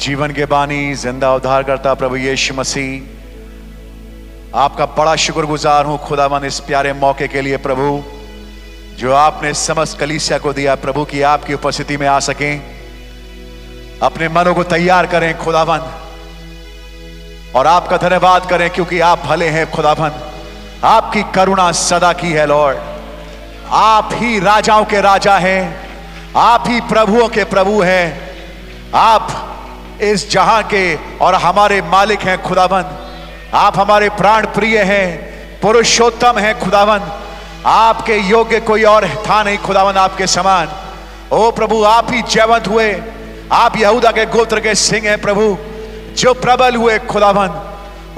जीवन 0.00 0.32
के 0.32 0.46
बानी, 0.46 0.94
ज़िंदा 0.94 1.34
उद्धार 1.34 1.62
करता 1.62 1.94
प्रभु 1.94 2.16
यीशु 2.16 2.54
मसीह। 2.54 3.02
आपका 4.58 4.86
बड़ा 4.88 5.16
शुक्रगुजार 5.16 5.86
हूँ 5.86 5.98
खुदावन 5.98 6.44
इस 6.44 6.60
प्यारे 6.60 6.94
मौके 6.94 7.28
के 7.28 7.40
लिए 7.40 7.58
प्रभु, 7.58 8.02
जो 8.98 9.14
आपने 9.14 9.54
समस्त 9.54 9.98
कलीसिया 9.98 10.38
को 10.38 10.52
दिया 10.52 10.76
प्रभु, 10.76 11.04
की 11.04 11.22
आपकी 11.22 11.54
उपस्थिति 11.54 11.96
में 11.96 12.06
आ 12.06 12.20
सके। 12.20 12.58
अपने 14.02 14.28
मनों 14.28 14.54
को 14.54 14.64
तैयार 14.64 15.06
करें 15.06 15.38
खुदावन 15.38 15.80
और 17.56 17.66
आपका 17.66 17.98
धन्यवाद 17.98 18.50
करें, 18.50 18.70
क्योंकि 18.70 19.00
आप 19.02 19.18
भले 19.18 19.48
हैं 19.48 19.70
खुदावन 19.70 20.12
आपकी 20.84 21.22
करुणा 21.34 21.72
सदा 21.72 22.14
की 22.14 22.32
है, 22.32 22.46
लॉर्ड। 22.46 22.78
आप 23.72 24.08
ही 24.12 24.40
राजाओं 24.40 24.84
के 24.84 25.00
राजा 25.00 25.38
हैं, 25.38 25.82
आप 26.36 26.64
ही 26.68 26.80
प्रभुओं 26.80 27.28
के 27.28 27.44
प्रभु 27.44 27.82
हैं। 27.82 28.32
आप 28.94 29.48
इस 30.02 30.30
जहाँ 30.30 30.62
के 30.62 30.96
और 31.18 31.34
हमारे 31.34 31.82
मालिक 31.82 32.20
हैं 32.20 32.42
खुदावन 32.42 32.84
आप 33.54 33.78
हमारे 33.78 34.08
प्राण 34.08 34.46
प्रिय 34.46 34.78
हैं, 34.78 35.32
पुरुषोत्तम 35.60 36.38
हैं 36.38 36.60
खुदावन 36.60 37.00
आपके 37.66 38.16
योग्य 38.16 38.60
कोई 38.60 38.82
और 38.82 39.08
था 39.08 39.42
नहीं 39.42 39.58
खुदावन 39.58 39.94
आपके 39.94 40.26
समान। 40.26 40.68
ओ 41.32 41.50
प्रभु, 41.50 41.84
आप 41.84 42.06
ही 42.10 42.22
जयवंत 42.22 42.68
हुए। 42.68 43.02
आप 43.52 43.76
यहूदा 43.76 44.10
के 44.10 44.26
गोत्र 44.26 44.60
के 44.60 44.74
सिंह 44.74 45.08
हैं 45.08 45.20
प्रभु, 45.20 45.58
जो 46.16 46.34
प्रबल 46.34 46.76
हुए 46.76 46.98
खुदावन 46.98 47.48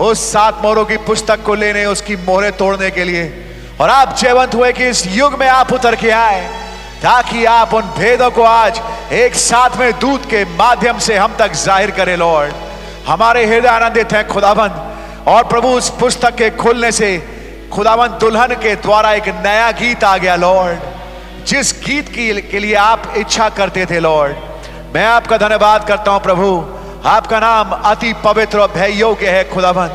उस 0.00 0.32
सात 0.32 0.60
मोहरों 0.62 0.84
की 0.84 0.96
पुस्तक 0.96 1.42
को 1.42 1.54
लेने, 1.54 1.86
उसकी 1.86 2.16
मोहरे 2.16 2.50
तोड़ने 2.50 2.90
के 2.90 3.04
लिए। 3.04 3.50
और 3.80 3.90
आप 3.90 4.16
जयवंत 4.16 4.54
हुए 4.54 4.72
कि 4.72 4.86
इस 4.86 5.06
युग 5.06 5.38
में 5.38 5.48
आप 5.48 5.72
उतर 5.72 5.94
के 5.94 6.10
आए। 6.10 6.63
ताकि 7.04 7.44
आप 7.44 7.72
उन 7.74 7.82
भेदों 7.96 8.30
को 8.30 8.42
आज 8.42 8.80
एक 9.12 9.34
साथ 9.36 9.76
में 9.78 9.98
दूत 10.00 10.24
के 10.24 10.44
माध्यम 10.56 10.98
से 10.98 11.16
हम 11.16 11.34
तक 11.38 11.52
ज़ाहिर 11.54 11.90
करें, 11.90 12.16
लॉर्ड। 12.16 12.52
हमारे 13.06 13.44
हृदय 13.46 13.68
आनंदित 13.68 14.12
हैं 14.12 14.26
खुदावन 14.28 14.80
और 15.28 15.44
प्रभु, 15.48 15.68
उस 15.68 15.90
पुस्तक 16.00 16.34
के 16.34 16.48
खुलने 16.52 16.92
से 16.92 17.10
खुदावन 17.72 18.16
दुल्हन 18.20 18.54
के 18.54 18.74
द्वारा 18.76 19.12
एक 19.12 19.28
नया 19.46 19.70
गीत 19.72 20.04
आ 20.04 20.16
गया, 20.16 20.36
लॉर्ड। 20.36 21.44
जिस 21.46 21.72
गीत 21.84 22.08
की, 22.08 22.32
के 22.42 22.58
लिए 22.58 22.74
आप 22.76 23.12
इच्छा 23.16 23.48
करते 23.50 23.86
थे, 23.86 24.00
लॉर्ड। 24.00 24.36
मैं 24.94 25.04
आपका 25.06 25.38
धन्यवाद 25.38 25.86
करता 25.88 26.10
हूँ, 26.10 26.20
प्रभु। 26.22 26.48
आपका 27.08 27.40
नाम 27.40 27.72
अति 27.84 28.12
पवित्र 28.24 28.58
और 28.58 28.72
भय 28.72 28.98
योग्य 29.00 29.30
है 29.30 29.44
खुदावन 29.50 29.90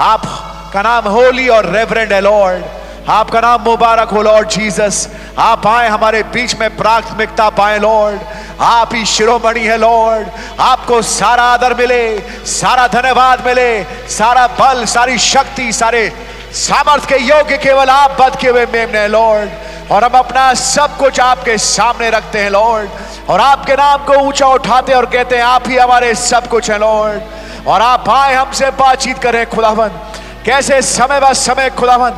आपका 0.00 0.82
नाम 0.82 1.12
होली 1.12 1.48
और 1.48 1.70
रेवरेंड 1.70 2.12
है, 2.12 2.20
लॉर्ड। 2.20 2.64
आपका 3.08 3.40
नाम 3.40 3.62
मुबारक 3.62 4.08
हो 4.08 4.22
लॉर्ड 4.22 4.48
जीसस 4.48 5.08
आप 5.38 5.66
आए 5.66 5.88
हमारे 5.88 6.22
बीच 6.22 6.54
में 6.60 6.76
प्राथमिकता 6.76 7.48
पाए 7.50 7.78
लॉर्ड 7.78 8.20
आप 8.60 8.94
ही 8.94 9.04
शिरोमणि 9.06 9.60
है 9.60 9.76
लॉर्ड 9.78 10.28
आपको 10.60 11.00
सारा 11.02 11.42
आदर 11.42 11.74
मिले, 11.74 12.18
सारा 12.46 12.86
धन्यवाद 12.88 13.46
मिले, 13.46 13.84
सारा 14.08 14.46
बल, 14.46 14.84
सारी 14.84 15.18
शक्ति, 15.18 15.72
सारे 15.72 16.08
सामर्थ्य 16.52 17.06
के 17.08 17.22
योग्य 17.22 17.58
केवल 17.58 17.90
आप 17.90 18.16
बद 18.20 18.36
के 18.36 18.48
हुए 18.48 18.64
मेमने 18.66 19.06
लॉर्ड 19.08 19.92
और 19.92 20.04
हम 20.04 20.18
अपना 20.18 20.52
सब 20.54 20.96
कुछ 20.96 21.20
आपके 21.20 21.56
सामने 21.58 22.10
रखते 22.10 22.38
हैं 22.38 22.50
लॉर्ड 22.50 23.30
और 23.30 23.40
आपके 23.40 23.74
नाम 23.74 24.04
को 24.04 24.16
ऊँचा 24.18 24.46
उठाते 24.46 24.92
और 24.92 25.06
कहते 25.06 25.36
हैं, 25.36 25.42
आप 25.42 25.68
ही 25.68 25.76
हमारे 25.76 26.14
सब 26.14 26.48
कुछ 26.48 26.70
है 26.70 26.78
लॉर्ड 26.78 27.66
और 27.68 27.82
आप 27.82 28.08
आए 28.10 28.34
हमसे 28.34 28.70
बातचीत 28.70 29.18
करें 29.18 29.44
खुदावन 29.50 30.00
कैसे 30.46 30.82
समय 30.82 31.20
व 31.20 31.32
समय 31.34 31.70
खुदावन 31.70 32.10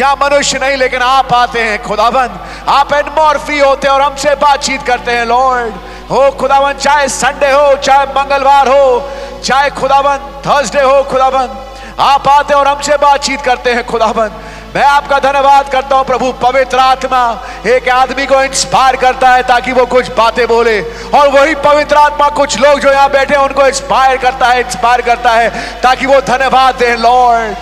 या 0.00 0.14
मनुष्य 0.14 0.58
नहीं, 0.58 0.76
लेकिन 0.76 1.02
आप 1.02 1.32
आते 1.34 1.62
हैं 1.62 1.82
खुदावन 1.82 2.38
आप 2.68 2.92
एनमोर्फी 2.94 3.58
होते 3.58 3.88
हैं 3.88 3.94
और 3.94 4.02
हमसे 4.02 4.34
बातचीत 4.36 4.82
करते 4.82 5.12
हैं, 5.12 5.24
लॉर्ड, 5.26 5.72
हो 6.10 6.30
खुदावन 6.40 6.72
चाहे 6.74 7.08
संडे 7.10 7.50
हो, 7.52 7.74
चाहे 7.78 8.06
मंगलवार 8.14 8.68
हो, 8.68 9.40
चाहे 9.44 9.70
खुदावन 9.72 10.18
थर्सडे 10.46 10.82
हो 10.82 11.02
खुदावन 11.10 11.58
आप 12.00 12.28
आते 12.28 12.54
और 12.54 12.68
हमसे 12.68 12.96
बातचीत 12.98 13.40
करते 13.42 13.72
हैं 13.72 13.86
खुदावन 13.86 14.30
मैं 14.74 14.84
आपका 14.84 15.18
धन्यवाद 15.20 15.68
करता 15.70 15.96
हूँ, 15.96 16.04
प्रभु, 16.06 16.30
पवित्र 16.42 16.78
आत्मा 16.78 17.22
एक 17.66 17.88
आदमी 17.90 18.26
को 18.26 18.42
इंस्पायर 18.42 18.96
करता 18.96 19.28
है 19.28 19.42
ताकि 19.42 19.72
वो 19.72 19.86
कुछ 19.86 20.10
बातें 20.16 20.46
बोले। 20.48 20.80
और 21.12 21.28
वही 21.30 21.54
पवित्र 21.64 21.96
आत्मा 21.98 22.28
कुछ 22.30 22.58
लोग 22.60 22.78
जो 22.80 22.92
यहाँ 22.92 23.10
बैठे 23.10 23.34
हैं, 23.34 23.42
उनको 23.42 23.66
इंस्पायर 23.66 24.16
करता 24.18 24.46
है 24.46 24.60
इंस्पायर 24.60 25.00
करता 25.02 25.32
है 25.32 25.50
ताकि 25.82 26.06
वो 26.06 26.20
धन्यवाद 26.22 26.74
दें, 26.74 26.96
लॉर्ड 26.98 27.56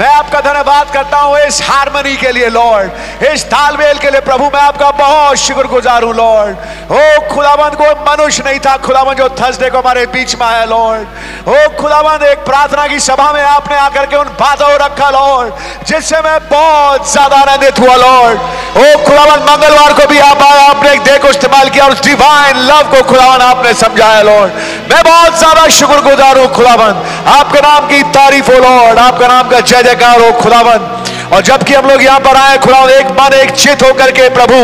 मैं 0.00 0.08
आपका 0.08 0.40
धन्यवाद 0.40 0.90
करता 0.92 1.16
हूँ 1.18 1.38
इस 1.38 1.60
हारमोनी 1.62 2.16
के 2.16 2.30
लिए 2.32 2.48
लॉर्ड 2.50 3.24
इस 3.24 3.44
तालमेल 3.46 3.98
के 3.98 4.10
लिए, 4.10 4.20
प्रभु, 4.20 4.44
मैं 4.44 4.60
आपका 4.60 4.90
बहुत 4.96 5.36
शुक्रगुजार 5.38 6.02
हूँ 6.02 6.14
लॉर्ड 6.16 6.56
ओ, 6.90 7.00
खुदाबंद 7.28 7.74
को 7.76 7.88
मनुष्य 8.06 8.42
नहीं 8.46 8.60
था, 8.60 8.76
खुदाबंद 8.86 9.18
जो 9.18 9.28
थर्सडे 9.40 9.68
को 9.70 9.78
हमारे 9.78 10.06
बीच 10.14 10.34
में 10.36 10.46
आया 10.46 10.64
लॉर्ड 10.64 11.48
ओ, 11.48 11.56
खुदाबंद, 11.80 12.22
एक 12.22 12.38
प्रार्थना 12.46 12.86
की 12.86 13.00
सभा 13.00 13.30
में 13.32 13.42
आपने 13.42 13.76
आकर 13.78 14.06
के 14.06 14.16
उन 14.16 14.28
बातों 14.40 14.70
रखा 14.84 15.10
लॉर्ड 15.10 15.84
जिससे 15.88 16.20
मैं 16.20 16.38
बहुत 16.48 17.12
ज़्यादा 17.12 17.36
आनंदित 17.38 17.80
हुआ 17.80 17.96
लॉर्ड 17.96 18.38
ओ, 18.38 19.04
खुदाबंद, 19.04 19.48
मंगलवार 19.50 19.92
को 20.00 20.06
भी 20.08 20.18
आप 20.20 20.42
आया 20.42 20.64
आपने 20.70 20.92
एक 20.92 21.04
देखो 21.04 21.28
इस्तेमाल 21.28 21.68
किया 21.68 21.84
और 21.84 21.94
डिवाइन 22.00 22.64
लव 22.70 22.90
को 22.94 23.02
खुदावन 23.10 23.46
आपने 23.50 23.74
समझाया 23.82 24.22
लॉर्ड 24.22 24.90
मैं 24.92 25.02
बहुत 25.04 25.38
ज़्यादा 25.38 25.68
शुक्रगुजार 25.74 26.38
हूँ, 26.38 26.48
खुदाबंद. 26.54 27.06
आपके 27.28 27.60
नाम 27.60 27.86
की 27.88 28.02
तारीफ़ 28.12 28.50
हो 28.52 28.58
लॉर्ड 28.60 28.98
आपका 28.98 29.26
नाम 29.28 29.48
का 29.50 29.60
जय 29.62 29.82
जयकार 29.90 30.30
खुदावन 30.40 30.88
और 31.34 31.42
जबकि 31.42 31.74
हम 31.74 31.86
लोग 31.88 32.02
यहाँ 32.02 32.20
पर 32.20 32.36
आए 32.36 32.56
खुदा 32.58 32.78
एक 32.90 33.10
मन 33.12 33.34
एक 33.34 33.50
चित 33.52 33.82
होकर 33.82 34.10
के 34.12 34.28
प्रभु, 34.30 34.56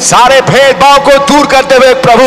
सारे 0.00 0.40
भेदभाव 0.42 0.98
को 1.00 1.16
दूर 1.26 1.46
करते 1.46 1.74
हुए 1.76 1.94
प्रभु, 2.02 2.26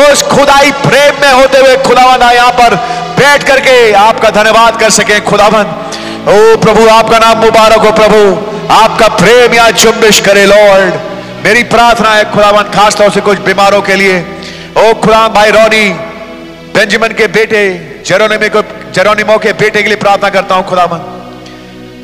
उस 0.00 0.22
खुदाई 0.28 0.70
प्रेम 0.80 1.20
में 1.22 1.32
होते 1.32 1.58
हुए 1.58 1.76
खुदावन 1.84 2.22
आए 2.22 2.34
यहाँ 2.36 2.52
पर, 2.52 2.74
बैठ 3.18 3.44
करके 3.48 3.92
आपका 3.94 4.30
धन्यवाद 4.32 4.80
कर 4.80 4.90
सके 4.90 5.20
खुदावन 5.20 5.74
ओ 6.28 6.56
प्रभु, 6.58 6.88
आपका 6.88 7.18
नाम 7.18 7.38
मुबारक 7.38 7.84
हो 7.86 7.92
प्रभु, 7.92 8.22
आपका 8.74 9.08
प्रेम 9.16 9.54
यहाँ 9.54 9.70
चुम्बिश 9.72 10.20
करे 10.20 10.44
लॉर्ड। 10.46 10.94
मेरी 11.44 11.62
प्रार्थना 11.66 12.14
है 12.14 12.24
खुदावन 12.32 12.70
खास 12.72 12.96
तौर 12.96 13.10
से 13.10 13.20
कुछ 13.20 13.38
बीमारों 13.42 13.80
के 13.82 13.94
लिए। 13.96 14.18
ओ 14.78 14.92
खुदाम 14.94 15.32
भाई 15.34 15.50
रोनी, 15.50 15.88
बेंजामिन 16.74 17.12
के 17.12 17.26
बेटे, 17.28 17.62
जेरोनिमो 18.04 19.38
के 19.38 19.52
बेटे 19.54 19.82
के 19.82 19.88
लिए 19.88 19.96
प्रार्थना 19.98 20.28
करता 20.30 20.54
हूँ 20.54 20.66
खुदावन 20.68 21.06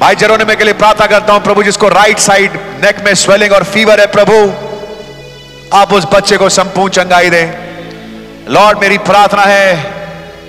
भाई 0.04 0.14
जेरोनिमो 0.14 0.54
के 0.56 0.64
लिए 0.64 0.72
प्रार्थना 0.72 1.06
करता 1.06 1.32
हूँ, 1.32 1.42
प्रभु 1.42 1.62
जिसको 1.62 1.88
राइट 1.88 2.18
साइड 2.18 2.56
नेक 2.84 2.96
में 3.04 3.14
स्वेलिंग 3.14 3.52
और 3.52 3.64
फीवर 3.64 4.00
है, 4.00 4.06
प्रभु, 4.06 4.34
आप 5.76 5.92
उस 5.92 6.04
बच्चे 6.14 6.36
को 6.36 6.48
संपूर्ण 6.48 6.92
चंगाई 6.92 7.30
दें। 7.30 8.52
लॉर्ड 8.52 8.78
मेरी 8.78 8.98
प्रार्थना 8.98 9.42
है, 9.42 9.76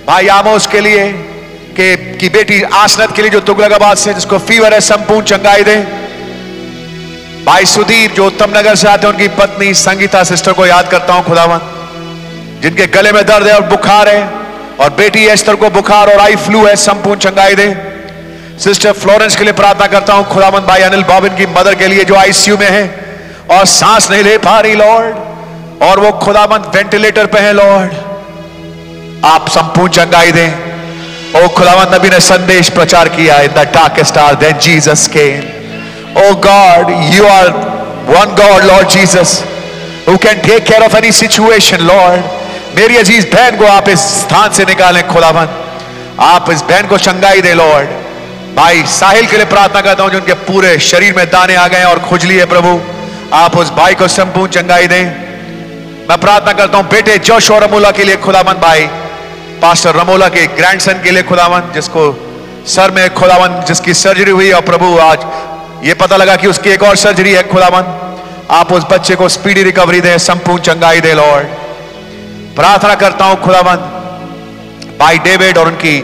भाई 0.06 0.28
आमोस 0.28 0.66
के 0.66 0.80
लिए, 0.80 1.12
कि, 1.12 1.96
की 2.16 2.28
बेटी 2.28 2.62
आसनत 2.62 3.16
के 3.16 3.22
लिए 3.22 3.30
जो 3.30 3.40
तुगलकाबाद 3.40 3.96
से 3.96 4.14
जिसको 4.14 4.38
फीवर 4.38 4.74
है, 4.74 4.80
संपूर्ण 4.80 5.24
चंगाई 5.24 5.62
दें। 5.62 5.84
भाई 7.44 7.64
सुधीर 7.64 8.12
जो 8.12 8.26
उत्तम 8.26 8.58
नगर 8.58 8.74
से 8.74 8.88
आते 8.88 9.06
हैं, 9.06 9.14
उनकी 9.14 9.28
पत्नी 9.28 9.74
संगीता 9.74 10.24
सिस्टर 10.24 10.52
को 10.52 10.66
याद 10.66 10.90
करता 10.90 11.14
हूँ 11.14 11.24
खुदावन 11.24 11.60
जिनके 12.60 12.86
गले 12.86 13.12
में 13.12 13.26
दर्द 13.26 13.46
है 13.46 13.54
और 13.54 13.62
बुखार 13.62 14.08
है, 14.08 14.22
और 14.80 14.90
बेटी 14.90 15.26
एस्तर 15.26 15.54
को 15.54 15.70
बुखार 15.70 16.12
और 16.12 16.20
आई 16.20 16.36
फ्लू 16.36 16.66
है, 16.66 16.76
संपूर्ण 16.76 17.20
चंगाई 17.20 17.54
दे। 17.54 17.95
सिस्टर 18.64 18.92
फ्लोरेंस 18.92 19.36
के 19.36 19.44
लिए 19.44 19.52
प्रार्थना 19.52 19.86
करता 19.86 20.12
हूँ 20.14 20.24
खुदामंद 20.28 20.64
भाई 20.64 20.82
अनिल 20.82 21.02
बॉबिन 21.04 21.34
की 21.36 21.46
मदर 21.46 21.74
के 21.74 21.86
लिए 21.86 22.04
जो 22.04 22.14
आईसीयू 22.16 22.56
में 22.58 22.68
है 22.70 22.84
और 23.50 23.64
सांस 23.66 24.10
नहीं 24.10 24.22
ले 24.22 24.36
पा 24.38 24.58
रही 24.60 24.74
लॉर्ड 24.74 25.82
और 25.82 26.00
वो 26.00 26.12
खुदामंद 26.22 26.70
वेंटिलेटर 26.74 27.26
पे 27.26 27.38
है 27.38 27.52
लॉर्ड। 27.52 27.90
आप 29.24 29.48
संपूर्ण 29.48 29.92
चंगाई 29.92 30.32
दें। 30.32 31.42
ओ 31.42 31.48
खुदावंद 31.56 31.94
नबी 31.94 32.10
ने 32.10 32.20
संदेश 32.20 32.68
प्रचार 32.70 33.08
किया 33.08 33.40
in 33.40 33.52
the 33.54 33.66
darkest 33.74 34.18
hour 34.18 34.34
then 34.44 34.58
Jesus 34.58 35.06
came 35.16 35.54
Oh 36.18 36.34
God, 36.34 36.90
you 37.14 37.24
are 37.26 37.48
one 38.10 38.30
God, 38.36 38.64
Lord 38.64 38.88
Jesus, 38.88 39.32
who 40.06 40.16
can 40.16 40.38
take 40.40 40.64
care 40.64 40.82
of 40.82 40.94
any 40.94 41.10
situation, 41.12 41.86
Lord. 41.88 42.22
मेरी 42.76 42.96
अज़ीज़ 42.96 43.26
बहन 43.34 43.56
को 43.56 43.66
आप 43.66 43.88
इस 43.88 44.00
स्थान 44.20 44.52
से 44.52 44.64
निकालें 44.64 45.06
खुदावन 45.08 45.48
आप 46.30 46.50
इस 46.50 46.62
बहन 46.70 46.86
को 46.86 46.98
चंगाई 47.08 47.40
दे 47.40 47.54
लॉर्ड 47.54 48.05
भाई 48.56 48.82
साहिल 48.88 49.26
के 49.26 49.36
लिए 49.36 49.46
प्रार्थना 49.46 49.80
करता 49.80 50.02
हूँ, 50.02 50.10
जो 50.10 50.18
उनके 50.18 50.34
पूरे 50.44 50.78
शरीर 50.80 51.14
में 51.16 51.26
दाने 51.30 51.54
आ 51.54 51.66
गए 51.68 51.82
और 51.84 51.98
खुजली 52.00 52.36
है, 52.36 52.44
प्रभु। 52.46 52.80
आप 53.34 53.56
उस 53.56 53.70
भाई 53.72 53.94
को 53.94 54.08
संपूर्ण 54.08 54.50
चंगाई 54.50 54.86
दें। 54.86 55.04
मैं 56.08 56.18
प्रार्थना 56.20 56.52
करता 56.52 56.78
हूँ, 56.78 56.88
बेटे 56.88 57.18
जोश 57.20 57.50
और 57.50 57.62
रमोला 57.64 57.90
के 57.90 58.04
लिए 58.04 58.16
खुदावन 58.16 58.60
भाई, 58.60 58.86
पास्टर 59.62 59.94
रमोला 59.94 60.28
के 60.28 60.46
ग्रैंडसन 60.56 61.02
के 61.04 61.10
लिए 61.10 61.22
खुदावन 61.24 61.70
जिसको 61.74 62.04
सर 62.66 62.90
में 62.90 63.14
खुदावन 63.14 63.60
जिसकी 63.64 63.94
सर्जरी 63.94 64.30
हुई 64.30 64.50
और 64.52 64.62
प्रभु 64.62 64.96
आज 65.00 65.26
ये 65.86 65.94
पता 65.94 66.16
लगा 66.16 66.36
कि 66.36 66.46
उसकी 66.46 66.70
एक 66.70 66.82
और 66.82 66.96
सर्जरी 66.96 67.32
है 67.32 67.42
खुदावन 67.48 67.94
आप 68.50 68.72
उस 68.72 68.84
बच्चे 68.90 69.14
को 69.14 69.28
स्पीडी 69.28 69.62
रिकवरी 69.62 70.00
दें, 70.00 70.16
संपूर्ण 70.20 70.62
चंगाई 70.62 71.00
दे 71.00 71.12
लॉर्ड 71.14 71.46
प्रार्थना 72.56 72.94
करता 72.96 73.24
हूँ 73.24 73.40
खुदावन 73.42 73.76
भाई 74.98 75.18
डेविड 75.20 75.58
और 75.58 75.68
उनकी 75.68 75.98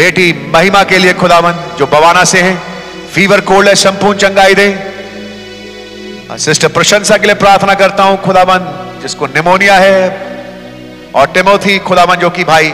बेटी 0.00 0.32
महिमा 0.52 0.82
के 0.82 0.98
लिए 0.98 1.12
खुदावन, 1.12 1.54
जो 1.78 1.86
बवाना 1.86 2.24
से 2.24 2.40
है, 2.40 2.54
फीवर 3.14 3.40
कोल्ड 3.40 3.68
है 3.68 3.74
संपूर्ण 3.74 4.18
चंगाई 4.18 4.54
दे। 4.54 4.68
सिस्टर 6.38 6.68
प्रशंसा 6.68 7.16
के 7.16 7.26
लिए 7.26 7.34
प्रार्थना 7.34 7.74
करता 7.74 8.02
हूँ, 8.02 8.20
खुदावन, 8.22 8.60
जिसको 9.02 9.26
निमोनिया 9.26 9.74
है, 9.74 10.08
और 11.14 11.26
टिमोथी, 11.26 11.78
खुदावन, 11.78 12.16
जो 12.16 12.30
कि 12.30 12.44
भाई 12.44 12.72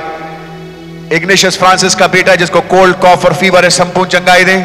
इग्निशियस 1.12 1.58
फ्रांसिस 1.58 1.94
का 1.94 2.06
बेटा 2.06 2.34
जिसको 2.34 2.60
कोल्ड, 2.60 2.96
कॉफ 2.96 3.24
और 3.24 3.34
फीवर 3.34 3.64
है 3.64 3.70
संपूर्ण 3.70 4.08
चंगाई 4.08 4.44
दे। 4.44 4.56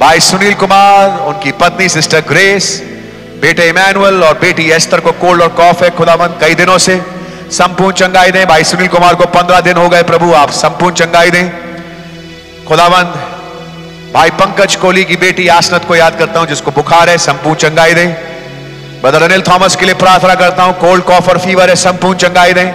भाई 0.00 0.20
सुनील 0.20 0.54
कुमार, 0.54 1.18
उनकी 1.20 1.52
पत्नी, 1.52 1.88
सिस्टर 1.88 2.20
ग्रेस, 2.20 2.82
बेटे 3.40 3.68
इमैनुअल, 3.68 4.22
और 4.24 4.38
बेटी 4.38 4.70
एस्तर 4.70 5.00
को 5.00 5.12
कोल्ड 5.12 5.42
और 5.42 5.48
कॉफ 5.48 5.82
है 5.82 5.90
खुदावंद 5.90 6.38
कई 6.40 6.54
दिनों 6.54 6.78
से। 6.78 7.00
संपूर्ण 7.52 7.94
चंगाई 7.94 8.30
दें। 8.30 8.46
भाई 8.46 8.64
सुनील 8.64 8.88
कुमार 8.88 9.14
को 9.14 9.24
पंद्रह 9.28 9.60
दिन 9.60 9.76
हो 9.76 9.88
गए 9.88 10.02
प्रभु, 10.02 10.32
आप 10.32 10.50
संपूर्ण 10.52 10.94
चंगाई 10.94 11.30
दें। 11.30 11.50
खुदावंद, 12.66 13.14
भाई 14.14 14.30
पंकज 14.30 14.76
कोहली 14.76 15.04
की 15.04 15.16
बेटी 15.16 15.48
आसनत 15.48 15.84
को 15.84 15.96
याद 15.96 16.16
करता 16.18 16.40
हूँ, 16.40 16.48
जिसको 16.48 16.70
बुखार 16.70 17.08
है, 17.08 17.16
संपूर्ण 17.18 17.56
चंगाई 17.56 17.94
दें। 17.94 18.12
ब्रदर 19.02 19.22
अनिल 19.22 19.42
थॉमस 19.42 19.76
के 19.76 19.86
लिए 19.86 19.94
प्रार्थना 19.94 20.34
करता 20.34 20.62
हूँ 20.62 20.78
कोल्ड 20.78 21.04
कॉफ 21.04 21.28
और 21.28 21.38
फीवर 21.38 21.68
है, 21.68 21.76
संपूर्ण 21.76 22.18
चंगाई 22.18 22.52
दें। 22.52 22.72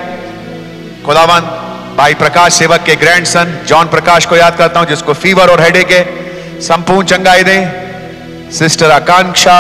खुदावंद, 1.06 1.50
भाई 1.98 2.14
प्रकाश 2.14 2.54
सेवक 2.54 2.84
के 2.84 2.96
ग्रैंडसन 2.96 3.58
जॉन 3.68 3.88
प्रकाश 3.88 4.26
को 4.26 4.36
याद 4.36 4.58
करता 4.58 4.80
हूँ, 4.80 4.88
जिसको 4.88 5.14
फीवर 5.16 5.50
और 5.50 5.62
हेडेक 5.62 5.92
है, 5.92 6.04
संपूर्ण 6.62 7.08
चंगाई 7.08 7.44
दें। 7.44 8.52
सिस्टर 8.52 8.92
आकांक्षा, 8.92 9.58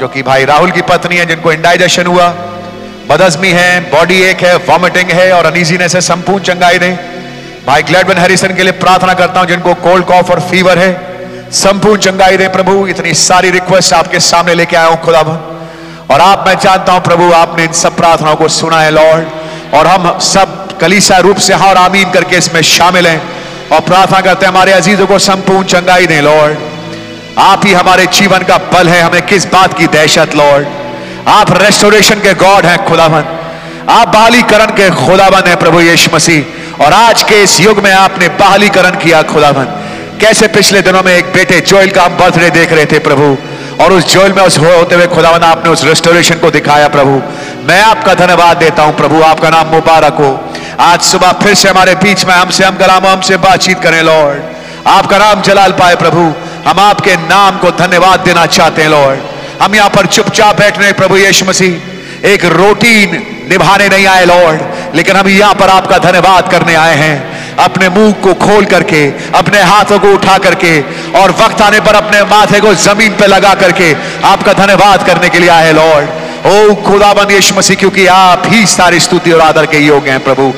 जो 0.00 0.08
कि 0.08 0.22
भाई 0.22 0.44
राहुल 0.44 0.70
की 0.70 0.82
पत्नी 0.82 1.16
है, 1.16 1.26
जिनको 1.26 1.52
इंडाइजेशन 1.52 2.06
हुआ 2.06 2.28
बदजमी 3.08 3.48
है 3.50 3.80
बॉडी 3.90 4.20
एक 4.22 4.40
है 4.42 4.56
वॉमिटिंग 4.68 5.10
है 5.10 5.32
और 5.32 5.46
अनइजीनेस 5.46 5.94
है, 5.94 6.00
संपूर्ण 6.02 6.42
चंगाई 6.44 6.78
दें 6.78 6.96
भाई 7.66 7.82
ग्लैडवन 7.82 8.18
हैरिसन 8.18 8.54
के 8.56 8.62
लिए 8.62 8.72
प्रार्थना 8.74 9.14
करता 9.14 9.40
हूँ, 9.40 9.48
जिनको 9.48 9.74
कोल्ड 9.82 10.04
कॉफ 10.04 10.30
और 10.30 10.40
फीवर 10.50 10.78
है, 10.78 11.50
संपूर्ण 11.54 12.00
चंगाई 12.00 12.36
दें 12.36 12.50
प्रभु, 12.52 12.86
इतनी 12.86 13.14
सारी 13.16 13.50
रिक्वेस्ट 13.50 13.92
आपके 13.94 14.20
सामने 14.22 14.54
लेके 14.54 14.76
आया 14.76 14.86
हूँ, 14.86 15.00
खुदा 15.02 15.20
और 16.10 16.20
आप, 16.20 16.44
मैं 16.48 16.58
जानता 16.58 16.92
हूँ, 16.92 17.00
प्रभु, 17.02 17.32
आपने 17.34 17.64
इन 17.64 17.72
सब 17.74 17.96
प्रार्थनाओं 17.96 18.36
को 18.36 18.48
सुना 18.50 18.80
है 18.80 18.90
लॉर्ड 18.90 19.74
और 19.74 19.86
हम 19.86 20.18
सब 20.24 20.78
कलीसा 20.80 21.18
रूप 21.18 21.36
से 21.38 21.54
हाँ 21.54 21.68
और 21.68 21.76
आमीन 21.78 22.10
करके 22.12 22.36
इसमें 22.36 22.60
शामिल 22.64 23.06
हैं। 23.06 23.20
और 23.68 23.80
प्रार्थना 23.82 24.20
करते 24.20 24.46
हैं, 24.46 24.52
हमारे 24.52 24.72
अजीजों 24.72 25.06
को 25.06 25.18
संपूर्ण 25.20 25.64
चंगाई 25.66 26.06
दें 26.06 26.20
लॉर्ड 26.22 26.58
आप 27.40 27.64
ही 27.66 27.72
हमारे 27.72 28.06
जीवन 28.12 28.42
का 28.44 28.58
बल 28.72 28.88
है, 28.88 29.00
हमें 29.02 29.22
किस 29.26 29.46
बात 29.46 29.78
की 29.78 29.86
दहशत 29.88 30.34
लॉर्ड 30.36 30.66
आप 31.28 31.62
रेस्टोरेशन 31.62 32.14
के 32.14 32.34
गॉड 32.34 32.66
हैं, 32.66 32.84
खुदावन। 32.84 33.24
आप 33.88 34.08
बहालीकरण 34.08 34.66
के 34.66 34.90
खुदावन 34.90 35.48
है, 35.48 35.56
प्रभु 35.56 35.80
यीशु 35.80 36.10
मसीह। 36.14 36.84
और 36.84 36.92
आज 36.92 37.22
के 37.22 37.34
इस 37.34 37.60
युग 37.60 37.78
में 37.78 37.92
आपने 37.92 38.28
बहालीकरण 38.28 38.90
किया, 38.90 39.22
खुदावन। 39.22 39.64
कैसे 40.20 40.48
पिछले 40.48 40.82
दिनों 40.82 41.02
में 41.02 41.12
एक 41.14 41.32
बेटे 41.32 41.60
जोइल 41.60 41.90
का 41.90 42.08
बर्थडे 42.08 42.50
देख 42.50 42.72
रहे 42.72 42.86
थे, 42.86 42.98
प्रभु। 42.98 43.38
और 43.84 43.92
उस 43.92 44.12
जोइल 44.12 44.32
में 44.32 44.42
उस 44.42 44.58
होते 44.58 44.94
हुए 44.94 45.06
खुदावन 45.06 45.42
आपने 45.42 45.70
उस 45.70 45.84
रेस्टोरेशन 45.84 46.34
को 46.34 46.50
दिखाया, 46.50 46.88
प्रभु। 46.88 47.22
मैं 47.68 47.82
आपका 47.82 48.14
धन्यवाद 48.14 48.56
देता 48.56 48.82
हूँ, 48.82 48.96
प्रभु। 48.96 49.22
आपका 49.22 49.50
नाम 49.50 49.66
मुबारक 49.66 50.12
हो। 50.12 50.54
आज 50.80 51.00
सुबह 51.00 51.32
फिर 51.32 51.54
से 51.54 51.68
हमारे 51.68 51.94
बीच 51.94 52.24
में 52.24 52.34
हमसे 52.34 52.64
हम 52.64 52.76
कलाम 52.76 53.06
हमसे 53.06 53.36
बातचीत 53.36 53.82
करें, 53.82 54.02
लॉर्ड। 54.02 54.42
आपका 54.86 55.18
नाम 55.18 55.42
जलाल 55.42 55.72
पाए, 55.72 55.96
प्रभु। 55.96 56.34
हम 56.68 56.80
आपके 56.80 57.16
नाम 57.16 57.58
को 57.58 57.70
धन्यवाद 57.70 58.20
देना 58.20 58.46
चाहते 58.46 58.82
हैं, 58.82 58.88
लॉर्ड। 58.88 59.35
हम 59.62 59.74
यहाँ 59.74 59.90
पर 59.90 60.06
चुपचाप 60.06 60.58
बैठ 60.58 60.78
रहे 60.78 60.92
प्रभु 60.92 61.16
यीशु 61.16 61.44
मसीह। 61.44 62.26
एक 62.28 62.44
रोटीन 62.44 63.10
निभाने 63.50 63.88
नहीं 63.88 64.06
आए, 64.06 64.24
लॉर्ड, 64.24 64.60
लेकिन 64.94 65.16
हम 65.16 65.28
यहाँ 65.28 65.54
पर 65.54 65.68
आपका 65.68 65.98
धन्यवाद 65.98 66.50
करने 66.50 66.74
आए 66.74 66.96
हैं। 66.96 67.56
अपने 67.56 67.88
मुँह 67.88 68.12
को 68.12 68.34
खोल 68.34 68.64
करके, 68.64 69.06
अपने 69.34 69.62
हाथों 69.62 69.98
को 69.98 70.08
उठा 70.08 70.38
करके, 70.38 70.80
और 71.12 71.30
वक्त 71.30 71.60
आने 71.62 71.80
पर 71.80 71.94
अपने 71.94 72.22
माथे 72.24 72.60
को 72.60 72.74
ज़मीन 72.74 73.12
पे 73.12 73.26
लगा 73.26 73.54
करके 73.54 73.94
आपका 74.24 74.52
धन्यवाद 74.52 75.06
करने 75.06 75.28
के 75.28 75.38
लिए 75.38 75.48
आए 75.48 75.72
लॉर्ड। 75.72 76.08
ओ 76.46 76.74
खुदाबंद 76.74 77.30
यीशु 77.30 77.54
मसीह, 77.54 77.76
क्योंकि 77.76 78.06
आप 78.06 78.42
ही 78.46 78.66
सारी 78.66 79.00
स्तुति 79.00 79.32
और 79.32 79.40
आदर 79.40 79.66
के 79.66 79.78
योग 79.78 80.08
हैं, 80.08 80.20
प्रभु। 80.24 80.52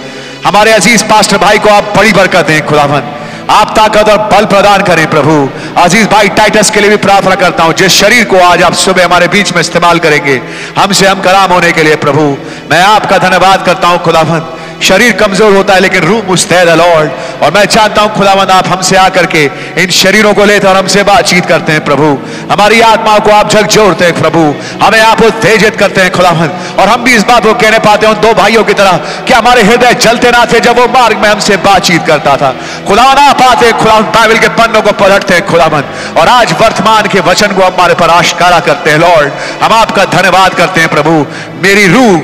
हमारे 0.47 0.73
अज़ीज़ 0.73 1.05
पास्टर 1.05 1.39
भाई 1.39 1.59
को 1.59 1.69
आप 1.69 1.95
बड़ी 1.97 2.13
बरकत 2.13 2.47
दें, 2.47 2.67
खुदाबंद। 2.67 3.18
आप 3.51 3.71
ताकत 3.77 4.09
और 4.09 4.19
बल 4.31 4.45
प्रदान 4.47 4.83
करें 4.83 5.07
प्रभु। 5.11 5.35
अज़ीज़ 5.81 6.07
भाई 6.09 6.29
टाइटस 6.31 6.71
के 6.71 6.81
लिए 6.81 6.91
भी 6.91 6.97
प्रार्थना 6.99 7.35
करता 7.35 7.65
हूँ, 7.65 7.73
जिस 7.75 7.93
शरीर 7.93 8.25
को 8.25 8.41
आज 8.41 8.63
आप 8.63 8.73
सुबह 8.75 9.05
हमारे 9.05 9.29
बीच 9.29 9.53
में 9.53 9.61
इस्तेमाल 9.61 9.99
करेंगे, 9.99 10.41
हमसे 10.79 11.07
हम 11.07 11.21
कराम 11.23 11.53
होने 11.53 11.73
के 11.73 11.83
लिए 11.83 11.97
प्रभु। 11.99 12.25
मैं 12.71 12.83
आपका 12.83 13.19
धन्यवाद 13.19 13.65
करता 13.67 13.89
हूँ 13.89 14.03
खुदाबंद 14.05 14.58
शरीर 14.83 15.13
कमज़ोर 15.13 15.57
होता 15.57 15.75
है, 15.75 15.81
लेकिन 15.81 16.03
रूह 16.03 16.23
मुस्तैद 16.29 16.69
लॉर्ड। 16.69 17.11
और 17.43 17.53
मैं 17.53 17.65
चाहता 17.65 18.03
हूँ, 18.03 18.15
खुदावंद, 18.15 18.51
आप 18.51 18.69
हमसे 18.69 18.97
आकर 18.97 19.27
के 19.27 19.51
इन 19.79 19.91
शरीरों 19.91 20.35
को 20.35 20.45
लेते 20.45 20.67
और 20.67 20.77
हमसे 20.77 21.03
बातचीत 21.03 21.47
करते 21.47 21.73
हैं, 21.73 21.85
प्रभु। 21.85 22.19
हमारी 22.53 22.81
आत्मा 22.81 23.19
को 23.19 23.31
आप 23.31 23.51
झकझोरते 23.51 24.05
हैं, 24.05 24.15
प्रभु। 24.15 24.55
हमें 24.85 25.01
आप 25.01 25.23
उत्तेजित 25.23 25.77
करते 25.77 26.01
हैं, 26.01 26.11
खुदावंद। 26.11 26.79
और 26.79 26.89
हम 26.89 27.05
भी 27.05 27.15
इस 27.15 27.23
बात 27.23 27.43
को 27.43 27.55
कहने 27.55 27.79
पाते 27.79 28.07
हैं, 28.07 28.15
उन 28.15 28.21
दो 28.21 28.35
भाइयों 28.35 28.65
की 28.65 28.73
तरह, 28.73 28.97
कि 29.27 29.33
हमारे 29.33 29.63
हृदय 29.63 29.95
जलते 29.95 30.31
ना 30.31 30.45
थे 30.45 30.61
जब 30.61 30.79
वो 30.79 30.87
मार्ग 30.89 31.19
में 31.19 31.29
हमसे 31.29 31.57
बातचीत 31.57 32.07
करता 32.07 32.37
था। 32.37 32.55
खुदा 32.87 33.15
ना 33.15 33.33
पाते 33.33 33.73
खुदा 33.73 34.01
बाइबल 34.01 34.39
के 34.39 34.49
पन्नों 34.49 34.83
को 34.83 34.93
पलटते 34.93 35.35
हैं, 35.35 35.47
खुदावंद। 35.47 35.85
और 36.19 36.29
आज 36.29 36.53
वर्तमान 36.53 37.03
के 37.03 37.21
वचन 37.21 37.47
को 37.47 37.63
हमारे 37.63 37.95
पर 37.95 38.11
आशकारा 38.11 38.61
करते 38.61 38.91
हैं, 38.91 38.99
लॉर्ड। 38.99 39.33
हम 39.63 39.73
आपका 39.73 40.05
धन्यवाद 40.05 40.55
करते 40.55 40.81
हैं, 40.81 40.89
प्रभु। 40.89 41.27
मेरी 41.63 41.87
रूह 41.87 42.21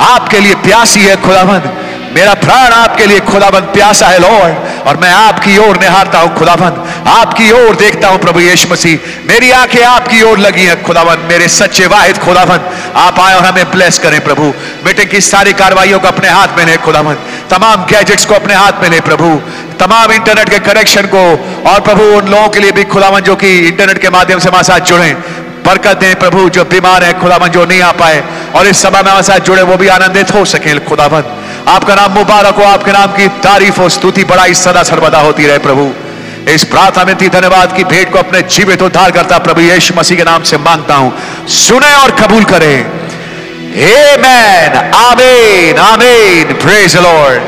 आपके 0.00 0.40
लिए 0.40 0.54
प्यासी 0.54 1.00
है, 1.00 1.16
खुदावंद। 1.16 1.70
मेरा 2.14 2.34
प्राण 2.34 2.72
आपके 2.72 3.06
लिए 3.06 3.20
खुदाबंद 3.20 3.62
प्यासा 3.62 4.06
है, 4.06 4.18
लॉर्ड, 4.18 4.54
और 4.88 4.96
मैं 4.96 5.12
आपकी 5.12 5.58
ओर 5.58 5.80
निहारता 5.80 6.18
हूँ, 6.18 6.36
खुदाबंद। 6.36 7.04
आपकी 7.08 7.52
ओर 7.52 7.76
देखता 7.76 8.08
हूँ, 8.08 8.18
प्रभु 8.18 8.40
यीशु 8.40 8.68
मसीह। 8.68 8.98
मेरी 9.28 9.50
आँखें 9.50 9.84
आपकी 9.84 10.22
ओर 10.22 10.38
लगी 10.38 10.64
हैं, 10.64 10.82
खुदाबंद। 10.82 11.18
मेरे 11.18 11.48
सच्चे 11.48 11.86
वाहिद, 11.86 12.18
खुदाबंद। 12.18 12.60
आप 12.96 13.20
आए 13.20 13.34
और 13.34 13.44
हमें 13.44 13.70
ब्लेस 13.70 13.98
करें, 13.98 14.24
प्रभु। 14.24 14.54
बेटे 14.84 15.04
की 15.04 15.20
सारी 15.20 15.52
कार्रवाइयों 15.52 16.00
को 16.00 16.08
अपने 16.08 16.28
हाथ 16.28 16.48
में 16.58 16.66
ले, 16.66 16.76
खुदाबंद। 16.76 17.18
तमाम 17.50 17.76
गैजेट्स 17.76 18.24
को 18.24 18.34
अपने 18.34 18.54
हाथ 18.54 18.72
में 18.82 18.90
ले, 18.90 19.00
प्रभु। 19.00 19.40
तमाम 19.80 20.12
इंटरनेट 20.12 20.48
के 20.48 20.58
कनेक्शन 20.58 21.02
को 21.02 21.54
और 21.66 21.80
प्रभु, 21.80 22.02
उन 22.02 22.28
लोगों 22.28 22.48
के 22.48 22.60
लिए 22.60 22.72
भी, 22.72 22.84
खुदाबंद, 22.84 23.24
जो 23.24 23.36
कि 23.36 23.58
इंटरनेट 23.58 23.98
के 23.98 24.10
माध्यम 24.10 24.38
से 24.38 24.48
हमारे 24.48 24.64
साथ 24.64 24.80
जुड़े। 24.80 25.16
बरकत 25.66 25.96
दें, 25.96 26.16
प्रभु, 26.16 26.48
जो 26.48 26.64
बीमार 26.64 27.04
है, 27.04 27.20
खुदाबंद, 27.20 27.52
जो 27.52 27.64
नहीं 27.64 27.82
आ 27.82 27.92
पाए। 27.92 28.24
और 28.54 28.66
इस 28.66 28.82
सभा 28.82 29.02
में 29.02 29.10
हमारे 29.10 29.22
साथ 29.22 29.38
जुड़े, 29.38 29.62
वो 29.62 29.76
भी 29.76 29.88
आनंदित 29.88 30.34
हो 30.34 30.44
सके, 30.44 30.78
खुदाबंद। 30.78 31.41
आपका 31.68 31.94
नाम 31.94 32.12
मुबारक 32.12 32.54
हो 32.58 32.62
आपके 32.64 32.92
नाम 32.92 33.12
की 33.16 33.26
तारीफ़ 33.42 33.80
और 33.80 33.90
स्तुति 33.90 34.24
बड़ाई 34.30 34.54
सदा 34.60 34.82
सर्वदा 34.82 35.18
होती 35.20 35.46
रहे 35.46 35.58
प्रभु 35.66 35.90
इस 36.50 36.64
प्रार्थना 36.70 37.04
में 37.04 37.14
धन्यवाद 37.16 37.76
की 37.76 37.84
भेंट 37.92 38.10
को 38.12 38.18
अपने 38.18 38.40
जीवित 38.54 38.82
उद्धार 38.82 39.10
करता 39.10 39.38
प्रभु 39.46 39.60
यीशु 39.60 39.94
मसीह 39.98 40.18
के 40.18 40.24
नाम 40.24 40.42
से 40.50 40.58
माँगता 40.58 40.94
हूँ 40.94 41.12
सुने 41.60 41.94
और 41.94 42.10
कबूल 42.20 42.44
करें 42.54 43.02
Amen. 43.74 44.92
Amen. 44.92 45.78
Amen. 45.78 46.58
Praise 46.58 46.92
the 46.92 47.00
Lord. 47.00 47.40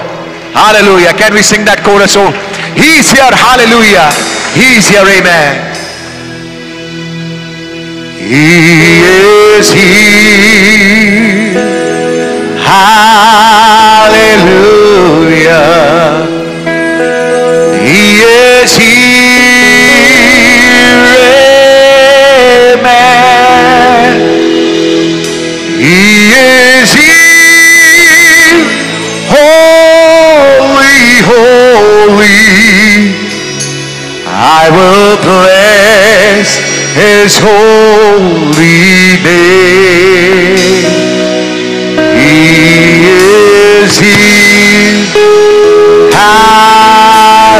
Hallelujah. 0.55 1.13
Can 1.13 1.35
we 1.35 1.43
sing 1.43 1.67
that 1.67 1.83
chorus? 1.85 2.17
Oh, 2.17 2.33
He's 2.75 3.13
here. 3.13 3.31
Hallelujah. 3.31 4.11
He's 4.55 4.89
here. 4.89 5.05
Amen. 5.05 5.61
He 8.19 9.05
is 9.61 9.71
here. 9.71 12.04
Hallelujah. 12.65 14.25
He 17.85 18.05
is 18.25 18.71
here. 18.77 19.05
Amen. 22.75 24.17
He 25.77 26.01
is 26.33 26.89
here. 26.95 27.45
Holy, 29.29 31.05
holy. 31.29 32.41
I 34.27 34.71
will 34.73 35.17
bless 35.21 36.49
his 36.97 37.37
holy 37.39 38.81
name. 39.23 40.14
praise 43.85 43.99
Him. 44.01 45.13
Hallelujah. 46.13 47.55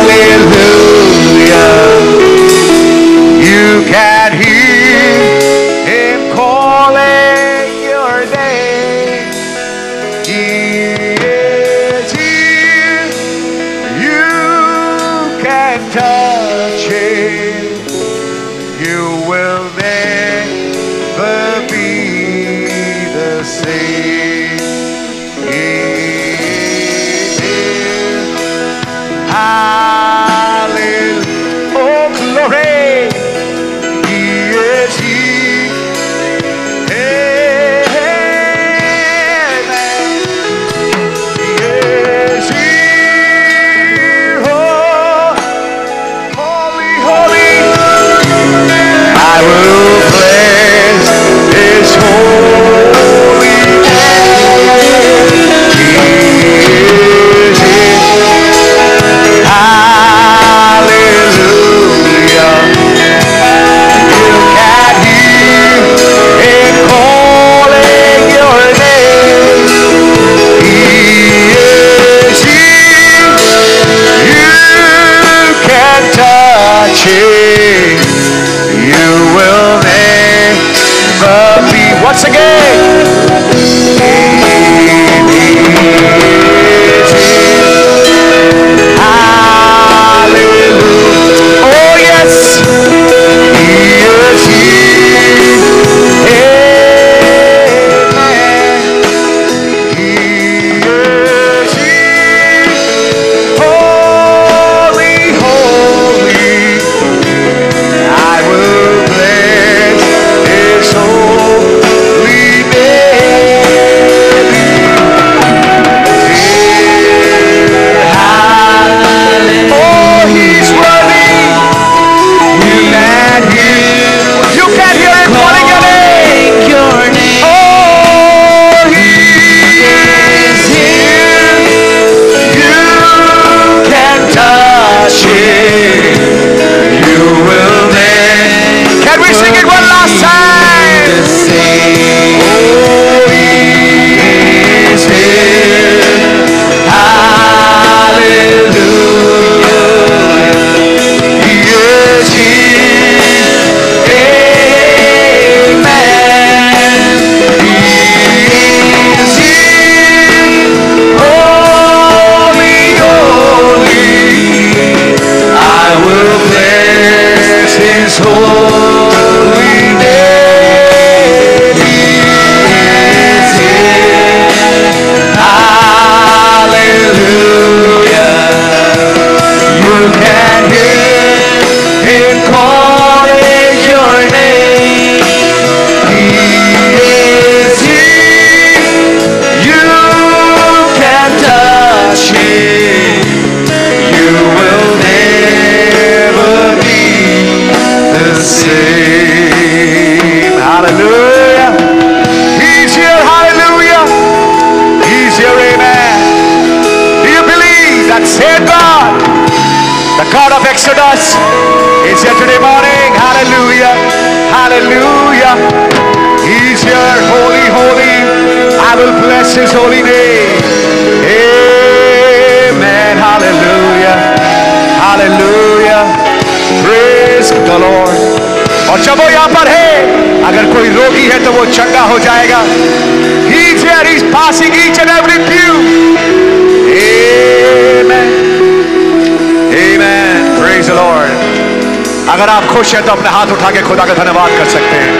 खुश 242.75 242.95
हैं 242.95 243.03
तो 243.07 243.13
अपने 243.13 243.29
हाथ 243.29 243.47
उठा 243.53 243.71
के 243.71 243.81
खुदा 243.83 244.05
का 244.05 244.15
धन्यवाद 244.15 244.51
कर 244.59 244.69
सकते 244.71 244.97
हैं। 244.97 245.11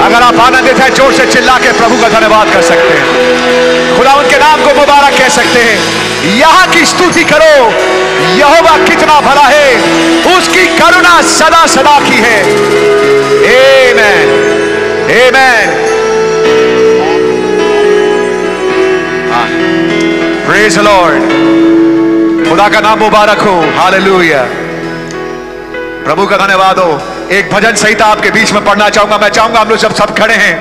अगर 0.00 0.22
आप 0.22 0.38
आनंदित 0.40 0.78
हैं, 0.78 0.90
ज़ोर 0.94 1.12
से 1.12 1.26
चिल्ला 1.26 1.56
के 1.58 1.72
प्रभु 1.78 1.96
का 2.02 2.08
धन्यवाद 2.10 2.52
कर 2.54 2.62
सकते 2.62 2.92
हैं। 2.94 3.96
खुदा 3.96 4.12
उनके 4.14 4.38
नाम 4.38 4.64
को 4.64 4.74
मुबारक 4.80 5.18
कह 5.18 5.28
सकते 5.36 5.60
हैं। 5.60 5.76
यहाँ 6.36 6.66
की 6.68 6.84
स्तुति 6.86 7.24
करो। 7.24 7.54
यहोवा 8.36 8.76
कितना 8.84 9.20
भला 9.20 9.46
है। 9.46 9.68
उसकी 10.36 10.64
करुणा 10.78 11.20
सदा 11.32 11.66
सदा 11.74 11.98
की 12.00 12.18
है. 12.26 12.38
Amen. 15.18 15.68
Praise 20.48 20.74
the 20.76 20.84
Lord. 20.84 21.20
खुदा 22.48 22.68
का 22.68 22.80
नाम 22.80 22.98
मुबारक 22.98 23.40
हो। 23.40 23.54
हालेलुया 23.76 24.42
प्रभु 26.08 26.26
का 26.26 26.36
धन्यवाद 26.36 26.78
हो। 26.78 27.00
एक 27.32 27.50
भजन 27.50 27.74
संहिता 27.74 28.06
आपके 28.06 28.30
बीच 28.30 28.52
में 28.52 28.64
पढ़ना 28.64 28.88
चाहूँगा। 28.88 29.18
मैं 29.18 29.28
चाहूँगा 29.28 29.60
हम 29.60 29.68
लोग 29.68 29.78
जब 29.78 29.94
सब 29.94 30.18
खड़े 30.18 30.34
हैं, 30.34 30.54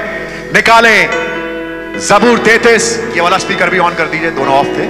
निकाले। 0.53 1.03
जबूर 2.07 2.37
तैतीस, 2.37 2.99
ये 3.15 3.21
वाला 3.21 3.37
स्पीकर 3.37 3.69
भी 3.69 3.79
ऑन 3.79 3.93
कर 3.93 4.05
दीजिए, 4.05 4.31
दोनों 4.31 4.53
ऑफ़ 4.53 4.67
थे। 4.67 4.87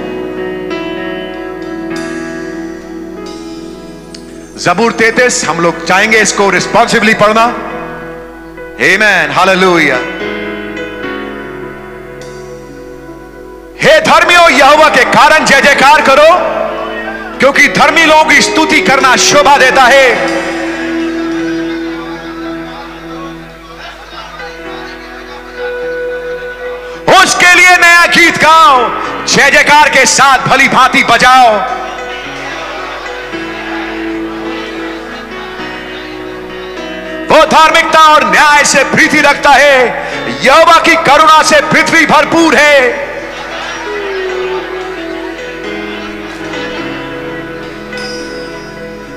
जबूर 4.64 4.92
तैतीस, 4.92 5.44
हम 5.44 5.60
लोग 5.60 5.86
चाहेंगे 5.86 6.18
इसको 6.18 6.50
रिस्पॉन्सिबली 6.50 7.14
पढ़ना। 7.14 7.46
Amen. 8.78 9.38
Hallelujah. 9.38 10.02
हे 13.82 14.00
धर्मियों, 14.00 14.50
यहोवा 14.50 14.88
के 14.88 15.04
कारण 15.04 15.44
जय 15.44 15.60
जयकार 15.60 16.02
करो, 16.02 16.58
क्योंकि 17.38 17.68
धर्मी 17.68 18.04
लोगों 18.06 18.24
की 18.24 18.42
स्तुति 18.42 18.80
करना 18.80 19.16
शोभा 19.16 19.56
देता 19.56 19.82
है। 19.82 20.38
जय 29.38 29.50
जयकार 29.50 29.88
के 29.88 30.04
साथ 30.06 30.46
भली 30.46 30.68
भांति 30.68 31.02
बजाओ। 31.04 31.50
वो 37.28 37.44
धार्मिकता 37.46 38.00
और 38.14 38.24
न्याय 38.30 38.64
से 38.64 38.82
प्रीति 38.84 39.20
रखता 39.20 39.50
है, 39.50 39.76
यहोवा 40.44 40.78
की 40.78 40.94
करुणा 41.04 41.42
से 41.42 41.60
पृथ्वी 41.62 42.06
भरपूर 42.06 42.56
है। 42.56 42.80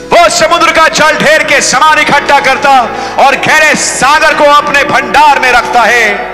वो 0.07 0.29
समुद्र 0.29 0.71
का 0.71 0.87
जल 0.89 1.17
ढेर 1.17 1.43
के 1.43 1.61
समान 1.61 1.99
इकट्ठा 1.99 2.39
करता 2.39 2.79
और 3.25 3.35
गहरे 3.47 3.75
सागर 3.81 4.37
को 4.37 4.51
अपने 4.53 4.83
भंडार 4.83 5.39
में 5.39 5.51
रखता 5.51 5.81
है। 5.81 6.30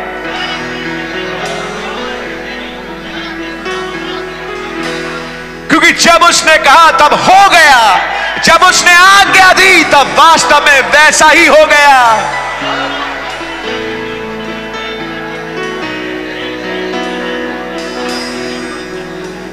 क्योंकि 5.77 6.03
जब 6.03 6.23
उसने 6.23 6.57
कहा 6.57 6.91
तब 6.91 7.13
हो 7.13 7.49
गया, 7.49 7.81
जब 8.43 8.63
उसने 8.63 8.93
आज्ञा 8.93 9.51
दी 9.53 9.83
तब 9.83 10.15
वास्तव 10.17 10.65
में 10.65 10.81
वैसा 10.81 11.29
ही 11.29 11.45
हो 11.45 11.65
गया। 11.65 11.99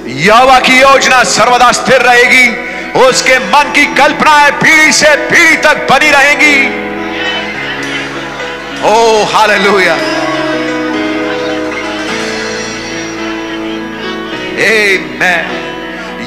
यहोवा 0.06 0.58
की 0.60 0.80
योजना 0.80 1.22
सर्वदा 1.24 1.72
स्थिर 1.72 2.00
रहेगी, 2.00 2.48
उसके 3.00 3.38
मन 3.38 3.72
की 3.74 3.86
कल्पनाएँ 3.94 4.50
पीढ़ी 4.50 4.92
से 4.92 5.16
पीढ़ी 5.16 5.56
तक 5.56 5.86
बनी 5.90 6.10
रहेंगी। 6.10 6.56
ओ 8.82 9.24
हालेलुया। 9.24 9.96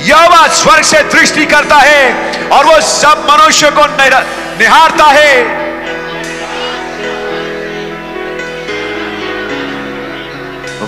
यहोवा 0.07 0.47
स्वर्ग 0.47 0.83
से 0.83 1.01
दृष्टि 1.03 1.45
करता 1.45 1.75
है 1.75 2.49
और 2.49 2.65
वो 2.65 2.79
सब 2.81 3.25
मनुष्य 3.29 3.69
को 3.71 3.85
निहारता 4.57 5.05
है। 5.05 5.65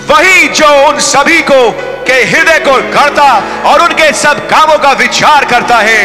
वही 0.08 0.48
जो 0.48 0.68
उन 0.88 0.98
सभी 0.98 1.40
को, 1.42 1.70
के 2.06 2.22
हृदय 2.24 2.58
को 2.58 2.74
करता 2.92 3.26
और 3.66 3.82
उनके 3.82 4.12
सब 4.12 4.48
कामों 4.48 4.78
का 4.78 4.92
विचार 4.92 5.44
करता 5.44 5.76
है। 5.78 6.00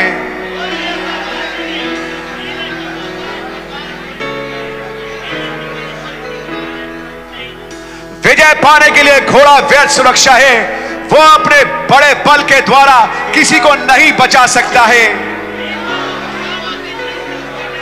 विजय 8.26 8.54
पाने 8.56 8.90
के 8.92 9.04
लिए 9.04 9.20
घोड़ा 9.22 9.58
व्यर्थ 9.60 9.90
सुरक्षा 9.90 10.34
है। 10.34 10.85
वो 11.16 11.22
अपने 11.24 11.64
बड़े 11.90 12.14
बल 12.24 12.42
के 12.44 12.60
द्वारा 12.62 12.96
किसी 13.34 13.60
को 13.60 13.74
नहीं 13.76 14.12
बचा 14.12 14.46
सकता 14.48 14.82
है। 14.82 15.04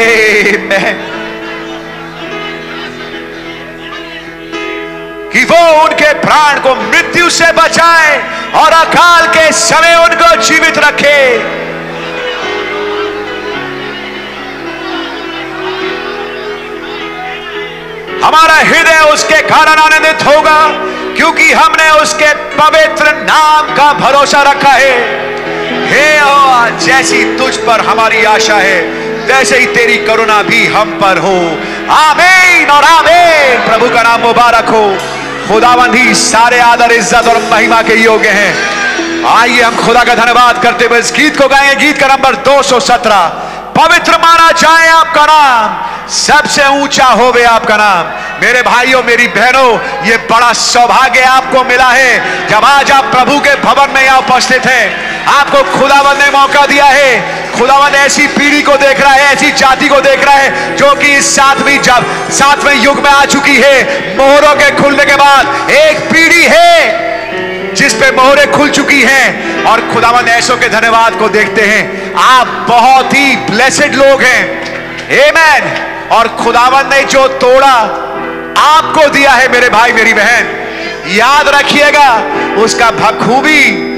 कि 5.32 5.44
वो 5.44 5.60
उनके 5.82 6.12
प्राण 6.20 6.58
को 6.60 6.74
मृत्यु 6.74 7.28
से 7.30 7.50
बचाए 7.52 8.18
और 8.54 8.72
अकाल 8.72 9.26
के 9.28 9.50
समय 9.52 9.94
उनको 9.96 10.34
जीवित 10.42 10.78
रखे। 10.78 11.16
हमारा 18.24 18.54
हृदय 18.54 19.00
उसके 19.12 19.40
कारण 19.48 19.80
आनंदित 19.80 20.26
होगा। 20.26 20.58
क्योंकि 21.18 21.52
हमने 21.52 21.88
उसके 21.92 22.32
पवित्र 22.56 23.12
नाम 23.22 23.74
का 23.76 23.92
भरोसा 23.94 24.42
रखा 24.42 24.72
है। 24.72 24.92
हे 25.88 26.06
जैसी 26.78 27.22
तुझ 27.38 27.54
पर 27.58 27.80
हमारी 27.80 28.24
आशा 28.24 28.56
है, 28.56 28.80
वैसे 29.26 29.58
ही 29.58 29.66
तेरी 29.66 29.96
करुणा 30.06 30.40
भी 30.42 30.64
हम 30.66 30.90
पर 31.00 31.18
हो। 31.18 31.36
आमीन 31.92 32.70
और 32.70 32.84
आमीन। 32.84 33.66
प्रभु 33.66 33.88
का 33.94 34.02
नाम 34.02 34.20
मुबारक 34.20 34.68
हो। 34.68 34.84
खुदावंद 35.48 35.94
ही 35.94 36.14
सारे 36.14 36.58
आदर, 36.60 36.92
इज़्ज़त 36.92 37.28
और 37.28 37.38
महिमा 37.52 37.80
के 37.82 37.94
योग्य 37.94 38.28
हैं। 38.30 39.26
आइए 39.28 39.62
हम 39.62 39.76
खुदा 39.76 40.04
का 40.04 40.14
धन्यवाद 40.14 40.62
करते 40.62 40.84
हुए 40.84 40.98
इस 40.98 41.12
गीत 41.12 41.36
को 41.36 41.48
गाएँगे 41.48 41.74
गीत 41.76 41.98
का 41.98 42.06
नंबर 42.06 42.36
217 42.44 43.26
पवित्र 43.76 44.18
माना 44.18 44.50
जाए 44.54 44.88
आपका 44.90 45.24
नाम। 45.26 45.87
सबसे 46.08 46.66
ऊँचा 46.74 47.04
होवे 47.04 47.42
आपका 47.44 47.76
नाम। 47.76 48.06
मेरे 48.42 48.60
भाइयों, 48.62 49.02
मेरी 49.02 49.26
बहनों, 49.28 50.04
ये 50.06 50.16
बड़ा 50.30 50.52
सौभाग्य 50.52 51.22
आपको 51.22 51.64
मिला 51.64 51.88
है 51.88 52.46
जब 52.48 52.64
आज 52.64 52.90
आप 52.90 53.04
प्रभु 53.04 53.38
के 53.38 53.54
भवन 53.56 53.90
में 53.94 54.02
यहाँ 54.04 54.18
उपस्थित 54.18 54.66
हैं। 54.66 55.26
आपको 55.28 55.62
खुदावन 55.78 56.18
ने 56.18 56.30
मौका 56.30 56.64
दिया 56.66 56.84
है। 56.84 57.56
खुदावन 57.58 57.94
ऐसी 57.94 58.26
पीढ़ी 58.26 58.62
को 58.62 58.76
देख 58.76 59.00
रहा 59.00 59.12
है, 59.12 59.32
ऐसी 59.32 59.50
जाति 59.52 59.88
को 59.88 60.00
देख 60.00 60.24
रहा 60.24 60.34
है 60.34 60.76
जो 60.76 60.94
कि 60.94 61.14
इस 61.16 61.34
सातवीं 61.36 61.78
जब, 61.78 62.06
सातवें 62.30 62.74
युग 62.74 63.02
में 63.04 63.10
आ 63.10 63.24
चुकी 63.24 63.56
है। 63.56 64.16
मोहरों 64.16 64.54
के 64.54 64.70
खुलने 64.82 65.04
के 65.04 65.16
बाद 65.16 65.70
एक 65.70 65.98
पीढ़ी 66.12 66.44
है 66.44 67.74
जिस 67.74 67.94
पे 67.94 68.10
मोहरे 68.12 68.46
खुल 68.46 68.70
चुकी 68.70 69.02
हैं 69.02 69.64
और 69.64 69.80
खुदावन 69.92 70.28
ऐसों 70.28 70.56
के 70.56 70.68
धन्यवाद 70.68 71.18
को 71.18 71.28
देखते 71.28 71.62
हैं। 71.62 72.14
आप 72.14 72.46
बहुत 72.68 73.14
ही 73.14 73.36
ब्लेसेड 73.50 73.94
लोग 73.94 74.22
हैं। 74.22 74.40
एमेन 75.18 75.87
और 76.12 76.28
खुदावन 76.28 76.88
ने 76.88 77.04
जो 77.04 77.28
तोड़ा, 77.28 77.74
आपको 78.58 79.08
दिया 79.08 79.30
है 79.30 79.52
मेरे 79.52 79.68
भाई, 79.68 79.92
मेरी 79.92 80.14
बहन। 80.14 80.46
याद 81.08 81.48
रखिएगा, 81.48 82.08
उसका 82.62 82.90
बखूबी 82.90 83.88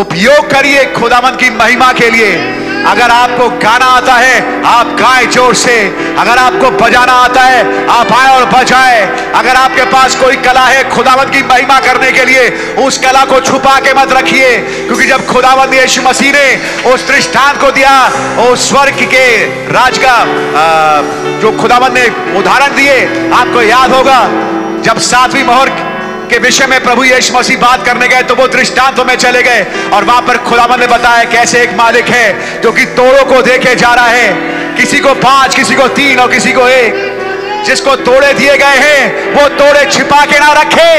उपयोग 0.00 0.50
करिए 0.50 0.84
खुदावन 0.84 1.36
की 1.36 1.50
महिमा 1.50 1.92
के 1.92 2.10
लिए। 2.10 2.61
अगर 2.86 3.10
आपको 3.10 3.48
गाना 3.58 3.86
आता 3.86 4.14
है, 4.14 4.62
आप 4.66 4.86
गाए 5.00 5.26
ज़ोर 5.26 5.54
से। 5.54 5.74
अगर 6.18 6.38
आपको 6.38 6.70
बजाना 6.78 7.12
आता 7.12 7.40
है, 7.40 7.86
आप 7.88 8.12
आए 8.12 8.28
और 8.28 8.44
बजाए। 8.44 9.00
अगर 9.34 9.56
आपके 9.56 9.84
पास 9.84 10.14
कोई 10.14 10.36
कला 10.36 10.64
है, 10.66 10.88
खुदावंत 10.90 11.30
की 11.30 11.42
महिमा 11.42 11.78
करने 11.80 12.10
के 12.12 12.24
लिए, 12.24 12.48
उस 12.78 12.98
कला 12.98 13.24
को 13.24 13.40
छुपा 13.40 13.78
के 13.80 13.94
मत 13.94 14.12
रखिए। 14.12 14.56
क्योंकि 14.58 15.06
जब 15.06 15.26
खुदावंत 15.26 15.74
यीशु 15.74 16.02
मसीह 16.02 16.32
ने 16.32 16.46
उस 16.92 17.06
दृष्टांत 17.08 17.60
को 17.60 17.70
दिया, 17.70 17.94
उस 18.42 18.68
स्वर्ग 18.68 19.02
के 19.14 19.26
राज 19.72 19.98
का 19.98 20.16
जो 21.42 21.56
खुदावंत 21.60 21.92
ने 21.92 22.06
उदाहरण 22.38 22.76
दिए, 22.76 22.98
आपको 23.32 23.62
याद 23.62 23.92
होगा, 23.92 24.20
जब 24.82 24.98
सातवीं 24.98 25.44
मोहर 25.44 25.68
के 26.32 26.38
विषय 26.38 26.66
में 26.66 26.82
प्रभु 26.84 27.04
यीशु 27.04 27.34
मसीह 27.34 27.58
बात 27.58 27.84
करने 27.86 28.08
गए 28.08 28.22
तो 28.22 28.34
वो 28.34 28.46
दृष्टांतों 28.48 29.04
में 29.04 29.14
चले 29.16 29.42
गए 29.42 29.66
और 29.92 30.04
वहाँ 30.04 30.22
पर 30.22 30.36
खुदावन 30.48 30.80
ने 30.80 30.86
बताया 30.86 31.24
कैसे 31.24 31.62
एक 31.62 31.72
मालिक 31.76 32.08
है 32.08 32.60
जो 32.60 32.72
कि 32.72 32.84
तोड़ों 32.98 33.24
को 33.24 33.42
देखे 33.42 33.74
जा 33.74 33.94
रहा 33.94 34.06
है। 34.06 34.50
किसी 34.76 34.98
को 34.98 35.14
पाँच, 35.14 35.54
किसी 35.54 35.74
को 35.74 35.88
तीन 35.88 36.18
और 36.18 36.30
किसी 36.32 36.52
को 36.52 36.68
एक। 36.68 37.11
जिसको 37.64 37.96
तोड़े 37.96 38.32
दिए 38.34 38.56
गए 38.56 38.78
हैं, 38.78 39.34
वो 39.34 39.48
तोड़े 39.58 39.84
छिपा 39.92 40.24
के 40.24 40.38
ना 40.38 40.52
रखे। 40.52 40.90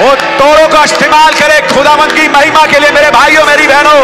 वो 0.00 0.14
तोड़ों 0.38 0.68
का 0.68 0.82
इस्तेमाल 0.84 1.32
करे 1.32 1.60
खुदावन 1.68 2.10
की 2.10 2.28
महिमा 2.28 2.66
के 2.66 2.78
लिए। 2.78 2.90
मेरे 2.90 3.10
भाइयों, 3.10 3.44
मेरी 3.44 3.66
बहनों, 3.66 4.00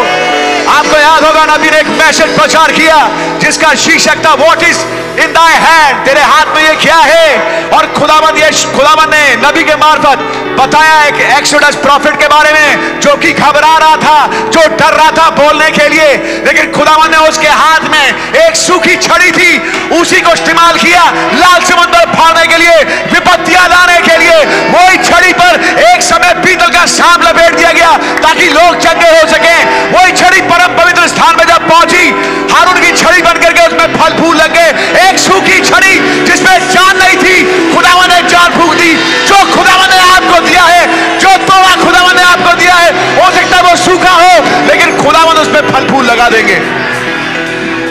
आपको 0.75 0.99
याद 0.99 1.25
होगा 1.25 1.45
नबी 1.47 1.71
ने 1.71 1.79
एक 1.79 1.87
मैसेज 1.99 2.37
प्रचार 2.39 2.73
किया, 2.73 2.97
जिसका 3.39 3.75
शीर्षक 3.75 4.25
था 4.27 4.35
what 4.35 4.63
is 4.63 4.79
in 5.21 5.33
thy 5.33 5.55
hand 5.55 6.05
तेरे 6.07 6.21
हाथ 6.21 6.55
में 6.55 6.63
ये 6.63 6.75
क्या 6.75 6.97
है? 6.97 7.27
और 7.69 7.87
खुदावन 7.99 8.37
ये 8.37 8.51
खुदावन 8.77 9.11
ने 9.11 9.25
नबी 9.37 9.65
के 9.65 9.75
मार्फत 9.75 10.19
बताया 10.61 11.03
एक 11.05 11.21
एक्सोडस 11.39 11.77
प्रॉफिट 11.77 12.19
के 12.21 12.27
बारे 12.27 12.53
में, 12.53 13.01
जो 13.01 13.15
कि 13.17 13.33
घबरा 13.33 13.77
रहा 13.79 13.97
था, 13.97 14.27
जो 14.27 14.61
डर 14.77 14.95
रहा 14.95 15.11
था 15.11 15.29
बोलने 15.31 15.71
के 15.71 15.89
लिए। 15.89 16.09
लेकिन 16.47 16.71
खुदावन 16.73 17.11
ने 17.11 17.17
उसके 17.29 17.49
हाथ 17.49 17.89
में 17.91 18.35
एक 18.37 18.57
सूखी 18.57 18.97
छड़ी 18.97 19.31
थी, 19.31 19.59
उसी 20.01 20.21
को 20.21 20.33
इस्तेमाल 20.33 20.79
किया। 20.79 21.03
लाल 21.35 21.61
समंदर 21.63 22.02
फाड़ने 22.07 22.47
के 22.47 22.59
लिए, 22.59 22.83
विपत्तियाँ 23.13 23.69
लाने 23.69 23.99
के 24.01 24.17
लिए, 24.19 24.45
वही 24.69 24.97
छड़ी 25.05 25.33
पर 25.33 25.61
एक 25.83 26.03
समय 26.03 26.35
पीतल 26.45 26.69
का 26.69 26.85
सांप 26.87 27.23
लपेट 27.23 27.55
दिया 27.55 27.73
गया 27.73 27.93
ताकि 28.23 28.49
लोग 28.49 28.79
चंगे 28.79 29.09
हो 29.09 29.29
सके। 29.29 29.55
वही 29.93 30.13
छड़ी 30.13 30.41
परम 30.41 30.77
पवित्र 30.79 31.07
स्थान 31.09 31.37
में 31.37 31.45
जब 31.45 31.69
पहुँची, 31.69 32.05
हारून 32.53 32.81
की 32.81 32.93
छड़ी 32.97 33.23
बन 33.23 33.41
करके 33.43 33.67
उसमें 33.67 33.97
फल 33.97 34.19
फूल 34.19 34.37
लग 34.37 34.53
गए। 34.55 35.09
एक 35.09 35.19
सूखी 35.19 35.61
छड़ी 35.61 35.99
जिसमें 36.27 36.71
जान 36.71 36.97
नहीं 36.99 37.17
थी, 37.17 37.37
खुदावन 37.75 38.09
ने 38.09 38.23
जान 38.29 38.51
फूक 38.51 38.75
दी। 38.75 38.95
जो 39.29 39.37
खुदावन 39.55 39.89
ने 39.91 40.01
आपको 40.17 40.41
दिया 40.41 40.63
है, 40.63 41.19
जो 41.19 41.37
तोड़ा 41.37 41.75
खुदावन 41.85 42.17
ने 42.17 42.23
आपको 42.23 42.55
दिया 42.55 42.75
है, 42.75 42.93
हो 43.17 43.31
सकता 43.31 43.57
है 43.57 43.63
वो 43.63 43.77
सूखा 43.77 44.11
हो, 44.11 44.65
लेकिन 44.67 44.97
खुदावन 44.97 45.37
उसमें 45.37 45.61
फल 45.73 45.89
फूल 45.91 46.05
लगा 46.05 46.29
देंगे। 46.29 46.57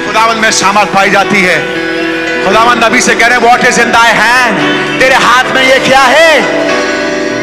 खुदावन 0.06 0.38
में 0.38 0.52
सामर्थ 0.52 0.94
पाई 0.94 1.10
जाती 1.10 1.42
है। 1.42 1.81
खुदावन 2.52 2.84
नबी 2.84 3.00
से 3.02 3.14
कह 3.16 3.28
रहे 3.28 3.38
what 3.40 3.62
is 3.66 3.80
in 3.82 3.92
thy 3.92 4.12
hand 4.14 4.58
तेरे 5.00 5.16
हाथ 5.26 5.52
में 5.56 5.62
ये 5.64 5.78
क्या 5.86 6.00
है? 6.00 6.32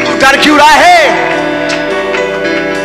तू 0.05 0.11
डर 0.23 0.37
क्यों 0.43 0.57
रहा 0.57 0.75
है? 0.81 0.99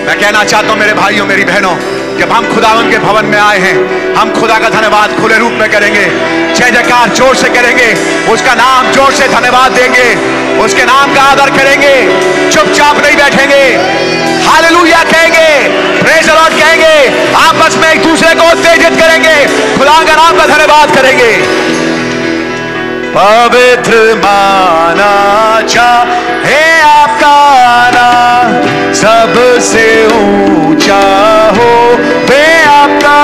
मैं 0.06 0.16
कहना 0.20 0.44
चाहता 0.44 0.68
हूँ, 0.68 0.78
मेरे 0.78 0.92
भाइयों, 0.94 1.26
मेरी 1.26 1.44
बहनों, 1.44 1.74
जब 2.18 2.32
हम 2.32 2.48
खुदावन 2.54 2.90
के 2.90 2.98
भवन 2.98 3.26
में 3.26 3.38
आए 3.38 3.58
हैं, 3.58 3.74
हम 4.16 4.32
खुदा 4.40 4.58
का 4.58 4.68
धन्यवाद 4.70 5.16
खुले 5.20 5.38
रूप 5.38 5.52
में 5.60 5.68
करेंगे। 5.70 6.06
जय 6.54 6.70
जयकार 6.70 7.14
ज़ोर 7.14 7.36
से 7.36 7.48
करेंगे, 7.58 7.92
उसका 8.32 8.54
नाम 8.54 8.90
ज़ोर 8.92 9.12
से 9.12 9.28
धन्यवाद 9.28 9.72
देंगे, 9.72 10.08
उसके 10.64 10.84
नाम 10.84 11.14
का 11.14 11.22
आदर 11.32 11.50
करेंगे, 11.58 11.94
चुपचाप 12.50 13.04
नहीं 13.04 13.16
बैठेंगे। 13.16 13.64
हालेलुया 14.46 15.02
कहेंगे 15.12 15.48
प्रेज 16.00 16.28
लॉर्ड 16.30 16.58
कहेंगे, 16.60 16.96
आपस 17.38 17.76
में 17.76 17.88
एक 17.92 18.02
दूसरे 18.02 18.34
को 18.34 18.50
उत्तेजित 18.50 19.00
करेंगे। 19.00 19.36
खुदा 19.78 20.02
का 20.04 20.14
नाम 20.14 20.36
का 20.38 20.46
धन्यवाद 20.46 20.96
करेंगे। 20.96 21.32
पवित्र 23.16 23.98
माना 24.18 25.12
चाहे 25.68 26.62
आपका 26.82 27.36
नाम 27.94 28.92
सबसे 29.02 29.86
ऊँचा 30.06 31.02
हो। 31.56 31.70
वे 32.30 32.42
आपका 32.68 33.18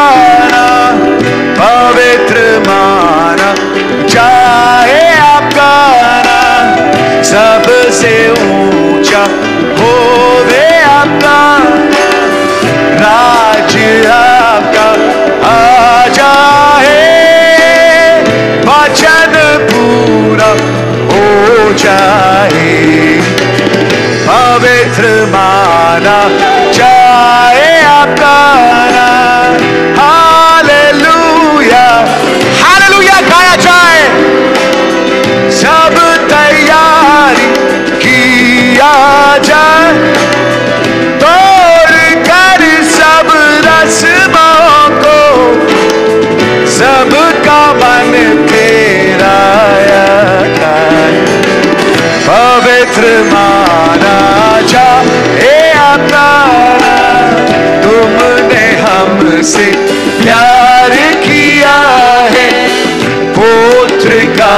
पूरा 19.81 20.51
हो 21.11 21.73
जाए 21.83 22.69
पवित्र 24.29 25.09
माना 25.33 26.19
चाहे 26.79 27.71
आपका 27.93 28.35
हालेलुया 30.01 31.85
हालेलुया 32.62 33.21
गाया 33.31 33.55
जाए 33.66 34.03
सब 35.61 35.97
तैयारी 36.33 37.47
किया 38.05 38.93
जाए 39.49 39.93
तोड़ 41.25 41.99
कर 42.31 42.64
सब 42.97 43.33
रस्मों 43.69 44.88
को 45.05 45.19
सबका 46.79 47.61
मन 47.83 48.12
जाए 50.59 51.12
पवित्र 52.29 53.03
माना 53.33 54.16
जाए 54.61 55.73
आपका 55.73 56.29
तुमने 57.85 58.64
हमसे 58.77 59.66
प्यार 60.23 60.90
किया 61.25 61.77
है। 62.31 62.49
पुत्र 63.35 64.11
का 64.38 64.57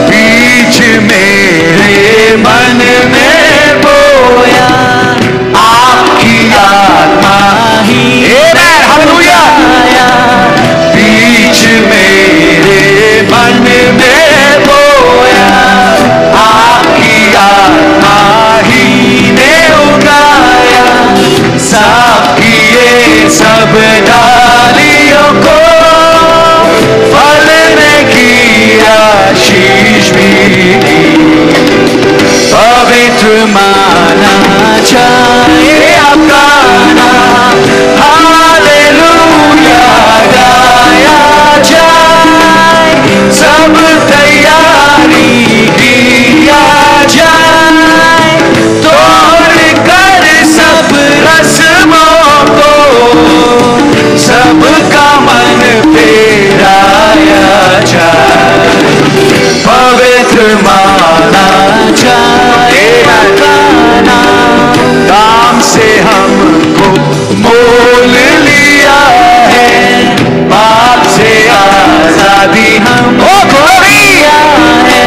बीच 0.09 0.79
मेरे 1.09 2.35
मन 2.45 2.81
में 3.13 3.81
बोया 3.83 4.69
आपकी 5.65 6.37
आत्मा 6.63 7.37
बीच 11.47 11.65
मेरे 11.89 13.21
मन 13.23 13.59
में 13.97 14.63
बोया, 14.63 15.45
आपकी 16.37 17.35
आत्मा 17.35 18.15
ही 18.65 19.31
ने 19.31 19.53
उगाया। 19.83 20.87
साफ़ 21.67 22.27
किए 22.39 23.29
सब 23.29 23.73
डालियों 24.09 25.29
को 25.45 25.55
फलने 27.13 27.95
की 28.11 28.79
आशीष 28.87 30.11
भी 30.17 30.75
दी 30.83 30.99
पवित्र 32.51 33.45
माना 33.53 34.35
चाहे 34.91 35.95
आपका 35.95 36.45
नाम 36.99 37.57
हालेलुया 37.99 38.46
सब 43.33 43.75
तैयारी 44.09 45.67
किया 45.79 46.61
जाए, 47.15 48.31
तोड़ 48.83 49.57
कर 49.87 50.25
सब 50.51 50.91
रस्मों 51.25 52.45
को, 52.49 52.71
सबका 54.27 55.09
मन 55.25 55.61
फेराया 55.93 57.79
जाए, 57.91 58.85
पवित्र 59.67 60.55
माना 60.63 61.47
जाए 62.03 62.85
काम 65.09 65.59
से 65.63 65.87
हमको 65.99 66.89
मोल 67.43 68.13
आज़ादी 72.47 72.77
हमको 72.79 73.31
दिया 73.83 74.37
है 74.87 75.01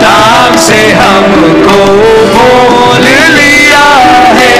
दाम 0.00 0.56
से 0.58 0.80
हमको 0.92 1.76
बोल 2.34 3.04
लिया 3.34 3.84
है 4.38 4.54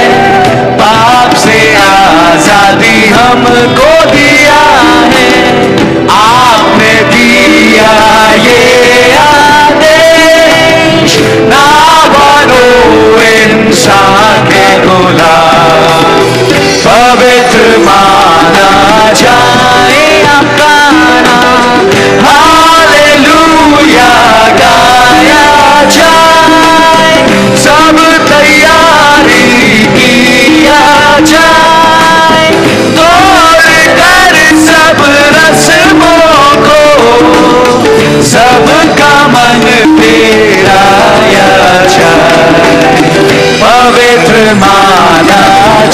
पाप 0.78 1.34
से 1.44 1.58
आज़ादी 1.76 2.96
हमको 3.10 3.90
दिया 4.12 4.60
है 5.14 5.26
आपने 6.18 6.94
दिया 7.14 7.90
ये 8.46 8.62
आदेश 9.24 11.18
ना 11.50 11.66
बनो 12.14 12.66
इंसान 13.32 14.46
के 14.50 14.66
गुलाम 14.86 16.16
पवित्र 16.86 17.78
माना 17.86 18.70
जाए। 19.22 20.07
हालेलुया, 22.24 24.10
गाया 24.60 25.44
जाए, 25.96 27.14
सब 27.64 27.96
तैयारी 28.28 29.44
किया 29.96 30.82
जाए। 31.32 32.50
तोड़ 32.96 33.62
सब 34.66 34.98
रस्मों 35.36 36.32
को, 36.66 36.80
सबका 38.24 39.12
पवित्र 43.60 44.54
माना 44.54 45.42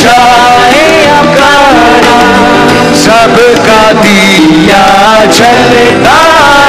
जाए। 0.02 0.93
सबका 3.14 3.80
दिया 4.02 4.84
जलता 5.36 6.20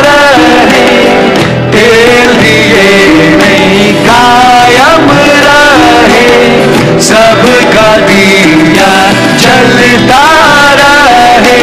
रहे 0.06 0.84
तेल 1.74 2.28
दिए 2.42 2.92
नहीं 3.40 3.88
कायम 4.08 5.08
रहे। 5.46 6.28
सबका 7.08 7.88
दिया 8.10 8.92
जलता 9.46 10.22
रहे 10.82 11.60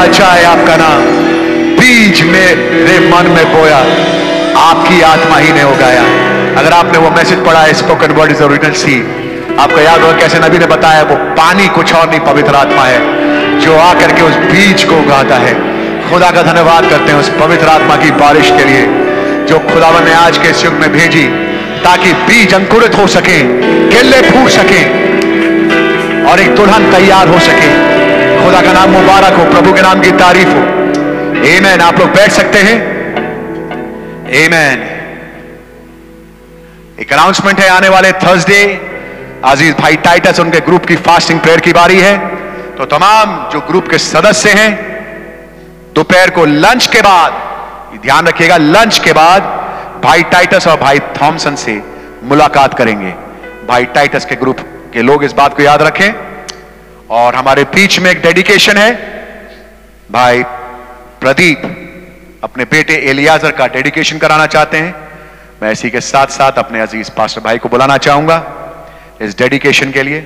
माना 0.00 0.12
जाए 0.12 0.44
आपका 0.44 0.74
नाम। 0.76 1.00
बीज 1.78 2.20
मेरे 2.24 2.98
मन 3.06 3.26
में 3.32 3.44
बोया 3.52 3.78
आपकी 4.58 5.00
आत्मा 5.04 5.36
ही 5.36 5.52
ने 5.52 5.62
उगाया 5.64 6.04
अगर 6.60 6.72
आपने 6.72 6.98
वो 6.98 7.10
मैसेज 7.10 7.44
पढ़ा 7.46 7.60
है 7.60 7.74
spoken 7.74 8.12
word 8.12 8.30
is 8.32 8.42
original 8.42 8.72
seed 8.74 8.94
आपको 9.60 9.80
याद 9.80 10.00
होगा 10.00 10.12
कैसे 10.18 10.38
नबी 10.38 10.58
ने 10.58 10.66
बताया, 10.66 11.02
वो 11.02 11.16
पानी 11.36 11.66
कुछ 11.68 11.92
और 11.94 12.08
नहीं, 12.10 12.20
पवित्र 12.20 12.54
आत्मा 12.54 12.84
है, 12.84 13.60
जो 13.60 13.76
आकर 13.78 14.12
के 14.12 14.22
उस 14.22 14.36
बीज 14.46 14.84
को 14.84 14.96
उगाता 14.96 15.36
है। 15.36 15.52
खुदा 16.08 16.30
का 16.30 16.42
धन्यवाद 16.42 16.88
करते 16.90 17.12
हैं 17.12 17.18
उस 17.20 17.28
पवित्र 17.40 17.68
आत्मा 17.68 17.96
की 17.96 18.10
बारिश 18.22 18.50
के 18.50 18.64
लिए, 18.64 18.86
जो 19.48 19.58
खुदावन 19.68 20.04
ने 20.04 20.14
आज 20.14 20.38
के 20.38 20.54
युग 20.64 20.80
में 20.80 20.92
भेजी, 20.92 21.26
ताकि 21.84 22.12
बीज 22.24 22.54
अंकुरित 22.54 22.98
हो 22.98 23.06
सके, 23.08 23.38
केले 23.92 24.22
फूट 24.30 24.50
सके, 24.50 24.82
और 26.30 26.40
एक 26.40 26.54
दुल्हन 26.56 26.90
तैयार 26.92 27.28
हो 27.28 27.38
सके। 27.40 27.89
खुदा 28.44 28.60
का 28.62 28.72
नाम 28.72 28.90
मुबारक 28.90 29.38
हो, 29.38 29.44
प्रभु 29.44 29.72
के 29.72 29.82
नाम 29.82 30.00
की 30.00 30.10
तारीफ़ 30.10 30.48
हो। 30.48 30.62
एमैन 31.46 31.80
आप 31.80 31.98
लोग 31.98 32.08
बैठ 32.08 32.30
सकते 32.30 32.58
हैं। 32.58 32.76
एमैन 34.36 34.86
एक 37.00 37.12
अनाउंसमेंट 37.12 37.60
है, 37.60 37.68
आने 37.68 37.88
वाले 37.88 38.12
थर्सडे 38.12 38.62
अज़ीज़ 39.44 39.74
भाई 39.74 39.96
टाइटस 39.96 40.40
उनके 40.40 40.60
ग्रुप 40.60 40.86
की 40.86 40.96
फास्टिंग 40.96 41.40
प्रेयर 41.40 41.60
की 41.60 41.72
बारी 41.72 41.98
है। 42.00 42.16
तो 42.76 42.84
तमाम 42.86 43.50
जो 43.52 43.60
ग्रुप 43.60 43.88
के 43.88 43.98
सदस्य 43.98 44.50
हैं, 44.50 44.70
दोपहर 45.94 46.30
को 46.30 46.44
लंच 46.44 46.86
के 46.86 47.00
बाद 47.00 47.98
ध्यान 48.02 48.26
रखिएगा 48.26 48.56
लंच 48.56 48.98
के 48.98 49.12
बाद 49.12 49.42
भाई 50.04 50.22
टाइटस 50.22 50.66
और 50.68 50.76
भाई 50.80 50.98
थॉमसन 51.22 51.54
से 51.54 51.80
मुलाकात 52.24 52.74
करेंगे। 52.74 53.14
भाई 53.68 53.84
टाइटस 53.84 54.24
के 54.24 54.34
ग्रुप 54.36 54.60
के 54.92 55.02
लोग 55.02 55.24
इस 55.24 55.32
बात 55.32 55.56
को 55.56 55.62
याद 55.62 55.82
रखें। 55.82 56.29
और 57.10 57.34
हमारे 57.34 57.64
बीच 57.64 57.98
में 57.98 58.10
एक 58.10 58.20
डेडिकेशन 58.22 58.76
है। 58.76 58.92
भाई 60.10 60.42
प्रदीप 61.20 61.62
अपने 62.44 62.64
बेटे 62.64 62.94
एलियाजर 63.10 63.50
का 63.50 63.66
डेडिकेशन 63.66 64.18
कराना 64.18 64.46
चाहते 64.46 64.76
हैं। 64.76 64.94
मैं 65.62 65.72
इसी 65.72 65.90
के 65.90 66.00
साथ 66.00 66.26
साथ 66.26 66.58
अपने 66.58 66.80
अज़ीज़ 66.80 67.10
पास्टर 67.10 67.40
भाई 67.40 67.58
को 67.58 67.68
बुलाना 67.68 67.96
चाहूँगा 67.98 68.38
इस 69.22 69.38
डेडिकेशन 69.38 69.90
के 69.90 70.02
लिए। 70.02 70.20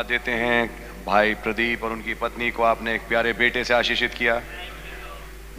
धन्यवाद 0.00 0.06
देते 0.08 0.32
हैं। 0.32 0.70
भाई 1.06 1.34
प्रदीप 1.36 1.84
और 1.84 1.92
उनकी 1.92 2.14
पत्नी 2.14 2.50
को 2.50 2.62
आपने 2.64 2.94
एक 2.94 3.00
प्यारे 3.08 3.32
बेटे 3.34 3.64
से 3.64 3.74
आशीषित 3.74 4.14
किया, 4.14 4.40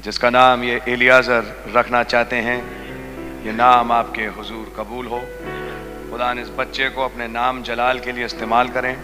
जिसका 0.04 0.30
नाम 0.30 0.64
ये 0.64 0.82
एलियाजर 0.88 1.74
रखना 1.76 2.04
चाहते 2.04 2.36
हैं। 2.38 2.58
ये 3.46 3.52
नाम 3.54 3.92
आपके 3.92 4.26
हुजूर 4.38 4.74
कबूल 4.78 5.06
हो। 5.08 5.20
खुदा 6.12 6.32
इस 6.42 6.50
बच्चे 6.58 6.90
को 6.90 7.04
अपने 7.04 7.28
नाम 7.30 7.62
जलाल 7.64 8.00
के 8.00 8.12
लिए 8.12 8.26
इस्तेमाल 8.26 8.68
करें 8.70 8.96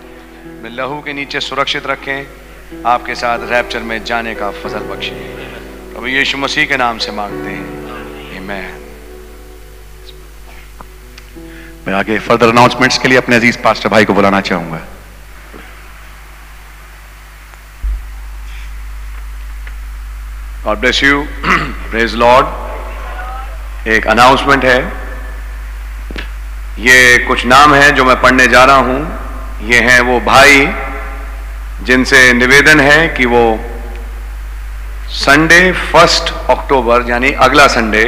मैं 0.63 0.69
लहू 0.71 1.02
के 1.02 1.13
नीचे 1.13 1.39
सुरक्षित 1.41 1.88
रखें, 1.88 2.19
आपके 2.86 3.15
साथ 3.15 3.39
रैप्चर 3.50 3.82
में 3.84 4.04
जाने 4.04 4.36
का 4.36 4.52
फजल 4.54 4.84
बख्शें। 4.89 5.17
प्रभु 5.93 6.08
यीशु 6.08 6.38
मसीह 6.38 6.65
के 6.65 6.78
नाम 6.78 6.97
से 6.97 7.12
मांगते 7.13 7.50
हैं। 7.50 7.65
आमीन 8.30 8.43
मैं 11.88 11.93
आगे 11.93 12.19
फर्दर 12.19 12.47
अनाउंसमेंट्स 12.50 12.97
के 12.97 13.08
लिए 13.08 13.17
अपने 13.17 13.36
अज़ीज़ 13.36 13.58
पास्टर 13.63 13.89
भाई 13.89 14.06
को 14.06 14.13
बुलाना 14.13 14.41
चाहूँगा। 14.43 14.82
God 20.67 20.80
bless 20.80 21.01
you 21.03 21.19
praise 21.91 22.13
Lord 22.15 23.88
एक 23.89 24.08
अनाउंसमेंट 24.08 24.63
है। 24.65 24.80
ये 26.86 27.17
कुछ 27.27 27.45
नाम 27.45 27.73
है 27.73 27.91
जो 27.95 28.06
मैं 28.06 28.19
पढ़ने 28.21 28.47
जा 28.47 28.63
रहा 28.63 28.75
हूँ। 28.88 29.67
ये 29.69 29.80
हैं 29.82 29.99
वो 30.01 30.19
भाई 30.21 30.67
जिनसे 31.86 32.21
निवेदन 32.34 32.80
है 32.80 33.08
कि 33.10 33.25
वो 33.25 33.43
संडे 35.15 35.62
फ़र्स्ट 35.91 36.34
अक्टूबर 36.49 37.10
यानी 37.10 37.32
अगला 37.45 37.67
संडे 37.75 38.03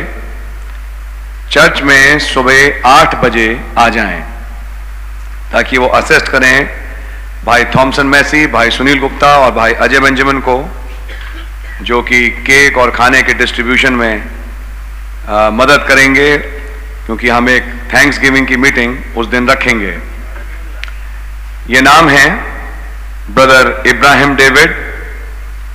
चर्च 1.52 1.82
में 1.82 2.20
सुबह 2.22 2.90
आठ 2.90 3.16
बजे 3.24 3.48
आ 3.78 3.88
जाएँ, 3.90 4.22
ताकि 5.54 5.78
वो 5.78 5.88
असिस्ट 6.02 6.28
करें। 6.28 6.56
भाई 7.46 7.66
थॉमसन 7.76 8.08
मैसी, 8.08 8.46
भाई 8.48 8.72
सुनील 8.72 9.00
गुप्ता 9.00 9.36
और 9.38 9.52
भाई 9.52 9.74
अजय 9.80 10.00
बेंजामिन 10.00 10.40
को। 10.50 10.58
जो 11.86 12.02
कि 12.02 12.28
केक 12.48 12.78
और 12.78 12.92
खाने 12.92 13.22
के 13.24 13.34
डिस्ट्रीब्यूशन 13.34 13.94
में 13.94 14.24
आ, 15.30 15.50
मदद 15.52 15.86
करेंगे 15.88 16.38
क्योंकि 17.06 17.30
हम 17.30 17.50
एक 17.50 17.64
थैंक्स 17.94 18.20
गिविंग 18.20 18.48
की 18.48 18.56
मीटिंग 18.58 19.18
उस 19.18 19.28
दिन 19.28 19.50
रखेंगे। 19.50 19.98
ये 21.70 21.82
नाम 21.82 22.10
है 22.10 22.26
brother 23.36 23.84
Ibrahim 23.88 24.36
David 24.36 24.76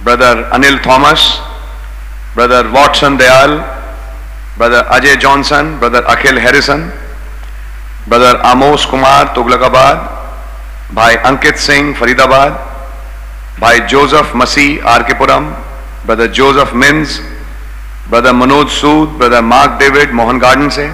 brother 0.04 0.42
Anil 0.52 0.78
Thomas 0.86 1.26
brother 2.36 2.66
Watson 2.76 3.16
Dayal 3.16 3.56
brother 4.58 4.84
Ajay 4.96 5.16
Johnson 5.16 5.76
brother 5.80 6.04
Akhil 6.14 6.38
Harrison 6.38 6.80
brother 8.08 8.40
Amos 8.46 8.84
Kumar 8.90 9.32
Tughlakabad 9.34 10.12
भाई 10.94 11.14
अंकित 11.28 11.56
सिंह 11.60 11.94
फरीदाबाद 12.00 12.52
भाई 13.60 13.80
Joseph 13.90 14.32
Masih 14.36 14.88
R 14.90 15.02
K 15.02 15.14
Puram 15.14 15.52
brother 16.06 16.26
Joseph 16.36 16.72
Minz 16.76 17.18
brother 18.10 18.32
Manoj 18.34 18.68
Sood 18.70 19.08
brother 19.18 19.40
Mark 19.44 19.78
David 19.80 20.12
Mohan 20.14 20.38
Garden 20.38 20.68
से 20.70 20.86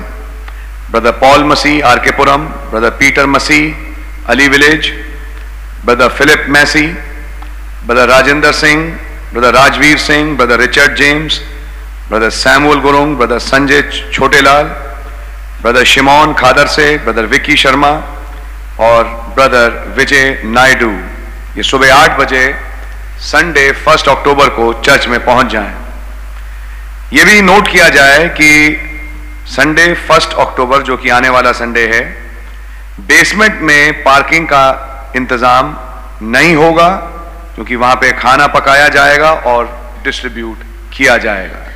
brother 0.91 1.11
Paul 1.21 1.45
Masih 1.45 1.87
R 1.87 1.99
K 2.05 2.11
Puram 2.17 2.45
brother 2.71 2.91
Peter 2.99 3.27
Masih 3.27 4.31
Ali 4.33 4.49
village 4.49 4.91
brother 5.85 6.09
Philip 6.19 6.45
Massey 6.57 6.87
brother 7.87 8.09
Rajendra 8.09 8.53
Singh 8.55 8.85
brother 9.33 9.55
Rajveer 9.55 9.99
Singh 10.01 10.37
brother 10.37 10.61
Richard 10.61 10.97
James 10.97 11.41
brother 12.09 12.31
Samuel 12.37 12.81
Gurung 12.81 13.17
brother 13.17 13.39
Sanjay 13.41 13.83
Chhotelal 14.13 14.65
brother 15.63 15.85
Shimon 15.87 16.33
Khadar 16.39 16.67
से 16.75 16.87
brother 17.05 17.27
Vicky 17.35 17.57
Sharma 17.59 17.93
और 18.87 19.05
brother 19.37 19.85
विजय 19.97 20.27
नायडू 20.57 20.91
ये 21.57 21.63
सुबह 21.71 21.95
आठ 21.95 22.19
बजे 22.19 22.45
Sunday 23.21 23.71
first 23.85 24.09
अक्टूबर 24.09 24.49
को 24.49 24.73
church 24.83 25.07
में 25.09 25.25
पहुँच 25.25 25.47
जाएँ। 25.47 25.75
यह 27.13 27.25
भी 27.25 27.43
नोट 27.43 27.69
किया 27.69 27.89
जाए 27.89 28.29
कि 28.31 28.77
संडे 29.47 29.93
फ़र्स्ट 30.09 30.35
अक्टूबर 30.39 30.83
जो 30.83 30.97
कि 30.97 31.09
आने 31.11 31.29
वाला 31.29 31.53
संडे 31.53 31.87
है 31.87 32.01
बेसमेंट 33.09 33.61
में 33.61 34.03
पार्किंग 34.05 34.47
का 34.47 35.13
इंतज़ाम 35.17 35.77
नहीं 36.25 36.55
होगा, 36.55 36.89
क्योंकि 37.55 37.77
वहाँ 37.77 37.95
पे 37.97 38.13
खाना 38.13 38.47
पकाया 38.49 38.89
जाएगा 38.89 39.31
और 39.31 39.69
डिस्ट्रीब्यूट 40.05 40.65
किया 40.95 41.17
जाएगा। 41.19 41.67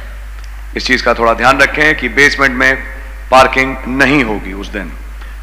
इस 0.76 0.86
चीज़ 0.86 1.04
का 1.04 1.14
थोड़ा 1.14 1.34
ध्यान 1.34 1.60
रखें 1.60 1.94
कि 1.96 2.08
बेसमेंट 2.10 2.54
में 2.54 2.74
पार्किंग 3.30 3.76
नहीं 3.88 4.22
होगी 4.24 4.52
उस 4.54 4.68
दिन। 4.68 4.92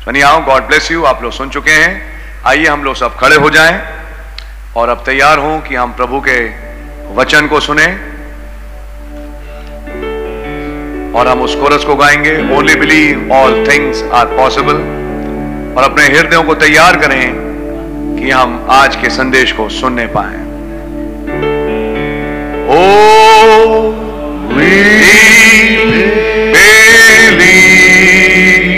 सनी 0.06 0.22
आओ 0.22 0.44
गॉड 0.46 0.68
ब्लेस 0.68 0.92
यू 0.92 1.04
आप 1.06 1.24
लोग 1.24 1.34
सुन 1.34 1.50
चुके 1.50 1.72
हैं। 1.74 2.44
आइए 2.46 2.68
हम 2.68 2.84
लोग 2.84 2.96
सब 2.96 3.18
खड़े 3.20 3.36
हो 3.36 3.50
जाएँ। 3.50 3.82
और 4.78 4.90
अब 4.90 5.04
तैयार 5.06 5.40
हूँ 5.40 5.62
कि 5.62 5.76
हम 5.76 5.94
प्रभु 5.94 6.20
के 6.28 6.38
वचन 7.16 7.48
को 7.48 7.60
सुने 7.60 7.86
और 11.20 11.28
हम 11.28 11.42
उस 11.42 11.56
कोरस 11.56 11.84
को 11.84 11.96
गाएँगे 11.96 12.36
only 12.56 12.76
believe 12.76 13.32
all 13.34 13.66
things 13.68 14.04
are 14.14 14.26
possible 14.26 14.78
और 15.78 15.84
अपने 15.84 16.06
हृदयों 16.06 16.44
को 16.44 16.54
तैयार 16.56 16.96
करें 16.96 17.34
कि 18.20 18.30
हम 18.32 18.68
आज 18.72 18.96
के 18.96 19.10
संदेश 19.10 19.52
को 19.52 19.70
सुनने 19.70 20.06
पाए। 20.18 20.40
ओ 22.70 22.82
Things 27.34 28.71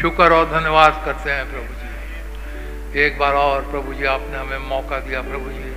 शुक्र 0.00 0.32
और 0.32 0.44
धन्यवाद 0.50 1.02
करते 1.04 1.30
हैं 1.30 1.44
प्रभु 1.50 1.74
जी। 1.74 3.00
एक 3.00 3.18
बार 3.18 3.34
और 3.34 3.60
प्रभु 3.60 3.94
जी, 3.94 4.04
आपने 4.04 4.36
हमें 4.38 4.68
मौका 4.68 4.98
दिया 4.98 5.20
प्रभु 5.22 5.50
जी। 5.50 5.74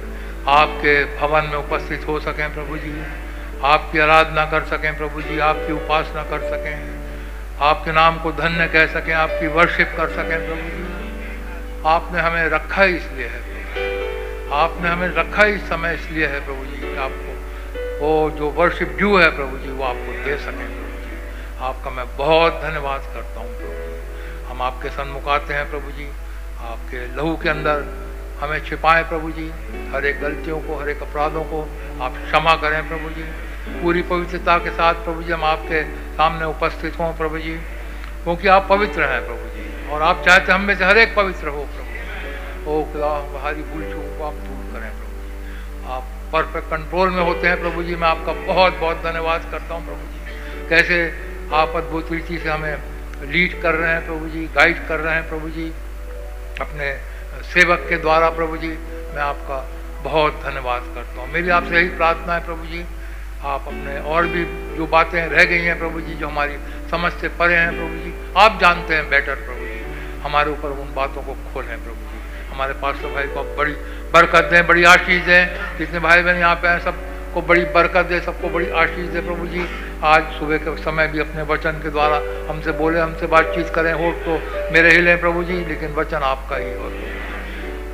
आपके 0.47 0.93
भवन 1.17 1.45
में 1.45 1.57
उपस्थित 1.57 2.07
हो 2.07 2.19
सकें 2.19 2.53
प्रभु 2.53 2.77
जी। 2.77 2.93
आपकी 3.63 3.99
आराधना 3.99 4.45
कर 4.45 4.65
सकें 4.65 4.97
प्रभु 4.97 5.21
जी, 5.21 5.39
आपकी 5.39 5.73
उपासना 5.73 6.23
कर 6.23 6.41
सकें। 6.49 6.99
आपके 7.61 7.91
नाम 7.91 8.19
को 8.19 8.31
धन्य 8.31 8.67
कह 8.67 8.85
सकें, 8.87 9.13
आपकी 9.13 9.47
वर्शिप 9.47 9.93
कर 9.97 10.09
सकें 10.09 10.37
प्रभु 10.47 10.69
जी। 10.69 10.83
आपने 11.85 12.21
हमें 12.21 12.49
रखा 12.49 12.83
ही 12.83 12.95
इसलिए 12.95 13.27
है। 13.27 13.41
आपने 14.53 14.89
हमें 14.89 15.07
रखा 15.07 15.43
ही 15.43 15.57
समय 15.57 15.93
इसलिए 15.93 16.27
है 16.27 16.39
प्रभु 16.45 16.65
जी 16.65 16.81
कि 16.81 16.95
आपको 16.97 18.05
वो 18.05 18.29
जो 18.29 18.49
वर्शिप 18.51 18.95
ड्यू 18.97 19.17
है 19.17 19.29
प्रभु 19.35 19.57
जी, 19.57 19.71
वो 19.71 19.83
आपको 19.83 20.23
दे 20.25 20.37
सकें 20.37 20.65
प्रभु 20.67 21.01
जी। 21.01 21.65
आपका 21.65 21.91
मैं 21.91 22.05
बहुत 22.17 22.61
धन्यवाद 22.63 23.01
करता 23.13 23.39
हूँ 23.39 23.57
प्रभु 23.57 23.78
हम 24.59 24.65
आपके 24.65 24.89
सन्मुख 24.89 25.27
आते 25.29 25.53
हैं 25.53 25.69
प्रभु 25.71 25.91
जी। 25.91 26.05
आपके 26.67 27.05
लहू 27.15 27.35
के 27.43 27.49
अंदर 27.49 27.83
हमें 28.39 28.59
छिपाएँ 28.65 29.03
प्रभु 29.09 29.29
जी। 29.31 29.45
हर 29.93 30.05
एक 30.05 30.19
गलतियों 30.21 30.59
को, 30.59 30.79
हर 30.79 30.89
एक 30.89 31.01
अपराधों 31.01 31.43
को 31.43 31.61
आप 32.03 32.17
क्षमा 32.23 32.55
करें 32.55 32.87
प्रभु 32.87 33.09
जी। 33.09 33.23
पूरी 33.81 34.01
पवित्रता 34.09 34.57
के 34.57 34.71
साथ 34.71 34.95
प्रभु 35.05 35.23
जी 35.23 35.31
हम 35.31 35.43
आपके 35.45 35.83
सामने 36.17 36.45
उपस्थित 36.47 36.99
हों 36.99 37.11
प्रभु 37.13 37.39
जी। 37.39 37.55
क्योंकि 38.23 38.47
आप 38.49 38.67
पवित्र 38.69 39.07
हैं 39.11 39.21
प्रभु 39.27 39.47
जी, 39.55 39.87
और 39.91 40.01
आप 40.01 40.23
चाहते 40.25 40.51
हम 40.51 40.61
में 40.61 40.75
से 40.75 40.85
हर 40.85 40.97
एक 40.97 41.15
पवित्र 41.15 41.47
हो 41.47 41.63
प्रभु 41.69 42.71
ओ 42.71 42.83
खुदा 42.91 43.15
हमारी 43.17 43.63
भूल 43.63 43.89
चूक 43.91 44.17
को 44.17 44.23
आप 44.25 44.43
दूर 44.43 44.61
करें 44.73 44.91
प्रभु 44.91 45.23
जी। 45.23 45.91
आप 45.93 46.13
परफेक्ट 46.33 46.69
कंट्रोल 46.69 47.09
में 47.09 47.23
होते 47.23 47.47
हैं 47.47 47.59
प्रभु 47.61 47.83
जी। 47.83 47.95
मैं 47.95 48.07
आपका 48.09 48.33
बहुत 48.45 48.79
बहुत 48.79 49.03
धन्यवाद 49.03 49.51
करता 49.51 49.73
हूँ 49.73 49.85
प्रभु 49.85 50.13
जी। 50.13 50.69
कैसे 50.69 51.03
आप 51.55 51.75
अद्भुत 51.77 52.11
रीति 52.11 52.37
से 52.37 52.49
हमें 52.49 52.88
लीड 53.21 53.61
कर 53.61 53.75
रहे 53.75 53.91
हैं 53.91 54.05
प्रभु 54.05 54.27
जी 54.29 54.45
गाइड 54.55 54.87
कर 54.87 54.99
रहे 54.99 55.13
हैं 55.15 55.27
प्रभु 55.29 55.49
जी, 55.49 55.71
अपने 56.61 56.91
सेवक 57.45 57.85
के 57.89 57.97
द्वारा 57.97 58.29
प्रभु 58.29 58.57
जी, 58.57 58.67
मैं 58.67 59.21
आपका 59.21 59.57
बहुत 60.03 60.41
धन्यवाद 60.43 60.83
करता 60.95 61.21
हूँ। 61.21 61.31
मेरी 61.31 61.49
आपसे 61.49 61.75
यही 61.75 61.89
प्रार्थना 61.97 62.33
है 62.33 62.45
प्रभु 62.45 62.65
जी, 62.65 62.83
आप 63.45 63.67
अपने 63.67 63.99
और 64.11 64.27
भी 64.27 64.43
जो 64.77 64.87
बातें 64.87 65.19
रह 65.27 65.43
गई 65.43 65.63
हैं 65.63 65.77
प्रभु 65.79 66.01
जी, 66.01 66.13
जो 66.13 66.27
हमारी 66.27 66.57
समझ 66.91 67.11
से 67.13 67.27
परे 67.39 67.55
हैं 67.55 67.69
प्रभु 67.69 67.95
जी, 67.95 68.13
आप 68.37 68.59
जानते 68.61 68.93
हैं 68.93 69.09
बेटर 69.09 69.35
प्रभु 69.35 69.65
जी। 69.65 70.21
हमारे 70.23 70.51
ऊपर 70.51 70.79
उन 70.79 70.93
बातों 70.95 71.21
को 71.21 71.33
खोलें 71.53 71.77
प्रभु 71.83 71.95
जी। 71.95 72.51
हमारे 72.51 72.73
पास 72.73 72.95
भाई 73.05 73.27
को 73.27 73.43
बड़ी 73.57 73.73
बरकत 74.13 74.43
दें, 74.43 74.67
बड़ी 74.67 74.83
आशीष 74.85 75.23
दें। 75.23 75.77
जितने 75.77 75.99
भाई 75.99 76.21
बहन 76.21 76.37
यहाँ 76.37 76.55
पे 76.55 76.67
हैं 76.67 76.79
सबको 77.29 77.41
बड़ी 77.43 77.63
बरकत 77.73 78.05
दे, 78.05 78.19
सबको 78.19 78.49
बड़ी 78.49 78.69
आशीष 78.73 79.07
दे 79.07 79.21
प्रभु 79.21 79.47
जी। 79.47 79.65
आज 80.03 80.31
सुबह 80.33 80.57
के 80.57 80.75
समय 80.77 81.07
भी 81.07 81.19
अपने 81.19 81.43
वचन 81.45 81.71
के 81.83 81.89
द्वारा 81.89 82.17
हमसे 82.49 82.71
बोले, 82.73 82.99
हमसे 82.99 83.27
बातचीत 83.27 83.69
करें, 83.69 83.91
हो 83.93 84.11
तो 84.25 84.37
मेरे 84.73 84.91
ही 84.91 85.01
लें 85.01 85.19
प्रभु 85.21 85.43
जी, 85.43 85.57
लेकिन 85.65 85.93
वचन 85.93 86.25
आपका 86.25 86.57
ही 86.57 86.73
हो 86.73 86.89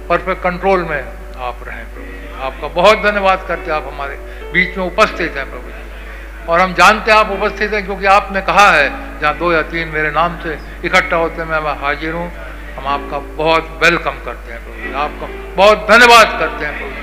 परफेक्ट 0.10 0.41
कंट्रोल 0.43 0.86
में 0.86 1.01
आप 1.01 1.68
रहें 1.68 1.84
प्रभु 1.86 2.07
जी। 2.07 2.41
आपका 2.41 2.68
बहुत 2.80 3.03
धन्यवाद 3.03 3.45
करते 3.47 3.72
आप 3.72 3.91
हमारे 3.93 4.16
बीच 4.53 4.78
में 4.78 4.86
उपस्थित 4.86 5.38
हैं 5.38 5.49
प्रभु 5.51 5.68
जी। 5.68 6.47
और 6.47 6.59
हम 6.59 6.74
जानते 6.74 7.12
हैं 7.12 7.18
आप 7.20 7.32
उपस्थित 7.32 7.74
हैं, 7.74 7.86
क्योंकि 7.86 8.05
आपने 8.16 8.41
कहा 8.47 8.70
है, 8.72 8.89
जहाँ 9.22 9.38
दो 9.38 9.51
या 9.53 9.62
तीन 9.70 9.88
मेरे 9.89 10.12
नाम 10.14 10.39
से 10.43 10.57
इकट्ठा 10.86 11.18
होते 11.18 11.41
हैं, 11.41 11.49
मैं 11.49 11.80
हाजिर 11.84 12.14
हूँ। 12.14 12.32
हम 12.78 12.88
आपका 12.89 13.20
बहुत 13.36 13.80
वेलकम 13.84 14.24
करते 14.26 14.53
हैं 14.53 14.64
प्रभु 14.64 14.82
जी। 14.82 14.93
आपका 15.03 15.28
बहुत 15.55 15.88
धन्यवाद 15.89 16.39
करते 16.39 16.66
हैं 16.66 16.78
प्रभु 16.80 16.95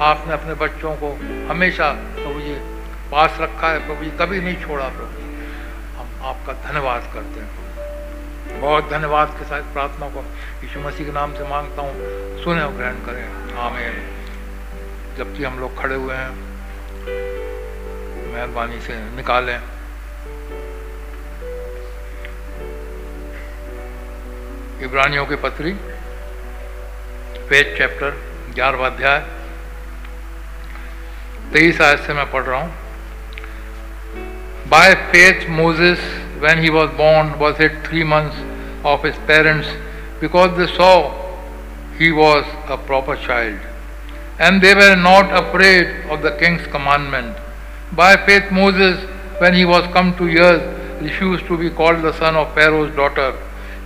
आपने 0.00 0.32
अपने 0.32 0.54
बच्चों 0.54 0.96
को 0.96 1.12
हमेशा 1.50 1.92
प्रभु 1.92 2.40
जी 2.40 2.54
पास 3.10 3.36
रखा 3.40 3.72
है, 3.72 3.86
प्रभु 3.86 4.04
जी 4.04 4.10
कभी 4.10 4.40
नहीं 4.40 4.56
छोड़ा, 4.56 4.88
प्रभु 4.88 5.20
जी। 5.20 5.26
हम 5.96 6.20
आपका 6.22 6.52
धन्यवाद 6.52 7.10
करते 7.14 7.40
हैं 7.40 7.66
बहुत 8.60 8.90
धन्यवाद 8.90 9.28
के 9.28 9.44
साथ 9.44 9.62
प्रार्थना 9.62 10.08
को 10.08 10.24
यीशु 10.66 10.80
मसीह 10.80 11.06
के 11.06 11.12
नाम 11.12 11.34
से 11.34 11.44
माँगता 11.44 11.82
हूँ। 11.82 11.92
सुने 12.44 12.62
और 12.62 12.72
ग्रहण 12.72 12.92
करें। 12.92 13.54
आमीन। 13.56 14.16
जबकि 15.18 15.44
हम 15.44 15.58
लोग 15.58 15.78
खड़े 15.78 15.94
हुए 15.94 16.14
हैं, 16.14 16.30
मेहरबानी 18.34 18.80
से 18.80 18.94
निकालें। 19.16 19.60
इब्रानियों 24.82 25.26
की 25.26 25.36
पत्री, 25.36 25.72
पेज 27.50 27.78
चैप्टर 27.78 28.10
ग्यारहवा 28.54 28.86
अध्याय। 28.86 29.35
तेईस 31.52 31.80
आयत 31.80 32.00
से 32.06 32.12
मैं 32.14 32.30
पढ़ 32.30 32.42
रहा 32.42 32.60
हूँ। 32.60 32.72
By 34.70 34.94
faith 35.12 35.48
Moses 35.50 35.98
when 36.42 36.58
he 36.58 36.68
was 36.70 36.90
bond 36.98 37.34
was 37.38 37.62
hid 37.62 37.76
three 37.86 38.02
months 38.04 38.84
of 38.86 39.06
his 39.06 39.18
parents 39.28 39.68
because 40.20 40.50
they 40.60 40.66
saw 40.68 40.92
he 42.00 42.10
was 42.12 42.44
a 42.70 42.76
proper 42.86 43.16
child 43.26 44.40
and 44.40 44.60
they 44.62 44.72
were 44.74 44.96
not 44.98 45.30
afraid 45.42 46.10
of 46.10 46.20
the 46.20 46.36
king's 46.40 46.66
commandment 46.72 47.36
by 47.94 48.16
faith 48.26 48.52
Moses 48.52 49.04
when 49.42 49.54
he 49.54 49.64
was 49.70 49.86
come 49.94 50.12
to 50.18 50.28
years 50.28 51.02
refused 51.02 51.46
to 51.48 51.56
be 51.56 51.68
called 51.78 52.06
the 52.06 52.12
son 52.14 52.36
of 52.36 52.48
Pharaoh's 52.56 52.90
daughter 52.96 53.38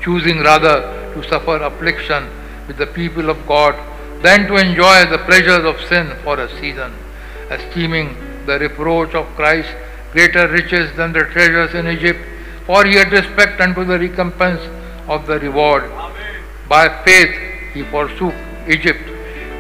choosing 0.05 0.41
rather 0.47 0.81
to 1.15 1.23
suffer 1.29 1.63
affliction 1.65 2.29
with 2.69 2.83
the 2.83 2.89
people 2.97 3.31
of 3.31 3.47
God 3.49 3.87
than 4.27 4.47
to 4.49 4.59
enjoy 4.59 5.05
the 5.13 5.23
pleasures 5.27 5.65
of 5.75 5.87
sin 5.89 6.13
for 6.25 6.41
a 6.41 6.47
season 6.57 6.99
esteeming 7.51 8.17
the 8.47 8.59
reproach 8.59 9.15
of 9.15 9.27
christ 9.37 9.69
greater 10.13 10.49
riches 10.49 10.95
than 10.97 11.13
the 11.13 11.25
treasures 11.37 11.75
in 11.75 11.87
egypt 11.87 12.21
for 12.71 12.85
he 12.85 12.95
had 12.95 13.11
respect 13.11 13.61
unto 13.61 13.85
the 13.85 13.99
recompense 13.99 14.61
of 15.09 15.27
the 15.27 15.39
reward. 15.41 15.91
By 16.69 16.85
faith 17.05 17.33
he 17.75 17.83
forsook 17.83 18.35
Egypt, 18.69 19.11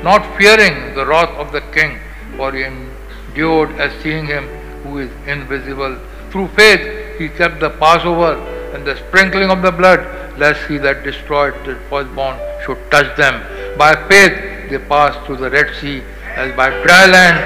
not 0.04 0.24
fearing 0.36 0.94
the 0.94 1.04
wrath 1.04 1.30
of 1.30 1.50
the 1.50 1.60
king, 1.76 1.98
for 2.36 2.52
he 2.52 2.62
endured 2.62 3.72
as 3.80 3.92
seeing 4.02 4.26
him 4.26 4.46
who 4.84 4.98
is 4.98 5.10
invisible. 5.26 5.98
Through 6.30 6.48
faith 6.48 7.18
he 7.18 7.28
kept 7.28 7.58
the 7.58 7.70
Passover 7.70 8.34
and 8.74 8.86
the 8.86 8.96
sprinkling 8.96 9.50
of 9.50 9.62
the 9.62 9.72
blood, 9.72 10.06
lest 10.38 10.68
he 10.68 10.78
that 10.78 11.02
destroyed 11.02 11.54
the 11.64 11.74
firstborn 11.90 12.38
should 12.64 12.78
touch 12.92 13.16
them. 13.16 13.42
By 13.76 13.94
faith 14.08 14.70
they 14.70 14.78
passed 14.78 15.26
through 15.26 15.38
the 15.38 15.50
Red 15.50 15.74
Sea 15.80 16.02
as 16.40 16.50
by 16.58 16.66
dry 16.82 17.04
land, 17.06 17.38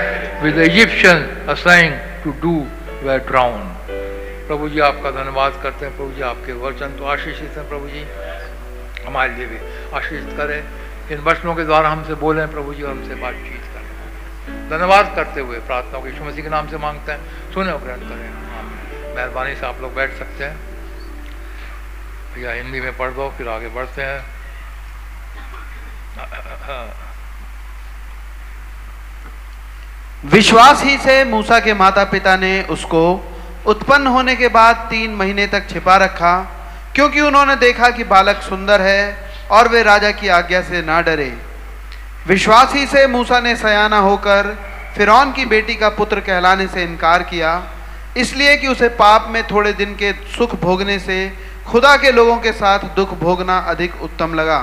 with 0.42 0.54
the 0.56 0.66
Egyptians 0.70 1.24
assigning 1.52 1.94
to 2.24 2.32
do 2.42 2.52
were 3.04 3.22
drowned. 3.30 3.70
प्रभु 4.48 4.68
जी 4.68 4.80
आपका 4.80 5.10
धन्यवाद 5.10 5.58
करते 5.62 5.86
हैं। 5.86 5.96
प्रभु 5.96 6.12
जी 6.12 6.22
आपके 6.22 6.52
वचन 6.52 6.96
तो 6.98 7.04
आशीषित 7.04 7.56
हैं 7.58 7.68
प्रभु 7.68 7.88
जी। 7.88 8.02
हमारे 9.06 9.34
लिए 9.34 9.46
भी 9.46 9.58
आशीषित 9.96 10.36
करें। 10.36 10.60
इन 11.12 11.20
वचनों 11.20 11.54
के 11.54 11.64
द्वारा 11.64 11.88
हमसे 11.88 12.14
बोलें 12.14 12.46
प्रभु 12.52 12.74
जी 12.74 12.82
और 12.82 12.90
हमसे 12.90 13.14
बातचीत 13.14 13.64
करें। 13.74 14.68
धन्यवाद 14.70 15.12
करते 15.16 15.40
हुए 15.40 15.58
प्रार्थना 15.58 15.98
को 16.00 16.06
यीशु 16.06 16.24
मसीह 16.24 16.44
के 16.44 16.50
नाम 16.50 16.68
से 16.68 16.76
मांगते 16.76 17.12
हैं। 17.12 17.52
सुने 17.54 17.72
और 17.72 17.80
ग्रहण 17.80 17.96
करें। 17.96 18.30
मेहरबानी 19.16 19.54
से 19.56 19.66
आप 19.66 19.80
लोग 19.80 19.94
बैठ 19.94 20.18
सकते 20.18 20.44
हैं। 20.44 20.56
या 22.42 22.52
हिंदी 22.52 22.80
में 22.80 22.96
पढ़ 22.96 23.10
दो 23.10 23.34
फिर 23.38 23.48
आगे 23.48 23.68
बढ़ते 23.68 24.02
हैं। 24.02 24.20
विश्वास 30.24 30.82
ही 30.82 30.96
से 30.98 31.24
मूसा 31.24 31.58
के 31.60 31.72
माता 31.74 32.02
पिता 32.04 32.36
ने 32.36 32.62
उसको 32.70 33.00
उत्पन्न 33.66 34.06
होने 34.06 34.34
के 34.36 34.48
बाद 34.48 34.76
तीन 34.90 35.14
महीने 35.14 35.46
तक 35.46 35.68
छिपा 35.68 35.96
रखा, 35.96 36.36
क्योंकि 36.94 37.20
उन्होंने 37.20 37.56
देखा 37.56 37.88
कि 37.90 38.04
बालक 38.04 38.40
सुंदर 38.42 38.80
है 38.80 39.16
और 39.50 39.68
वे 39.68 39.82
राजा 39.82 40.10
की 40.10 40.28
आज्ञा 40.28 40.60
से 40.62 40.80
ना 40.82 41.00
डरे। 41.00 41.32
विश्वास 42.26 42.72
ही 42.74 42.86
से 42.86 43.06
मूसा 43.06 43.40
ने 43.40 43.54
सयाना 43.56 43.98
होकर 43.98 44.48
फिरौन 44.96 45.32
की 45.32 45.44
बेटी 45.46 45.74
का 45.74 45.88
पुत्र 45.90 46.20
कहलाने 46.20 46.66
से 46.68 46.82
इनकार 46.82 47.22
किया, 47.24 47.62
इसलिए 48.16 48.56
कि 48.56 48.68
उसे 48.68 48.88
पाप 48.94 49.26
में 49.30 49.42
थोड़े 49.46 49.72
दिन 49.74 49.94
के 49.94 50.12
सुख 50.36 50.54
भोगने 50.60 50.98
से 50.98 51.18
खुदा 51.66 51.96
के 51.96 52.12
लोगों 52.12 52.36
के 52.38 52.52
साथ 52.54 52.78
दुख 52.96 53.12
भोगना 53.20 53.58
अधिक 53.68 54.02
उत्तम 54.02 54.34
लगा। 54.34 54.62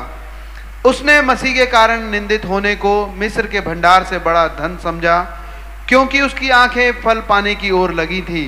उसने 0.86 1.22
मसीह 1.22 1.54
के 1.56 1.66
कारण 1.68 2.10
निंदित 2.12 2.46
होने 2.46 2.76
को 2.78 2.96
मिस्र 3.16 3.48
के 3.48 3.60
भंडार 3.62 4.04
से 4.04 4.20
बड़ा 4.20 4.48
धन 4.50 4.78
समझा 4.84 5.20
क्योंकि 5.92 6.20
उसकी 6.22 6.50
आँखें 6.50 7.02
फल 7.02 7.20
पाने 7.20 7.54
की 7.56 7.70
ओर 7.72 7.94
लगी 7.94 8.22
थी। 8.22 8.44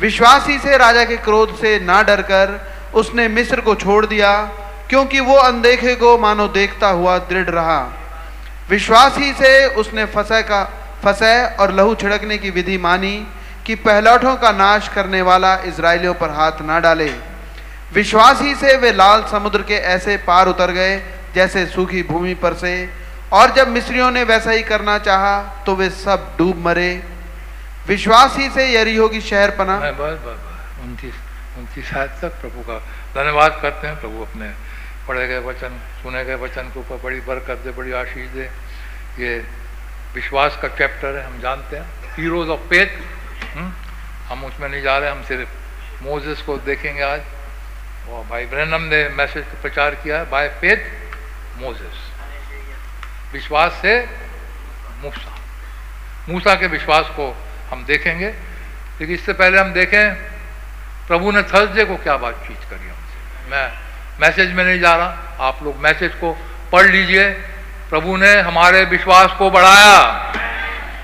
विश्वासी 0.00 0.58
से, 0.58 0.76
राजा 0.76 1.04
के 1.04 1.16
क्रोध 1.16 1.54
से 1.56 1.78
ना 1.80 2.02
डरकर 2.02 2.92
उसने 2.94 3.26
मिस्र 3.28 3.60
को 3.60 3.74
छोड़ 3.74 4.04
दिया, 4.06 4.30
क्योंकि 4.88 5.20
वो 5.20 5.34
अनदेखे 5.34 5.94
को 5.94 6.16
मानो 6.18 6.46
देखता 6.48 6.88
हुआ 6.88 7.18
दृढ़ 7.18 7.50
रहा। 7.50 7.80
विश्वासी 8.70 9.32
से 9.32 9.66
उसने 9.74 10.04
फसह 10.06 10.40
का 10.40 10.62
फसह 11.04 11.56
और 11.60 11.72
लहू 11.72 11.94
छिड़कने 11.94 12.38
की 12.38 12.50
विधि 12.50 12.78
मानी 12.78 13.14
कि 13.66 13.74
पहलौठों 13.74 14.36
का 14.36 14.52
नाश 14.52 14.88
करने 14.88 15.22
वाला 15.22 15.54
इसराइलियों 15.66 16.14
पर 16.14 16.30
हाथ 16.30 16.62
ना 16.62 16.80
डाले। 16.80 17.12
विश्वासी 17.94 18.54
से 18.54 18.76
वे 18.76 18.92
लाल 18.92 19.24
समुद्र 19.32 19.62
के 19.62 19.82
ऐसे 19.90 20.16
पार 20.16 20.48
उतर 20.48 20.70
गए 20.70 20.96
जैसे 21.34 21.66
सूखी 21.66 22.02
भूमि 22.02 22.34
पर 22.34 22.54
से 22.54 23.01
और 23.32 23.52
जब 23.52 23.68
मिस्रियों 23.68 24.10
ने 24.10 24.22
वैसा 24.24 24.50
ही 24.50 24.62
करना 24.62 24.98
चाहा 24.98 25.42
तो 25.66 25.74
वे 25.74 25.88
सब 25.90 26.34
डूब 26.38 26.56
मरे। 26.56 27.02
विश्वास 27.86 28.36
ही 28.36 28.48
से 28.50 28.72
यरीहो 28.74 29.08
की 29.08 29.20
शहर 29.20 29.50
पना। 29.50 29.76
उनतीस 31.58 31.94
आयत 31.94 32.10
तक 32.22 32.40
प्रभु 32.40 32.60
का 32.60 32.78
धन्यवाद 33.14 33.58
करते 33.62 33.86
हैं। 33.86 34.00
प्रभु 34.00 34.22
अपने 34.22 34.50
पढ़े 35.08 35.26
गए 35.28 35.38
वचन, 35.38 35.80
सुने 36.02 36.24
गए 36.24 36.34
वचन 36.34 36.62
के 36.62 36.80
ऊपर 36.80 37.02
बड़ी 37.04 37.20
बरकत 37.20 37.58
दे, 37.64 37.70
बड़ी 37.70 37.92
आशीष 37.92 38.28
दे। 38.28 38.44
ये 39.18 39.44
विश्वास 40.14 40.58
का 40.62 40.68
चैप्टर 40.68 41.16
है, 41.16 41.24
हम 41.26 41.40
जानते 41.40 41.76
हैं। 41.76 42.14
Heroes 42.16 42.48
of 42.48 42.74
hmm? 43.56 43.72
हम 44.28 44.44
उसमें 44.44 44.68
नहीं 44.68 44.82
जा 44.82 44.98
रहे, 44.98 45.10
हम 45.10 45.22
सिर्फ़ 45.22 46.04
मोजेस 46.04 46.42
को 46.42 46.56
देखेंगे 46.58 47.02
आज। 47.02 47.20
और 48.10 48.24
भाई 48.30 48.46
ब्रहणम 48.46 48.82
ने 48.82 49.08
मैसेज 49.08 49.44
प्रचार 49.62 49.94
किया 49.94 50.18
है 50.18 50.30
बाय 50.30 50.48
फेथ 50.60 51.60
मोजेस 51.60 52.11
विश्वास 53.32 53.72
से 53.82 54.06
मूसा। 55.02 55.38
मूसा 56.28 56.54
के 56.54 56.66
विश्वास 56.66 57.06
को 57.06 57.36
हम 57.70 57.84
देखेंगे। 57.84 58.26
लेकिन 59.00 59.14
इससे 59.14 59.32
पहले 59.32 59.58
हम 59.58 59.72
देखें, 59.72 60.14
प्रभु 61.08 61.30
ने 61.30 61.42
थर्सडे 61.42 61.84
को 61.84 61.96
क्या 61.96 62.16
बातचीत 62.16 62.58
करी 62.70 62.88
हमसे। 62.88 63.50
मैं 63.50 63.72
मैसेज 64.20 64.52
में 64.52 64.64
नहीं 64.64 64.80
जा 64.80 64.96
रहा, 64.96 65.36
आप 65.40 65.62
लोग 65.62 65.76
मैसेज 65.76 66.14
को 66.14 66.38
पढ़ 66.72 66.86
लीजिए। 66.86 67.30
प्रभु 67.90 68.16
ने 68.16 68.40
हमारे 68.40 68.84
विश्वास 68.84 69.30
को 69.38 69.50
बढ़ाया। 69.50 70.06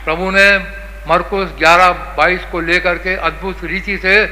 प्रभु 0.04 0.30
ने 0.30 0.58
मरकुस 1.08 1.50
11 1.58 1.92
22 1.92 2.40
को 2.52 2.60
लेकर 2.60 2.94
के 2.94 3.16
अद्भुत 3.16 3.64
रीति 3.64 3.98
से, 3.98 4.26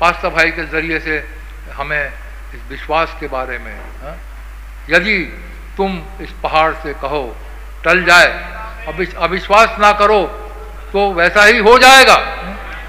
पास्ता 0.00 0.28
भाई 0.28 0.50
के 0.50 0.64
ज़रिए 0.64 1.00
से 1.00 1.28
हमें 1.72 2.12
इस 2.54 2.60
विश्वास 2.70 3.16
के 3.20 3.28
बारे 3.28 3.58
में, 3.58 3.80
हा? 3.80 4.16
यदि 4.90 5.40
तुम 5.76 6.02
इस 6.20 6.30
पहाड़ 6.42 6.72
से 6.72 6.94
कहो, 6.94 7.36
टल 7.84 8.04
जाए। 8.04 8.54
अविश- 8.88 9.14
अविश्वास 9.14 9.76
ना 9.78 9.92
करो 9.92 10.40
तो 10.92 11.12
वैसा 11.12 11.44
ही 11.44 11.58
हो 11.58 11.78
जाएगा। 11.78 12.16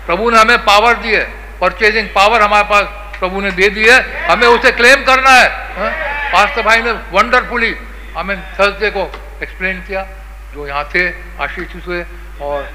प्रभु 0.06 0.30
ने 0.30 0.40
हमें 0.40 0.58
पावर 0.58 0.94
दी 0.94 1.16
है। 1.16 1.26
परचेजिंग 1.60 2.10
पावर 2.10 2.42
हमारे 2.42 2.64
पास 2.64 2.84
प्रभु 3.20 3.42
ने 3.42 3.52
दे 3.52 3.70
दी 3.70 3.90
है। 3.90 4.28
हमें 4.28 4.48
उसे 4.48 4.72
क्लेम 4.72 5.04
करना 5.04 5.30
है। 5.30 5.50
हाँ? 5.50 6.32
पास्टर 6.32 6.62
भाई 6.62 6.82
ने 6.82 6.92
वंडरफुली 6.92 7.76
हमें 8.18 8.54
थर्सडे 8.54 8.90
को 8.90 9.12
एक्सप्लेन 9.44 9.78
किया, 9.82 10.08
जो 10.54 10.68
यहाँ 10.68 10.90
थे 10.96 11.10
आशीष 11.42 11.88
हुए, 11.88 12.06
और 12.42 12.70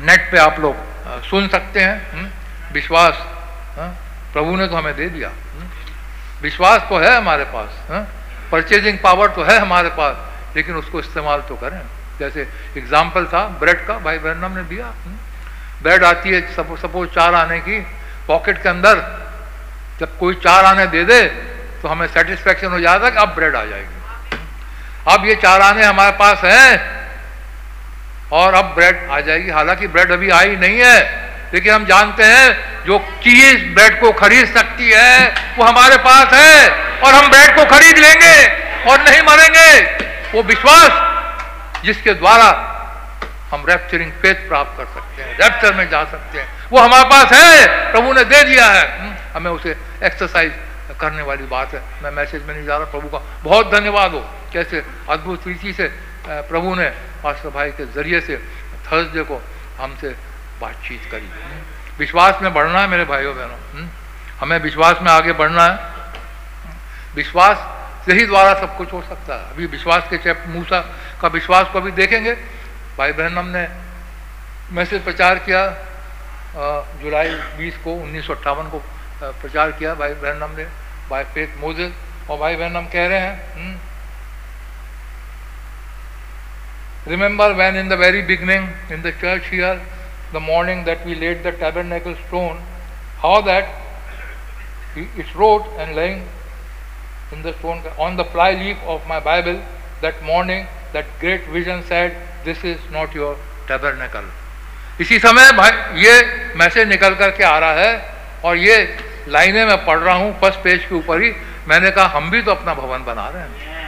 नेट 0.00 0.32
पे 0.32 0.38
आप 0.38 0.60
लोग 0.60 0.76
सुन 1.22 1.48
सकते 1.48 1.80
हैं। 1.80 2.12
हम्म? 2.12 2.28
विश्वास 2.72 3.14
हाँ? 3.76 3.96
प्रभु 4.32 4.56
ने 4.56 4.66
तो 4.66 4.76
हमें 4.76 4.96
दे 4.96 5.08
दिया? 5.08 5.28
विश्वास 6.42 6.80
तो 6.80 6.98
है 6.98 7.16
हमारे 7.16 7.44
पास। 7.44 7.90
परचेजिंग 8.52 8.98
पावर 8.98 9.28
तो 9.30 9.42
है 9.44 9.58
हमारे 9.58 9.88
पास, 9.96 10.16
लेकिन 10.56 10.74
उसको 10.76 11.00
इस्तेमाल 11.00 11.40
तो 11.48 11.56
करें। 11.56 11.80
जैसे 12.18 12.46
एग्ज़ाम्पल 12.76 13.26
था 13.26 13.44
ब्रेड 13.60 13.86
का, 13.86 13.98
भाई 13.98 14.18
बहनम 14.18 14.56
ने 14.56 14.62
दिया। 14.64 14.86
हम्म? 14.86 15.16
ब्रेड 15.82 16.04
आती 16.04 16.30
है 16.30 16.40
सपोज़ 16.54 17.10
चार 17.10 17.34
आने 17.34 17.58
की 17.60 17.80
पॉकेट 18.26 18.62
के 18.62 18.68
अंदर 18.68 18.98
जब 20.00 20.18
कोई 20.18 20.34
चार 20.36 20.64
आने 20.64 20.86
दे 20.88 21.04
दे 21.04 21.22
तो 21.82 21.88
हमें 21.88 22.06
सेटिस्फेक्शन 22.08 22.68
हो 22.68 22.80
जाता 22.80 23.10
कि 23.10 23.16
अब 23.18 23.34
ब्रेड 23.34 23.56
आ 23.56 23.64
जाएगी। 23.64 23.98
अब 25.08 25.24
ये 25.26 25.34
चार 25.36 25.60
आने 25.62 25.84
हमारे 25.84 26.12
पास 26.18 26.44
हैं, 26.44 26.98
और 28.32 28.54
अब 28.54 28.64
ब्रेड 28.74 29.08
आ 29.10 29.20
जाएगी। 29.20 29.50
हालाँकि 29.50 29.86
ब्रेड 29.88 30.10
अभी 30.12 30.30
आई 30.30 30.56
नहीं 30.56 30.78
है 30.80 30.98
लेकिन 31.54 31.72
हम 31.72 31.84
जानते 31.86 32.24
हैं 32.24 32.84
जो 32.84 32.98
चीज़ 33.22 33.64
ब्रेड 33.74 34.00
को 34.00 34.12
खरीद 34.20 34.54
सकती 34.54 34.90
है 34.90 35.28
वो 35.58 35.64
हमारे 35.64 35.96
पास 36.04 36.32
है 36.34 36.68
और 37.00 37.14
हम 37.14 37.30
ब्रेड 37.30 37.56
को 37.56 37.64
खरीद 37.74 37.98
लेंगे 37.98 38.36
और 38.90 39.00
नहीं 39.00 39.22
मरेंगे। 39.22 39.70
वो 40.32 40.42
विश्वास 40.44 41.84
जिसके 41.84 42.14
द्वारा 42.14 42.48
हम 43.52 43.64
रैप्चरिंग 43.68 44.10
फेथ 44.22 44.48
प्राप्त 44.48 44.76
कर 44.78 44.86
सकते 44.94 45.22
हैं 45.22 45.36
रैप्चर 45.38 45.74
में 45.74 45.88
जा 45.90 46.04
सकते 46.04 46.38
हैं 46.38 46.48
वो 46.70 46.78
हमारे 46.78 47.08
पास 47.10 47.32
है 47.32 47.92
प्रभु 47.92 48.12
ने 48.12 48.24
दे 48.24 48.42
दिया 48.44 48.66
है। 48.66 48.84
हम्म, 49.00 49.14
हमें 49.34 49.50
उसे 49.50 49.76
एक्सरसाइज 50.04 50.52
करने 51.00 51.22
वाली 51.22 51.44
बात 51.46 51.74
है। 51.74 51.82
मैं 52.02 52.10
मैसेज 52.12 52.42
में 52.46 52.54
नहीं 52.54 52.66
जा 52.66 52.76
रहा 52.76 52.90
प्रभु 52.90 53.08
का 53.08 53.18
बहुत 53.42 53.70
धन्यवाद 53.72 54.12
हो। 54.12 54.20
कैसे 54.52 54.82
अद्भुत 55.10 55.46
रीति 55.46 55.72
से 55.72 55.90
प्रभु 56.28 56.74
ने 56.74 56.88
पास्टर 57.22 57.48
भाई 57.50 57.70
के 57.70 57.84
ज़रिए 57.94 58.20
से 58.20 58.36
थर्सडे 58.86 59.22
को 59.24 59.42
हमसे 59.78 60.14
बातचीत 60.60 61.10
करी। 61.10 61.28
विश्वास 61.98 62.42
में 62.42 62.52
बढ़ना 62.54 62.80
है 62.80 62.86
मेरे 62.88 63.04
भाइयों 63.04 63.34
बहनों। 63.36 63.58
हम्म, 63.72 63.88
हमें 64.40 64.58
विश्वास 64.58 65.02
में 65.02 65.10
आगे 65.12 65.32
बढ़ना 65.32 65.64
है। 65.64 65.74
विश्वास 67.14 67.56
से 68.06 68.12
ही 68.12 68.26
द्वारा 68.26 68.54
सब 68.60 68.76
कुछ 68.76 68.92
हो 68.92 69.02
सकता 69.02 69.34
है। 69.34 69.50
अभी 69.50 69.66
विश्वास 69.66 70.08
के 70.10 70.18
चैप 70.18 70.44
मूसा 70.48 70.80
का 71.20 71.28
विश्वास 71.28 71.66
को 71.72 71.80
अभी 71.80 71.90
देखेंगे। 71.92 72.34
भाई 72.98 73.12
बहन 73.12 73.38
हमने 73.38 73.68
मैसेज 74.72 75.04
प्रचार 75.04 75.38
किया 75.38 75.62
जुलाई 77.02 77.34
20 77.58 77.76
को 77.84 77.94
उन्नीस 77.94 78.26
सौ 78.26 78.34
अट्ठावन 78.34 78.68
को 78.70 78.78
प्रचार 79.22 79.72
किया 79.72 79.94
भाई 79.94 80.14
बहन 80.14 80.42
हमने 80.42 80.64
बाय 81.10 81.24
फेथ 81.24 81.56
मोजेस 81.60 81.92
और 82.30 82.38
भाई 82.38 82.56
बहन 82.56 82.76
हम 82.76 82.86
कह 82.86 83.06
रहे 83.06 83.18
हैं 83.18 83.80
remember 87.08 87.52
when 87.52 87.76
in 87.76 87.88
the 87.88 87.92
very 88.00 88.22
beginning 88.22 88.92
in 88.92 89.02
the 89.02 89.10
church 89.20 89.42
here 89.46 89.82
the 90.32 90.42
morning 90.42 90.84
that 90.84 91.06
we 91.06 91.14
laid 91.20 91.42
the 91.46 91.56
tabernacle 91.62 92.16
stone 92.26 92.60
how 93.22 93.42
that 93.42 93.64
it's 94.98 95.36
wrote 95.36 95.78
and 95.78 95.96
laying 95.96 96.20
in 97.34 97.42
the 97.42 97.52
stone, 97.54 97.80
on 98.04 98.16
the 98.18 98.24
fly 98.30 98.52
leaf 98.60 98.78
of 98.92 99.02
my 99.08 99.16
bible, 99.26 99.58
that 100.04 100.16
morning, 100.28 100.62
that 100.94 101.10
great 101.18 101.44
vision 101.56 101.82
said, 101.90 102.16
this 102.46 102.64
is 102.70 102.86
not 102.94 103.12
your 103.14 103.28
tabernacle. 103.68 104.24
इसी 105.00 105.18
समय 105.18 105.52
भाई, 105.58 105.70
ये 106.04 106.14
message 106.56 106.88
निकल 106.88 107.14
करके 107.20 107.44
आ 107.44 107.58
रहा 107.58 107.72
है, 107.72 107.92
और 108.44 108.56
ये 108.56 108.76
लाइनें 109.28 109.64
मैं 109.66 109.76
पढ़ 109.86 109.98
रहा 109.98 110.14
हूँ 110.14 110.32
फ़र्स्ट 110.40 110.58
पेज 110.64 110.84
के 110.88 110.94
ऊपर 110.94 111.22
ही, 111.22 111.30
मैंने 111.68 111.90
कहा, 111.90 112.06
हम 112.16 112.30
भी 112.30 112.42
तो 112.42 112.50
अपना 112.50 112.74
भवन 112.74 113.04
बना 113.04 113.28
रहे 113.28 113.42
हैं। 113.42 113.86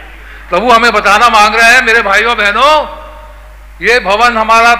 प्रभु 0.50 0.70
हमें 0.70 0.92
बताना 0.92 1.28
मांग 1.28 1.54
रहे 1.54 1.74
हैं, 1.74 1.82
मेरे 1.82 2.02
भाइयों, 2.02 2.36
बहनों, 2.36 2.72
ये 3.88 3.98
भवन 4.00 4.36
हमारा 4.38 4.74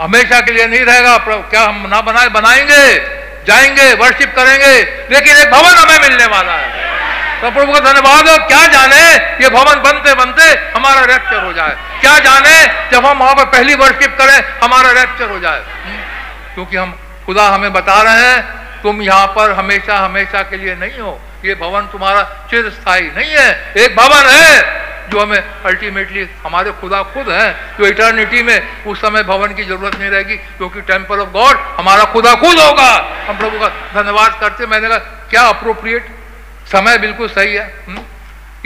हमेशा 0.00 0.40
के 0.40 0.52
लिए 0.52 0.66
नहीं 0.66 0.84
रहेगा 0.84 1.18
क्या 1.50 1.62
हम 1.62 1.86
ना 1.88 2.00
बनाए, 2.00 2.28
बनाएँगे, 2.28 2.98
जाएँगे 3.46 3.92
वर्शिप 3.94 4.32
करेंगे, 4.36 4.74
लेकिन 5.10 5.36
एक 5.36 5.50
भवन 5.50 5.76
हमें 5.76 5.98
मिलने 5.98 6.26
वाला 6.26 6.52
है। 6.52 6.84
तो 7.40 7.50
प्रभु 7.50 7.72
का 7.72 7.80
धन्यवाद 7.80 8.28
हो 8.28 8.36
क्या 8.48 8.66
जाने, 8.66 9.02
ये 9.44 9.48
भवन 9.48 9.82
बनते 9.82 10.14
बनते 10.14 10.42
हमारा 10.76 11.00
रैप्चर 11.00 11.44
हो 11.44 11.52
जाए। 11.52 11.76
क्या 12.00 12.18
जाने, 12.18 12.66
जब 12.90 13.06
हम 13.06 13.18
वहाँ 13.18 13.34
पर 13.34 13.44
पहली 13.44 13.74
वर्शिप 13.74 14.16
करें, 14.18 14.44
हमारा 14.64 14.90
रैप्चर 14.90 15.30
हो 15.30 15.38
जाए? 15.38 15.62
क्योंकि 16.54 16.76
हम 16.76 16.98
खुदा 17.26 17.48
हमें 17.48 17.72
बता 17.72 18.02
रहे 18.02 18.26
हैं, 18.26 18.42
तुम 18.82 19.02
यहाँ 19.02 19.26
पर 19.26 19.52
हमेशा 19.52 19.98
हमेशा 19.98 20.42
के 20.42 20.56
लिए 20.56 20.74
नहीं 20.74 21.00
हो। 21.00 21.20
ये 21.44 21.54
भवन 21.54 21.86
तुम्हारा 21.86 22.22
चिरस्थायी 22.50 23.10
नहीं 23.16 23.30
है। 23.30 23.74
एक 23.76 23.96
भवन 23.96 24.28
है 24.28 24.84
जो 25.10 25.20
हमें 25.20 25.38
अल्टीमेटली 25.38 26.28
हमारे 26.44 26.70
खुदा 26.72 27.02
खुद 27.02 27.28
हैं, 27.28 27.76
जो 27.78 27.86
इटर्निटी 27.86 28.42
में 28.42 28.84
उस 28.84 29.00
समय 29.00 29.22
भवन 29.22 29.54
की 29.54 29.64
ज़रूरत 29.64 29.96
नहीं 29.96 30.10
रहेगी 30.10 30.36
क्योंकि 30.36 30.80
टेंपल 30.80 31.20
ऑफ़ 31.20 31.28
गॉड 31.28 31.56
हमारा 31.56 32.04
खुदा 32.04 32.34
खुद 32.34 32.58
होगा। 32.58 32.90
हम 33.28 33.38
प्रभु 33.38 33.58
का 33.58 33.68
धन्यवाद 33.68 34.40
करते 34.40 34.66
मैंने 34.66 34.88
कहा, 34.88 34.98
क्या 34.98 35.42
अप्रोप्रिएट 35.42 36.06
समय 36.72 36.98
बिल्कुल 36.98 37.28
सही 37.28 37.54
है। 37.54 37.84
हुँ? 37.88 38.06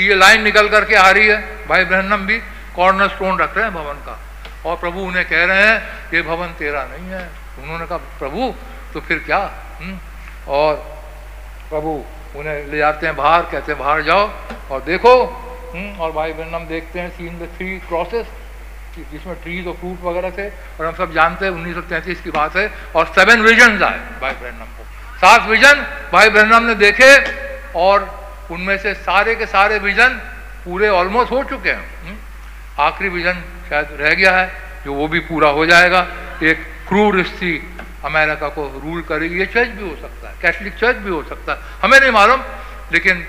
ये 0.01 0.15
लाइन 0.15 0.43
निकल 0.43 0.69
करके 0.69 0.95
आ 0.95 1.11
रही 1.11 1.27
है। 1.27 1.67
भाई 1.67 1.85
ब्रहणम 1.85 2.27
भी 2.27 2.39
कॉर्नर 2.77 3.09
स्टोन 3.09 3.39
रख 3.39 3.57
रहे 3.57 3.65
हैं 3.65 3.75
भवन 3.75 3.95
का। 3.95 4.19
और 4.67 4.77
प्रभु 4.77 5.01
उन्हें 5.01 5.29
कह 5.29 5.45
रहे 5.45 5.67
हैं, 5.67 5.83
ये 6.15 6.23
भवन 6.23 6.47
तेरा 6.47 6.85
नहीं 6.85 7.11
है। 7.11 7.31
उन्होंने 7.63 7.87
कहा, 7.87 7.97
प्रभु 7.97 8.55
तो 8.95 9.01
फिर 9.01 9.19
क्या? 9.19 9.39
हुँ? 9.81 10.01
और 10.49 10.75
प्रभु 11.71 12.05
उन्हें 12.39 12.67
ले 12.67 12.79
जाते 12.79 13.07
हैं 13.07 13.17
बाहर, 13.17 13.43
कहते 13.43 13.73
हैं, 13.73 13.79
बाहर 13.81 14.03
जाओ 14.03 14.29
और 14.71 14.81
देखो 14.83 15.15
हुँ? 15.69 15.99
और 15.99 16.13
भाई 16.13 16.33
ब्रहणम 16.33 16.67
देखते 16.67 17.01
हैं 17.01 17.11
सीन 17.11 17.39
द 17.39 17.49
थ्री 17.57 17.79
क्रॉसेस 17.89 18.27
जिसमें 19.13 19.35
ट्रीज 19.43 19.67
और 19.67 19.75
फ्रूट 19.75 20.03
वगैरह 20.03 20.31
थे, 20.31 20.49
और 20.49 20.87
हम 20.87 20.95
सब 20.95 21.13
जानते 21.15 21.45
हैं 21.45 21.53
उन्नीस 21.53 21.75
सौ 21.75 21.81
तैंतीस 21.89 22.21
की 22.21 22.31
बात 22.31 22.57
है, 22.57 22.71
और 22.97 23.07
सेवन 23.09 23.43
विजन 23.43 23.83
आए 23.83 23.99
भाई 24.21 24.33
ब्रहणम 24.35 24.65
को 24.77 24.85
सात 25.19 25.49
विजन 25.49 25.85
भाई 26.13 26.29
ब्रहणम 26.31 26.65
ने 26.65 26.75
देखे, 26.77 27.11
और 27.77 28.09
उनमें 28.51 28.77
से 28.79 28.95
सारे 28.97 29.35
के 29.35 29.47
सारे 29.49 29.79
विजन 29.81 30.19
पूरे 30.65 30.89
ऑलमोस्ट 30.91 31.33
हो 31.33 31.43
चुके 31.45 31.71
हैं 31.71 31.85
हम्म? 32.05 32.17
आखिरी 32.83 33.09
विजन 33.11 33.43
शायद 33.69 33.89
रह 34.01 34.15
गया 34.15 34.37
है, 34.37 34.51
जो 34.85 34.95
वो 34.95 35.09
भी 35.09 35.21
पूरा 35.29 35.49
हो 35.51 35.67
जाएगा 35.67 36.07
एक 36.43 36.67
क्रूर 36.89 37.23
स्त्री 37.25 37.53
अमेरिका 38.09 38.49
को 38.51 38.63
रूल 38.77 39.01
करेगी 39.09 39.39
ये 39.39 39.47
चर्च 39.49 39.69
भी 39.71 39.89
हो 39.89 39.97
सकता 39.97 40.29
है 40.29 40.35
कैथलिक 40.43 40.75
चर्च 40.77 40.97
भी 40.99 41.11
हो 41.11 41.23
सकता 41.25 41.53
है। 41.53 41.59
हमें 41.83 41.99
नहीं 42.01 42.11
मालूम, 42.13 42.41
लेकिन 42.93 43.25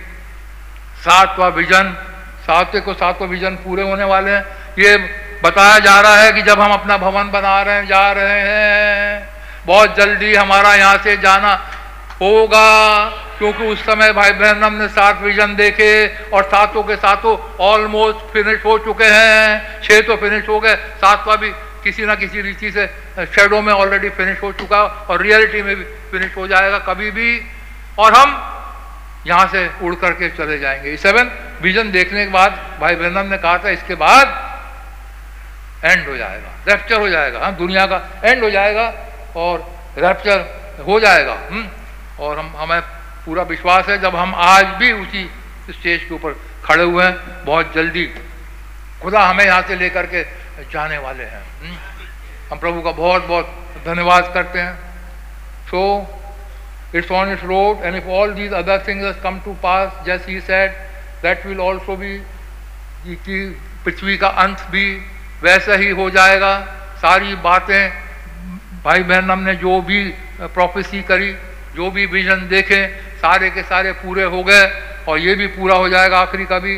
सातवा 0.99 1.47
विजन 1.55 1.95
सातवें 2.41 2.83
को 2.83 2.93
सातवां 2.95 3.29
विजन 3.29 3.55
पूरे 3.63 3.83
होने 3.83 4.03
वाले 4.05 4.31
हैं। 4.31 4.43
ये 4.79 4.97
बताया 5.43 5.79
जा 5.79 5.99
रहा 6.01 6.15
है 6.15 6.31
कि 6.31 6.41
जब 6.41 6.59
हम 6.59 6.71
अपना 6.73 6.97
भवन 6.99 7.29
बना 7.31 7.61
रहे 7.61 7.75
हैं, 7.75 7.85
जा 7.87 8.11
रहे 8.11 8.39
हैं, 8.41 9.29
बहुत 9.65 9.95
जल्दी 9.97 10.33
हमारा 10.35 10.73
यहाँ 10.75 10.97
से 11.03 11.15
जाना 11.17 11.53
होगा, 12.21 13.05
क्योंकि 13.37 13.63
उस 13.65 13.83
समय 13.85 14.11
भाई 14.13 14.31
बहन 14.33 14.73
ने 14.73 14.87
सात 14.89 15.21
विजन 15.21 15.55
देखे 15.55 15.91
और 16.33 16.43
सातों 16.45 16.83
के 16.83 16.95
सातों 16.97 17.37
ऑलमोस्ट 17.65 18.33
फिनिश 18.33 18.65
हो 18.65 18.77
चुके 18.79 19.05
हैं, 19.05 19.81
छह 19.83 20.01
तो 20.01 20.15
फिनिश 20.17 20.49
हो 20.49 20.59
गए, 20.59 20.75
सातवा 20.75 21.35
भी 21.35 21.51
किसी 21.89 22.05
ना 22.05 22.15
किसी 22.15 22.41
रीति 22.41 22.71
से 22.71 22.85
शेडो 23.25 23.61
में 23.61 23.73
ऑलरेडी 23.73 24.09
फिनिश 24.09 24.41
हो 24.43 24.51
चुका 24.53 24.81
और 25.09 25.21
रियलिटी 25.21 25.61
में 25.61 25.75
भी 25.75 25.83
फिनिश 26.11 26.35
हो 26.37 26.47
जाएगा 26.47 26.79
कभी 26.79 27.11
भी। 27.11 27.41
और 27.99 28.13
हम 28.13 28.35
यहाँ 29.27 29.47
से 29.47 29.69
उड़ 29.81 29.95
करके 29.95 30.29
चले 30.29 30.57
जाएँगे। 30.59 30.95
सेवन 30.97 31.31
विजन 31.61 31.91
देखने 31.91 32.25
के 32.25 32.31
बाद, 32.31 32.77
भाई 32.81 32.95
बहनम 32.95 33.29
ने 33.29 33.37
कहा 33.37 33.57
था, 33.57 33.69
इसके 33.69 33.95
बाद 33.95 34.27
एंड 35.85 36.07
हो 36.07 36.17
जाएगा। 36.17 36.49
रैप्चर 36.67 36.99
हो 36.99 37.09
जाएगा। 37.09 37.39
हाँ 37.39 37.55
दुनिया 37.55 37.85
का 37.85 38.21
एंड 38.23 38.43
हो 38.43 38.49
जाएगा 38.49 38.93
और 39.35 39.65
रैप्चर 39.97 40.83
हो 40.87 40.99
जाएगा। 40.99 41.33
हुँ? 41.51 41.65
और 42.19 42.39
हम, 42.39 42.53
हमें 42.57 42.81
पूरा 43.25 43.43
विश्वास 43.43 43.89
है, 43.89 44.01
जब 44.01 44.15
हम 44.15 44.35
आज 44.35 44.65
भी 44.65 44.91
उसी 44.91 45.29
स्टेज 45.69 46.03
के 46.03 46.13
ऊपर 46.13 46.39
खड़े 46.65 46.83
हुए 46.83 47.03
हैं, 47.05 47.45
बहुत 47.45 47.73
जल्दी 47.75 48.05
खुदा 49.01 49.21
हमें 49.21 49.45
यहाँ 49.45 49.61
से 49.61 49.75
लेकर 49.75 50.05
के 50.05 50.23
जाने 50.63 50.97
वाले 50.97 51.23
हैं। 51.23 51.43
हुँ? 51.61 51.77
हम 52.51 52.59
प्रभु 52.59 52.81
का 52.81 52.91
बहुत 52.91 53.25
बहुत 53.25 53.83
धन्यवाद 53.85 54.31
करते 54.33 54.59
हैं। 54.59 54.75
So 55.67 55.81
it's 56.95 57.11
on 57.11 57.31
its 57.31 57.43
road 57.43 57.85
and 57.85 57.95
if 57.95 58.07
all 58.09 58.33
these 58.33 58.53
other 58.53 58.83
things 58.87 59.21
come 59.23 59.39
to 59.39 59.53
pass 59.63 60.03
just 60.05 60.29
he 60.29 60.39
said 60.41 60.71
that 61.23 61.45
will 61.45 61.59
also 61.61 61.95
be 61.95 62.17
कि 63.05 63.39
पृथ्वी 63.85 64.17
का 64.17 64.27
अंत 64.43 64.65
भी 64.71 64.85
वैसा 65.41 65.73
ही 65.73 65.89
हो 65.91 66.09
जाएगा। 66.09 66.53
सारी 67.01 67.35
बातें, 67.35 67.91
भाई 68.83 69.03
बहन 69.03 69.31
हमने 69.31 69.55
जो 69.55 69.81
भी 69.81 70.03
प्रोफेसी 70.41 71.01
करी, 71.03 71.31
जो 71.75 71.89
भी 71.91 72.05
विजन 72.05 72.47
देखे, 72.47 72.85
सारे 73.21 73.49
के 73.49 73.63
सारे 73.63 73.91
पूरे 74.01 74.23
हो 74.25 74.43
गए 74.43 74.65
और 75.07 75.19
ये 75.19 75.35
भी 75.35 75.47
पूरा 75.47 75.75
हो 75.75 75.89
जाएगा 75.89 76.19
आखिरी 76.19 76.45
का 76.45 76.59
भी 76.59 76.75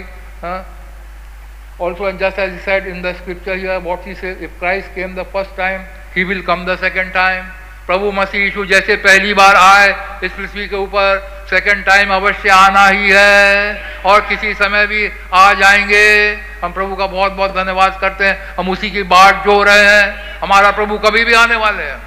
also 1.82 2.12
just 2.20 2.40
as 2.40 2.60
said 2.62 2.88
in 2.88 3.02
the 3.02 3.16
scripture 3.16 3.56
here 3.56 3.78
what 3.80 4.08
he 4.08 4.14
say 4.16 4.32
if 4.32 4.60
Christ 4.60 4.96
came 4.96 5.16
the 5.16 5.26
first 5.34 5.58
time 5.58 5.82
he 6.16 6.24
will 6.24 6.42
come 6.42 6.66
the 6.66 6.78
second 6.78 7.14
time 7.14 7.44
प्रभु 7.88 8.12
मसीह 8.12 8.42
यीशु 8.42 8.66
जैसे 8.66 8.96
पहली 8.96 9.34
बार 9.34 9.56
आए, 9.56 9.88
इस 10.24 10.32
पृथ्वी 10.32 10.68
के 10.68 10.76
ऊपर 10.76 11.48
सेकंड 11.50 11.86
टाइम 11.86 12.14
अवश्य 12.14 12.50
आना 12.50 12.86
ही 12.88 13.10
है, 13.10 13.82
और 14.06 14.22
किसी 14.22 14.54
समय 14.54 14.86
भी 14.88 15.10
आ 15.34 15.54
जाएँगे। 15.54 16.06
हम 16.64 16.74
प्रभु 16.74 16.96
का 16.96 17.08
बहुत 17.08 17.32
बहुत 17.32 17.56
धन्यवाद 17.56 17.98
करते 18.02 18.26
हैं। 18.26 18.56
हम 18.56 18.70
उसी 18.70 18.92
की 18.92 19.04
बाट 19.04 19.44
जो 19.46 19.62
रहे 19.64 19.86
हैं, 19.86 20.40
हमारा 20.40 20.72
प्रभु 20.72 20.98
कभी 20.98 21.24
भी 21.26 21.34
आने 21.34 21.56
वाले 21.56 21.84
हैं। 21.84 22.00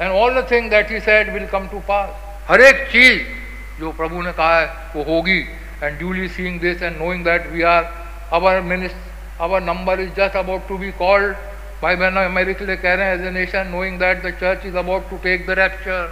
And 0.00 0.12
all 0.12 0.40
the 0.40 0.46
thing 0.50 0.70
that 0.70 0.90
he 0.90 1.00
said 1.00 1.32
will 1.34 1.46
come 1.46 1.68
to 1.68 1.78
pass 1.88 2.50
हर 2.50 2.60
एक 2.60 2.86
चीज़ 2.92 3.39
जो 3.80 3.92
प्रभु 3.92 4.22
ने 4.22 4.32
कहा 4.32 4.58
है, 4.60 4.66
वो 4.96 5.02
होगी। 5.02 5.38
And 5.82 5.98
duly 5.98 6.28
seeing 6.28 6.60
this 6.60 6.82
and 6.82 6.98
knowing 6.98 7.24
that 7.24 7.46
we 7.46 7.62
are 7.62 7.84
our 8.32 8.60
minister 8.60 9.08
our 9.40 9.58
number 9.58 9.98
is 9.98 10.10
just 10.16 10.34
about 10.34 10.68
to 10.68 10.76
be 10.78 10.92
called. 10.92 11.34
By 11.82 11.94
when 11.94 12.16
America 12.16 12.76
कह 12.82 12.94
रहे 12.94 13.06
हैं 13.06 13.14
as 13.16 13.22
a 13.24 13.30
nation, 13.30 13.70
knowing 13.72 13.98
that 13.98 14.22
the 14.22 14.32
church 14.32 14.66
is 14.66 14.74
about 14.74 15.08
to 15.10 15.18
take 15.18 15.46
the 15.46 15.56
rapture. 15.56 16.08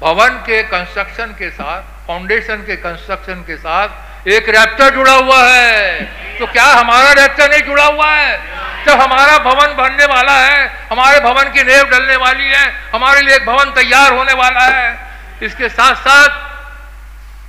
भवन 0.00 0.28
के 0.28 0.62
construction 0.62 1.26
के 1.26 1.50
साथ 1.50 1.82
foundation 2.06 2.56
के 2.56 2.76
construction 2.76 3.34
के 3.34 3.56
साथ, 3.56 3.88
एक 4.28 4.48
रैप्चर 4.48 4.94
जुड़ा 4.94 5.12
हुआ 5.12 5.42
है। 5.44 6.04
तो 6.38 6.46
क्या 6.46 6.64
हमारा 6.64 7.12
रैप्चर 7.12 7.50
नहीं 7.50 7.62
जुड़ा 7.62 7.84
हुआ 7.84 8.10
है? 8.10 8.40
जब 8.86 9.00
हमारा 9.00 9.38
भवन 9.38 9.76
बनने 9.76 10.04
वाला 10.04 10.32
है, 10.32 10.86
हमारे 10.90 11.20
भवन 11.20 11.42
की 11.42 11.62
नेव 11.62 11.84
डलने 11.84 12.16
वाली 12.16 12.44
है, 12.44 12.90
हमारे 12.94 13.20
लिए 13.20 13.36
एक 13.36 13.46
भवन 13.46 13.70
तैयार 13.70 14.12
होने 14.12 14.32
वाला 14.32 14.60
है। 14.60 15.05
इसके 15.42 15.68
साथ 15.68 15.94
साथ 15.94 16.28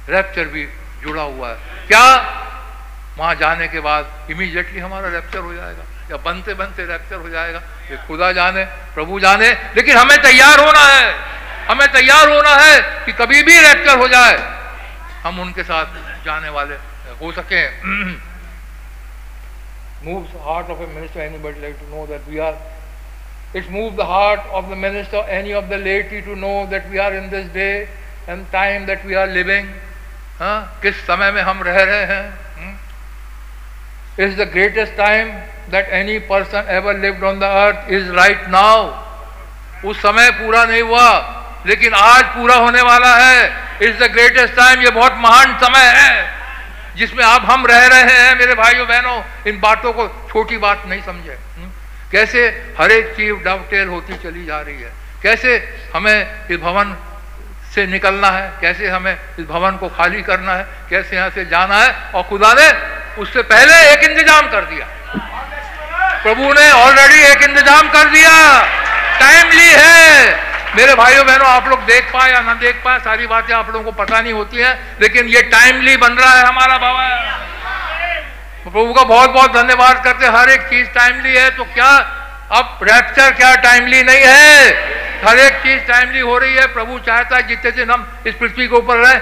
रैप्चर 0.10 0.46
भी 0.46 0.70
जुड़ा 1.02 1.22
हुआ 1.22 1.50
है। 1.50 1.56
क्या? 1.88 2.16
वहाँ 3.18 3.36
जाने 3.36 3.68
के 3.68 3.80
बाद 3.80 4.28
इमीडिएटली 4.32 4.80
हमारा 4.80 5.10
रैप्चर 5.10 5.40
हो 5.40 5.54
जाएगा। 5.54 5.84
या 6.12 6.18
बनते 6.18 6.54
बनते 6.54 6.86
रैप्चर 6.86 7.16
हो 7.16 7.30
जाएगा। 7.30 7.60
ये 7.92 7.98
खुदा 8.08 8.32
जाने, 8.32 8.66
प्रभु 8.66 9.20
जाने, 9.20 9.50
लेकिन 9.76 9.98
हमें 9.98 10.22
तैयार 10.22 10.60
होना 10.60 10.80
है। 10.80 11.16
हमें 11.70 11.92
तैयार 11.92 12.30
होना 12.30 12.50
है 12.50 13.06
कि 13.06 13.12
कभी 13.14 13.44
भी 13.44 13.60
रैप्चर 13.60 13.98
हो 13.98 14.08
जाए। 14.08 14.58
हम 15.24 15.40
उनके 15.40 15.64
साथ 15.64 15.86
जाने 16.26 16.50
वाले 16.50 16.76
हो 17.22 17.32
सके 17.32 17.68
moves 20.04 20.32
the 20.32 20.40
heart 20.40 20.70
of 20.70 20.80
a 20.80 20.88
minister, 20.88 21.20
anybody 21.20 21.60
like 21.60 21.80
to 21.80 21.90
know 21.90 22.06
that 22.06 22.22
we 22.28 22.40
are 22.40 22.56
it 23.54 23.70
moves 23.72 23.95
the 23.95 24.06
heart 24.06 24.41
of 24.52 24.70
the 24.70 24.76
minister 24.76 25.24
any 25.30 25.54
of 25.54 25.70
the 25.70 25.78
laity 25.78 26.22
to 26.22 26.36
know 26.36 26.66
that 26.68 26.89
we 26.91 27.00
are 27.00 27.14
in 27.14 27.30
this 27.30 27.48
day 27.54 27.88
and 28.28 28.45
time 28.52 28.86
that 28.88 29.06
we 29.06 29.16
are 29.16 29.28
living 29.28 29.66
हाँ 30.39 30.80
किस 30.82 30.95
समय 31.08 31.32
में 31.32 31.41
हम 31.41 31.64
रह 31.64 31.82
रहे 31.84 32.06
हैं 32.06 32.26
is 34.18 34.36
the 34.36 34.45
greatest 34.45 34.95
time 34.98 35.32
that 35.70 35.89
any 35.91 36.20
person 36.20 36.66
ever 36.68 36.93
lived 36.93 37.24
on 37.24 37.39
the 37.39 37.50
earth 37.64 37.89
is 37.89 38.08
right 38.20 38.48
now. 38.50 39.04
उस 39.86 40.02
समय 40.02 40.30
पूरा 40.39 40.64
नहीं 40.66 40.82
हुआ 40.82 41.08
लेकिन 41.68 41.93
आज 41.93 42.24
पूरा 42.36 42.56
होने 42.56 42.82
वाला 42.82 43.16
है 43.16 43.43
इज़ 43.88 43.98
द 44.04 44.12
ग्रेटेस्ट 44.12 44.56
टाइम 44.56 44.82
ये 44.82 44.89
बहुत 44.91 45.14
महान 45.26 45.58
समय 45.64 45.86
है 45.98 46.26
जिसमें 46.98 47.24
आप 47.24 47.41
हम 47.50 47.66
रह 47.66 47.86
रहे 47.88 48.14
हैं 48.14 48.36
मेरे 48.38 48.54
भाइयों 48.56 48.88
बहनों 48.88 49.22
इन 49.50 49.60
बातों 49.60 49.93
को 49.93 50.08
छोटी 50.32 50.58
बात 50.58 50.84
नहीं 50.88 51.02
समझे 51.02 51.32
हुँ? 51.32 51.47
कैसे 52.12 52.47
हर 52.80 52.91
एक 52.91 53.14
चीज़ 53.16 53.34
डबटेल 53.45 53.88
होती 53.88 54.14
चली 54.14 54.45
जा 54.45 54.60
रही 54.62 54.82
है? 54.82 54.91
कैसे 55.24 55.58
हमें 55.95 56.47
इस 56.51 56.58
भवन 56.58 56.95
से 57.76 57.86
निकलना 57.88 58.30
है? 58.30 58.51
कैसे 58.62 58.88
हमें 58.88 59.14
इस 59.39 59.45
भवन 59.45 59.78
को 59.78 59.89
खाली 59.89 60.22
करना 60.22 60.53
है? 60.53 60.68
कैसे 60.89 61.16
यहाँ 61.16 61.30
से 61.30 61.45
जाना 61.45 61.82
है? 61.84 61.89
और 62.14 62.24
खुदा 62.24 62.53
ने 62.53 62.68
उससे 63.22 63.41
पहले 63.41 63.74
एक 63.91 64.03
इंतज़ाम 64.03 64.47
कर 64.47 64.66
दिया। 64.66 64.88
प्रभु 66.24 66.53
ने 66.53 66.72
ऑलरेडी 66.72 67.20
एक 67.22 67.43
इंतज़ाम 67.43 67.89
कर 67.89 68.10
दिया। 68.10 68.32
टाइमली 69.20 69.70
है। 69.70 70.47
मेरे 70.76 70.95
भाइयों, 70.95 71.26
बहनों, 71.26 71.47
आप 71.47 71.68
लोग 71.68 71.86
देख 71.86 72.12
पाए 72.14 72.32
या 72.32 72.41
ना 72.41 72.53
देख 72.53 72.82
पाए, 72.86 72.99
सारी 72.99 73.28
बातें 73.28 73.53
आप 73.55 73.70
लोगों 73.70 73.91
को 73.91 74.03
पता 74.03 74.22
नहीं 74.22 74.34
होती 74.34 74.58
है, 74.58 74.74
लेकिन 75.01 75.28
ये 75.28 75.41
टाइमली 75.41 75.95
बन 75.97 76.14
रहा 76.14 76.34
है 76.34 76.45
हमारा 76.45 76.78
बाबा 76.78 77.05
प्रभु 78.68 78.93
का 78.93 79.03
बहुत 79.05 79.30
बहुत 79.32 79.51
धन्यवाद 79.53 80.03
करते 80.03 80.28
हर 80.30 80.49
एक 80.49 80.61
चीज़ 80.70 80.88
टाइमली 80.93 81.36
है 81.36 81.49
तो 81.57 81.63
क्या 81.65 81.89
अब 82.51 82.80
रैप्चर 82.84 83.32
क्या 83.34 83.53
टाइमली 83.61 84.01
नहीं 84.03 84.22
है? 84.22 84.72
हर 85.24 85.38
एक 85.39 85.53
चीज़ 85.63 85.82
टाइमली 85.88 86.20
हो 86.22 86.38
रही 86.38 86.55
है। 86.55 86.65
प्रभु 86.74 86.99
चाहता 86.99 87.36
है 87.36 87.47
जितने 87.47 87.72
दिन 87.72 87.91
हम 87.91 88.07
इस 88.28 88.36
पृथ्वी 88.36 88.68
के 88.68 88.76
ऊपर 88.76 88.97
रहे, 88.97 89.20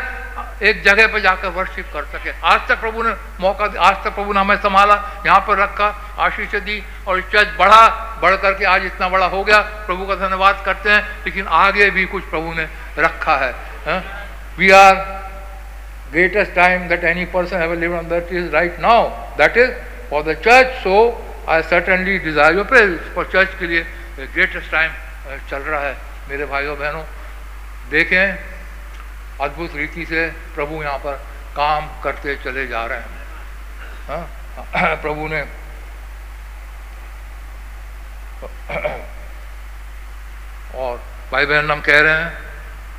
एक 0.62 0.84
जगह 0.84 1.08
पर 1.08 1.20
जाकर 1.22 1.48
वर्शिप 1.50 1.86
कर 1.94 2.04
सके। 2.08 2.32
आज 2.44 2.68
तक 2.70 2.80
प्रभु 2.80 3.04
ने 3.04 3.14
मौका 3.40 3.68
दिया 3.68 3.82
आज 3.84 3.96
तक 4.04 4.16
प्रभु 4.16 4.34
ने 4.34 4.40
हमें 4.40 4.56
संभाला, 4.58 4.96
यहाँ 5.26 5.40
पर 5.48 5.58
रखा, 5.58 5.88
आशीष 6.20 6.56
दी 6.56 6.84
और 7.08 7.22
चर्च 7.34 7.56
बढ़ा, 7.60 7.88
बढ़ 8.22 8.36
करके 8.38 8.66
आज 8.66 8.86
इतना 8.86 9.10
बड़ा 9.10 9.26
हो 9.28 9.44
गया। 9.44 9.60
प्रभु 9.88 10.06
का 10.06 10.16
धन्यवाद 10.18 10.62
करते 10.66 10.90
हैं, 10.90 11.02
लेकिन 11.26 11.48
आगे 11.48 11.90
भी 11.92 12.06
कुछ 12.08 12.24
प्रभु 12.26 12.54
ने 12.54 12.68
रखा 13.00 13.36
है 13.38 13.54
we 14.58 14.70
are 14.72 14.96
greatest 16.16 16.54
time 16.56 16.88
that 16.88 17.04
any 17.04 17.26
person 17.36 17.58
have 17.58 17.74
live 17.80 17.98
on 17.98 18.08
that 18.10 18.34
is 18.34 18.50
right 18.52 18.80
now 18.82 19.10
that 19.38 19.58
is 19.58 19.72
for 20.10 20.24
the 20.24 20.36
church 20.44 20.76
so 20.84 20.98
I 21.50 21.62
certainly 21.64 22.18
desire 22.20 22.56
your 22.56 22.66
praise 22.68 23.00
for 23.16 23.30
church 23.34 23.60
के 23.60 23.68
लिए 23.68 23.86
ग्रेटेस्ट 24.18 24.72
टाइम 24.72 24.92
चल 25.50 25.58
रहा 25.60 25.80
है, 25.82 25.96
मेरे 26.30 26.46
भाइयों, 26.46 26.78
बहनों। 26.78 27.04
देखें, 27.90 28.38
अद्भुत 29.42 29.76
रीति 29.76 30.06
से 30.06 30.28
प्रभु 30.56 30.82
यहाँ 30.84 30.98
पर 31.00 31.16
काम 31.56 31.88
करते 32.04 32.36
चले 32.44 32.66
जा 32.68 32.86
रहे 32.86 33.00
हैं। 33.00 33.08
हाँ? 34.08 34.96
प्रभु 35.02 35.28
ने 35.28 35.42
और 40.76 41.02
भाई 41.32 41.46
बहन 41.46 41.72
हम 41.72 41.82
कह 41.82 42.00
रहे 42.00 42.14
हैं, 42.14 42.32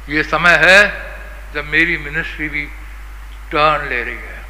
ये 0.09 0.23
समय 0.25 0.57
है 0.62 0.81
जब 1.55 1.64
मेरी 1.71 1.97
मिनिस्ट्री 2.05 2.49
भी 2.49 2.67
टर्न 3.53 3.88
ले 3.88 4.03
रही 4.03 4.14
है। 4.14 4.44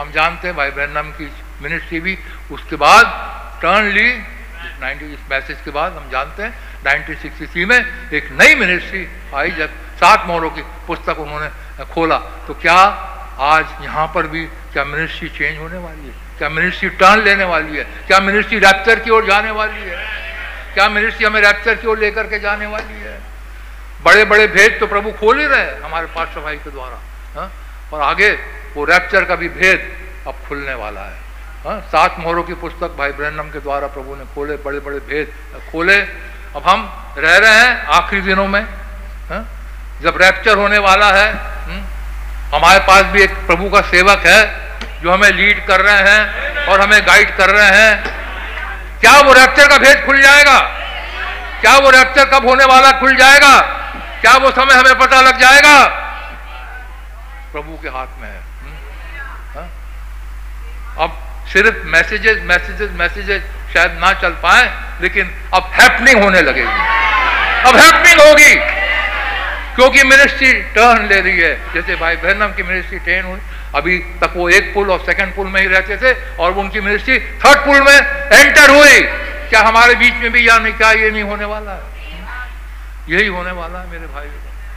हम 0.00 0.12
जानते 0.12 0.48
हैं 0.48 0.56
भाई 0.56 0.70
बहन 0.70 1.12
की 1.18 1.30
मिनिस्ट्री 1.62 2.00
भी 2.00 2.18
उसके 2.50 2.76
बाद 2.76 3.06
टर्न 3.62 3.90
ली 3.90 4.08
नाइनटी 4.80 5.12
इस 5.14 5.20
मैसेज 5.30 5.56
के 5.64 5.70
बाद 5.70 5.92
हम 5.92 6.10
जानते 6.10 6.42
हैं 6.42 6.52
1963 6.84 7.66
में 7.66 7.78
एक 8.12 8.30
नई 8.32 8.54
मिनिस्ट्री 8.54 9.06
आई 9.34 9.50
जब 9.50 9.70
सात 10.00 10.26
मोहरों 10.26 10.50
की 10.50 10.62
पुस्तक 10.86 11.18
उन्होंने 11.18 11.84
खोला। 11.84 12.18
तो 12.46 12.54
क्या 12.54 12.76
आज 13.38 13.66
यहाँ 13.82 14.06
पर 14.14 14.26
भी 14.26 14.44
क्या 14.72 14.84
मिनिस्ट्री 14.84 15.28
चेंज 15.28 15.58
होने 15.58 15.78
वाली 15.78 16.06
है? 16.06 16.14
क्या 16.38 16.48
मिनिस्ट्री 16.48 16.88
टर्न 16.88 17.22
लेने 17.22 17.44
वाली 17.44 17.76
है? 17.76 17.84
क्या 18.06 18.20
मिनिस्ट्री 18.20 18.58
रैप्चर 18.58 18.98
की 18.98 19.10
ओर 19.10 19.26
जाने 19.26 19.50
वाली 19.50 19.80
है? 19.80 19.96
क्या 20.74 20.88
मिनिस्ट्री 20.88 21.26
हमें 21.26 21.40
रैप्चर 21.40 21.74
की 21.74 21.86
ओर 21.86 21.98
लेकर 21.98 22.26
के 22.26 22.38
जाने 22.38 22.66
वाली 22.66 23.00
है? 23.00 23.18
बड़े 24.04 24.24
बड़े 24.24 24.46
भेद 24.46 24.76
तो 24.80 24.86
प्रभु 24.86 25.12
खोल 25.12 25.40
ही 25.40 25.46
रहे 25.46 25.80
हमारे 25.82 26.06
पास 26.06 26.28
सफ़ाई 26.28 26.56
के 26.56 26.70
द्वारा, 26.70 26.98
हा? 27.36 27.50
और 27.92 28.00
आगे 28.02 28.30
वो 28.74 28.84
रैप्चर 28.90 29.24
का 29.30 29.34
भी 29.36 29.48
भेद 29.60 29.80
अब 30.28 30.34
खुलने 30.48 30.74
वाला 30.74 31.00
है 31.00 31.20
हा? 31.66 31.78
सात 31.92 32.16
मोहरों 32.20 32.42
की 32.42 32.54
पुस्तक 32.62 32.94
भाई 32.98 33.12
ब्रहणम 33.18 33.50
के 33.50 33.60
द्वारा 33.60 33.86
प्रभु 33.96 34.14
ने 34.16 34.24
खोले 34.34 34.56
बड़े 34.64 34.78
बड़े 34.86 34.98
भेद 35.08 35.32
खोले 35.70 35.96
अब 36.56 36.62
हम 36.66 36.80
रह 37.18 37.36
रहे 37.36 37.54
हैं 37.60 37.84
आखिरी 37.98 38.20
दिनों 38.22 38.46
में, 38.48 38.62
हा? 39.30 39.38
जब 40.02 40.16
रैप्चर 40.22 40.56
होने 40.58 40.78
वाला 40.86 41.10
है, 41.12 41.28
हुँ? 41.66 41.80
हमारे 42.54 42.78
पास 42.88 43.04
भी 43.12 43.22
एक 43.22 43.34
प्रभु 43.46 43.68
का 43.70 43.80
सेवक 43.90 44.26
है 44.26 44.40
जो 45.02 45.12
हमें 45.12 45.30
लीड 45.30 45.64
कर 45.66 45.80
रहे 45.80 46.02
हैं 46.08 46.66
और 46.68 46.80
हमें 46.80 47.00
गाइड 47.06 47.36
कर 47.36 47.50
रहे 47.50 47.70
हैं 47.76 47.92
क्या 49.00 49.12
वो 49.20 49.32
रैप्चर 49.32 49.68
का 49.68 49.78
भेद 49.78 50.04
खुल 50.06 50.20
जाएगा 50.22 50.58
क्या 51.60 51.76
वो 51.78 51.90
रैप्चर 51.90 52.24
कब 52.32 52.46
होने 52.48 52.64
वाला 52.72 52.90
खुल 53.00 53.16
जाएगा 53.16 53.54
क्या 54.20 54.36
वो 54.44 54.50
समय 54.50 54.74
हमें 54.74 54.98
पता 54.98 55.20
लग 55.20 55.38
जाएगा 55.40 55.74
प्रभु 57.52 57.78
के 57.82 57.88
हाथ 57.88 58.20
में 58.20 58.28
है? 58.28 58.40
हम्म, 58.62 58.76
हाँ? 59.54 59.68
अब 60.98 61.18
सिर्फ़ 61.52 61.86
मैसेजेस 61.86 62.38
मैसेजेस 62.42 62.90
मैसेजेस 62.90 63.42
शायद 63.74 63.92
ना 64.00 64.12
चल 64.12 64.30
पाए 64.30 64.64
लेकिन 65.00 65.30
अब 65.54 65.70
हैपनिंग 65.74 66.22
होने 66.22 66.40
लगेगी। 66.42 66.66
अब 67.68 67.76
हैपनिंग 67.76 68.20
होगी। 68.20 68.54
क्योंकि 69.74 70.02
मिनिस्ट्री 70.04 70.52
टर्न 70.52 71.06
ले 71.06 71.20
रही 71.20 71.38
है। 71.38 71.74
जैसे 71.74 71.94
भाई 71.96 72.16
बहनम 72.16 72.52
की 72.52 72.62
मिनिस्ट्री 72.62 72.98
टर्न 72.98 73.26
हुई 73.26 73.40
अभी 73.74 73.98
तक 73.98 74.32
वो 74.36 74.48
एक 74.48 74.74
पुल 74.74 74.90
और 74.90 74.98
सेकंड 75.00 75.34
पुल 75.34 75.46
में 75.46 75.60
ही 75.60 75.66
रहते 75.66 75.96
थे 75.96 76.36
और 76.36 76.52
उनकी 76.52 76.80
मिनिस्ट्री 76.80 77.18
थर्ड 77.18 77.58
पुल 77.58 77.80
में 77.80 77.98
एंटर 78.38 78.70
हुई। 78.70 79.00
क्या 79.48 79.60
हमारे 79.60 79.94
बीच 79.94 80.14
में 80.14 80.32
भी 80.32 80.48
या 80.48 80.58
नहीं 80.58 80.74
क्या 80.74 80.90
ये 80.92 81.10
नहीं 81.10 81.22
होने 81.22 81.44
वाला 81.44 81.72
है? 81.72 81.82
यही 83.08 83.26
होने 83.26 83.50
वाला 83.50 83.78
है 83.78 83.86
मेरे 83.90 84.06
भाई 84.06 84.28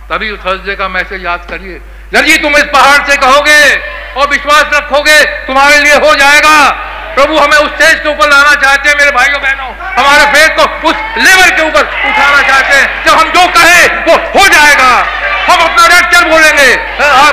तभी 0.10 0.32
थर्सडे 0.38 0.76
का 0.76 0.88
मैसेज 0.88 1.26
याद 1.26 1.46
करिए। 1.50 1.82
जी 2.22 2.38
तुम 2.38 2.58
इस 2.58 2.64
पहाड़ 2.64 3.10
से 3.10 3.18
कहोगे 3.18 3.76
और 4.18 4.28
विश्वास 4.28 4.66
रखोगे, 4.74 5.24
तुम्हारे 5.24 5.80
लिए 5.80 5.96
हो 5.96 6.16
जाएगा। 6.16 6.72
प्रभु, 7.16 7.38
हमें 7.38 7.58
उस 7.58 7.72
स्टेज 7.72 8.00
के 8.00 8.10
ऊपर 8.10 8.30
लाना 8.30 8.56
चाहते 8.56 8.90
हैं, 8.90 8.98
मेरे 8.98 9.12
भाइयों, 9.12 9.42
बहनों। 9.42 9.70
हमारे 10.00 10.26
फेथ 10.26 10.56
को 10.56 10.90
उस 10.90 10.96
लेवल 11.18 11.50
के 11.50 11.62
ऊपर 11.62 11.80
उठाना 11.80 12.42
चाहते 12.42 12.76
हैं। 12.76 13.06
जब 13.06 13.12
हम 13.12 13.30
जो 13.30 13.48
कहे, 13.48 13.88
वो 13.88 14.16
हो 14.40 14.48
जाएगा। 14.48 14.90
हम 15.50 15.62
अपना 15.64 15.88
रेक्चर 15.88 16.28
बोलेंगे। 16.30 16.76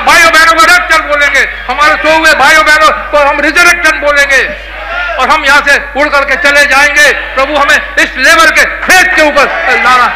भाइयों, 0.05 0.31
बहनों 0.31 0.53
का 0.53 0.77
रेक्चर 0.77 1.01
बोलेंगे। 1.01 1.39
हमारे 1.39 1.95
सो 1.95 2.17
हुए 2.17 2.33
भाइयों, 2.33 2.65
बहनों 2.65 2.89
को 3.11 3.17
हम 3.17 3.39
रिजरेक्शन 3.39 3.99
बोलेंगे। 3.99 4.43
और 5.19 5.29
हम 5.29 5.45
यहाँ 5.45 5.63
से 5.67 6.01
उड़ 6.01 6.09
करके 6.09 6.35
चले 6.35 6.65
जाएँगे। 6.65 7.13
प्रभु, 7.13 7.55
हमें 7.55 7.95
इस 7.99 8.13
लेवल 8.17 8.49
के 8.49 8.65
फेथ 8.65 9.15
के 9.15 9.21
ऊपर 9.21 9.45
लाना 9.83 10.07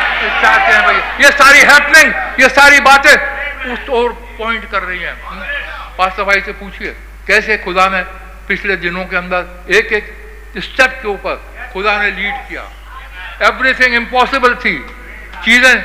चाहते 0.41 0.74
हैं, 0.74 0.84
भाई। 0.84 0.95
ये 0.95 1.32
सारी 1.32 1.59
हैपनिंग 1.59 2.13
ये 2.39 2.49
सारी 2.49 2.80
बातें 2.80 3.13
उस 3.74 3.89
और 3.89 4.26
पॉइंट 4.38 4.70
कर 4.72 4.84
रही 4.84 5.00
हैं। 5.00 5.16
पास्ता 5.98 6.24
भाई 6.24 6.42
से 6.42 6.52
पूछिए, 6.54 6.96
कैसे 7.28 7.58
खुदा 7.58 7.88
ने 7.88 8.02
पिछले 8.48 8.76
दिनों 8.76 9.06
के 9.06 9.16
अंदर 9.16 9.74
एक 9.76 9.94
एक 9.94 10.06
स्टेप 10.64 11.00
के 11.02 11.08
ऊपर 11.08 11.36
खुदा 11.74 11.98
ने 11.98 12.12
लीड 12.12 12.36
किया? 12.50 12.64
एवरीथिंग 13.44 13.96
इम्पॉसिबल 13.96 14.56
थी। 14.56 14.78
चीज़ें, 15.46 15.76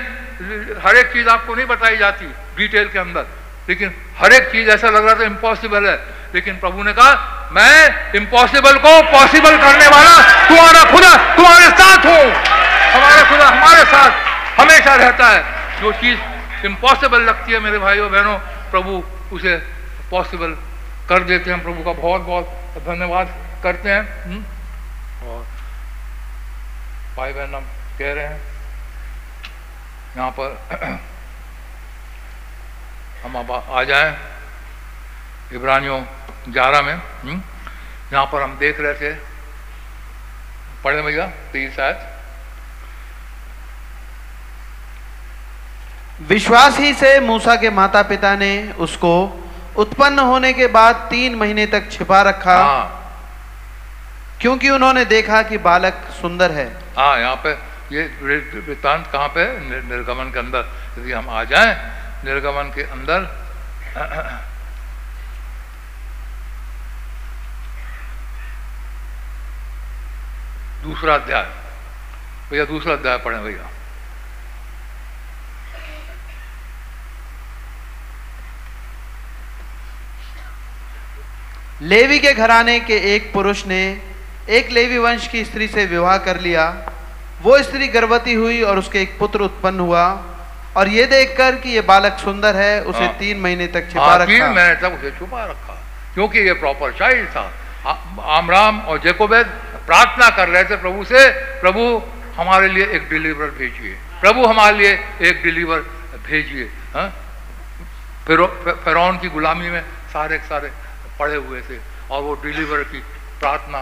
हर 0.85 0.97
एक 0.97 1.07
चीज़ 1.07 1.29
आपको 1.29 1.55
नहीं 1.55 1.67
बताई 1.67 1.97
जाती 1.97 2.27
डिटेल 2.57 2.89
के 2.89 2.99
अंदर। 2.99 3.27
लेकिन 3.69 3.95
हर 4.19 4.33
एक 4.33 4.49
चीज़ 4.53 4.69
ऐसा 4.71 4.89
लग 4.89 5.05
रहा 5.07 5.15
था 5.15 5.25
इम्पॉसिबल 5.25 5.87
है। 5.87 5.99
लेकिन 6.35 6.55
प्रभु 6.57 6.83
ने 6.83 6.93
कहा, 6.93 7.13
मैं 7.53 8.13
इम्पॉसिबल 8.15 8.79
को 8.79 8.93
पॉसिबल 9.13 9.57
करने 9.57 9.87
वाला 9.87 10.15
तुम्हारा 10.49 10.85
खुदा, 10.91 11.35
तुम्हारे 11.35 11.69
साथ 11.71 12.07
हूँ। 12.07 12.25
हमारा 12.93 13.23
खुदा 13.31 13.47
हमारे 13.49 13.85
साथ 13.85 14.61
हमेशा 14.61 14.95
रहता 14.95 15.29
है। 15.29 15.45
जो 15.81 15.93
चीज़ 15.93 16.19
इम्पॉसिबल 16.65 17.23
लगती 17.23 17.53
है 17.53 17.59
मेरे 17.61 17.79
भाइयों, 17.79 18.11
बहनों, 18.11 18.39
प्रभु 18.71 19.03
उसे 19.37 19.57
पॉसिबल 20.11 20.57
कर 21.09 21.23
देते 21.25 21.51
हैं, 21.51 21.63
प्रभु 21.63 21.83
का 21.85 21.93
बहुत 21.93 22.21
बहुत 22.23 22.85
धन्यवाद 22.87 23.35
करते 23.63 23.91
हैं 23.91 24.03
हम्म? 24.25 24.45
और 25.27 25.47
भाई 27.17 27.33
बहन 27.33 27.55
हम 27.55 27.65
कह 27.99 28.13
रहे 28.13 28.25
हैं, 28.25 28.41
यहाँ 30.17 30.31
पर 30.39 30.59
हम 33.25 33.39
अब 33.39 33.51
आ 33.51 33.83
जाए 33.85 34.17
इब्रानियों 35.55 36.01
ग्यारह 36.49 36.83
में 36.83 36.95
हम्म? 36.95 37.43
यहाँ 38.13 38.27
पर 38.33 38.43
हम 38.43 38.57
देख 38.59 38.81
रहे 38.81 38.95
थे, 38.95 39.13
पढ़े 40.85 41.03
भैया, 41.03 41.27
प्लीज़ 41.53 41.73
शायद 41.73 41.97
विश्वास 46.21 46.79
ही 46.79 46.95
से 46.95 47.21
मूसा 47.21 47.57
के 47.57 47.71
माता 47.71 48.03
पिता 48.03 48.37
ने 48.37 48.73
उसको 48.73 49.15
उत्पन्न 49.77 50.19
होने 50.19 50.53
के 50.53 50.67
बाद 50.67 50.95
तीन 51.11 51.35
महीने 51.35 51.67
तक 51.67 51.91
छिपा 51.91 52.23
रखा। 52.23 52.57
हाँ। 52.65 52.99
क्योंकि 54.41 54.71
उन्होंने 54.71 55.05
देखा 55.05 55.43
कि 55.43 55.59
बालक 55.59 55.95
सुंदर 56.21 56.51
है। 56.51 56.77
हाँ 56.99 57.19
यहाँ 57.21 57.37
पे 57.37 57.53
ये 57.97 58.03
वृत्तांत 58.61 59.07
कहाँ 59.13 59.29
पे? 59.29 59.45
निर्गमन 59.61 60.31
के 60.31 60.39
अंदर। 60.39 60.69
यदि 60.99 61.13
हम 61.13 61.31
आ 61.31 61.45
जाए 61.45 61.75
निर्गमन 62.25 62.73
के 62.75 62.83
अंदर। 62.83 63.21
दूसरा 70.85 71.15
अध्याय। 71.15 71.47
भैया 72.51 72.65
दूसरा 72.65 72.93
अध्याय 72.93 73.19
पढ़े 73.19 73.39
भैया। 73.39 73.72
लेवी 81.83 82.18
के 82.18 82.33
घराने 82.33 82.80
के 82.80 82.97
एक 83.14 83.33
पुरुष 83.33 83.66
ने 83.66 83.99
एक 84.49 84.70
लेवी 84.70 84.99
वंश 84.99 85.28
की 85.28 85.45
स्त्री 85.45 85.68
से 85.68 85.87
विवाह 85.87 86.16
कर 86.18 86.41
लिया। 86.41 86.64
वो 87.43 87.62
स्त्री 87.62 87.89
गर्भवती 87.89 88.35
हुई 88.35 88.62
और 88.62 88.78
उसके 88.78 89.03
एक 89.03 89.18
पुत्र 89.18 89.41
उत्पन्न 89.41 89.80
हुआ। 89.80 90.05
और 90.76 90.89
ये 90.89 91.05
देखकर 91.05 91.57
कि 91.57 91.70
ये 91.70 91.80
बालक 91.80 92.18
सुंदर 92.18 92.57
है 92.57 92.83
उसे 92.83 93.05
हाँ। 93.05 93.16
तीन 93.18 93.41
महीने 93.41 93.66
तक 93.66 93.89
छिपा 93.91 94.05
हाँ, 94.05 94.26
तीन 94.26 94.45
महीने 94.45 94.74
तक 94.74 94.93
उसे 94.99 95.11
छुपा 95.11 95.45
रखा 95.45 95.74
क्योंकि 96.14 96.39
ये 96.39 96.53
प्रॉपर 96.53 96.93
चाइल्ड 96.93 97.28
था। 97.28 97.53
आ- 97.87 98.39
आमराम 98.39 98.80
और 98.80 98.99
जेकोबेद 98.99 99.47
प्रार्थना 99.87 100.30
कर 100.30 100.49
रहे 100.49 100.64
थे 100.64 100.76
प्रभु 100.76 101.05
से 101.05 101.28
प्रभु 101.61 102.03
हमारे 102.37 102.68
लिए 102.68 102.87
एक 102.87 103.09
डिलीवर 103.11 103.47
भेजिए। 103.47 103.95
प्रभु 104.20 104.45
हमारे 104.45 104.78
लिए 104.78 104.93
एक 105.22 105.43
डिलीवर 105.43 105.80
भेजिए। 106.26 106.70
हाँ? 106.95 107.09
फिर 108.26 108.45
फिरौन 108.85 109.18
की 109.18 109.28
गुलामी 109.28 109.70
में 109.70 109.83
सारे 110.12 110.39
सारे 110.39 110.70
पड़े 111.23 111.37
हुए 111.37 111.61
थे 111.62 111.79
और 112.11 112.23
वो 112.23 112.35
डिलीवर 112.43 112.83
की 112.91 113.01
प्रार्थना 113.41 113.81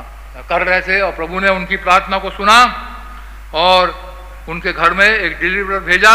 कर 0.48 0.66
रहे 0.66 0.80
थे 0.80 1.00
और 1.00 1.12
प्रभु 1.12 1.40
ने 1.40 1.48
उनकी 1.48 1.76
प्रार्थना 1.86 2.18
को 2.18 2.30
सुना 2.30 2.58
और 3.54 3.94
उनके 4.48 4.72
घर 4.72 4.92
में 5.00 5.08
एक 5.08 5.38
डिलीवर 5.40 5.78
भेजा 5.88 6.14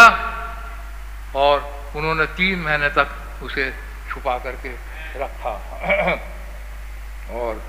और 1.36 1.64
उन्होंने 1.96 2.26
तीन 2.38 2.58
महीने 2.62 2.88
तक 2.98 3.42
उसे 3.42 3.64
छुपा 4.10 4.38
करके 4.38 4.70
रखा। 5.20 5.52
और 7.40 7.60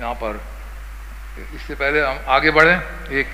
यहाँ 0.00 0.14
पर 0.14 0.40
इससे 1.54 1.74
पहले 1.74 2.00
हम 2.00 2.18
आगे 2.28 2.50
बढ़ें। 2.50 2.76
एक 3.18 3.28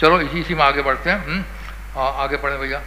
चलो 0.00 0.20
इसी 0.20 0.40
इसी 0.40 0.54
में 0.54 0.64
आगे 0.64 0.82
बढ़ते 0.82 1.10
हैं। 1.10 1.18
हम्म? 1.26 1.44
आ, 2.00 2.08
आगे 2.24 2.36
बढ़े 2.36 2.56
भैया। 2.56 2.80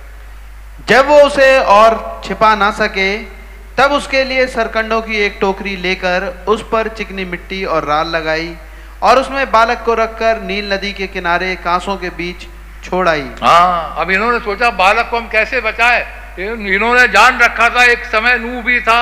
जब 0.90 1.08
वो 1.08 1.20
उसे 1.22 1.60
और 1.60 2.22
छिपा 2.26 2.56
ना 2.56 2.72
सके 2.72 3.43
तब 3.78 3.92
उसके 3.92 4.24
लिए 4.24 4.46
सरकंडों 4.48 5.02
की 5.02 5.18
एक 5.18 5.38
टोकरी 5.42 5.76
लेकर 5.76 6.46
उस 6.48 6.64
पर 6.72 6.88
चिकनी 6.88 7.26
मिट्टी 7.26 7.64
और 7.66 7.86
राल 7.86 8.08
लगाई 8.08 8.54
और 9.02 9.20
उसमें 9.20 9.52
बालक 9.52 9.82
को 9.86 9.94
रखकर 9.94 10.42
नील 10.42 10.74
नदी 10.74 10.92
के 10.94 11.08
किनारे 11.08 11.56
कांसों 11.56 11.96
के 11.98 12.10
बीच 12.10 12.46
छोड़ 12.84 13.08
आई। 13.10 13.26
हाँ 13.44 13.96
अब 13.98 14.12
इन्होंने 14.12 14.40
सोचा, 14.40 14.70
बालक 14.70 15.08
को 15.12 15.18
हम 15.18 15.28
कैसे 15.28 15.62
बचाए? 15.62 16.02
इन्होंने 16.40 17.08
जान 17.08 17.40
रखा 17.40 17.70
था, 17.70 17.84
एक 17.84 18.06
समय 18.06 18.38
नू 18.38 18.62
भी 18.62 18.80
था। 18.82 19.02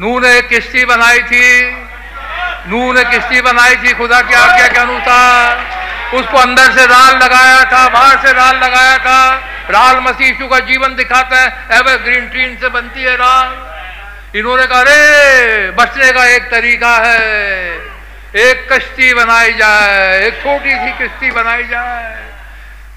नू 0.00 0.18
ने 0.20 0.36
एक 0.38 0.48
किश्ती 0.48 0.84
बनाई 0.84 1.20
थी। 1.22 1.70
नू 2.70 2.92
ने 2.92 3.04
किश्ती 3.04 3.40
बनाई 3.40 3.76
थी 3.76 3.92
खुदा 3.94 4.20
की 4.20 4.34
आज्ञा 4.34 4.68
के 4.68 4.78
अनुसार। 4.78 6.16
उसको 6.16 6.38
अंदर 6.38 6.72
से 6.72 6.86
राल 6.86 7.16
लगाया 7.16 7.64
था, 7.64 7.88
बाहर 7.88 8.18
से 8.18 8.32
राल 8.32 8.56
लगाया 8.56 8.98
था। 8.98 9.20
राल 9.70 9.96
मसीह 10.00 10.46
का 10.46 10.58
जीवन 10.58 10.94
दिखाता 10.96 11.36
है 11.36 11.66
एवर 11.78 11.96
ग्रीन 11.96 12.28
ट्रीन 12.28 12.56
से 12.56 12.68
बनती 12.68 13.02
है 13.02 13.16
राल। 13.16 13.68
इन्होंने 14.38 14.66
कहा, 14.66 14.80
अरे, 14.80 15.70
बचने 15.70 16.12
का 16.12 16.26
एक 16.26 16.50
तरीका 16.50 16.96
है, 17.04 17.70
एक 18.36 18.72
कश्ती 18.72 19.14
बनाई 19.14 19.52
जाए, 19.52 20.26
एक 20.26 20.34
छोटी 20.34 20.70
सी 20.70 20.98
किश्ती 20.98 21.30
बनाई 21.30 21.62
जाए। 21.62 22.24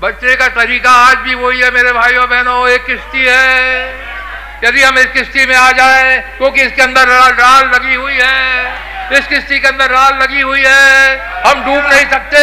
बचने 0.01 0.35
का 0.35 0.47
तरीका 0.47 0.91
आज 0.91 1.17
भी 1.17 1.35
वही 1.35 1.59
है 1.59 1.71
मेरे 1.71 1.91
भाइयों 1.91 2.29
बहनों, 2.29 2.69
एक 2.69 2.85
किश्ती 2.85 3.25
है। 3.29 3.93
यदि 4.63 4.81
हम 4.81 4.97
इस 4.99 5.05
किश्ती 5.13 5.45
में 5.45 5.55
आ 5.55 5.71
जाए 5.71 6.17
क्योंकि 6.37 6.61
इसके 6.61 6.81
अंदर 6.81 7.07
राल, 7.07 7.69
लगी 7.75 7.95
हुई 7.95 8.17
है। 8.21 8.89
इस 9.11 9.27
किश्ती 9.27 9.59
के 9.59 9.67
अंदर 9.67 9.89
राल 9.91 10.13
लगी 10.21 10.41
हुई 10.41 10.63
है। 10.65 11.17
हम 11.45 11.63
डूब 11.65 11.85
नहीं 11.85 12.05
सकते। 12.09 12.41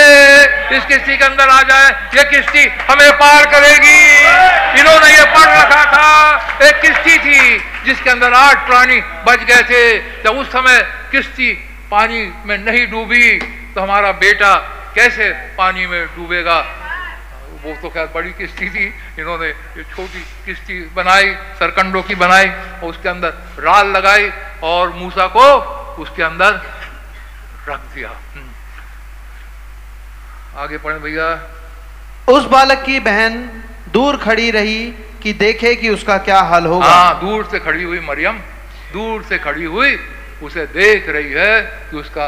इस 0.76 0.84
किश्ती 0.86 1.16
के 1.16 1.24
अंदर 1.24 1.48
आ 1.48 1.62
जाए 1.62 1.90
ये 2.16 2.24
किश्ती 2.30 2.64
हमें 2.90 3.12
पार 3.18 3.46
करेगी। 3.52 4.00
इन्होंने 4.80 5.12
ये 5.12 5.24
पढ़ 5.26 5.48
रखा 5.48 5.84
था। 5.92 6.68
एक 6.68 6.80
किश्ती 6.82 7.18
थी 7.18 7.58
जिसके 7.84 8.10
अंदर 8.10 8.32
आठ 8.34 8.66
प्राणी 8.66 9.00
बच 9.26 9.44
गए 9.44 9.62
थे। 9.70 9.98
जब 10.24 10.38
उस 10.38 10.48
समय 10.52 10.78
किश्ती 11.12 11.52
पानी 11.90 12.20
में 12.46 12.58
नहीं 12.58 12.86
डूबी 12.90 13.38
तो 13.74 13.80
हमारा 13.80 14.12
बेटा 14.20 14.54
कैसे 14.94 15.30
पानी 15.58 15.86
में 15.86 16.06
डूबेगा? 16.06 16.58
वो 17.64 17.74
तो 17.82 17.88
खैर 17.88 18.06
बड़ी 18.14 18.30
किश्ती 18.32 18.68
थी। 18.70 18.86
इन्होंने 19.18 19.48
ये 19.48 19.84
छोटी 19.84 20.20
किश्ती 20.46 20.80
बनाई 20.94 21.34
सरकंडों 21.58 22.02
की 22.02 22.14
बनाई 22.14 22.48
और 22.48 22.88
उसके 22.90 23.08
अंदर 23.08 23.30
राल 23.58 23.86
लगाई 23.86 24.30
और 24.62 24.92
मूसा 24.92 25.26
को 25.36 25.46
उसके 26.02 26.22
अंदर 26.22 26.52
रख 27.68 27.80
दिया। 27.94 28.10
हम्म। 28.34 28.48
आगे 30.58 30.78
पढ़े 30.78 30.98
भैया। 30.98 31.28
उस 32.32 32.44
बालक 32.44 32.82
की 32.82 32.98
बहन 33.00 33.34
दूर 33.92 34.16
खड़ी 34.16 34.50
रही 34.50 34.80
कि 35.22 35.32
देखे 35.32 35.74
कि 35.76 35.88
उसका 35.88 36.18
क्या 36.18 36.40
हाल 36.40 36.66
होगा। 36.66 36.86
हाँ 36.86 37.20
दूर 37.20 37.48
से 37.50 37.58
खड़ी 37.58 37.82
हुई 37.82 38.00
मरियम 38.00 38.38
दूर 38.92 39.22
से 39.22 39.38
खड़ी 39.38 39.64
हुई 39.64 39.98
उसे 40.42 40.66
देख 40.66 41.08
रही 41.08 41.32
है 41.32 41.60
कि 41.90 41.96
उसका 41.96 42.26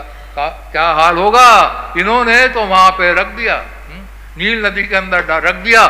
क्या 0.72 0.86
हाल 0.92 1.16
होगा। 1.16 1.94
इन्होंने 1.96 2.46
तो 2.48 2.64
वहाँ 2.64 2.90
पे 2.90 3.12
रख 3.14 3.26
दिया। 3.26 3.56
नील 4.40 4.64
नदी 4.66 4.82
के 4.88 4.96
अंदर 4.96 5.24
रख 5.44 5.54
दिया 5.64 5.82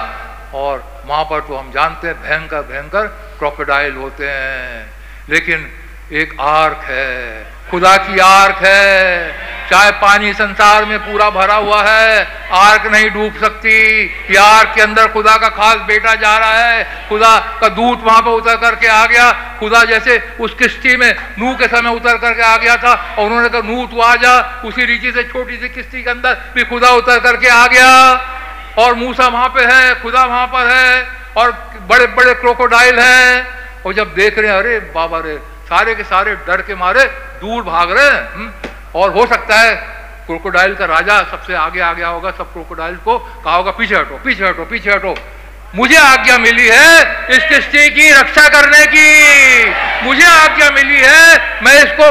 और 0.54 0.78
वहाँ 1.06 1.24
पर 1.24 1.40
तो 1.40 1.56
हम 1.56 1.70
जानते 1.72 2.08
हैं, 2.08 2.22
भयंकर 2.22 2.62
भयंकर 2.62 3.06
क्रोकोडाइल 3.38 3.94
होते 3.96 4.28
हैं। 4.28 4.90
लेकिन 5.28 5.66
एक 6.12 6.32
आर्क 6.40 6.80
है, 6.84 7.46
खुदा 7.70 7.96
की 7.96 8.18
आर्क 8.18 8.56
है। 8.56 9.50
चाहे 9.70 9.90
पानी 9.90 10.32
संसार 10.32 10.84
में 10.84 10.98
पूरा 10.98 11.28
भरा 11.30 11.54
हुआ 11.54 11.82
है, 11.82 12.26
आर्क 12.52 12.86
नहीं 12.86 13.10
डूब 13.10 13.34
सकती। 13.40 13.74
ये 14.30 14.36
आर्क 14.36 14.72
के 14.74 14.82
अंदर 14.82 15.08
खुदा 15.08 15.36
का 15.36 15.48
खास 15.48 15.76
बेटा 15.86 16.14
जा 16.14 16.36
रहा 16.38 16.54
है। 16.54 16.84
खुदा 17.08 17.38
का 17.60 17.68
दूत 17.68 18.02
वहाँ 18.02 18.22
पर 18.22 18.30
उतर 18.30 18.56
करके 18.56 18.86
आ 18.86 19.04
गया। 19.06 19.30
खुदा 19.60 19.82
जैसे 19.84 20.18
उस 20.40 20.54
किश्ती 20.54 20.96
में 20.96 21.14
नूह 21.38 21.54
के 21.54 21.68
समय 21.68 21.90
उतर 21.90 22.16
करके 22.16 22.42
आ 22.42 22.56
गया 22.56 22.76
था 22.76 22.94
और 23.18 23.26
उन्होंने 23.26 23.48
कहा, 23.48 23.60
नूह, 23.60 23.86
तू 23.86 24.00
आ 24.00 24.14
जा। 24.16 24.62
उसी 24.64 24.84
रीति 24.84 25.12
से 25.12 25.22
छोटी 25.24 25.56
सी 25.56 25.68
किश्ती 25.68 26.02
के 26.02 26.10
अंदर 26.10 26.34
भी 26.54 26.64
खुदा 26.64 26.90
उतर 26.92 27.20
करके 27.20 27.48
आ 27.48 27.66
गया। 27.66 27.92
और 28.78 28.94
मूसा 28.94 29.28
वहाँ 29.28 29.48
पे 29.48 29.64
है, 29.64 29.94
खुदा 30.02 30.24
वहाँ 30.24 30.46
पर 30.46 30.66
है 30.66 31.06
और 31.36 31.52
बड़े 31.88 32.06
बड़े 32.08 32.34
क्रोकोडाइल 32.34 32.98
हैं। 32.98 33.46
और 33.86 33.92
जब 33.92 34.14
देख 34.14 34.38
रहे 34.38 34.50
हैं, 34.50 34.58
अरे 34.58 34.78
बाबा 34.94 35.18
रे 35.18 35.38
सारे 35.70 35.94
के 35.94 36.04
सारे 36.04 36.34
डर 36.46 36.62
के 36.62 36.74
मारे 36.74 37.04
दूर 37.40 37.62
भाग 37.62 37.90
रहे 37.90 38.06
हैं 38.06 38.32
हम्म, 38.34 38.50
और 38.94 39.10
हो 39.10 39.26
सकता 39.26 39.60
है 39.60 39.74
क्रोकोडाइल 40.26 40.74
का 40.74 40.84
राजा 40.84 41.18
सबसे 41.22 41.54
आगे 41.54 41.80
आ 41.80 41.92
गया 41.92 42.08
होगा 42.08 42.30
सब 42.30 42.52
क्रोकोडाइल 42.52 42.96
को 42.96 43.18
कहा 43.44 43.54
होगा 43.54 43.70
पीछे 43.70 43.94
हटो 43.96 44.18
पीछे 44.24 44.46
हटो 44.46 44.64
पीछे 44.64 44.90
हटो। 44.90 45.14
मुझे 45.74 45.96
आज्ञा 45.96 46.38
मिली 46.38 46.68
है 46.68 47.26
इस 47.36 47.44
किश्ती 47.48 47.88
की 47.90 48.10
रक्षा 48.10 48.48
करने 48.48 48.84
की। 48.86 50.04
मुझे 50.04 50.26
आज्ञा 50.26 50.70
मिली 50.70 51.00
है 51.00 51.64
मैं 51.64 51.74
इसको 51.84 52.10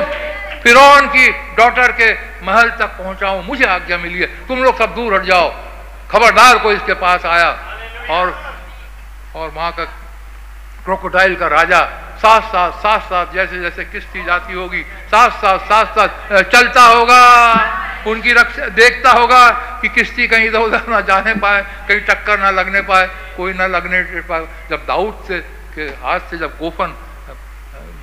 फिरौन 0.64 1.08
की 1.08 1.30
डॉटर 1.58 1.92
के 1.92 2.12
महल 2.46 2.70
तक 2.70 2.98
पहुंचाऊं। 2.98 3.44
मुझे 3.44 3.66
आज्ञा 3.66 3.98
मिली 3.98 4.20
है। 4.20 4.28
तुम 4.48 4.64
लोग 4.64 4.78
सब 4.80 4.96
दूर 4.96 5.14
हट 5.14 5.24
जाओ। 5.24 5.50
खबरदार 6.12 6.58
को 6.58 6.72
इसके 6.72 6.94
पास 6.94 7.26
आया। 7.26 7.50
और 8.10 8.36
और 9.36 9.50
वहाँ 9.50 9.72
का 9.72 9.84
क्रोकोडाइल 10.86 11.36
का 11.36 11.48
राजा 11.48 11.80
साथ 12.20 12.42
साथ 12.52 12.72
साथ 12.80 13.00
साथ, 13.00 13.34
जैसे 13.34 13.60
जैसे 13.62 13.84
किश्ती 13.86 14.24
जाती 14.26 14.54
होगी, 14.54 14.82
साथ 15.08 15.30
साथ 15.42 15.60
साथ 15.68 15.86
साथ 15.96 16.42
चलता 16.52 16.84
होगा। 16.84 17.22
उनकी 18.08 18.34
रक्षा, 18.34 18.68
देखता 18.70 19.12
होगा 19.12 19.50
कि 19.82 19.90
किश्ती 19.90 20.28
कहीं 20.28 20.48
इधर 20.48 20.60
उधर 20.60 20.88
ना 20.90 21.00
जाने 21.02 21.34
पाए, 21.36 21.62
कहीं 21.88 22.00
टक्कर 22.00 22.40
ना 22.40 22.50
लगने 22.52 22.82
पाए, 22.82 23.08
कोई 23.38 23.54
ना 23.54 23.68
लगने 23.68 24.02
पाए। 24.22 24.48
जब 24.70 24.86
दाऊद 24.88 25.24
से, 25.28 25.40
के 25.76 25.88
हाथ 26.04 26.20
से 26.30 26.38
जब 26.38 26.58
गोफन 26.60 26.96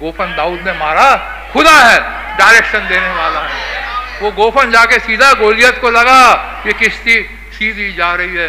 गोफन 0.01 0.35
दाऊद 0.37 0.61
ने 0.61 0.73
मारा, 0.73 1.09
खुदा 1.53 1.73
है 1.73 1.99
डायरेक्शन 2.37 2.89
देने 2.89 3.09
वाला 3.15 3.41
है। 3.41 4.21
वो 4.21 4.31
गोफन 4.33 4.71
जाके 4.71 4.99
सीधा 4.99 5.33
गोलियत 5.35 5.79
को 5.81 5.91
लगा, 5.91 6.21
ये 6.67 6.73
किश्ती 6.73 7.23
सीधी 7.53 7.93
जा 7.95 8.13
रही 8.15 8.37
है। 8.37 8.49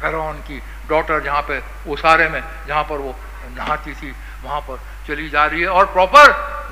फिरौन 0.00 0.34
की 0.46 0.60
डॉटर 0.88 1.22
जहाँ 1.24 1.42
पे, 1.42 1.60
उसारे 1.86 2.28
में, 2.28 2.42
जहाँ 2.68 2.82
पर 2.84 2.96
वो 2.96 3.14
नहाती 3.56 3.92
थी 3.92 4.12
वहाँ 4.44 4.60
पर 4.60 4.80
चली 5.06 5.28
जा 5.30 5.46
रही 5.46 5.60
है 5.60 5.68
और 5.68 5.86
प्रॉपर 5.92 6.30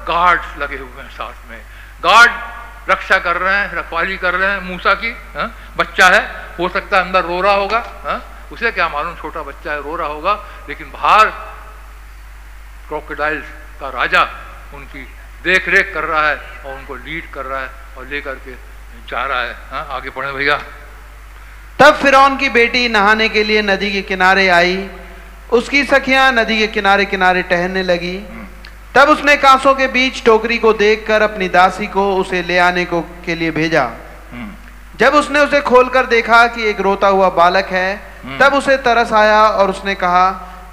गार्ड्स 0.08 0.58
लगे 0.58 0.76
हुए 0.76 1.02
हैं 1.02 1.10
साथ 1.10 1.50
में 1.50 1.60
गार्ड 2.04 2.90
रक्षा 2.90 3.18
कर 3.18 3.36
रहे 3.36 3.54
हैं, 3.54 3.72
रखवाली 3.74 4.16
कर 4.16 4.34
रहे 4.34 4.50
हैं 4.50 4.60
मूसा 4.62 4.94
की, 4.94 5.10
हा? 5.36 5.50
बच्चा 5.76 6.06
है, 6.06 6.20
हो 6.58 6.68
सकता 6.68 6.96
है 6.96 7.04
अंदर 7.04 7.24
रो 7.24 7.40
रहा 7.40 7.54
होगा, 7.54 7.78
हा? 8.04 8.20
उसे 8.52 8.70
क्या 8.72 8.88
मालूम, 8.88 9.14
छोटा 9.16 9.42
बच्चा 9.42 9.72
है, 9.72 9.82
रो 9.82 9.96
रहा 9.96 10.08
होगा, 10.08 10.34
लेकिन 10.68 10.90
बाहर 10.90 11.26
क्रोकोडाइल 12.88 13.40
का 13.80 13.88
राजा 13.90 14.22
उनकी 14.74 15.02
देख 15.44 15.68
रेख 15.68 15.92
कर 15.94 16.04
रहा 16.04 16.28
है 16.28 16.36
और 16.36 16.74
उनको 16.74 16.94
लीड 16.94 17.30
कर 17.32 17.44
रहा 17.44 17.60
है 17.60 17.70
और 17.98 18.06
लेकर 18.06 18.34
के 18.46 18.54
जा 19.10 19.24
रहा 19.24 19.40
है, 19.40 19.52
हा? 19.70 19.80
आगे 19.96 20.10
पढ़े 20.10 20.32
भैया 20.32 20.60
तब 21.80 21.94
फिरौन 22.02 22.36
की 22.36 22.48
बेटी 22.50 22.88
नहाने 22.88 23.28
के 23.28 23.42
लिए 23.44 23.62
नदी 23.62 23.90
के 23.92 24.02
किनारे 24.02 24.48
आई 24.48 24.76
उसकी 25.52 25.84
सखियाँ 25.84 26.30
नदी 26.32 26.58
के 26.58 26.66
किनारे 26.68 27.04
किनारे 27.06 27.42
टहलने 27.44 27.82
लगी। 27.82 28.16
तब 28.94 29.08
उसने 29.08 29.36
कांसों 29.36 29.74
के 29.74 29.86
बीच 29.88 30.24
टोकरी 30.24 30.58
को 30.58 30.72
देखकर 30.74 31.22
अपनी 31.22 31.48
दासी 31.48 31.86
को 31.86 32.14
उसे 32.16 32.42
ले 32.42 32.58
आने 32.58 32.84
को 32.84 33.00
के 33.26 33.34
लिए 33.34 33.50
भेजा। 33.52 33.90
जब 35.00 35.14
उसने 35.14 35.40
उसे 35.40 35.60
खोलकर 35.60 36.06
देखा 36.06 36.46
कि 36.46 36.68
एक 36.68 36.80
रोता 36.80 37.08
हुआ 37.08 37.28
बालक 37.30 37.66
है 37.72 37.96
तब 38.40 38.54
उसे 38.54 38.76
तरस 38.78 39.12
आया 39.12 39.42
और 39.42 39.70
उसने 39.70 39.94
कहा 39.94 40.24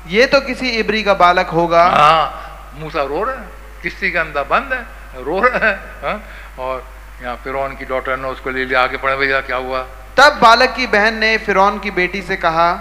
ये 0.09 0.25
तो 0.27 0.39
किसी 0.41 0.69
इबरी 0.79 1.03
का 1.03 1.13
बालक 1.15 1.47
होगा। 1.49 1.83
हाँ 1.85 2.77
मूसा 2.79 3.03
रो 3.03 3.23
रहा 3.23 3.35
है 3.35 3.47
किस्ती 3.83 4.11
का 4.11 4.21
अंदर 4.21 4.43
बंद 4.43 4.73
है 4.73 5.23
रो 5.23 5.39
रहे 5.39 5.59
हैं 5.59 5.75
हाँ? 6.03 6.23
और 6.59 6.83
यहाँ 7.23 7.35
फिरौन 7.43 7.75
की 7.75 7.85
डॉटर 7.85 8.17
ने 8.17 8.27
उसको 8.27 8.49
ले 8.49 8.65
लिया 8.65 8.81
आगे 8.83 8.97
पढ़े 8.97 9.15
भैया 9.17 9.41
क्या 9.41 9.57
हुआ? 9.57 9.81
तब 10.17 10.39
बालक 10.41 10.73
की 10.75 10.87
बहन 10.87 11.17
ने 11.17 11.37
फिरौन 11.39 11.79
की 11.79 11.91
बेटी 11.91 12.21
से 12.21 12.35
कहा 12.37 12.71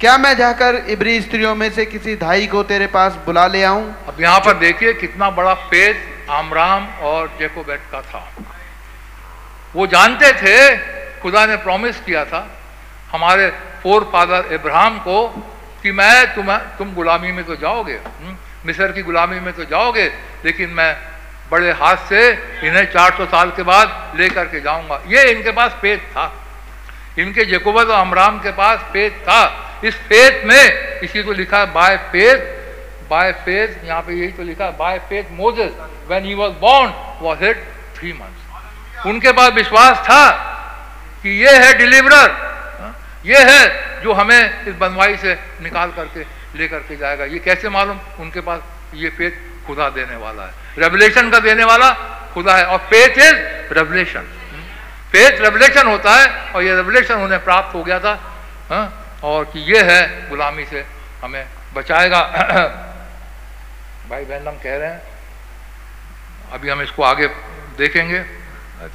क्या 0.00 0.16
मैं 0.18 0.36
जाकर 0.36 0.76
इबरी 0.88 1.20
स्त्रियों 1.20 1.54
में 1.56 1.70
से 1.70 1.84
किसी 1.86 2.14
धाई 2.16 2.46
को 2.46 2.62
तेरे 2.62 2.86
पास 2.86 3.14
बुला 3.26 3.46
ले 3.46 3.62
आऊँ? 3.62 3.82
अब 4.08 4.20
यहाँ 4.20 4.40
पर 4.40 4.54
देखिए 4.58 4.92
कितना 4.94 5.30
बड़ा 5.30 5.54
फेथ 5.70 6.30
आमराम 6.30 6.86
और 7.02 7.26
जेकोबेट 7.38 7.80
का 7.92 8.02
था। 8.02 8.20
वो 9.74 9.86
जानते 9.86 10.32
थे 10.32 10.76
खुदा 11.20 11.44
ने 11.46 11.56
प्रॉमिस 11.56 12.00
किया 12.00 12.24
था 12.24 12.46
हमारे 13.12 13.50
फोर 13.82 14.08
फादर 14.12 14.54
इब्राहम 14.54 14.98
को 14.98 15.26
कि 15.82 15.92
मैं 15.92 16.34
तुम्हें 16.34 16.58
तुम 16.78 16.94
गुलामी 16.94 17.32
में 17.32 17.44
तो 17.44 17.56
जाओगे 17.56 17.94
हम्म, 17.94 18.36
मिस्र 18.66 18.92
की 18.92 19.02
गुलामी 19.02 19.40
में 19.40 19.52
तो 19.54 19.64
जाओगे 19.64 20.10
लेकिन 20.44 20.70
मैं 20.70 20.94
बड़े 21.50 21.70
हाथ 21.72 22.08
से 22.08 22.30
इन्हें 22.64 22.90
400 22.92 23.26
साल 23.26 23.50
के 23.50 23.62
बाद 23.62 24.20
लेकर 24.20 24.44
के 24.44 24.60
जाऊँगा। 24.60 25.02
ये 25.08 25.30
इनके 25.32 25.50
पास 25.50 25.72
फेथ 25.82 25.98
था। 26.12 26.32
इनके 27.18 27.44
जेकोबत 27.44 27.86
और 27.86 28.00
अमराम 28.00 28.38
के 28.38 28.50
पास 28.52 28.78
फेथ 28.92 29.10
था। 29.10 29.64
इस 29.84 29.94
फेथ 30.08 30.44
में 30.44 31.00
इसी 31.00 31.22
को 31.22 31.32
लिखा 31.32 31.58
है 31.58 31.72
बाय 31.72 31.96
फेथ 32.12 32.56
बाय 33.10 33.32
फेथ 33.44 33.84
यहाँ 33.84 34.00
पे 34.02 34.12
यही 34.12 34.32
तो 34.32 34.42
लिखा 34.42 34.64
है 34.64 34.76
by 34.76 34.98
faith 35.08 35.30
Moses 35.32 35.72
when 36.08 36.24
he 36.24 36.34
was 36.34 36.50
born 36.60 36.92
was 37.22 37.42
hid 37.42 37.64
three 37.96 38.12
months 38.12 39.06
उनके 39.06 39.32
पास 39.32 39.52
विश्वास 39.52 39.98
था 40.08 40.24
कि 41.22 41.30
ये 41.42 41.56
है 41.58 41.72
डिलीवरर 41.78 42.30
ये 43.26 43.38
है 43.44 44.02
जो 44.02 44.12
हमें 44.12 44.66
इस 44.66 44.74
बनवाई 44.76 45.16
से 45.16 45.34
निकाल 45.62 45.90
करके 45.92 46.24
लेकर 46.58 46.78
के 46.88 46.96
जाएगा। 46.96 47.24
ये 47.24 47.38
कैसे 47.38 47.68
मालूम? 47.68 47.98
उनके 48.20 48.40
पास 48.40 48.60
ये 48.94 49.08
फेथ 49.10 49.32
खुदा 49.66 49.88
देने 49.90 50.16
वाला 50.16 50.42
है। 50.42 50.52
रेवलेशन 50.78 51.30
का 51.30 51.38
देने 51.38 51.64
वाला 51.64 51.90
खुदा 52.34 52.56
है, 52.56 52.64
और 52.66 52.78
faith 52.90 53.18
is 53.18 53.74
revelation 53.74 54.24
faith 55.12 55.40
revelation 55.40 55.86
होता 55.86 56.14
है, 56.14 56.52
और 56.52 56.62
ये 56.62 56.74
रेवलेशन 56.76 57.14
उन्हें 57.16 57.44
प्राप्त 57.44 57.74
हो 57.74 57.82
गया 57.84 57.98
था 58.00 58.14
हाँ? 58.70 58.86
और 59.24 59.44
कि 59.44 59.60
ये 59.72 59.82
है 59.82 60.28
गुलामी 60.30 60.64
से 60.64 60.84
हमें 61.22 61.44
बचाएगा। 61.74 62.20
भाई 64.10 64.24
बहन 64.24 64.46
हम 64.48 64.54
कह 64.54 64.76
रहे 64.76 64.88
हैं 64.88 65.02
अभी 66.52 66.68
हम 66.68 66.82
इसको 66.82 67.02
आगे 67.02 67.26
देखेंगे। 67.78 68.24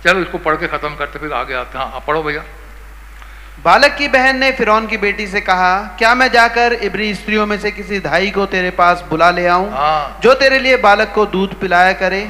चलो 0.03 0.21
इसको 0.21 0.37
पढ़ 0.37 0.55
के 0.55 0.67
ख़त्म 0.67 0.95
करते 0.95 1.19
फिर 1.19 1.33
आगे 1.33 1.53
आते 1.53 1.77
हैं। 1.77 1.85
हाँ 1.85 2.03
पढ़ो 2.07 2.23
भैया। 2.23 2.43
बालक 3.63 3.95
की 3.95 4.07
बहन 4.07 4.37
ने 4.37 4.51
फिरौन 4.51 4.87
की 4.87 4.97
बेटी 4.97 5.27
से 5.27 5.41
कहा 5.41 5.71
क्या 5.97 6.13
मैं 6.15 6.29
जाकर 6.31 6.73
इबरी 6.83 7.13
स्त्रियों 7.15 7.45
में 7.45 7.57
से 7.59 7.71
किसी 7.71 7.99
धाई 7.99 8.31
को 8.31 8.45
तेरे 8.45 8.69
पास 8.71 9.03
बुला 9.09 9.29
ले 9.31 9.45
आऊँ 9.47 9.69
हाँ। 9.71 10.19
जो 10.23 10.33
तेरे 10.33 10.59
लिए 10.59 10.77
बालक 10.77 11.11
को 11.15 11.25
दूध 11.25 11.59
पिलाया 11.59 11.91
करे? 11.93 12.29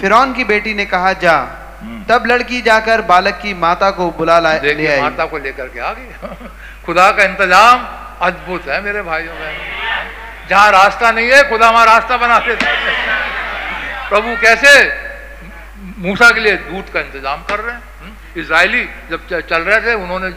फिरौन 0.00 0.34
की 0.34 0.44
बेटी 0.44 0.74
ने 0.74 0.84
कहा 0.86 1.12
जा। 1.12 1.38
तब 2.08 2.24
लड़की 2.26 2.60
जाकर 2.62 3.00
बालक 3.02 3.38
की 3.42 3.54
माता 3.54 3.90
को 3.90 4.10
बुला 4.10 4.38
ला 4.40 4.52
ले 4.52 4.86
आई। 4.86 5.00
माता 5.00 5.24
को 5.26 5.38
लेकर 5.38 5.68
के 5.68 5.80
आ 5.80 5.92
गई। 5.92 6.06
खुदा 6.88 7.10
का 7.12 7.24
इंतज़ाम 7.24 7.78
अद्भुत 8.26 8.68
है 8.68 8.80
मेरे 8.82 9.00
भाइयों 9.04 9.34
बहनों। 9.34 10.48
जहाँ 10.48 10.70
रास्ता 10.72 11.10
नहीं 11.10 11.28
है, 11.28 11.42
खुदा 11.48 11.68
वहाँ 11.70 11.84
रास्ता 11.86 12.16
बना 12.16 12.38
देता 12.38 12.66
है 12.66 14.08
प्रभु 14.08 14.36
कैसे 14.40 14.72
मूसा 16.00 16.30
के 16.30 16.40
लिए 16.40 16.56
दूध 16.64 16.92
का 16.92 17.00
इंतज़ाम 17.00 17.42
कर 17.44 17.60
रहे 17.60 17.74
हैं? 17.74 17.82
इसराइली 18.36 18.82
जब 19.10 19.26
चल 19.28 19.62
रहे 19.62 19.80
थे, 19.80 19.94
उन्होंने 19.94 20.28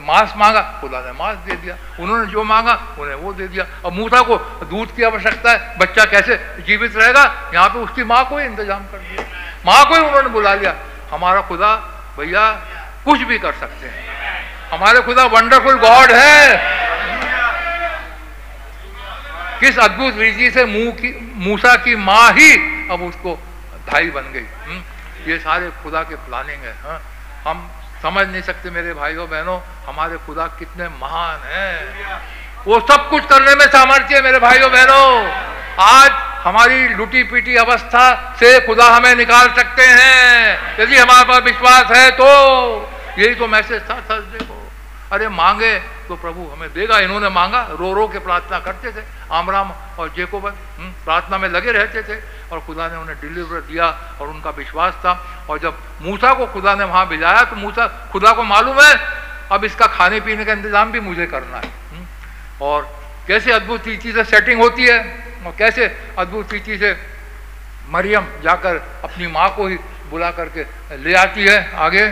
मांस 0.00 0.32
मांगा, 0.36 0.62
खुदा 0.80 1.00
ने 1.00 1.12
मांस 1.18 1.36
दे 1.46 1.56
दिया। 1.56 1.76
उन्होंने 1.98 2.26
जो 2.30 2.44
मांगा, 2.44 2.74
उन्हें 2.98 3.16
वो 3.16 3.32
दे 3.32 3.48
दिया। 3.48 3.66
अब 3.84 3.92
मूसा 3.92 4.20
को 4.22 4.36
दूध 4.66 4.94
की 4.96 5.02
आवश्यकता 5.02 5.50
है, 5.50 5.78
बच्चा 5.78 6.04
कैसे 6.04 6.36
जीवित 6.62 6.96
रहेगा? 6.96 7.24
यहाँ 7.54 7.68
पे 7.68 7.78
उसकी 7.80 8.04
माँ 8.04 8.24
को 8.28 8.38
ही 8.38 8.44
इंतज़ाम 8.46 8.86
कर 8.86 8.98
दिया। 9.00 9.24
माँ 9.66 9.84
को 9.84 9.94
ही 9.94 10.00
उन्होंने 10.00 10.28
बुला 10.28 10.54
लिया। 10.54 10.74
हमारा 11.10 11.40
खुदा, 11.50 11.74
भैया, 12.18 12.50
कुछ 13.04 13.20
भी 13.22 13.38
कर 13.38 13.52
सकते 13.54 13.86
हैं। 13.86 14.50
हमारे 14.72 15.00
खुदा 15.00 15.24
वंडरफुल 15.24 15.78
गॉड 15.78 16.12
है। 16.12 16.56
किस 19.60 19.78
अद्भुत 19.78 20.18
रीति 20.18 20.50
से 20.50 20.64
मुँह 20.64 20.90
की, 20.90 21.32
मूसा 21.36 21.74
की 21.76 21.96
माँ 21.96 22.30
ही 22.32 22.52
अब 22.90 23.02
उसको 23.02 23.34
धाई 23.86 24.10
बन 24.10 24.32
गई। 24.32 24.46
हम्म? 24.66 24.82
ये 25.26 25.38
सारे 25.38 25.68
खुदा 25.82 26.02
के 26.02 26.14
प्लानिंग 26.14 26.62
है 26.62 26.72
हाँ? 26.84 27.00
हम 27.46 27.70
समझ 28.02 28.26
नहीं 28.28 28.42
सकते 28.42 28.70
मेरे 28.70 28.94
भाइयों, 28.94 29.28
बहनों, 29.30 29.58
हमारे 29.86 30.16
खुदा 30.16 30.46
कितने 30.58 30.88
महान 30.88 31.40
हैं। 31.44 32.20
वो 32.64 32.80
सब 32.80 33.08
कुछ 33.10 33.26
करने 33.26 33.54
में 33.54 33.66
सामर्थ्य 33.66 34.14
है 34.14 34.22
मेरे 34.22 34.38
भाइयों, 34.38 34.70
बहनों। 34.72 35.30
आज 35.80 36.10
हमारी 36.46 36.88
लुटी 36.88 37.22
पीटी 37.22 37.56
अवस्था 37.56 38.36
से 38.40 38.58
खुदा 38.60 38.86
हमें 38.86 39.14
निकाल 39.16 39.48
सकते 39.48 39.86
हैं। 39.86 40.80
यदि 40.80 40.98
हमारे 40.98 41.24
पास 41.24 41.42
विश्वास 41.42 41.96
है 41.96 42.10
तो 42.10 42.28
यही 43.18 43.34
तो 43.34 43.46
मैसेज 43.46 43.82
था 43.90 43.94
थर्सडे 44.10 44.44
को 44.44 44.61
अरे 45.12 45.28
मांगे 45.30 45.72
तो 46.08 46.16
प्रभु 46.16 46.42
हमें 46.46 46.72
देगा 46.72 46.98
इन्होंने 47.00 47.28
मांगा 47.30 47.60
रो 47.72 47.92
रो 47.92 48.06
के 48.08 48.18
प्रार्थना 48.20 48.58
करते 48.60 48.92
थे 48.92 49.04
आमराम 49.30 49.72
और 49.98 50.08
जेकोबन 50.16 50.50
हम्म, 50.50 50.90
प्रार्थना 51.04 51.38
में 51.38 51.48
लगे 51.50 51.72
रहते 51.72 52.02
थे 52.02 52.16
और 52.48 52.60
खुदा 52.60 52.88
ने 52.88 52.96
उन्हें 52.96 53.16
डिलीवर 53.20 53.60
दिया 53.62 53.88
और 54.20 54.28
उनका 54.28 54.50
विश्वास 54.52 54.94
था 55.04 55.12
और 55.48 55.58
जब 55.58 55.78
मूसा 56.02 56.32
को 56.34 56.46
खुदा 56.48 56.74
ने 56.74 56.84
वहाँ 56.84 57.06
भिजाया 57.08 57.44
तो 57.44 57.56
मूसा 57.58 57.86
खुदा 58.12 58.32
को 58.32 58.42
मालूम 58.44 58.80
है 58.80 58.94
अब 59.52 59.64
इसका 59.64 59.86
खाने 59.90 60.20
पीने 60.22 60.44
का 60.44 60.52
इंतज़ाम 60.52 60.92
भी 60.92 61.00
मुझे 61.02 61.26
करना 61.28 61.56
है 61.56 61.70
हम्म, 61.92 62.06
और 62.62 62.90
कैसे 63.28 63.52
अद्भुत 63.52 63.86
रीति 63.86 64.12
से 64.12 64.24
सेटिंग 64.26 64.60
होती 64.60 64.84
है 64.84 64.98
और 65.46 65.54
कैसे 65.58 65.94
अद्भुत 66.18 66.52
रीति 66.52 66.78
से 66.78 66.96
मरियम 67.90 68.26
जाकर 68.42 68.82
अपनी 69.04 69.26
माँ 69.28 69.48
को 69.56 69.66
ही 69.66 69.76
बुला 70.10 70.30
करके 70.32 70.64
ले 70.98 71.14
आती 71.18 71.42
है 71.42 71.58
आगे 71.80 72.06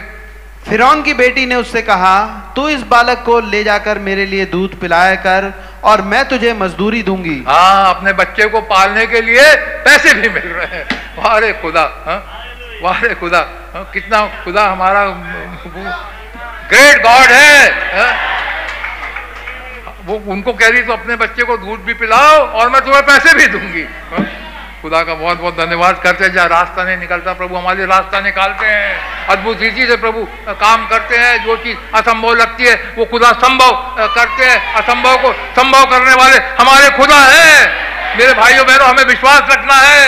फिरौन 0.65 1.03
की 1.03 1.13
बेटी 1.15 1.45
ने 1.47 1.55
उससे 1.57 1.83
कहा, 1.83 2.17
तू 2.57 2.69
इस 2.69 2.83
बालक 2.87 3.23
को 3.27 3.39
ले 3.43 3.63
जाकर 3.65 3.99
मेरे 3.99 4.27
लिए 4.27 4.45
दूध 4.47 4.79
पिलाया 4.81 5.15
कर 5.17 5.53
और 5.85 6.03
मैं 6.03 6.25
तुझे 6.29 6.53
मजदूरी 6.55 7.03
दूँगी 7.03 7.43
हाँ 7.47 7.95
अपने 7.95 8.13
बच्चे 8.13 8.49
को 8.49 8.61
पालने 8.69 9.07
के 9.07 9.21
लिए 9.21 9.45
पैसे 9.85 10.15
भी 10.15 10.29
मिल 10.29 10.49
रहे 10.49 10.67
हैं 10.77 11.61
खुदा 11.61 11.83
हाँ 12.07 12.19
वारे 12.83 13.15
खुदा 13.15 13.39
हाँ? 13.75 13.85
कितना 13.93 14.27
खुदा 14.45 14.67
हमारा 14.67 15.05
ग्रेट 16.69 17.03
गॉड 17.03 17.31
है 17.31 17.71
हाँ? 17.95 18.13
वो 20.07 20.23
उनको 20.33 20.53
कह 20.53 20.69
रही 20.69 20.83
तो 20.83 20.93
अपने 20.93 21.17
बच्चे 21.17 21.45
को 21.45 21.57
दूध 21.57 21.81
भी 21.81 21.95
पिलाओ 21.95 22.39
और 22.39 22.69
मैं 22.71 22.81
तुम्हें 22.81 23.03
पैसे 23.03 23.35
भी 23.35 23.47
दूँगी 23.49 23.83
हाँ? 24.11 24.27
खुदा 24.83 25.03
का 25.03 25.15
बहुत 25.15 25.39
बहुत 25.39 25.57
धन्यवाद 25.57 26.01
करते 26.03 26.25
हैं, 26.25 26.33
जहाँ 26.33 26.49
रास्ता 26.49 26.85
नहीं 26.85 26.97
निकलता, 26.99 27.33
प्रभु 27.35 27.57
हमारे 27.57 27.87
रास्ता 27.87 28.21
निकालते 28.21 28.67
हैं 28.67 29.27
अद्भुत 29.29 29.61
रीति 29.61 29.87
से 29.87 29.97
प्रभु 29.99 30.25
काम 30.57 30.87
करते 30.89 31.17
हैं, 31.17 31.45
जो 31.45 31.57
चीज़ 31.59 31.77
असंभव 31.95 32.35
लगती 32.35 32.65
है, 32.65 32.75
वो 32.97 33.05
खुदा 33.07 33.33
संभव 33.39 33.73
करते 34.09 34.45
हैं 34.45 34.75
असंभव 34.75 35.17
को 35.23 35.33
संभव 35.57 35.85
करने 35.91 36.15
वाले 36.15 36.39
हमारे 36.57 36.91
खुदा 36.97 37.21
है 37.27 37.89
मेरे 38.17 38.33
भाइयों, 38.35 38.67
बहनों, 38.67 38.89
हमें 38.89 39.05
विश्वास 39.07 39.43
रखना 39.51 39.75
है? 39.77 40.07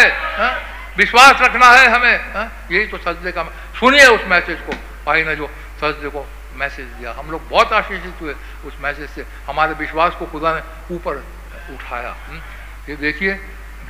विश्वास 0.96 1.40
रखना 1.40 1.66
है 1.70 1.88
हमें 1.90 2.16
हा? 2.34 2.48
यही 2.70 2.86
तो 2.86 2.98
सजदे 2.98 3.32
का 3.32 3.42
सुनिए 3.78 4.06
उस 4.08 4.24
मैसेज 4.28 4.58
को 4.66 4.72
भाई 5.06 5.22
ने 5.24 5.36
जो 5.36 5.46
सजदे 5.80 6.08
को 6.08 6.26
मैसेज 6.56 6.86
दिया, 6.86 7.14
हम 7.18 7.30
लोग 7.30 7.48
बहुत 7.48 7.72
आशीषित 7.72 8.20
हुए 8.20 8.34
उस 8.66 8.74
मैसेज 8.82 9.08
से 9.10 9.24
हमारे 9.46 9.74
विश्वास 9.74 10.14
को 10.18 10.26
खुदा 10.26 10.54
ने 10.54 10.94
ऊपर 10.94 11.22
उठाया 11.74 12.14
ये 12.88 12.96
देखिए 12.98 13.38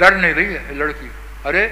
डर 0.03 0.17
नहीं 0.17 0.35
रही 0.35 0.55
है 0.55 0.77
लड़की। 0.79 1.11
अरे 1.47 1.65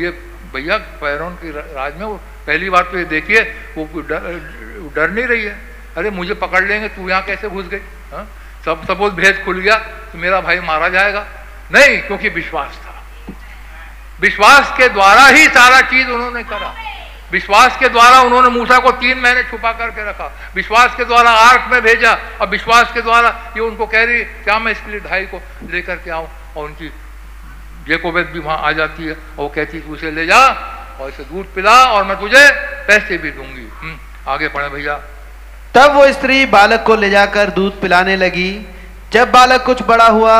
ये 0.00 0.10
भैया 0.52 0.76
पैरों 1.00 1.30
की 1.38 1.50
राज 1.50 1.96
में 1.96 2.04
वो 2.04 2.14
पहली 2.46 2.70
बार 2.70 2.82
तो 2.82 2.98
ये 2.98 3.04
देखिए 3.06 3.40
वो 3.76 4.00
डर, 4.00 4.20
डर 4.94 5.10
नहीं 5.10 5.26
रही 5.26 5.44
है। 5.44 5.56
अरे 5.96 6.10
मुझे 6.10 6.34
पकड़ 6.36 6.62
लेंगे 6.64 6.88
तू 6.88 7.08
यहाँ 7.08 7.22
कैसे 7.24 7.48
घुस 7.48 7.66
गई? 7.66 7.80
हाँ? 8.12 8.26
सब 8.64 8.84
सपोज़ 8.86 9.12
भेद 9.14 9.42
खुल 9.44 9.60
गया 9.60 9.76
तो 10.12 10.18
मेरा 10.18 10.40
भाई 10.40 10.60
मारा 10.62 10.88
जाएगा। 10.88 11.26
नहीं 11.72 12.00
क्योंकि 12.02 12.28
विश्वास 12.30 12.76
था। 12.76 12.94
विश्वास 14.20 14.72
के 14.78 14.88
द्वारा 14.88 15.26
ही 15.26 15.46
सारा 15.48 15.80
चीज़ 15.90 16.08
उन्होंने 16.08 16.42
करा। 16.44 16.74
विश्वास 17.32 17.76
के 17.78 17.88
द्वारा 17.88 18.20
उन्होंने 18.20 18.48
मूसा 18.48 18.78
को 18.78 18.90
तीन 18.92 19.18
महीने 19.18 19.42
छुपा 19.50 19.72
करके 19.72 20.08
रखा। 20.08 20.26
विश्वास 20.54 20.94
के 20.96 21.04
द्वारा 21.04 21.30
आर्क 21.30 21.68
में 21.72 21.80
भेजा 21.82 22.12
और 22.40 22.48
विश्वास 22.48 22.92
के 22.94 23.02
द्वारा 23.02 23.28
ये 23.56 23.62
उनको 23.62 23.86
कह 23.86 24.04
रही 24.04 24.24
क्या 24.44 24.58
मैं 24.58 24.72
इसके 24.72 24.90
लिए 24.90 25.00
ढाई 25.00 25.26
को 25.26 25.40
लेकर 25.70 25.96
के 25.96 26.10
आऊँ? 26.10 26.28
और 26.56 26.64
उनकी 26.64 26.90
जेकोबेत 27.90 28.26
भी 28.32 28.38
वहाँ 28.40 28.58
आ 28.58 28.72
जाती 28.72 29.04
है 29.04 29.12
और 29.12 29.42
वो 29.42 29.48
कहती 29.54 29.80
तू 29.80 29.94
उसे 29.94 30.10
ले 30.10 30.26
जा 30.26 30.40
और 31.00 31.08
इसे 31.08 31.24
दूध 31.24 31.46
पिला 31.54 31.76
और 31.92 32.04
मैं 32.04 32.18
तुझे 32.20 32.48
पैसे 32.88 33.18
भी 33.18 33.30
दूँगी। 33.30 33.66
हम्म, 33.80 33.96
आगे 34.28 34.48
पढ़े 34.48 34.68
भैया। 34.68 34.98
तब 35.74 35.94
वो 35.96 36.06
स्त्री 36.12 36.44
बालक 36.52 36.82
को 36.86 36.94
ले 36.96 37.10
जाकर 37.10 37.50
दूध 37.56 37.80
पिलाने 37.80 38.16
लगी। 38.16 38.50
जब 39.12 39.30
बालक 39.32 39.64
कुछ 39.66 39.82
बड़ा 39.84 40.06
हुआ 40.08 40.36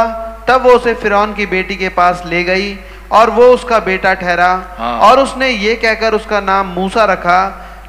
तब 0.49 0.63
वो 0.65 0.73
उसे 0.73 0.95
फिरौन 1.03 1.35
की 1.35 1.47
बेटी 1.47 1.77
के 1.77 1.89
पास 1.97 2.23
ले 2.27 2.43
गई 2.45 2.69
और 3.13 3.31
वो 3.31 3.47
उसका 3.55 3.79
बेटा 3.81 4.13
ठहरा 4.15 4.49
हाँ। 4.79 4.99
और 5.09 5.21
उसने 5.21 5.49
ये 5.49 5.75
कहकर 5.77 6.15
उसका 6.15 6.41
नाम 6.41 6.67
मूसा 6.75 7.05
रखा 7.13 7.39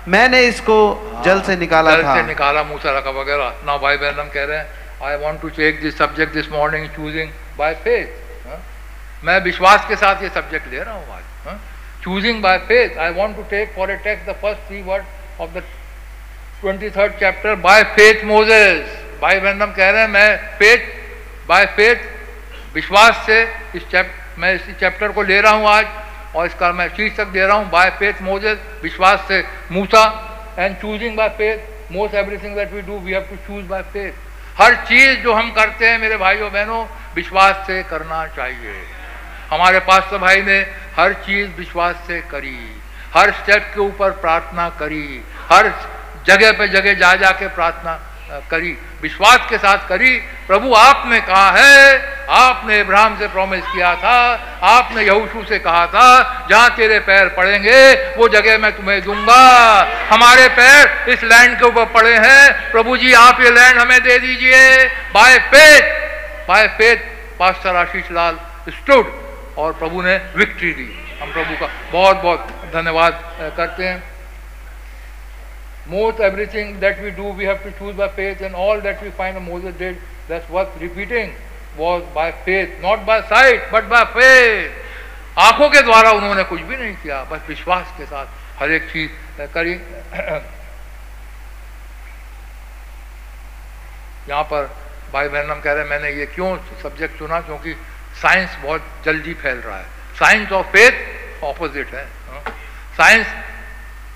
मैंने 0.08 0.42
इसको 0.44 0.78
हाँ। 0.94 1.24
जल 1.24 1.42
से 1.42 1.56
निकाला 1.58 1.96
जल 1.96 2.04
था। 2.04 2.16
से 2.16 2.24
निकाला 2.28 2.64
मूसा 2.64 2.98
रखा 2.98 3.10
वगैरह। 3.20 3.54
ना 3.66 3.78
भाई 3.78 3.98
बहन 3.98 4.20
हम 4.20 4.30
कह 4.34 4.46
रहे 4.46 4.58
हैं 4.58 5.10
I 5.10 5.16
want 5.24 5.42
to 5.42 5.50
take 5.58 5.82
this 5.82 5.98
subject 5.98 6.34
this 6.34 6.52
morning 6.52 6.88
choosing 6.96 7.30
by 7.58 7.74
faith 7.84 8.31
मैं 9.24 9.40
विश्वास 9.44 9.86
के 9.88 9.96
साथ 9.96 10.22
ये 10.24 10.30
सब्जेक्ट 10.30 10.72
ले 10.72 10.80
रहा 10.80 10.94
हूँ 10.94 11.14
आज 11.16 11.58
choosing 12.04 12.42
by 12.42 12.58
faith 12.68 12.98
I 12.98 13.12
want 13.14 13.36
to 13.36 13.44
take 13.50 13.74
for 13.76 13.92
a 13.92 13.96
text 14.04 14.28
the 14.30 14.34
first 14.42 14.68
three 14.68 14.82
word 14.82 15.42
of 15.42 15.50
the 15.50 15.64
twenty 16.62 16.90
third 16.90 17.14
chapter 17.20 17.56
by 17.66 17.84
faith 17.96 18.24
Moses 18.26 18.98
भाई 19.22 19.40
बहन 19.40 19.74
कह 19.78 19.90
रहे 19.90 20.02
हैं 20.02 20.08
मैं 20.10 20.38
फेथ 20.60 20.88
बाय 21.48 21.66
फेथ 21.76 22.10
विश्वास 22.74 23.24
से 23.26 23.42
इस 23.76 23.88
चैप 23.92 24.12
मैं 24.40 24.54
इस 24.56 24.62
चैप्टर 24.80 25.12
को 25.12 25.22
ले 25.24 25.40
रहा 25.42 25.52
हूँ 25.52 25.68
आज, 25.68 25.86
और 26.36 26.46
इसका 26.46 26.72
मैं 26.74 26.88
शीर्षक 26.90 27.28
दे 27.28 27.46
रहा 27.46 27.58
हूँ 27.58 27.70
बाय 27.70 27.90
फेथ 28.00 28.22
मोजेस 28.22 28.58
विश्वास 28.84 29.28
से 29.28 29.44
मूसा 29.72 30.04
and 30.60 30.76
choosing 30.78 31.18
by 31.18 31.30
faith 31.38 31.92
most 31.92 32.16
everything 32.16 32.56
that 32.56 32.74
we 32.74 32.82
do 32.82 33.00
we 33.00 33.12
have 33.12 33.28
to 33.30 33.36
choose 33.48 33.66
by 33.68 33.82
faith 33.94 34.62
हर 34.62 34.76
चीज़ 34.88 35.20
जो 35.20 35.34
हम 35.34 35.52
करते 35.52 35.88
हैं, 35.90 35.98
मेरे 36.00 36.18
भाइयों 36.18 36.52
बहनों, 36.52 36.86
विश्वास 37.16 37.64
से 37.68 37.82
करना 37.84 38.26
चाहिए। 38.36 38.74
हमारे 39.52 39.80
पास 39.80 40.14
भाई 40.14 40.42
ने 40.42 40.60
हर 40.98 41.14
चीज़ 41.26 41.50
विश्वास 41.58 41.96
से 42.08 42.20
करी, 42.32 42.58
हर 43.16 43.32
स्टेप 43.32 43.72
के 43.74 43.80
ऊपर 43.82 44.12
प्रार्थना 44.22 44.70
करी, 44.80 45.24
हर 45.52 45.74
जगह 46.28 46.52
पे 46.52 46.68
जगह 46.68 46.94
जा 46.94 47.14
जाके 47.16 47.48
प्रार्थना 47.48 48.00
करी, 48.52 48.78
विश्वास 49.02 49.46
के 49.50 49.58
साथ 49.58 49.88
करी, 49.88 50.10
प्रभु 50.48 50.74
आपने 50.74 51.20
कहा 51.22 51.50
है, 51.52 51.98
आपने 52.32 52.80
इब्राहिम 52.80 53.18
से 53.20 53.28
प्रॉमिस 53.28 53.64
किया 53.64 53.94
था, 53.96 54.18
आपने 54.64 55.04
यहूशू 55.04 55.44
से 55.46 55.60
कहा 55.60 55.86
था, 55.88 56.48
जहाँ 56.50 56.70
तेरे 56.76 57.00
पैर 57.00 57.28
पड़ेंगे, 57.30 57.94
वो 58.18 58.28
जगह 58.30 58.58
मैं 58.58 58.72
तुम्हें 58.78 59.02
दूँगा। 59.02 59.42
हमारे 60.12 60.48
पैर 60.50 61.10
इस 61.10 61.24
लैंड 61.24 61.58
के 61.60 61.66
ऊपर 61.66 61.86
पड़े 61.94 62.16
हैं, 62.18 62.72
प्रभु 62.72 62.98
जी 62.98 63.14
आप 63.14 63.42
ये 63.42 63.50
लैंड 63.50 63.80
हमें 63.80 64.00
दे 64.04 64.18
दीजिए। 64.20 64.86
By 65.14 65.38
faith 65.52 66.48
by 66.48 66.68
faith 66.78 66.98
pastor 67.40 67.76
Ashish 67.76 68.12
Lal 68.12 68.40
stood 68.70 69.12
और 69.58 69.74
प्रभु 69.74 70.02
ने 70.02 70.16
विक्ट्री 70.36 70.72
दी। 70.74 70.90
हम 71.22 71.32
प्रभु 71.34 71.56
का 71.56 71.68
बहुत 71.92 72.18
बहुत 72.18 72.48
धन्यवाद 72.74 73.22
करते 73.58 73.88
हैं। 73.88 74.04
Most 75.88 76.22
everything 76.22 76.76
that 76.80 77.00
we 77.00 77.12
do 77.12 77.32
we 77.34 77.46
have 77.46 77.58
to 77.64 77.70
choose 77.80 77.96
by 77.98 78.08
faith 78.18 78.42
and 78.42 78.56
all 78.58 78.82
that 78.82 79.04
we 79.04 79.10
find 79.18 79.38
Moses 79.40 79.76
did 79.78 79.96
that's 80.28 80.52
worth 80.52 80.82
repeating 80.82 81.32
was 81.78 82.02
by 82.16 82.32
faith 82.46 82.84
not 82.84 83.00
by 83.08 83.22
sight 83.30 83.72
but 83.72 83.84
by 83.86 84.06
faith 84.14 85.40
आँखों 85.40 85.70
के 85.70 85.82
द्वारा 85.82 86.12
उन्होंने 86.12 86.44
कुछ 86.44 86.62
भी 86.62 86.78
नहीं 86.78 86.96
किया, 86.96 87.24
बस 87.24 87.40
विश्वास 87.48 87.94
के 87.98 88.06
साथ 88.06 88.26
हर 88.60 88.72
एक 88.72 88.90
चीज़ 88.92 89.12
करी। 89.54 89.74
यहाँ 94.30 94.44
पर 94.44 94.70
भाई 95.14 95.28
बहन 95.28 95.62
कह 95.62 95.72
रहे 95.72 95.84
हैं, 95.84 95.90
मैंने 95.90 96.10
ये 96.10 96.26
क्यों 96.26 96.58
सब्जेक्ट 96.84 97.18
चुना? 97.20 97.40
क्योंकि 97.42 97.74
साइंस 98.22 98.58
बहुत 98.64 99.04
जल्दी 99.06 99.34
फैल 99.36 99.58
रहा 99.58 99.78
है 99.78 99.86
साइंस 100.16 100.52
और 100.52 100.64
फेथ 100.74 101.44
ऑपोजिट 101.44 101.94
है 101.94 102.06
साइंस 102.98 103.26
हाँ। 103.26 103.44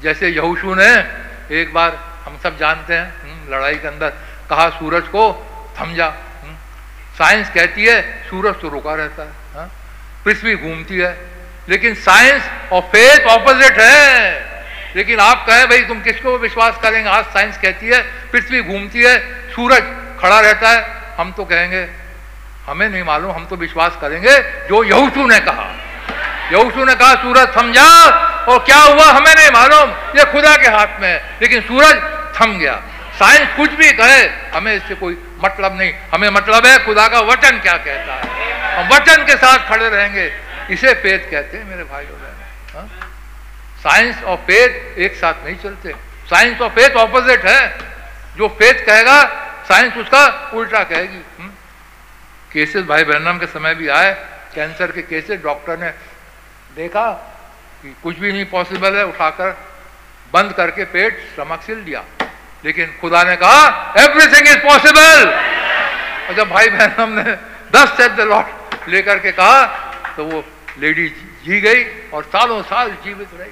जैसे 0.02 0.30
यहूशू 0.30 0.76
ने 0.76 0.90
एक 1.52 1.74
बार 1.74 1.98
हम 2.26 2.38
सब 2.44 2.58
जानते 2.58 2.94
हैं 2.94 3.14
हम्म, 3.14 3.54
लड़ाई 3.54 3.76
के 3.76 3.88
अंदर 3.88 4.10
कहा 4.50 4.70
सूरज 4.72 5.08
को 5.08 5.24
थम 5.80 5.94
जा 5.96 6.08
हम्म। 6.44 6.56
साइंस 7.18 7.50
कहती 7.50 7.86
है 7.86 8.02
सूरज 8.30 8.62
तो 8.62 8.70
रुका 8.70 8.96
रहता 8.96 9.24
है 9.24 9.32
हाँ। 9.56 9.70
पृथ्वी 10.26 10.56
घूमती 10.58 10.98
है 10.98 11.16
लेकिन 11.70 11.96
साइंस 12.04 12.50
और 12.72 12.82
फेथ 12.90 13.26
ऑपोजिट 13.30 13.80
है 13.80 14.56
लेकिन 14.96 15.20
आप 15.20 15.46
कहें 15.48 15.68
भाई 15.70 15.82
तुम 15.84 16.02
किसको 16.02 16.38
विश्वास 16.40 16.78
करेंगे 16.82 17.10
आज 17.10 17.26
साइंस 17.34 17.58
कहती 17.58 17.88
है 17.88 18.02
पृथ्वी 18.32 18.62
घूमती 18.64 19.02
है 19.02 19.18
सूरज 19.52 19.94
खड़ा 20.20 20.40
रहता 20.40 20.70
है 20.70 20.84
हम 21.18 21.32
तो 21.32 21.46
कहेंगे 21.46 21.88
हमें 22.68 22.90
नहीं 22.90 23.04
मालूम, 23.04 23.32
हम 23.32 23.46
तो 23.46 23.56
विश्वास 23.56 23.98
करेंगे, 24.02 24.40
जो 24.68 24.84
यहूसू 24.84 25.28
ने 25.28 25.40
कहा। 25.40 25.76
यहूसू 26.54 26.86
ने 26.86 26.96
कहा, 26.96 27.16
सूरज 27.16 27.74
जा 27.74 28.10
और 28.46 28.60
क्या 28.60 28.78
हुआ 28.78 29.04
हमें 29.04 29.36
नहीं 29.36 29.50
मालूम, 29.50 29.90
ये 29.90 30.32
खुदा 30.32 30.58
के 30.58 30.68
हाथ 30.68 30.88
में 30.88 31.10
है। 31.10 31.38
लेकिन 31.42 31.62
सूरज 31.62 31.96
थम 32.42 32.58
गया। 32.58 32.82
साइंस 33.20 33.50
कुछ 33.58 33.72
भी 33.72 33.92
कहे, 33.92 34.30
हमें 34.58 34.74
इससे 34.74 34.96
कोई 34.96 35.24
मतलब 35.46 35.78
नहीं। 35.78 35.94
हमें 36.14 36.30
मतलब 36.30 36.66
है, 36.66 36.86
खुदा 36.86 37.08
का 37.08 37.20
वचन 37.20 37.60
क्या 37.60 37.74
कहता 37.74 38.14
है? 38.14 38.56
हम 38.76 38.96
वचन 38.96 39.26
के 39.26 39.36
साथ 39.36 39.70
खड़े 39.70 39.90
रहेंगे। 39.90 40.34
इसे 40.72 40.94
फेत 40.94 41.28
कहते 41.32 41.58
हैं, 41.58 41.66
मेरे 41.66 41.84
भाई 41.84 42.06
और 42.06 42.12
बहन। 42.12 42.88
साइंस 43.80 44.24
और 44.24 44.38
फेथ 44.38 45.00
एक 45.00 45.16
साथ 45.16 45.34
नहीं 45.46 45.56
चलते। 45.56 45.96
साइंस 46.26 46.62
और 46.62 46.70
फेथ 46.70 46.90
ऑपोजिट 46.90 47.46
है। 47.46 47.78
जो 48.38 48.48
फेथ 48.48 48.86
कहेगा, 48.86 49.24
साइंस 49.70 49.94
उसका 49.98 50.52
उल्टा 50.54 50.84
कहेगी। 50.84 51.52
केसेस 52.56 52.84
भाई 52.88 53.04
बहनम 53.04 53.38
के 53.40 53.48
समय 53.52 53.74
भी 53.76 53.88
आए 53.92 54.12
कैंसर 54.56 54.92
के 54.92 55.02
केसेस 55.04 55.40
डॉक्टर 55.44 55.78
ने 55.80 55.90
देखा 56.76 57.08
कि 57.82 57.96
कुछ 58.04 58.20
भी 58.20 58.32
नहीं 58.32 58.46
पॉसिबल 58.48 58.96
है, 58.96 59.06
उठाकर 59.06 59.50
बंद 60.34 60.54
करके 60.54 60.84
पेट 60.94 61.20
स्टमक 61.34 61.62
सिल 61.64 61.84
दिया 61.84 62.04
लेकिन 62.64 62.94
खुदा 63.02 63.24
ने 63.24 63.36
कहा 63.38 63.60
एवरीथिंग 64.00 64.48
इज़ 64.48 64.58
पॉसिबल 64.64 65.28
और 66.28 66.36
जब 66.36 66.50
भाई 66.50 66.70
बहन 66.70 66.92
हमने 66.98 67.24
दस 67.76 67.98
द 68.00 68.28
लॉट 68.32 68.88
लेकर 68.90 69.20
के 69.20 69.32
कहा 69.34 69.66
तो 70.16 70.26
वो 70.26 70.44
लेडी 70.80 71.08
जी 71.46 71.60
गई 71.62 71.84
और 72.14 72.24
सालों 72.32 72.62
साल 72.64 72.90
जीवित 73.04 73.30
रही। 73.40 73.52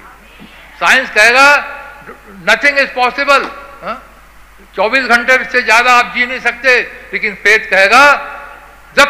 साइंस 0.80 1.10
कहेगा 1.10 1.48
नथिंग 2.48 2.78
इज़ 2.78 2.90
पॉसिबल 2.94 3.50
चौबीस 4.76 5.04
घंटे 5.06 5.36
से 5.44 5.62
ज़्यादा 5.62 5.92
आप 5.92 6.12
जी 6.14 6.26
नहीं 6.26 6.40
सकते, 6.40 6.80
लेकिन 7.12 7.34
फेथ 7.42 7.70
कहेगा 7.70 8.04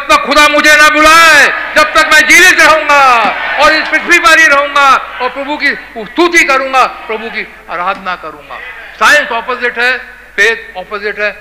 तक 0.07 0.25
खुदा 0.25 0.47
मुझे 0.49 0.75
ना 0.77 0.89
बुलाए, 0.91 1.47
जब 1.75 1.93
तक 1.93 2.09
मैं 2.11 2.21
जीवित 2.27 2.59
रहूँगा 2.61 3.03
और 3.63 3.73
इस 3.73 3.87
पृथ्वी 3.89 4.19
पर 4.19 4.39
ही 4.39 4.47
रहूँगा 4.47 4.87
और 5.21 5.29
प्रभु 5.31 5.57
की 5.57 5.73
स्तुति 6.05 6.43
करूँगा, 6.45 6.85
प्रभु 7.07 7.29
की 7.29 7.47
आराधना 7.69 8.15
करूँगा। 8.17 8.59
साइंस 8.99 9.31
ऑपोजिट 9.33 9.77
है 9.79 9.97
फेथ 10.35 10.77
ऑपोजिट 10.77 11.19
है, 11.19 11.31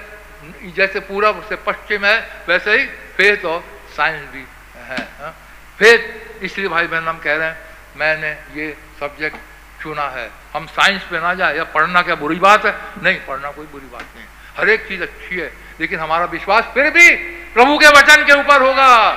जैसे 0.76 1.00
पूरब 1.02 1.42
से 1.48 1.56
पश्चिम 1.66 2.04
है, 2.04 2.16
वैसे 2.48 2.70
ही 2.72 2.86
फेथ 3.16 3.44
और 3.44 3.64
साइंस 3.96 4.28
भी 4.32 4.44
है 4.84 5.32
फेथ 5.78 6.44
इसलिए 6.44 6.68
भाई 6.68 6.86
बहन, 6.86 7.08
हम 7.08 7.18
कह 7.18 7.36
रहे 7.36 7.46
हैं, 7.46 7.56
मैंने 7.96 8.30
ये 8.54 8.76
सब्जेक्ट 9.00 9.36
चुना 9.82 10.02
है। 10.10 10.28
हम 10.54 10.66
साइंस 10.68 11.02
पे 11.10 11.20
ना 11.20 11.32
जाए, 11.34 11.56
या 11.56 11.64
पढ़ना 11.66 12.02
क्या 12.02 12.14
बुरी 12.16 12.36
बात 12.38 12.64
है? 12.66 12.74
नहीं, 13.02 13.18
पढ़ना 13.26 13.50
कोई 13.50 13.66
बुरी 13.66 13.86
बात 13.92 14.04
नहीं 14.14 14.26
हर 14.56 14.68
एक 14.70 14.86
चीज़ 14.88 15.02
अच्छी 15.02 15.36
है, 15.36 15.50
लेकिन 15.80 15.98
हमारा 16.00 16.24
विश्वास 16.26 16.64
फिर 16.74 16.90
भी 16.90 17.08
प्रभु 17.54 17.78
के 17.78 17.88
वचन 17.88 18.24
के 18.24 18.32
ऊपर 18.32 18.62
होगा। 18.62 19.10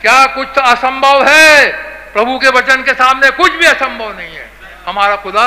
क्या 0.00 0.24
कुछ 0.26 0.48
तो 0.54 0.60
असंभव 0.62 1.24
है? 1.28 1.66
प्रभु 2.12 2.38
के 2.38 2.48
वचन 2.48 2.82
के 2.82 2.92
सामने 2.94 3.30
कुछ 3.32 3.52
भी 3.52 3.66
असंभव 3.66 4.16
नहीं 4.16 4.34
है। 4.36 4.50
हमारा 4.86 5.16
खुदा 5.16 5.46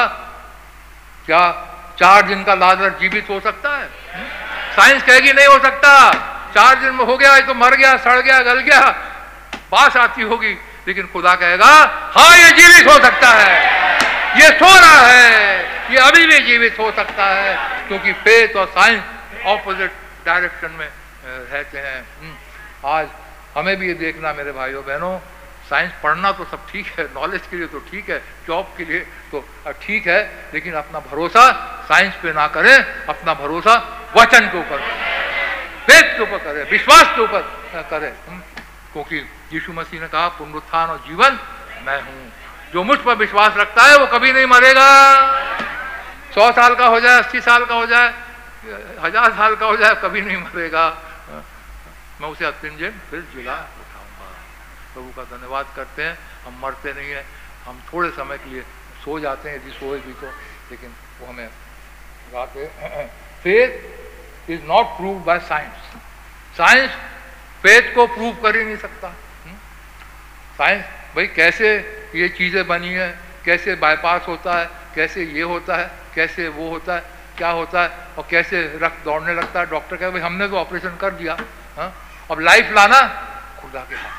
क्या 1.25 1.41
चार 1.99 2.21
दिन 2.21 2.43
का 2.43 2.53
लादर 2.55 2.89
जीवित 2.99 3.30
हो 3.30 3.39
सकता 3.39 3.78
है? 3.78 3.88
साइंस 4.75 5.03
कहेगी, 5.03 5.34
नहीं 5.34 5.47
हो 5.47 5.59
सकता। 5.59 5.91
चार 6.55 6.75
दिन 6.75 6.93
में 6.93 7.05
हो 7.05 7.17
गया 7.17 7.39
तो 7.39 7.53
मर 7.53 7.75
गया, 7.75 7.95
सड़ 7.97 8.19
गया, 8.19 8.39
गल 8.41 8.59
गया। 8.61 8.82
बास 9.71 9.97
आती 9.97 10.21
होगी, 10.23 10.53
लेकिन 10.88 11.07
खुदा 11.13 11.34
कहेगा 11.36 11.71
हाँ 12.13 12.36
ये 12.38 12.51
जीवित 12.51 12.88
हो 12.88 12.99
सकता 12.99 13.30
है। 13.30 13.55
ये 14.41 14.49
सो 14.51 14.73
रहा 14.80 15.01
है। 15.01 15.91
ये 15.91 15.97
अभी 15.99 16.25
भी 16.28 16.39
जीवित 16.41 16.75
हो 16.80 16.91
सकता 16.91 17.25
है, 17.25 17.55
क्योंकि 17.88 18.13
फेथ 18.13 18.55
और 18.55 18.67
साइंस 18.67 19.45
ऑपोजिट 19.45 19.91
डायरेक्शन 20.25 20.71
में 20.71 20.88
रहते 21.28 21.78
हैं। 21.78 21.99
हम्म, 22.19 22.36
आज 22.86 23.07
हमें 23.55 23.75
भी 23.78 23.88
ये 23.88 23.93
देखना 23.95 24.34
मेरे 24.34 24.51
भाइयों 24.51 24.84
बहनों 24.84 25.17
साइंस 25.69 25.91
पढ़ना 26.03 26.32
तो 26.32 26.43
सब 26.45 26.59
ठीक 26.69 26.88
है 26.97 27.03
नॉलेज 27.13 27.41
के 27.51 27.57
लिए 27.57 27.67
तो 27.67 27.80
ठीक 27.91 28.09
है 28.09 28.21
जॉब 28.47 28.65
के 28.78 28.86
लिए 28.86 28.99
तो 29.32 29.43
ठीक 29.82 30.07
है 30.07 30.19
लेकिन 30.53 30.73
अपना 30.80 30.99
भरोसा 31.07 31.43
साइंस 31.88 32.13
पे 32.23 32.34
ना 32.34 32.47
करें 32.55 32.75
अपना 33.07 33.34
भरोसा 33.36 33.75
वचन 34.15 34.47
के 34.47 34.57
ऊपर 34.57 34.80
वेद 35.89 36.05
के 36.15 36.21
ऊपर 36.23 36.38
करें 36.43 36.63
विश्वास 36.71 37.15
के 37.15 37.21
ऊपर 37.21 37.41
करें। 37.89 38.11
हम्म, 38.28 38.39
क्योंकि 38.93 39.17
यीशु 39.53 39.73
मसीह 39.73 40.01
ने 40.01 40.07
कहा 40.07 40.28
पुनरुत्थान 40.38 40.89
और 40.89 40.97
जीवन 41.07 41.39
मैं 41.86 41.99
हूँ। 42.01 42.32
जो 42.73 42.84
मुझ 42.84 42.97
पर 42.99 43.15
विश्वास 43.17 43.57
रखता 43.57 43.84
है 43.84 43.97
वो 43.97 44.05
कभी 44.07 44.32
नहीं 44.34 44.45
मरेगा। 44.47 44.88
सौ 46.36 46.51
साल 46.53 46.75
का 46.75 46.86
हो 46.86 46.99
जाए 46.99 47.19
अस्सी 47.19 47.41
साल 47.41 47.65
का 47.65 47.75
हो 47.75 47.86
जाए 47.86 48.13
हज़ार 49.01 49.32
साल 49.34 49.55
का 49.55 49.65
हो 49.65 49.75
जाए 49.78 49.95
कभी 50.01 50.21
नहीं 50.21 50.38
मरेगा। 50.38 50.88
मैं 52.22 52.30
उसे 52.30 52.45
अत्यंजन 52.45 52.91
फिर 53.09 53.22
जिला 53.34 53.53
उठाऊँगा। 53.53 54.28
प्रभु 54.93 55.09
का 55.15 55.24
धन्यवाद 55.38 55.68
करते 55.76 56.03
हैं, 56.03 56.18
हम 56.45 56.59
मरते 56.61 56.93
नहीं 56.93 57.11
हैं, 57.11 57.26
हम 57.65 57.82
थोड़े 57.93 58.09
समय 58.09 58.38
के 58.38 58.49
लिए 58.49 58.61
सो 59.05 59.20
जाते 59.20 59.49
हैं, 59.49 59.55
यदि 59.55 59.72
सोए 59.72 59.99
भी 59.99 60.13
तो 60.13 60.28
लेकिन 60.72 60.93
वो 61.20 61.28
हमें 61.28 61.49
गाते 62.34 62.65
faith 63.43 64.49
is 64.49 64.63
not 64.63 64.86
prove 64.86 65.20
by 65.20 65.39
science 65.39 65.93
science 66.57 66.91
faith 67.63 67.95
को 67.95 68.07
प्रूव 68.07 68.36
कर 68.43 68.55
ही 68.55 68.63
नहीं 68.63 68.78
सकता। 68.78 69.09
Science 70.57 70.86
hmm? 70.86 71.15
भाई, 71.15 71.28
कैसे 71.28 71.78
ये 72.15 72.30
चीज़ें 72.30 72.68
बनी 72.68 72.89
है, 72.89 73.20
कैसे 73.45 73.76
बाईपास 73.76 74.28
होता 74.28 74.59
है, 74.59 74.70
कैसे 74.95 75.24
ये 75.24 75.41
होता 75.41 75.76
है, 75.76 75.91
कैसे 76.15 76.47
वो 76.47 76.70
होता 76.70 76.95
है, 76.95 77.03
क्या 77.38 77.49
होता 77.49 77.84
है, 77.84 77.89
और 78.18 78.28
कैसे 78.30 78.80
रक्त 78.82 79.03
दौड़ने 79.05 79.34
लगता 79.34 79.59
है। 79.59 79.65
डॉक्टर 79.65 79.97
कहे, 79.97 80.09
भाई, 80.09 80.22
हमने 80.22 80.47
तो 80.47 80.57
ऑपरेशन 80.57 80.97
कर 80.97 81.11
दिया। 81.11 81.38
हा? 81.78 82.07
अब 82.32 82.39
लाइफ 82.39 82.69
लाना 82.71 83.01
खुदा 83.61 83.80
के 83.80 83.95
हाथ 83.95 84.17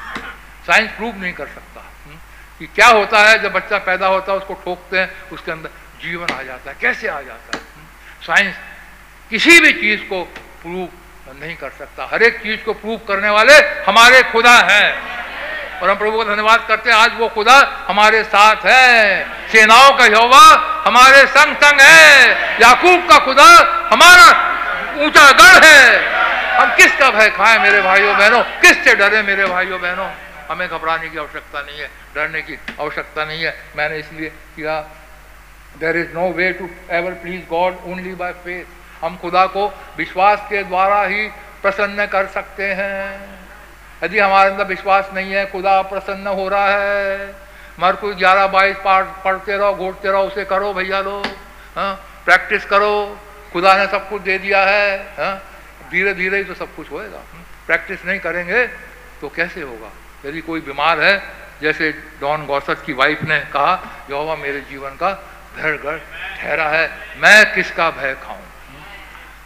साइंस 0.67 0.91
प्रूव 0.91 1.17
नहीं 1.17 1.33
कर 1.33 1.47
सकता। 1.47 1.85
हुँ? 2.07 2.21
कि 2.59 2.67
क्या 2.67 2.87
होता 2.87 3.19
है, 3.19 3.39
जब 3.39 3.53
बच्चा 3.53 3.79
पैदा 3.79 4.07
होता 4.07 4.33
है, 4.33 4.39
उसको 4.39 4.55
ठोकते 4.55 4.99
हैं, 4.99 5.31
उसके 5.33 5.53
अंदर 5.53 5.69
जीवन 6.03 6.27
आ 6.35 6.43
जाता 6.43 6.71
है। 6.71 6.77
कैसे 6.81 7.09
आ 7.09 7.21
जाता 7.21 7.59
है? 7.59 7.63
साइंस 8.23 8.55
किसी 9.31 9.61
भी 9.61 9.73
चीज़ 9.73 10.01
को 10.01 10.25
प्रूव 10.63 10.89
नहीं 11.41 11.57
कर 11.57 11.71
सकता। 11.71 12.09
हर 12.13 12.23
एक 12.23 12.39
चीज़ 12.39 12.61
को 12.61 12.73
प्रूव 12.73 12.99
करने 12.99 13.29
वाले 13.29 13.55
हमारे 13.59 14.23
खुदा 14.23 14.67
हैं। 14.71 15.19
और 15.81 15.91
हम 15.91 15.97
प्रभु 15.97 16.25
का 16.25 16.25
धन्यवाद 16.25 16.65
करते 16.69 16.91
हैं। 16.91 16.97
आज 16.97 17.11
वो 17.15 17.29
खुदा 17.29 17.85
हमारे 17.89 18.25
साथ 18.25 18.57
है। 18.65 19.25
सेनाओं 19.49 19.93
का 19.93 20.05
यहोवा 20.05 20.45
हमारे 20.87 21.27
संग 21.27 21.57
संग 21.57 21.81
है। 21.81 22.29
याकूब 22.55 23.09
का 23.09 23.19
खुदा 23.19 23.51
हमारा 23.93 24.49
ऊँचा 25.05 25.33
गढ़ 25.33 25.65
है। 25.65 26.19
हम 26.59 26.75
किसका 26.77 27.11
भय 27.11 27.29
खाए 27.31 27.59
मेरे 27.59 27.81
भाइयों 27.83 28.17
बहनों? 28.19 28.43
किससे 28.61 28.95
डरे 28.95 29.23
मेरे 29.23 29.45
भाइयों 29.47 29.81
बहनों? 29.81 30.09
हमें 30.51 30.69
घबराने 30.69 31.09
की 31.09 31.19
आवश्यकता 31.19 31.61
नहीं 31.61 31.79
है, 31.79 31.91
डरने 32.15 32.41
की 32.43 32.59
आवश्यकता 32.81 33.25
नहीं 33.25 33.43
है। 33.45 33.55
मैंने 33.77 33.97
इसलिए 33.97 34.29
किया। 34.57 34.81
There 35.81 35.97
is 35.97 36.13
no 36.15 36.29
way 36.33 36.51
to 36.53 36.69
ever 36.91 37.13
please 37.15 37.43
God 37.51 37.77
only 37.87 38.15
by 38.15 38.33
faith 38.45 39.05
हम 39.05 39.17
खुदा 39.17 39.45
को 39.47 39.67
विश्वास 39.97 40.47
के 40.51 40.63
द्वारा 40.65 41.03
ही 41.03 41.27
प्रसन्न 41.63 42.07
कर 42.07 42.27
सकते 42.27 42.73
हैं। 42.73 43.05
यदि 44.05 44.19
हमारे 44.19 44.51
अंदर 44.51 44.65
विश्वास 44.65 45.11
नहीं 45.15 45.33
है। 45.33 45.45
खुदा 45.47 45.81
प्रसन्न 45.83 46.27
हो 46.29 46.49
रहा 46.49 46.69
है। 46.69 47.35
मर 47.81 47.97
कोई 47.97 48.15
ग्यारह 48.15 48.47
बाईस 48.47 48.77
पढ़ते 49.25 49.57
रहो 49.57 49.75
घोटते 49.75 50.09
रहो, 50.09 50.23
उसे 50.23 50.45
करो 50.45 50.73
भैया 50.75 51.01
लोग। 51.01 51.27
हाँ 51.77 51.95
प्रैक्टिस 52.25 52.65
करो। 52.65 52.93
खुदा 53.53 53.77
ने 53.77 53.87
सब 53.87 54.09
कुछ 54.11 54.23
दे 54.23 54.39
दिया 54.39 54.65
है। 54.65 54.99
हाँ 55.19 55.35
धीरे 55.91 56.15
धीरे 56.15 56.39
ही 56.39 56.45
तो 56.45 56.55
सब 56.55 56.75
कुछ 56.75 56.91
होएगा। 56.91 57.23
प्रैक्टिस 57.67 58.05
नहीं 58.05 58.21
करेंगे 58.21 58.67
तो 59.21 59.29
कैसे 59.29 59.63
होगा? 59.63 59.91
यदि 60.27 60.41
कोई 60.41 60.61
बीमार 60.61 61.01
है, 61.01 61.23
जैसे 61.63 61.91
डॉन 62.21 62.47
गौसत 62.47 62.83
की 62.87 62.93
वाइफ 62.93 63.23
ने 63.23 63.39
कहा, 63.53 63.73
यहोवा 64.11 64.37
मेरे 64.37 64.61
जीवन 64.61 64.91
का 64.91 65.11
गढ़ 65.59 65.99
ठहरा 66.39 66.69
है, 66.69 66.91
मैं 67.17 67.55
किसका 67.55 67.91
भय 67.91 68.15
खाऊं? 68.25 68.43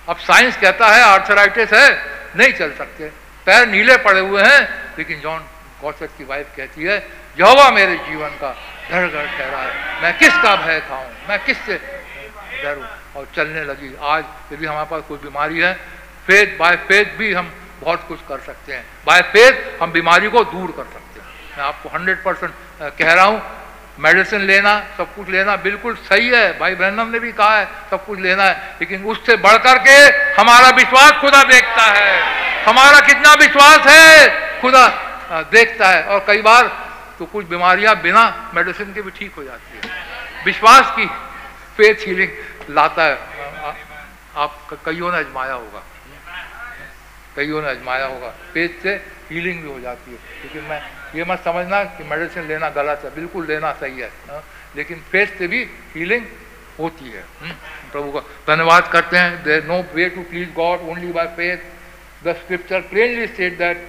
अब 0.09 0.17
साइंस 0.19 0.57
कहता 0.57 0.89
है 0.89 1.03
आर्थराइटिस 1.03 1.73
है, 1.73 1.89
नहीं 2.37 2.53
चल 2.53 2.73
सकते। 2.73 3.11
पैर 3.47 3.67
नीले 3.69 3.97
पड़े 3.97 4.21
हुए 4.21 4.43
हैं, 4.43 4.61
लेकिन 4.99 5.21
जॉन 5.21 5.45
गौसत 5.81 6.11
की 6.19 6.25
वाइफ 6.25 6.49
कहती 6.57 6.83
है, 6.83 6.97
यहोवा 7.41 7.71
मेरे 7.71 7.97
जीवन 7.99 8.31
का 8.41 8.51
धड़ 8.91 9.07
गढ़ 9.07 9.27
ठहरा 9.29 9.59
है, 9.59 10.03
मैं 10.03 10.19
किसका 10.19 10.55
भय 10.57 10.81
खाऊं? 10.81 11.09
मैं 11.29 11.39
किससे 11.45 11.81
डरूं? 12.65 12.85
और 13.17 13.27
चलने 13.37 13.65
लगी। 13.65 13.95
आज 14.03 14.25
यदि 14.53 14.67
हमारे 14.67 14.87
पास 14.91 15.03
कोई 15.09 15.19
बीमारी 15.19 15.59
है 15.59 15.73
फेथ 16.27 16.59
बाय 16.59 16.77
फेथ 16.89 17.17
भी 17.19 17.33
हम 17.33 17.53
बहुत 17.81 18.05
कुछ 18.09 18.19
कर 18.29 18.39
सकते 18.41 18.73
हैं। 18.73 18.85
बाय 19.07 19.23
फेथ 19.33 19.83
हम 19.83 19.93
बीमारी 19.93 20.29
को 20.29 20.45
दूर 20.45 20.71
कर 20.77 20.85
सकते 20.85 21.21
हैं। 21.21 21.27
मैं 21.59 21.65
आपको 21.65 21.89
हंड्रेड 21.89 22.23
परसेंट 22.25 22.53
कह 22.99 23.13
रहा 23.13 23.25
हूँ 23.25 23.43
मेडिसिन 24.01 24.41
लेना, 24.41 24.79
सब 24.99 25.15
कुछ 25.15 25.29
लेना 25.29 25.57
बिल्कुल 25.57 25.95
सही 26.05 26.29
है। 26.29 26.59
भाई 26.59 26.75
बहनम 26.75 27.11
ने 27.11 27.19
भी 27.19 27.33
कहा 27.33 27.57
है, 27.59 27.67
सब 27.91 28.05
कुछ 28.07 28.19
लेना 28.21 28.45
है, 28.45 28.77
लेकिन 28.81 29.05
उससे 29.05 29.37
बढ़ 29.37 29.57
करके 29.59 29.97
हमारा 30.35 30.69
विश्वास 30.77 31.13
खुदा 31.21 31.43
देखता 31.43 31.83
है। 31.93 32.65
हमारा 32.65 33.01
कितना 33.01 33.33
विश्वास 33.35 33.87
है, 33.87 34.61
खुदा 34.61 34.87
देखता 35.53 35.89
है। 35.89 36.03
और 36.05 36.25
कई 36.27 36.43
बार 36.43 36.67
तो 37.19 37.27
कुछ 37.27 37.47
बीमारियाँ 37.47 37.95
बिना 38.03 38.53
मेडिसिन 38.55 38.93
के 38.95 39.03
भी 39.03 39.11
ठीक 39.11 39.35
हो 39.35 39.45
जाती 39.45 39.77
है। 39.77 40.45
विश्वास 40.45 40.91
की 40.97 41.07
फेथ 41.77 42.07
हीलिंग 42.07 42.31
लाता 42.71 43.05
है। 43.05 43.19
आप, 44.37 44.59
कईयों 44.87 45.13
ने 45.13 45.19
अजमाया 45.19 45.53
होगा। 45.53 45.83
कईयों 47.37 47.63
ने 47.63 47.69
अजमाया 47.69 48.07
होगा। 48.07 48.29
पेट 48.55 48.79
से 48.83 48.95
हीलिंग 49.31 49.63
भी 49.63 49.69
हो 49.69 49.81
जाती 49.81 50.11
है। 50.11 50.19
लेकिन 50.43 50.63
मैं 50.71 50.81
ये 51.15 51.25
मत 51.29 51.39
समझना 51.45 51.83
कि 51.97 52.05
मेडिसिन 52.05 52.47
लेना 52.49 52.69
गलत 52.71 53.01
है। 53.05 53.15
बिल्कुल 53.15 53.47
लेना 53.47 53.73
सही 53.81 54.01
है 54.01 54.09
हा? 54.29 54.43
लेकिन 54.77 55.01
फेथ 55.13 55.39
से 55.39 55.47
भी 55.49 55.63
हीलिंग 55.95 56.27
होती 56.79 57.11
है 57.11 57.25
हम्म, 57.41 57.53
प्रभु 57.93 58.13
का 58.13 58.21
धन्यवाद 58.49 58.89
करते 58.93 59.17
हैं। 59.17 59.43
There 59.45 59.65
no 59.65 59.83
way 59.95 60.09
to 60.11 60.23
please 60.31 60.53
God 60.57 60.89
only 60.91 61.13
by 61.13 61.27
faith 61.37 62.25
the 62.25 62.33
scripture 62.43 62.81
plainly 62.93 63.27
state 63.27 63.59
that 63.59 63.89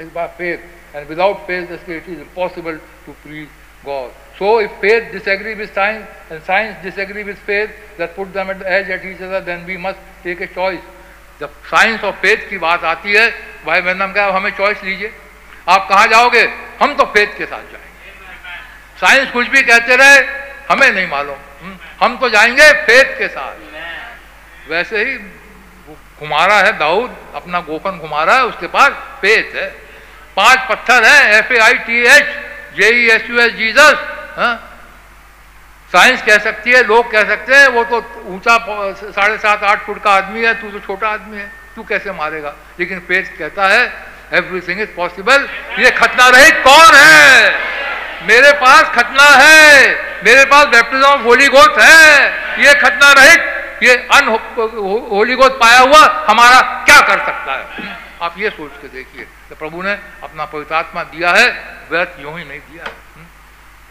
is 0.00 0.08
by 0.14 0.26
faith 0.38 0.96
and 0.96 1.08
without 1.08 1.46
faith 1.46 1.72
it 1.72 2.08
is 2.08 2.18
impossible 2.18 2.80
to 3.06 3.12
please 3.24 3.48
God 3.86 4.10
So 4.36 4.48
if 4.58 4.72
faith 4.82 5.10
disagree 5.12 5.54
with 5.54 5.72
science 5.74 6.06
and 6.30 6.42
science 6.44 6.78
disagree 6.84 7.22
with 7.22 7.40
faith 7.48 7.74
that 7.98 8.14
put 8.16 8.32
them 8.36 8.48
at 8.52 8.58
the 8.62 8.68
edge 8.76 8.88
at 8.94 9.04
each 9.04 9.20
other, 9.26 9.40
then 9.48 9.60
we 9.66 9.76
must 9.76 9.98
take 10.24 10.40
a 10.40 10.48
choice. 10.54 10.86
जब 11.42 11.52
science 11.66 12.02
और 12.04 12.12
faith 12.22 12.48
की 12.50 12.58
बात 12.58 12.84
आती 12.84 13.12
है 13.12 13.28
भाई 13.66 13.80
बहन 13.80 14.12
क्या 14.12 14.26
हमें 14.26 14.50
चॉइस 14.50 14.82
लीजिए। 14.84 15.12
आप 15.68 15.88
कहाँ 15.88 16.06
जाओगे? 16.08 16.42
हम 16.80 16.94
तो 16.94 17.04
फेथ 17.04 17.36
के 17.38 17.46
साथ 17.46 17.62
जाएँगे। 17.72 19.00
साइंस 19.00 19.30
कुछ 19.30 19.48
भी 19.48 19.62
कहते 19.62 19.96
रहे 19.96 20.18
हमें 20.70 20.90
नहीं 20.90 21.08
मालूम। 21.08 21.36
हम्म, 21.62 21.76
हम 22.00 22.16
तो 22.18 22.28
जाएँगे 22.30 22.70
फेथ 22.86 23.18
के 23.18 23.28
साथ। 23.28 24.70
वैसे 24.70 25.04
ही 25.04 25.16
घुमा 26.20 26.44
रहा 26.46 26.58
है 26.58 26.78
दाऊद 26.78 27.16
अपना 27.34 27.60
गोफन 27.60 27.98
घुमा 27.98 28.22
रहा 28.24 28.36
है 28.36 28.44
उसके 28.44 28.66
पास 28.68 28.90
फेथ 29.20 29.54
है। 29.56 29.68
पाँच 30.36 30.68
पत्थर 30.68 31.04
है 31.04 31.38
F 31.38 31.52
A 31.52 31.58
I 31.58 31.74
T 31.86 32.02
H 32.08 32.28
J 32.76 32.90
S 33.14 33.30
U 33.30 33.40
S 33.40 33.52
Jesus 33.52 33.96
science 35.92 36.22
कह 36.22 36.38
सकती 36.38 36.70
है, 36.70 36.82
लोग 36.86 37.10
कह 37.12 37.24
सकते 37.24 37.54
हैं, 37.54 37.66
वो 37.68 37.82
तो 37.84 37.96
ऊँचा 38.26 38.56
साढ़े 39.10 39.36
सात, 39.38 39.62
आठ 39.62 39.84
फुट 39.86 40.02
का 40.02 40.10
आदमी 40.10 40.44
है, 40.44 40.54
तू 40.60 40.70
तो 40.70 40.78
छोटा 40.80 41.08
आदमी 41.08 41.38
है, 41.38 41.50
तू 41.76 41.82
कैसे 41.84 42.12
मारेगा? 42.12 42.54
लेकिन 42.80 43.00
फेथ 43.08 43.36
कहता 43.38 43.68
है 43.68 43.82
एवरीथिंग 44.32 44.80
इज़ 44.80 44.88
पॉसिबल 44.96 45.48
ये 45.78 45.90
खतना 45.92 46.28
रहित 46.28 46.62
कौन 46.64 46.94
है? 46.94 47.50
मेरे 48.22 48.52
पास 48.60 48.94
खतना 48.94 49.28
है, 49.36 49.94
मेरे 50.24 50.44
पास 50.44 50.66
बैप्टिज्म 50.66 51.04
ऑफ़ 51.04 51.20
होली 51.20 51.48
गोथ 51.48 51.78
है। 51.80 52.64
ये 52.64 52.74
खतना 52.80 53.12
रहित, 53.12 53.40
ये 53.82 53.96
अन 54.14 54.28
होली 55.10 55.34
गोथ 55.34 55.58
पाया 55.60 55.78
हुआ, 55.80 56.02
हमारा 56.28 56.60
क्या 56.86 57.00
कर 57.02 57.24
सकता 57.26 57.52
है? 57.52 58.00
आप 58.22 58.34
ये 58.38 58.50
सोच 58.50 58.72
के 58.82 58.88
देखिए 58.88 59.26
तो 59.48 59.54
प्रभु 59.56 59.82
ने 59.82 59.92
अपना 60.22 60.44
पवित्र 60.46 60.74
आत्मा 60.74 61.02
दिया 61.04 61.30
है, 61.32 61.46
व्यर्थ 61.90 62.20
यूँ 62.20 62.38
ही 62.38 62.44
नहीं 62.44 62.60
दिया 62.60 62.84
है। 62.84 62.92
हम्म? 63.14 63.26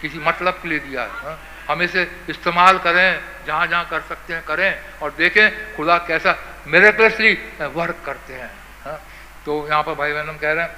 किसी 0.02 0.20
मतलब 0.28 0.60
के 0.62 0.70
लिए 0.70 0.80
दिया 0.80 1.02
है 1.02 1.10
हाँ? 1.24 1.38
हम 1.70 1.82
इसे 1.82 2.08
इस्तेमाल 2.30 2.78
करें, 2.78 3.20
जहाँ 3.48 3.68
जहाँ 3.68 3.88
कर 3.90 4.02
सकते 4.02 4.34
हैं, 4.34 4.44
करें। 4.46 4.80
और 5.02 5.14
देखें, 5.18 5.76
खुदा 5.76 5.98
कैसा 5.98 6.38
मेरेकलसली 6.68 7.34
वर्क 7.62 7.98
करते 8.06 8.34
हैं। 8.34 8.52
हा? 8.86 9.00
तो 9.46 9.68
यहाँ 9.68 9.84
पर 9.84 9.94
भाई 9.94 10.14
बहन 10.14 10.38
कह 10.38 10.52
रहे 10.54 10.64
हैं 10.64 10.72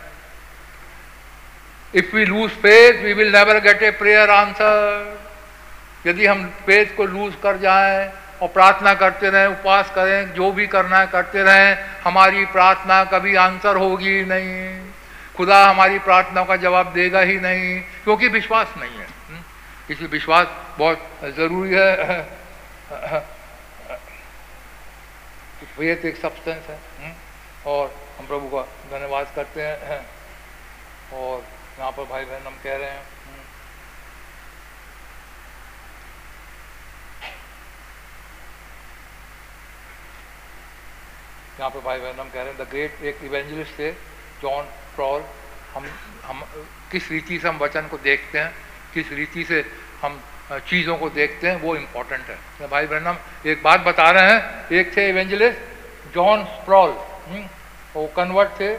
if 1.95 2.15
we 2.15 2.25
lose 2.25 2.49
faith 2.49 3.03
we 3.03 3.13
will 3.13 3.31
never 3.35 3.59
get 3.59 3.83
a 3.83 3.91
prayer 3.91 4.29
answer 4.29 5.19
यदि 6.07 6.25
हम 6.25 6.45
फेथ 6.65 6.95
को 6.97 7.05
लूज 7.05 7.33
कर 7.43 7.57
जाएँ 7.57 8.11
और 8.41 8.47
प्रार्थना 8.47 8.93
करते 8.93 9.29
रहें, 9.29 9.47
उपवास 9.47 9.91
करें, 9.95 10.33
जो 10.33 10.51
भी 10.51 10.67
करना 10.67 10.99
है 10.99 11.07
करते 11.07 11.43
रहें, 11.43 11.77
हमारी 12.03 12.45
प्रार्थना 12.45 13.03
कभी 13.03 13.35
आंसर 13.35 13.75
होगी 13.75 14.25
नहीं। 14.25 14.89
खुदा 15.37 15.65
हमारी 15.69 15.99
प्रार्थना 15.99 16.43
का 16.43 16.55
जवाब 16.55 16.93
देगा 16.93 17.19
ही 17.19 17.39
नहीं, 17.39 17.81
क्योंकि 17.81 18.27
विश्वास 18.27 18.73
नहीं 18.77 18.97
है। 18.97 19.12
इसलिए 19.89 20.09
विश्वास 20.09 20.47
बहुत 20.77 21.33
ज़रूरी 21.35 21.73
है 21.73 22.21
एक 26.05 26.17
सब्सटेंस 26.17 26.65
है 26.67 26.77
हम्म? 26.99 27.13
और 27.65 27.93
हम 28.19 28.25
प्रभु 28.27 28.47
का 28.49 28.61
धन्यवाद 28.89 29.31
करते 29.35 29.61
हैं 29.61 29.99
और 31.13 31.45
यहाँ 31.79 31.91
पर 31.91 32.03
भाई 32.03 32.25
बहन 32.25 32.47
हम 32.47 32.57
कह 32.63 32.75
रहे 32.75 32.89
हैं 32.89 33.03
हम्म? 33.25 33.43
यहाँ 41.59 41.69
पर 41.69 41.79
भाई 41.79 41.99
बहन 41.99 42.19
हम 42.19 42.29
कह 42.29 42.41
रहे 42.41 42.53
हैं 42.53 42.57
द 42.57 42.69
ग्रेट 42.69 43.01
एक 43.03 43.23
इवेंजलिस्ट 43.23 43.79
थे 43.79 43.91
जॉन 44.41 44.65
फ्रॉल 44.95 45.23
हम 45.73 45.85
हम, 46.23 46.43
किस 46.91 47.09
रीति 47.11 47.39
से 47.39 47.47
हम 47.47 47.57
वचन 47.57 47.87
को 47.87 47.97
देखते 47.99 48.39
हैं 48.39 48.72
किस 48.93 49.11
रीति 49.13 49.43
से 49.43 49.63
हम 50.01 50.21
चीज़ों 50.69 50.95
को 50.97 51.09
देखते 51.09 51.47
हैं 51.47 51.61
वो 51.61 51.75
इम्पोर्टेंट 51.75 52.25
है। 52.29 52.35
तो 52.59 52.67
भाई 52.67 52.87
ब्रहणम 52.87 53.17
एक 53.49 53.61
बात 53.63 53.81
बता 53.81 54.09
रहे 54.11 54.31
हैं 54.31 54.77
एक 54.79 54.95
थे 54.97 55.07
इवेंजलिस्ट 55.09 56.13
जॉन 56.15 56.43
स्प्रॉल 56.45 56.89
हम्म, 56.89 57.45
वो 57.95 58.05
कन्वर्ट 58.17 58.49
थे 58.59 58.73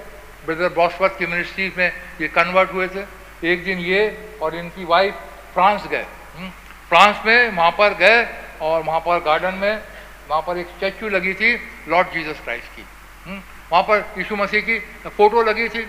ब्रदर 0.47 0.73
बॉसवर्थ 0.74 1.19
की 1.19 1.27
मिनिस्ट्री 1.27 1.73
में 1.77 1.93
ये 2.20 2.28
कन्वर्ट 2.31 2.73
हुए 2.73 2.89
थे। 2.89 3.05
एक 3.43 3.65
दिन 3.65 3.78
ये 3.81 4.03
और 4.43 4.55
इनकी 4.57 4.85
वाइफ 4.85 5.15
फ्रांस 5.55 5.86
गए 5.86 6.05
हम्म, 6.36 6.51
फ्रांस 6.89 7.16
में 7.27 7.51
वहाँ 7.51 7.70
पर 7.78 7.95
गए 7.95 8.23
और 8.62 8.82
वहाँ 8.82 9.01
पर 9.01 9.19
गार्डन 9.24 9.55
में 9.55 9.82
वहाँ 10.28 10.43
पर 10.43 10.59
एक 10.59 10.66
स्टैचू 10.77 11.09
लगी 11.09 11.32
थी 11.35 11.55
लॉर्ड 11.89 12.12
जीसस 12.12 12.41
क्राइस्ट 12.45 12.77
की 12.77 12.85
हम्म, 13.27 13.41
वहाँ 13.73 13.82
पर 13.82 14.05
यीशु 14.19 14.36
मसीह 14.36 14.61
की 14.61 14.78
फ़ोटो 15.09 15.43
लगी 15.43 15.69
थी। 15.69 15.86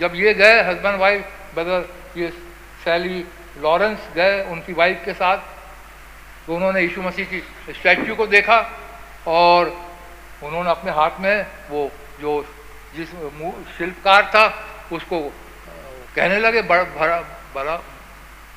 जब 0.00 0.14
ये 0.14 0.34
गए 0.34 0.62
हस्बैंड 0.62 0.98
वाइफ 1.00 1.24
ब्रदर 1.54 2.20
ये 2.20 2.28
सैली 2.84 3.24
लॉरेंस 3.58 3.98
गए 4.14 4.42
उनकी 4.44 4.72
वाइफ 4.72 5.02
के 5.04 5.12
साथ। 5.14 5.38
तो 6.46 6.54
उन्होंने 6.56 6.80
यीशु 6.80 7.02
मसीह 7.02 7.26
की 7.26 7.40
स्टैचू 7.72 8.14
को 8.14 8.26
देखा 8.28 8.58
और 9.28 9.68
उन्होंने 10.42 10.70
अपने 10.70 10.90
हाथ 10.92 11.20
में 11.20 11.46
वो 11.70 11.90
जो 12.20 12.32
जिस 12.96 13.08
शिल्पकार 13.78 14.26
था, 14.26 14.44
उसको 14.92 15.20
कहने 16.16 16.38
लगे, 16.38 16.62
बड़ा 16.62 16.84
भरा 16.96 17.20
बड़ा, 17.54 17.76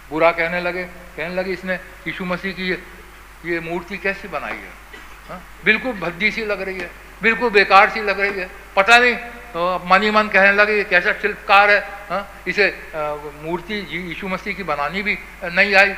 बुरा 0.10 0.32
कहने 0.32 0.60
लगे। 0.62 0.84
कहने 0.84 1.36
लगे, 1.36 1.52
इसने 1.54 1.74
यीशु 2.08 2.26
मसीह 2.26 2.54
की 2.54 2.70
ये 2.70 2.78
ये 3.46 3.60
मूर्ति 3.62 3.98
कैसी 3.98 4.28
बनाई 4.28 4.52
है? 4.54 4.72
हा? 5.30 5.40
बिल्कुल 5.66 5.94
भद्दी 6.00 6.32
सी 6.32 6.46
लग 6.46 6.62
रही 6.62 6.80
है, 6.80 6.90
बिल्कुल 7.22 7.50
बेकार 7.50 7.90
सी 7.90 8.02
लग 8.02 8.20
रही 8.20 8.40
है। 8.40 8.50
पता 8.76 8.98
नहीं 9.00 9.16
मन 9.56 10.04
ही 10.04 10.12
मन 10.12 10.28
कहने 10.34 10.52
लगे 10.54 10.84
कैसा 10.90 11.12
शिल्पकार 11.22 11.70
है 11.72 11.80
हा? 12.10 12.26
इसे 12.48 12.68
मूर्ति 13.44 13.76
यीशु 13.92 14.28
मसीह 14.28 14.54
की 14.56 14.64
बनानी 14.64 15.02
भी 15.04 15.18
नहीं 15.44 15.76
आई 15.76 15.94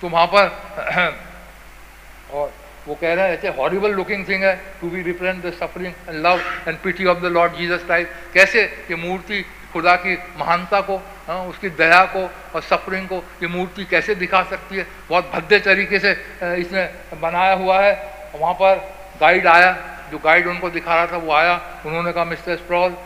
तो 0.00 0.08
वहाँ 0.08 0.26
पर 0.34 0.46
और 2.34 2.52
वो 2.86 2.94
कह 2.94 3.14
रहे 3.14 3.28
हैं 3.28 3.36
ऐसे 3.38 3.48
हॉरिबल 3.58 3.92
लुकिंग 3.94 4.28
थिंग 4.28 4.42
है 4.44 4.54
to 4.80 4.90
be 4.90 5.02
represent 5.02 5.44
the 5.44 5.52
suffering 5.60 5.92
and 6.08 6.26
love 6.26 6.40
and 6.68 6.78
pity 6.82 7.04
of 7.04 7.18
the 7.18 7.32
Lord 7.36 7.56
Jesus 7.56 7.84
Christ 7.84 8.32
कैसे 8.34 8.62
ये 8.90 8.96
मूर्ति 8.96 9.44
खुदा 9.72 9.94
की 9.96 10.16
महानता 10.38 10.80
को 10.80 10.96
हाँ, 11.28 11.40
उसकी 11.46 11.68
दया 11.76 12.04
को 12.16 12.22
और 12.54 12.62
सफरिंग 12.62 13.08
को 13.08 13.16
ये 13.42 13.48
मूर्ति 13.48 13.84
कैसे 13.84 14.14
दिखा 14.14 14.42
सकती 14.50 14.76
है? 14.76 14.86
बहुत 15.08 15.30
भद्दे 15.34 15.58
तरीके 15.60 15.98
से 15.98 16.12
इसने 16.60 16.84
बनाया 17.20 17.54
हुआ 17.54 17.80
है। 17.80 17.92
वहाँ 18.34 18.54
पर 18.54 18.76
गाइड 19.20 19.46
आया। 19.46 19.70
जो 20.10 20.18
गाइड 20.18 20.46
उनको 20.48 20.70
दिखा 20.70 20.94
रहा 20.94 21.06
था, 21.06 21.16
वो 21.18 21.32
आया। 21.32 21.54
उन्होंने 21.86 22.12
कहा, 22.12 22.24
mister 22.24 22.56
Sproule 22.56 22.96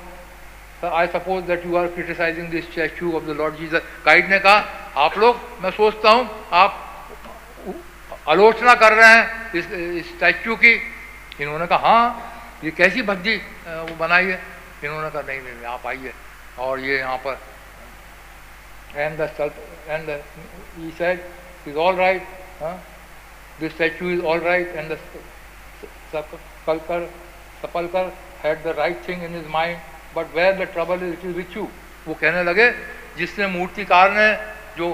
I 0.85 1.07
suppose 1.09 1.45
that 1.47 1.67
you 1.67 1.77
are 1.77 1.87
criticising 1.89 2.49
this 2.51 2.65
statue 2.71 3.13
of 3.17 3.25
the 3.25 3.37
Lord 3.39 3.55
Jesus 3.57 3.83
guide 4.07 4.31
ने 4.31 4.39
कहा, 4.39 4.65
आप 4.97 5.19
लोग, 5.19 5.37
मैं 5.63 5.71
सोचता 5.73 6.11
हूँ, 6.11 6.29
आप 6.53 6.73
आलोचना 8.29 8.75
कर 8.75 8.93
रहे 8.93 9.09
हैं 9.09 9.53
इस 9.55 10.09
स्टैचू 10.09 10.57
की। 10.57 10.75
इन्होंने 11.41 11.67
कहा 11.67 11.89
हाँ 11.89 12.61
ये 12.65 12.71
कैसी 12.71 13.03
भज्जी 13.03 13.37
वो 13.37 13.95
बनाई 13.97 14.27
है? 14.27 14.41
इन्होंने 14.85 15.11
कहा, 15.11 15.23
नहीं 15.23 15.41
नहीं 15.41 15.65
आप 15.67 15.87
आइए। 15.87 16.13
और 16.59 16.81
ये 16.81 16.99
यहाँ 16.99 17.17
पर 17.27 17.39
and 18.97 19.21
and 19.89 20.11
is 21.69 21.77
all 21.77 21.97
right 21.97 22.23
this 23.61 23.73
statue 23.73 24.11
is 24.11 24.23
all 24.23 24.41
right 24.41 24.75
and 24.77 24.93
the 24.93 24.99
Kalkar, 26.67 27.09
Sapalkar 27.61 28.13
had 28.43 28.63
the 28.63 28.75
right 28.75 28.99
thing 29.05 29.23
in 29.23 29.33
his 29.33 29.47
mind, 29.49 29.79
but 30.15 30.27
where 30.35 30.57
the 30.57 30.67
trouble 30.67 30.95
is, 30.95 31.15
it 31.15 31.25
is 31.25 31.35
with 31.35 31.57
you. 31.57 31.69
वो 32.07 32.15
कहने 32.21 32.43
लगे 32.45 32.71
जिसने 33.19 33.47
मूर्तिकार 33.47 34.11
ने 34.13 34.29
जो 34.79 34.89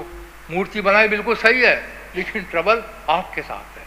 मूर्ति 0.51 0.81
बनाई 0.81 1.07
बिल्कुल 1.07 1.35
सही 1.35 1.61
है 1.61 1.75
लेकिन 2.15 2.43
ट्रबल 2.51 2.83
आपके 3.09 3.41
साथ 3.41 3.77
है। 3.77 3.83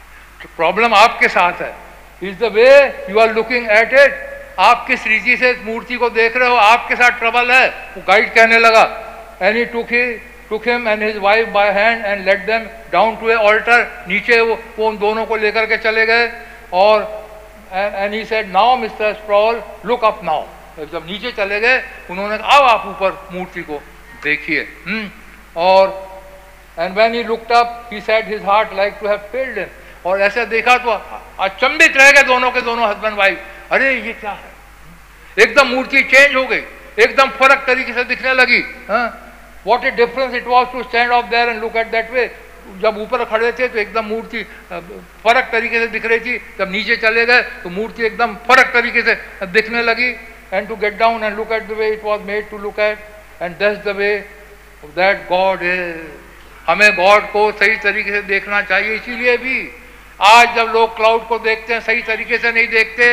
प्रॉब्लम 0.56 0.94
आपके 0.94 1.28
साथ 1.28 1.60
है। 1.62 1.74
Is 2.22 2.38
the 2.38 2.52
way 2.54 2.68
you 3.10 3.18
are 3.18 3.32
looking 3.34 3.70
at 3.70 3.92
it 3.92 4.12
आप 4.58 4.84
किस 4.86 5.06
रीति 5.06 5.36
से 5.36 5.52
मूर्ति 5.64 5.96
को 5.96 6.10
देख 6.10 6.36
रहे 6.36 6.48
हो 6.48 6.56
आपके 6.56 6.96
साथ 6.96 7.18
ट्रबल 7.18 7.50
है? 7.52 7.68
वो 7.96 8.02
गाइड 8.08 8.34
कहने 8.34 8.58
लगा। 8.58 8.84
Any 9.48 9.64
took 9.74 9.92
he 9.92 10.04
took 10.52 10.66
him 10.68 10.86
and 10.86 11.02
his 11.02 11.18
wife 11.24 11.46
by 11.52 11.68
hand 11.74 12.04
and 12.04 12.26
led 12.28 12.42
them 12.46 12.64
down 12.92 13.14
to 13.20 13.30
a 13.32 13.36
altar. 13.50 13.78
नीचे 14.08 14.40
वो 14.40 14.58
वो 14.78 14.88
उन 14.88 14.98
दोनों 14.98 15.24
को 15.26 15.36
लेकर 15.36 15.66
के 15.66 15.76
चले 15.78 16.04
गए 16.06 16.26
और 16.72 17.04
and 17.72 18.14
he 18.14 18.24
said 18.24 18.50
now 18.52 18.76
mister 18.76 19.12
Sproule 19.14 19.62
look 19.86 20.04
up 20.04 20.20
now 20.24 20.86
जब 20.92 21.06
नीचे 21.06 21.30
चले 21.32 21.60
गए, 21.60 21.82
उन्होंने 22.10 22.38
कहा, 22.38 22.48
अब 22.48 22.64
आप 22.64 22.86
ऊपर 22.86 23.10
मूर्ति 23.32 23.62
को 23.62 23.80
देखिए। 24.24 24.66
hmm? 24.88 25.08
और 25.56 26.10
and 26.78 26.94
when 26.94 27.14
he 27.14 27.22
looked 27.24 27.52
up 27.52 27.88
he 27.92 28.00
said 28.00 28.28
his 28.28 28.44
heart 28.44 28.72
like 28.76 28.94
to 29.00 29.08
have 29.08 29.18
failed 29.32 29.58
him 29.58 29.66
और 30.06 30.20
ऐसा 30.22 30.44
देखा 30.44 30.76
तो 30.78 30.90
अचंभित 31.44 31.96
रह 31.96 32.10
गए 32.12 32.22
दोनों 32.24 32.50
के 32.50 32.60
दोनों 32.60 32.88
हस्बैंड 32.88 33.16
वाइफ 33.16 33.72
अरे, 33.72 33.92
ये 33.94 34.12
क्या 34.12 34.30
है? 34.30 34.50
एकदम 35.36 35.66
मूर्ति 35.68 36.02
चेंज 36.04 36.34
हो 36.36 36.44
गई। 36.46 36.62
एकदम 36.98 37.28
फ़र्क 37.38 37.64
तरीके 37.66 37.92
से 37.92 38.04
दिखने 38.04 38.32
लगी। 38.34 38.60
What 39.66 39.84
a 39.84 39.90
difference 39.90 40.34
it 40.34 40.46
was 40.46 40.68
to 40.72 40.82
stand 40.82 41.10
off 41.12 41.26
there 41.26 41.48
and 41.48 41.60
look 41.60 41.76
at 41.76 41.90
that 41.90 42.10
way 42.10 42.26
जब 42.82 42.98
ऊपर 42.98 43.24
खड़े 43.26 43.52
थे 43.52 43.68
तो 43.68 43.78
एकदम 43.78 44.04
मूर्ति 44.06 44.42
फ़र्क 44.72 45.48
तरीके 45.52 45.78
से 45.78 45.86
दिख 45.88 46.06
रही 46.06 46.20
थी। 46.20 46.38
जब 46.58 46.70
नीचे 46.72 46.96
चले 46.98 47.26
गए 47.26 47.42
तो 47.62 47.70
मूर्ति 47.70 48.04
एकदम 48.06 48.34
फ़र्क 48.48 48.70
तरीके 48.74 49.02
से 49.02 49.14
दिखने 49.48 49.82
लगी। 49.82 50.10
And 50.52 50.68
to 50.68 50.76
get 50.76 50.98
down 50.98 51.24
and 51.24 51.36
look 51.36 51.52
at 51.52 51.68
the 51.68 51.78
way 51.78 51.88
it 51.92 52.04
was 52.04 52.22
made 52.22 52.50
to 52.50 52.58
look 52.58 52.78
at 52.80 52.98
and 53.42 53.56
thus 53.58 53.76
the 53.84 53.96
way 53.96 54.16
that 54.96 55.28
God 55.28 55.62
is 55.64 55.96
हमें 56.66 56.90
गॉड 56.96 57.22
को 57.30 57.50
सही 57.52 57.76
तरीके 57.78 58.10
से 58.10 58.20
देखना 58.24 58.60
चाहिए, 58.62 58.94
इसीलिए 58.94 59.36
भी 59.36 59.56
आज 60.20 60.54
जब 60.56 60.70
लोग 60.74 60.96
क्लाउड 60.96 61.26
को 61.28 61.38
देखते 61.40 61.72
हैं, 61.74 61.80
सही 61.80 62.02
तरीके 62.02 62.38
से 62.38 62.52
नहीं 62.52 62.68
देखते। 62.68 63.06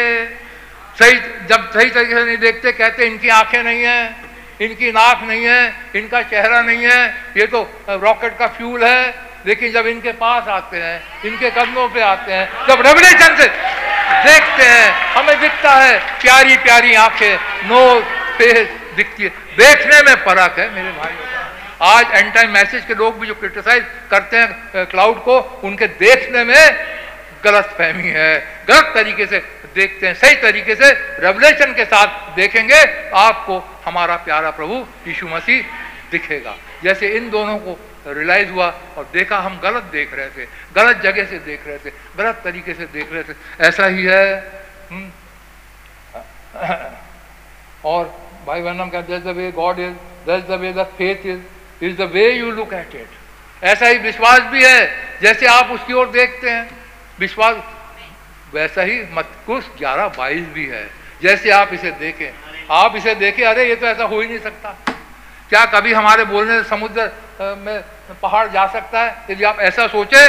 सही, 0.95 1.19
जब 1.47 1.69
सही 1.71 1.89
तरीके 1.89 2.13
से 2.13 2.23
नहीं 2.23 2.37
देखते, 2.37 2.71
कहते 2.71 3.05
इनकी 3.05 3.29
आँखें 3.29 3.63
नहीं 3.63 3.83
है, 3.83 4.15
इनकी 4.61 4.91
नाक 4.91 5.23
नहीं 5.23 5.45
है, 5.45 5.73
इनका 5.95 6.21
चेहरा 6.23 6.61
नहीं 6.61 6.85
है। 6.85 7.07
ये 7.37 7.47
तो 7.47 7.61
रॉकेट 7.89 8.37
का 8.37 8.47
फ्यूल 8.49 8.83
है। 8.83 9.28
लेकिन 9.45 9.71
जब 9.71 9.87
इनके 9.87 10.11
पास 10.13 10.47
आते 10.49 10.77
हैं, 10.77 11.01
इनके 11.25 11.49
कदमों 11.51 11.87
पे 11.89 12.01
आते 12.01 12.31
हैं, 12.33 12.67
जब 12.67 12.81
रेवलेशन 12.87 13.35
से 13.35 13.47
देखते 14.23 14.63
हैं, 14.63 14.91
हमें 15.15 15.39
दिखता 15.41 15.71
है, 15.71 15.97
प्यारी 16.21 16.57
प्यारी 16.57 16.93
आँखें 16.95 17.35
नो 17.67 17.99
फेस 18.37 18.67
दिखती 18.95 19.23
है। 19.23 19.29
देखने 19.57 20.01
में 20.01 20.15
फ़र्क 20.15 20.59
है 20.59 20.69
मेरे 20.73 20.91
भाई 20.91 21.13
आज 21.81 22.05
एंड 22.11 22.33
टाइम 22.33 22.49
मैसेज 22.51 22.85
के 22.85 22.93
लोग 22.93 23.19
भी 23.19 23.27
जो 23.27 23.33
क्रिटिसाइज 23.35 23.83
करते 24.11 24.37
हैं 24.37 24.85
क्लाउड 24.85 25.23
को, 25.23 25.39
उनके 25.63 25.87
देखने 25.87 26.43
में 26.43 26.75
गलत 27.43 27.75
फहमी 27.77 28.07
है। 28.07 28.65
गलत 28.67 28.91
तरीके 28.95 29.25
से 29.25 29.37
देखते 29.75 30.07
हैं, 30.07 30.13
सही 30.13 30.35
तरीके 30.35 30.75
से 30.75 30.91
रेवलेशन 31.19 31.73
के 31.73 31.85
साथ 31.85 32.35
देखेंगे, 32.35 32.81
आपको 33.15 33.63
हमारा 33.85 34.15
प्यारा 34.15 34.49
प्रभु 34.49 34.85
यीशु 35.07 35.27
मसीह 35.27 35.63
दिखेगा। 36.11 36.55
जैसे 36.83 37.07
इन 37.07 37.29
दोनों 37.29 37.57
को 37.57 37.77
रियलाइज़ 38.07 38.49
हुआ 38.49 38.67
और 38.97 39.09
देखा 39.13 39.37
हम 39.39 39.59
गलत 39.59 39.83
देख 39.91 40.13
रहे 40.13 40.29
थे, 40.29 40.45
गलत 40.75 40.97
जगह 40.97 41.25
से 41.25 41.39
देख 41.39 41.67
रहे 41.67 41.77
थे, 41.77 41.91
गलत 42.17 42.41
तरीके 42.43 42.73
से 42.73 42.85
देख 42.87 43.13
रहे 43.13 43.23
थे। 43.23 43.33
ऐसा 43.59 43.85
ही 43.85 44.03
है। 44.05 44.63
हम्म। 44.91 45.09
और 47.85 48.05
भाई 48.47 48.61
बहनम 48.61 48.89
का 48.89 49.01
the 49.01 49.33
way 49.37 49.51
God 49.51 49.79
is 49.79 49.93
that's 50.25 50.47
the 50.47 50.51
way 50.51 50.73
the 50.73 50.83
faith 50.97 51.25
is 51.25 51.85
is 51.85 51.97
the 51.97 52.01
way 52.13 52.29
you 52.31 52.51
look 52.51 52.73
at 52.73 52.95
it 52.95 53.63
ऐसा 53.63 53.87
ही 53.87 53.97
विश्वास 53.97 54.39
भी 54.41 54.63
है, 54.63 54.79
जैसे 55.21 55.45
आप 55.47 55.71
उसकी 55.71 55.93
ओर 55.93 56.09
देखते 56.09 56.49
हैं। 56.49 56.69
विश्वास 57.19 57.55
वैसा 58.53 58.81
ही 58.81 59.01
मत 59.11 59.27
कुछ, 59.45 59.65
ग्यारह 59.77 60.07
बाईस 60.07 60.45
भी 60.47 60.65
है। 60.65 60.89
जैसे 61.21 61.49
आप 61.51 61.73
इसे 61.73 61.91
देखें, 61.91 62.31
आप 62.71 62.95
इसे 62.95 63.15
देखें, 63.15 63.43
अरे 63.45 63.67
ये 63.69 63.75
तो 63.75 63.87
ऐसा 63.87 64.03
हो 64.03 64.19
ही 64.21 64.27
नहीं 64.27 64.39
सकता। 64.39 64.75
क्या 65.49 65.65
कभी 65.65 65.93
हमारे 65.93 66.23
बोलने 66.25 66.61
से 66.61 66.69
समुद्र 66.69 67.11
में 67.57 67.83
पहाड़ 68.21 68.47
जा 68.47 68.65
सकता 68.67 68.99
है? 68.99 69.15
यदि 69.29 69.43
आप 69.43 69.59
ऐसा 69.59 69.87
सोचे 69.87 70.27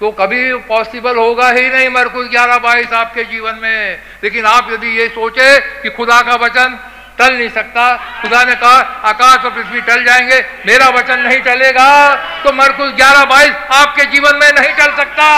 तो 0.00 0.10
कभी 0.12 0.52
पॉसिबल 0.68 1.16
होगा 1.16 1.48
ही 1.50 1.68
नहीं 1.68 1.88
मरकुस 1.90 2.26
ग्यारह 2.30 2.58
बाईस 2.58 2.92
आपके 2.94 3.24
जीवन 3.24 3.58
में। 3.62 3.98
लेकिन 4.24 4.44
आप 4.46 4.68
यदि 4.72 4.88
ये 4.98 5.08
सोचे 5.08 5.58
कि 5.82 5.90
खुदा 5.90 6.20
का 6.22 6.34
वचन 6.36 6.78
टल 7.18 7.32
नहीं 7.34 7.48
सकता, 7.50 7.84
खुदा 8.22 8.42
ने 8.44 8.54
कहा, 8.54 8.78
आकाश 9.10 9.44
और 9.44 9.50
पृथ्वी 9.50 9.80
टल 9.80 10.04
जाएँगे, 10.04 10.40
मेरा 10.66 10.88
वचन 10.90 11.20
नहीं 11.20 11.40
टलेगा 11.40 12.14
तो 12.44 12.52
मरकुस 12.52 12.92
ग्यारह 12.96 13.24
बाईस 13.24 13.52
आपके 13.72 14.04
जीवन 14.04 14.36
में 14.36 14.50
नहीं 14.50 14.74
टल 14.74 14.94
सकता। 14.96 15.28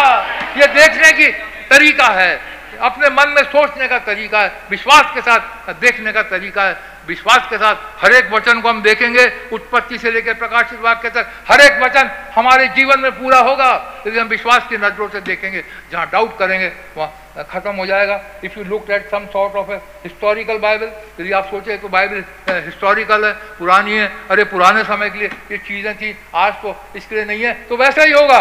ये 0.58 0.66
देखने 0.68 1.12
की 1.12 1.28
तरीका 1.70 2.06
है। 2.12 2.40
अपने 2.80 3.08
मन 3.10 3.28
में 3.28 3.42
सोचने 3.44 3.88
का 3.88 3.98
तरीका 4.00 4.40
है, 4.40 4.52
विश्वास 4.70 5.14
के 5.14 5.20
साथ 5.20 5.72
देखने 5.80 6.12
का 6.12 6.22
तरीका 6.24 6.64
है। 6.64 6.76
विश्वास 7.08 7.46
के 7.50 7.56
साथ 7.58 7.76
हर 7.98 8.12
एक 8.12 8.32
वचन 8.32 8.60
को 8.60 8.68
हम 8.68 8.82
देखेंगे, 8.82 9.26
उत्पत्ति 9.52 9.98
से 9.98 10.10
लेकर 10.10 10.34
प्रकाशित 10.36 10.80
वाक्य 10.80 11.10
तक, 11.10 11.30
हर 11.48 11.60
एक 11.60 11.80
वचन 11.82 12.10
हमारे 12.34 12.66
जीवन 12.70 13.00
में 13.00 13.10
पूरा 13.12 13.38
होगा 13.40 13.70
यदि 14.06 14.18
हम 14.18 14.28
विश्वास 14.28 14.66
की 14.68 14.76
नज़रों 14.78 15.08
से 15.08 15.20
देखेंगे, 15.22 15.64
जहाँ 15.92 16.06
डाउट 16.12 16.36
करेंगे, 16.38 16.72
वहाँ 16.96 17.44
खत्म 17.44 17.74
हो 17.74 17.86
जाएगा। 17.86 18.20
If 18.44 18.58
you 18.58 18.64
look 18.66 18.90
at 18.90 19.10
some 19.10 19.26
sort 19.32 19.56
of 19.56 19.70
a 19.72 19.76
historical 20.04 20.58
Bible 20.58 20.90
यदि 21.20 21.32
आप 21.32 21.44
सोचे 21.50 21.76
तो 21.78 21.88
बाइबल 21.88 22.24
हिस्टोरिकल 22.48 23.24
है, 23.24 23.32
पुरानी 23.58 23.96
है, 23.96 24.10
अरे 24.30 24.44
पुराने 24.46 24.84
समय 24.84 25.10
के 25.10 25.18
लिए 25.18 25.28
ये 25.50 25.58
चीज़ें 25.58 25.94
थी, 25.96 26.16
आज 26.34 26.52
तो 26.62 26.76
इसके 26.96 27.14
लिए 27.14 27.24
नहीं 27.24 27.42
है 27.42 27.52
तो 27.68 27.76
वैसा 27.76 28.02
ही 28.02 28.12
होगा। 28.12 28.40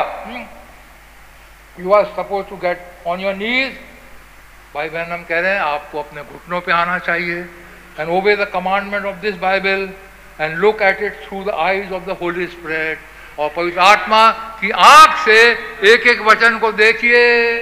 You 1.76 1.94
are 1.94 2.06
suppose 2.08 2.46
to 2.50 2.58
get 2.58 3.08
on 3.08 3.20
your 3.20 3.36
knees 3.36 3.78
भाई 4.74 4.90
बहन 4.90 5.12
हम 5.12 5.24
कह 5.24 5.40
रहे 5.40 5.52
हैं, 5.52 5.62
आपको 5.62 6.00
अपने 6.00 6.22
घुटनों 6.24 6.60
पे 6.62 6.72
आना 6.72 6.98
चाहिए। 7.00 7.46
And 8.00 8.10
obey 8.10 8.36
the 8.36 8.50
commandment 8.54 9.06
of 9.06 9.16
this 9.16 9.36
Bible 9.36 9.90
and 10.42 10.58
look 10.58 10.82
at 10.82 11.02
it 11.02 11.14
through 11.28 11.44
the 11.44 11.56
eyes 11.60 11.92
of 11.94 12.04
the 12.04 12.18
Holy 12.22 12.48
Spirit 12.48 12.98
और 13.40 13.50
पवित्र 13.56 13.80
आत्मा 13.80 14.30
की 14.62 14.70
आँख 14.72 15.18
से 15.26 15.40
एक 15.94 16.08
एक 16.08 16.22
वचन 16.22 16.58
को 16.60 16.72
देखिए, 16.72 17.58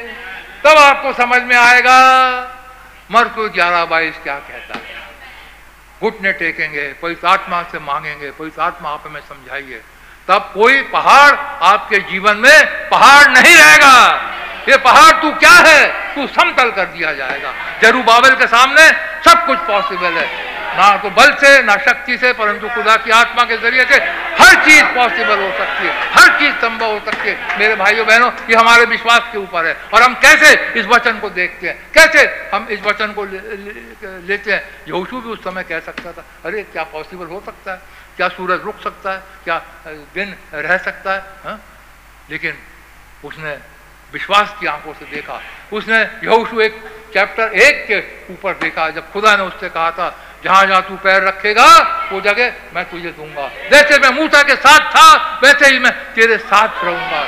तब 0.64 0.78
आपको 0.78 1.14
समझ 1.14 1.42
में 1.42 1.56
आएगा 1.56 1.98
मरकुस 3.12 3.52
ग्यारह 3.52 3.86
बाईस 3.86 4.16
क्या 4.24 4.36
कहता 4.40 4.78
है। 4.78 4.94
घुटने 6.02 6.32
टेकेंगे, 6.34 6.88
पवित्र 6.94 7.28
आत्मा 7.28 7.62
से 7.64 7.80
मांगेंगे, 7.80 8.32
पवित्र 8.32 8.62
आत्मा 8.62 8.90
आप 8.90 9.04
हमें 9.08 9.22
समझाइए। 9.22 9.82
तब 10.28 10.52
कोई 10.54 10.82
पहाड़ 10.82 11.36
आपके 11.64 12.00
जीवन 12.12 12.38
में 12.38 12.90
पहाड़ 12.90 13.28
नहीं 13.28 13.56
रहेगा। 13.56 14.16
ये 14.70 14.78
पहाड़ 14.78 15.22
तू 15.22 15.32
क्या 15.32 15.52
है? 15.52 16.16
तू 16.16 16.28
समतल 16.28 16.72
कर 16.72 16.86
दिया 16.86 17.14
जाएगा। 17.14 17.54
जरू 17.82 18.04
बाबल 18.04 18.36
के 18.36 18.48
सामने 18.48 18.88
सब 19.30 19.46
कुछ 19.46 19.58
पॉसिबल 19.60 20.14
है। 20.14 20.56
ना 20.78 20.98
तो 20.98 21.10
बल 21.10 21.34
से 21.34 21.64
ना 21.64 21.76
शक्ति 21.76 22.18
से 22.18 22.34
परंतु 22.34 22.70
खुदा 22.70 22.96
की 22.96 23.12
आत्मा 23.12 23.44
के 23.44 23.58
ज़रिए 23.58 23.86
से 23.86 23.96
हर 24.40 24.56
चीज़ 24.66 24.84
पॉसिबल 24.84 25.40
हो 25.40 25.52
सकती 25.58 25.88
है। 25.88 25.94
हर 26.14 26.40
चीज़ 26.40 26.54
संभव 26.54 26.92
हो 26.92 27.00
सकती 27.06 27.30
है। 27.30 27.60
मेरे 27.60 27.76
भाइयों 27.76 28.08
बहनों 28.08 28.32
ये 28.50 28.56
हमारे 28.56 28.86
विश्वास 28.86 29.22
के 29.32 29.38
ऊपर 29.38 29.66
है। 29.66 29.78
और 29.94 30.02
हम 30.02 30.14
कैसे 30.14 30.80
इस 30.80 30.86
वचन 30.86 31.20
को 31.20 31.30
देखते 31.30 31.68
हैं? 31.68 31.92
कैसे 31.94 32.50
हम 32.54 32.68
इस 32.70 32.82
वचन 32.82 33.12
को 33.12 33.26
ले, 33.26 33.38
ले, 33.38 34.28
लेते 34.28 34.54
हैं? 34.54 34.70
यहोशू 34.88 35.22
भी 35.22 35.30
उस 35.30 35.44
समय 35.44 35.64
कह 35.64 35.80
सकता 35.80 36.12
था 36.12 36.26
अरे 36.46 36.64
क्या 36.64 36.84
पॉसिबल 36.84 37.26
हो 37.26 37.44
सकता 37.46 37.72
है? 37.72 37.80
क्या 38.18 38.28
सूरज 38.28 38.62
रुक 38.62 38.82
सकता 38.84 39.12
है? 39.12 39.22
क्या 39.44 39.62
दिन 39.88 40.36
रह 40.54 40.78
सकता 40.78 41.14
है? 41.14 41.20
हा? 41.20 41.60
लेकिन 42.32 42.58
उसने 43.26 43.75
विश्वास 44.16 44.56
की 44.60 44.68
आँखों 44.68 44.94
से 44.94 45.06
देखा। 45.06 45.42
उसने 45.72 46.00
यहोशू 46.24 46.60
एक 46.62 46.74
चैप्टर 47.14 47.54
एक 47.56 47.86
के 47.88 48.00
ऊपर 48.34 48.54
देखा, 48.62 48.90
जब 48.90 49.12
खुदा 49.12 49.36
ने 49.36 49.44
उससे 49.44 49.70
कहा 49.70 49.92
था, 49.92 50.08
जहाँ 50.44 50.66
जहाँ 50.66 50.82
तू 50.82 50.96
पैर 51.04 51.24
रखेगा, 51.24 51.68
वो 52.12 52.20
जगह 52.22 52.54
मैं 52.76 52.84
तुझे 52.90 53.12
दूँगा। 53.12 53.48
जैसे 53.72 53.98
मैं 54.00 54.10
मूसा 54.12 54.42
के 54.44 54.56
साथ 54.56 54.90
था, 54.92 55.40
वैसे 55.44 55.68
ही 55.68 55.80
मैं 55.80 55.92
तेरे 56.14 56.38
साथ 56.40 56.84
रहूँगा। 56.84 57.22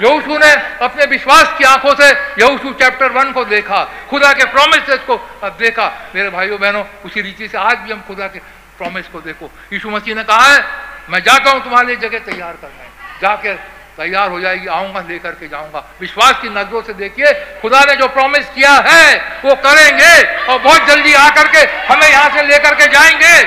यहोशू 0.00 0.38
ने 0.38 0.52
अपने 0.84 1.04
विश्वास 1.06 1.54
की 1.58 1.64
आँखों 1.64 1.94
से 1.94 2.08
यहोशू 2.38 2.72
चैप्टर 2.74 3.12
वन 3.12 3.32
को 3.32 3.44
देखा, 3.46 3.84
खुदा 4.10 4.32
के 4.32 4.44
प्रोमिस 4.46 4.98
को 5.06 5.16
देखा। 5.58 5.86
मेरे 6.14 6.30
भाइयों, 6.30 6.58
बहनों, 6.60 6.84
उसी 7.04 7.20
रीति 7.20 7.48
से 7.48 7.58
आज 7.58 7.78
भी 7.78 7.92
हम 7.92 8.00
खुदा 8.06 8.26
के 8.26 8.38
प्रॉमिस 8.78 9.08
को 9.08 9.20
देखो। 9.20 9.50
यीशु 9.72 9.90
मसीह 9.90 10.14
ने 10.14 10.24
कहा 10.24 10.46
है, 10.46 10.64
मैं 11.10 11.22
जाता 11.22 11.50
हूँ 11.50 11.62
तुम्हारे 11.64 11.86
लिए 11.86 11.96
जगह 11.98 12.18
तैयार 12.26 12.52
करना 12.52 12.84
जाके 13.20 13.54
तैयार 13.96 14.30
हो 14.30 14.40
जाएगी, 14.40 14.66
आऊँगा, 14.66 15.00
लेकर 15.00 15.30
के 15.30 15.48
जाऊँगा। 15.48 15.84
विश्वास 16.00 16.38
की 16.42 16.48
नज़रों 16.48 16.82
से 16.82 16.92
देखिए, 16.92 17.32
खुदा 17.62 17.80
ने 17.80 17.96
जो 17.96 18.08
प्रॉमिस 18.08 18.46
किया 18.46 18.72
है, 18.86 19.16
वो 19.44 19.54
करेंगे 19.54 20.42
और 20.46 20.58
बहुत 20.58 20.82
जल्दी 20.82 21.14
आकर 21.14 21.48
के 21.48 21.58
हमें 21.86 22.10
यहाँ 22.10 22.30
से 22.30 22.42
लेकर 22.42 22.74
के 22.74 22.86
जाएँगे। 22.86 23.42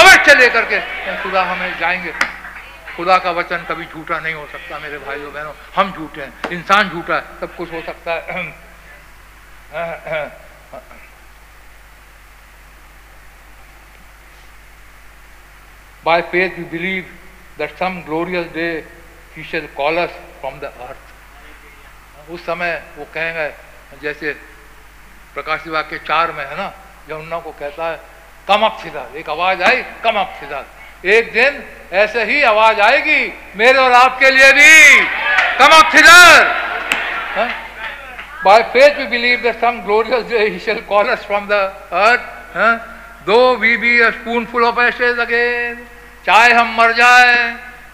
अवश्य 0.00 0.34
लेकर 0.34 0.64
के। 0.64 0.80
खुदा 1.22 1.42
हमें 1.42 1.78
जाएँगे। 1.78 2.14
खुदा 2.96 3.18
का 3.18 3.30
वचन 3.30 3.56
कभी 3.56 3.84
झूठा 3.84 4.18
नहीं 4.18 4.34
हो 4.34 4.48
सकता, 4.52 4.78
मेरे 4.78 4.98
भाइयों, 4.98 5.32
बहनों। 5.32 5.52
हम 5.76 5.92
झूठे 5.92 6.22
हैं। 6.22 6.32
इंसान 6.52 6.88
झूठा 6.88 7.14
है। 7.14 7.22
सब 7.40 7.56
कुछ 7.56 7.72
हो 7.72 7.82
सकता 7.82 8.12
है। 8.12 8.72
By 16.06 16.18
faith 16.18 16.52
we 16.58 16.64
believe 16.74 17.06
that 17.60 17.70
some 17.82 17.96
glorious 18.10 18.46
day 18.56 18.80
shall 19.40 19.66
call 19.76 19.98
us 19.98 20.12
from 20.40 20.60
the 20.60 20.70
earth. 20.86 21.04
उस 22.30 22.40
समय 22.46 22.82
वो 22.98 23.04
कहेंगे, 23.14 23.48
जैसे 24.02 24.32
प्रकाश 25.34 25.60
विभाग 25.66 25.84
के 25.90 25.98
चार 26.06 26.32
में 26.32 26.44
है 26.44 26.56
ना 26.56 26.68
यमुना 27.10 27.38
को 27.40 27.50
कहता 27.50 27.90
है, 27.90 27.96
कम 28.48 28.62
अप 28.66 28.78
सिदर 28.82 29.16
एक 29.18 29.28
आवाज़ 29.30 29.62
आई, 29.62 29.82
कम 30.04 30.14
अप 30.20 30.36
सिदर 30.40 30.64
एक 31.08 31.32
दिन 31.32 31.52
ऐसे 31.98 32.24
ही 32.24 32.42
आवाज़ 32.42 32.80
आएगी, 32.80 33.22
मेरे 33.56 33.78
और 33.78 33.92
आपके 33.92 34.30
लिए 34.30 34.52
भी। 34.52 35.00
Come 35.58 35.76
up 35.78 35.90
hither 35.96 36.36
by 38.44 38.62
faith 38.72 38.96
we 38.98 39.06
believe 39.06 39.42
that 39.42 39.60
some 39.60 39.80
glorious 39.84 40.24
day 40.30 40.46
he 40.46 40.58
shall 40.58 40.80
call 40.88 41.08
us 41.08 41.24
from 41.26 41.46
the 41.48 41.52
earth 42.04 42.22
though 43.26 43.40
we 43.56 43.76
be 43.76 43.98
a 44.00 44.10
spoonful 44.10 44.64
of 44.64 44.80
ashes 44.80 45.18
again 45.26 45.86
चाहे 46.26 46.52
हम 46.52 46.74
मर 46.76 46.92
जाए 46.92 47.34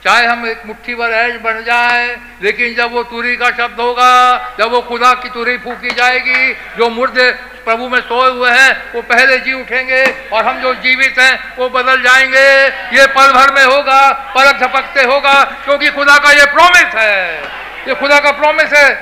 चाहे 0.09 0.27
हम 0.27 0.47
एक 0.47 0.67
मुट्ठी 0.67 0.95
भर 0.95 1.11
ऐश 1.11 1.41
बन 1.41 1.65
जाए, 1.65 2.21
लेकिन 2.43 2.75
जब 2.75 2.93
वो 2.93 3.03
तुरी 3.03 3.37
का 3.37 3.51
शब्द 3.51 3.81
होगा, 3.81 4.39
जब 4.59 4.71
वो 4.71 4.81
खुदा 4.81 5.13
की 5.15 5.29
तुरी 5.29 5.57
फूकी 5.59 5.91
जाएगी, 5.91 6.55
जो 6.55 6.89
मुर्दे 6.89 7.31
प्रभु 7.65 7.89
में 7.89 8.01
सोए 8.01 8.31
हुए 8.31 8.51
हैं, 8.51 8.93
वो 8.93 9.03
पहले 9.03 9.39
जी 9.39 9.53
उठेंगे 9.53 10.05
और 10.33 10.45
हम 10.45 10.61
जो 10.63 10.75
जीवित 10.75 11.19
हैं, 11.19 11.57
वो 11.57 11.69
बदल 11.69 12.03
जाएँगे। 12.03 12.47
ये 12.99 13.07
पल 13.07 13.33
भर 13.33 13.53
में 13.53 13.65
होगा 13.65 14.13
पलक 14.37 14.61
झपकते 14.61 15.03
होगा, 15.03 15.45
क्योंकि 15.45 15.91
खुदा 15.91 16.19
का 16.19 16.33
ये 16.33 16.45
प्रॉमिस 16.45 16.95
है। 16.95 17.43
ये 17.89 17.95
खुदा 17.95 18.21
का 18.21 18.31
प्रॉमिस 18.31 18.73
है। 18.73 18.95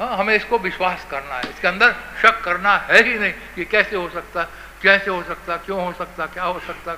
हाँ 0.00 0.16
हमें 0.16 0.34
इसको 0.34 0.58
विश्वास 0.58 1.06
करना 1.10 1.34
है। 1.34 1.42
इसके 1.42 1.68
अंदर 1.68 1.94
शक 2.22 2.40
करना 2.40 2.86
है 2.90 3.02
ही 3.02 3.18
नहीं 3.18 3.32
कि 3.32 3.64
कैसे 3.64 3.96
हो 3.96 4.10
सकता, 4.14 4.42
कैसे 4.82 5.10
हो 5.10 5.22
सकता, 5.22 5.56
क्यों 5.56 5.84
हो 5.84 5.92
सकता, 5.92 6.26
क्या 6.26 6.44
हो 6.44 6.60
सकता, 6.66 6.92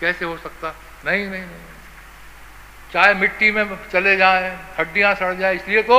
कैसे 0.00 0.24
हो 0.24 0.36
सकता। 0.36 0.74
नहीं 1.06 1.22
नहीं 1.22 1.42
नहीं। 1.42 1.69
चाहे 2.92 3.14
मिट्टी 3.14 3.50
में 3.52 3.64
चले 3.92 4.16
जाए 4.16 4.50
हड्डियाँ 4.78 5.14
सड़ 5.14 5.34
जाए 5.36 5.54
इसलिए 5.54 5.82
तो 5.90 5.98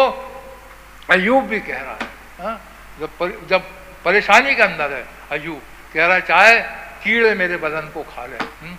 अयूब 1.09 1.43
भी 1.47 1.59
कह 1.59 1.79
रहा 1.79 1.97
है 2.01 2.09
हा? 2.41 2.59
जब 2.99 3.09
पर, 3.19 3.31
जब 3.49 3.61
परेशानी 4.05 4.55
के 4.55 4.61
अंदर 4.63 4.91
है 4.93 5.05
अयूब 5.31 5.61
कह 5.93 6.05
रहा 6.05 6.15
है 6.15 6.21
चाहे 6.27 6.59
कीड़े 7.03 7.33
मेरे 7.35 7.57
बदन 7.57 7.89
को 7.93 8.03
खा 8.05 8.25
ले 8.25 8.37
हम्म? 8.37 8.75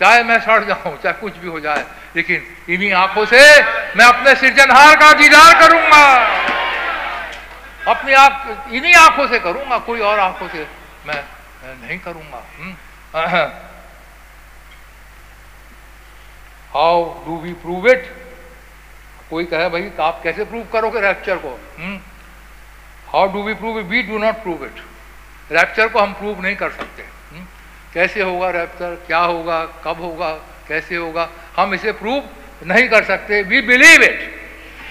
चाहे 0.00 0.22
मैं 0.24 0.38
सड़ 0.40 0.62
जाऊँ 0.64 0.96
चाहे 1.02 1.12
कुछ 1.20 1.36
भी 1.38 1.48
हो 1.48 1.60
जाए 1.60 1.84
लेकिन 2.16 2.72
इन्हीं 2.74 2.92
आँखों 2.94 3.24
से 3.26 3.40
मैं 3.96 4.04
अपने 4.04 4.34
सृजनहार 4.34 4.96
का 4.96 5.12
दीदार 5.20 5.52
करूँगा 5.60 6.04
अपनी 7.92 8.12
आँख 8.20 8.72
इन्हीं 8.72 8.94
आँखों 8.96 9.26
से 9.28 9.38
करूँगा 9.38 9.78
कोई 9.88 10.00
और 10.02 10.18
आँखों 10.20 10.48
से 10.48 10.66
मैं 11.06 11.22
नहीं 11.64 11.98
करूँगा 12.00 12.42
how 16.76 17.04
do 17.26 17.36
we 17.40 17.52
prove 17.52 17.86
it 17.88 18.04
कोई 19.30 19.44
कहे, 19.44 19.68
भाई, 19.68 19.90
आप 20.00 20.20
कैसे 20.22 20.44
प्रूव 20.44 20.64
करोगे 20.72 21.00
रैप्चर 21.00 21.36
को? 21.36 21.58
How 23.12 23.26
do 23.32 23.42
we 23.42 23.54
prove 23.54 23.78
it 23.78 23.84
we 23.84 24.02
do 24.02 24.18
not 24.18 24.34
prove 24.34 24.64
it 24.64 24.82
rapture 25.52 25.88
को 25.88 25.98
हम 25.98 26.12
प्रूव 26.12 26.42
नहीं 26.42 26.56
कर 26.56 26.70
सकते? 26.70 27.02
हम्म? 27.02 27.44
कैसे 27.94 28.22
होगा 28.22 28.50
रैप्चर 28.50 28.94
क्या 29.06 29.18
होगा? 29.18 29.64
कब 29.84 30.00
होगा? 30.00 30.30
कैसे 30.68 30.96
होगा? 30.96 31.28
हम 31.56 31.74
इसे 31.74 31.92
प्रूव 31.92 32.22
नहीं 32.66 32.88
कर 32.88 33.04
सकते। 33.04 33.42
वी 33.42 33.60
बिलीव 33.60 34.02
इट 34.02 34.34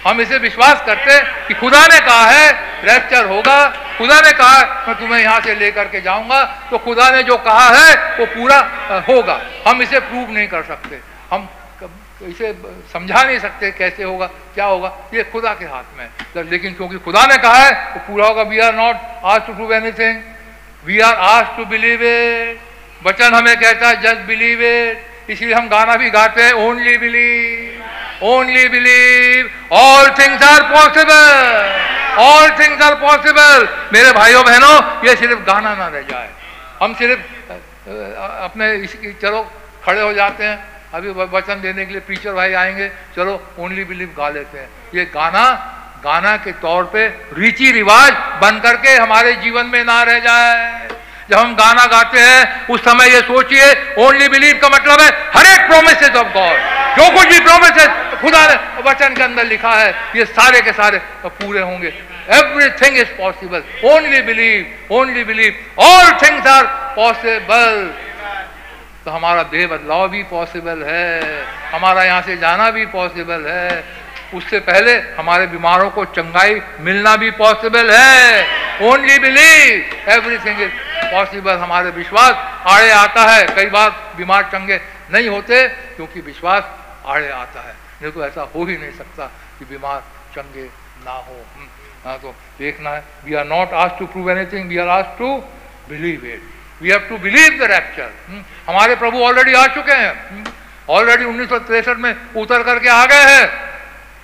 हम 0.07 0.21
इसे 0.21 0.37
विश्वास 0.37 0.83
करते 0.85 1.19
कि 1.47 1.53
खुदा 1.53 1.85
ने 1.87 1.99
कहा 1.99 2.25
है 2.25 2.51
रैप्चर 2.85 3.25
होगा। 3.25 3.67
खुदा 3.97 4.19
ने 4.21 4.31
कहा 4.31 4.85
मैं 4.87 4.95
तुम्हें 4.95 5.21
यहाँ 5.21 5.39
से 5.41 5.55
लेकर 5.55 5.87
के 5.87 6.01
जाऊँगा। 6.01 6.43
तो 6.71 6.77
खुदा 6.77 7.09
ने 7.11 7.21
जो 7.23 7.37
कहा 7.37 7.69
है, 7.69 8.17
वो 8.17 8.25
पूरा 8.25 8.59
होगा। 9.09 9.39
हम 9.67 9.81
इसे 9.81 9.99
प्रूव 9.99 10.31
नहीं 10.31 10.47
कर 10.47 10.63
सकते। 10.63 10.99
हम 11.31 11.47
इसे 12.21 12.53
समझा 12.93 13.23
नहीं 13.23 13.39
सकते 13.39 13.71
कैसे 13.71 14.03
होगा, 14.03 14.25
क्या 14.55 14.65
होगा। 14.65 14.91
ये 15.13 15.23
खुदा 15.31 15.53
के 15.53 15.65
हाथ 15.65 15.97
में 15.97 16.03
है। 16.03 16.43
लेकिन 16.49 16.73
क्योंकि 16.73 16.97
खुदा 16.99 17.25
ने 17.25 17.37
कहा 17.37 17.57
है 17.57 17.71
वो 17.93 17.99
पूरा 18.07 18.27
होगा 18.27 18.41
वी 18.43 18.59
आर 18.59 18.75
नॉट 18.75 18.95
आज 19.25 19.45
to 19.47 19.53
prove 19.53 19.73
anything 19.73 20.21
we 20.85 20.99
are 20.99 21.15
आज 21.25 21.45
टू 21.57 21.65
बिलीव 21.65 22.03
इट 22.03 22.59
वचन 23.05 23.33
हमें 23.33 23.55
कहता 23.57 23.87
है 23.87 24.01
जस्ट 24.01 24.21
बिलीव 24.27 24.61
इट 24.63 25.29
इसलिए 25.29 25.53
हम 25.53 25.67
गाना 25.69 25.95
भी 25.95 26.09
गाते 26.09 26.43
हैं 26.43 26.53
only 26.53 26.97
believe 26.97 28.25
only 28.25 28.67
believe 28.69 29.49
all 29.75 30.09
things 30.19 30.43
are 30.43 30.63
possible 30.71 32.23
all 32.23 32.49
things 32.59 32.81
are 32.81 32.95
possible 32.95 33.67
मेरे 33.93 34.11
भाइयों, 34.11 34.43
बहनों, 34.43 35.07
ये 35.07 35.15
सिर्फ़ 35.15 35.39
गाना 35.39 35.73
ना 35.75 35.87
रह 35.87 36.01
जाए। 36.01 36.29
हम 36.81 36.93
सिर्फ़ 36.93 37.19
अपने 38.45 38.73
इसकी 38.75 39.11
चलो, 39.21 39.41
खड़े 39.85 40.01
हो 40.01 40.13
जाते 40.13 40.43
हैं। 40.43 40.74
अभी 40.95 41.09
वचन 41.09 41.61
देने 41.61 41.85
के 41.85 41.91
लिए 41.91 42.01
टीचर 42.07 42.33
भाई 42.33 42.53
आएँगे, 42.55 42.87
चलो 43.15 43.31
ओनली 43.59 43.83
बिलीव 43.83 44.13
गा 44.17 44.27
लेते 44.29 44.57
हैं। 44.57 44.69
ये 44.95 45.03
गाना 45.13 45.43
गाना 46.03 46.35
के 46.37 46.51
तौर 46.63 46.83
पे 46.93 47.07
रीति 47.35 47.71
रिवाज 47.71 48.11
बन 48.41 48.59
करके 48.63 48.95
हमारे 48.95 49.33
जीवन 49.43 49.65
में 49.65 49.83
ना 49.83 50.01
रह 50.03 50.19
जाए। 50.19 50.87
जब 51.29 51.37
हम 51.37 51.55
गाना 51.55 51.85
गाते 51.87 52.19
हैं, 52.19 52.67
उस 52.67 52.81
समय 52.81 53.09
ये 53.09 53.21
सोचिए 53.23 53.73
ओनली 53.99 54.27
बिलीव 54.29 54.59
का 54.61 54.69
मतलब 54.69 55.01
है 55.01 55.09
हर 55.35 55.45
एक 55.45 55.67
प्रोमिस 55.67 56.03
ऑफ़ 56.15 56.31
गॉड 56.33 56.57
जो 56.97 57.09
कुछ 57.11 57.27
भी 57.27 57.39
प्रोमिस 57.41 57.87
खुदा 58.21 58.45
ने 58.47 58.55
वचन 58.81 59.15
के 59.15 59.23
अंदर 59.23 59.45
लिखा 59.45 59.75
है, 59.75 59.93
ये 60.15 60.25
सारे 60.27 60.61
के 60.61 60.71
सारे 60.73 60.97
पूरे 61.25 61.61
होंगे। 61.61 61.93
Everything 62.31 62.97
is 62.97 63.11
possible 63.17 63.63
only 63.85 64.21
believe 64.21 64.95
only 64.95 65.23
believe 65.23 65.83
all 65.83 66.11
things 66.23 66.47
are 66.47 66.63
possible 66.95 67.93
तो 69.05 69.11
हमारा 69.11 69.41
देह 69.53 69.67
बदलाव 69.67 70.07
भी 70.09 70.21
पॉसिबल 70.25 70.83
है 70.83 71.21
हमारा 71.71 72.03
यहाँ 72.03 72.21
से 72.21 72.37
जाना 72.37 72.69
भी 72.71 72.85
पॉसिबल 72.89 73.45
है। 73.47 73.83
उससे 74.33 74.59
पहले 74.59 74.93
हमारे 75.13 75.45
बीमारों 75.47 75.89
को 75.89 76.05
चंगाई 76.09 76.59
मिलना 76.81 77.15
भी 77.15 77.29
पॉसिबल 77.37 77.91
है। 77.91 78.41
Only 78.83 79.17
believe 79.19 80.09
everything 80.11 80.61
is 80.61 80.71
possible 81.11 81.57
हमारे 81.57 81.89
विश्वास 81.91 82.33
आड़े 82.67 82.89
आता 82.93 83.29
है। 83.29 83.45
कई 83.55 83.69
बार 83.69 83.89
बीमार 84.17 84.49
चंगे 84.51 84.79
नहीं 85.11 85.29
होते 85.29 85.67
क्योंकि 85.67 86.21
विश्वास 86.23 86.63
आड़े 87.05 87.29
आता 87.31 87.61
है। 87.61 87.75
नहीं 88.01 88.11
तो 88.11 88.25
ऐसा 88.25 88.49
हो 88.55 88.65
ही 88.65 88.77
नहीं 88.77 88.91
सकता 88.97 89.25
कि 89.59 89.65
बीमार 89.65 90.01
चंगे 90.35 90.65
ना 91.05 91.11
हो। 91.11 91.37
हम्म, 91.53 91.67
हाँ 92.05 92.17
तो 92.19 92.35
देखना 92.59 92.89
है। 92.89 93.03
वी 93.25 93.35
आर 93.35 93.45
नॉट 93.45 93.73
आज 93.85 93.97
to 93.99 94.05
prove 94.07 94.31
anything 94.31 94.69
we 94.69 94.77
are 94.77 94.87
आज 94.97 95.17
to 95.19 95.37
believe 95.89 96.25
it 96.33 96.53
we 96.81 96.89
have 96.89 97.05
to 97.09 97.17
believe 97.17 97.57
the 97.59 97.69
rapture 97.71 98.09
हमारे 98.67 98.95
प्रभु 98.95 99.23
ऑलरेडी 99.23 99.53
आ 99.53 99.65
चुके 99.67 99.91
हैं। 99.91 100.43
ऑलरेडी 100.89 101.23
हम्म, 101.23 101.41
उन्नीस 101.41 101.87
में 101.97 102.15
उतर 102.35 102.63
करके 102.63 102.89
आ 102.89 103.05
गए 103.05 103.23
हैं। 103.31 103.49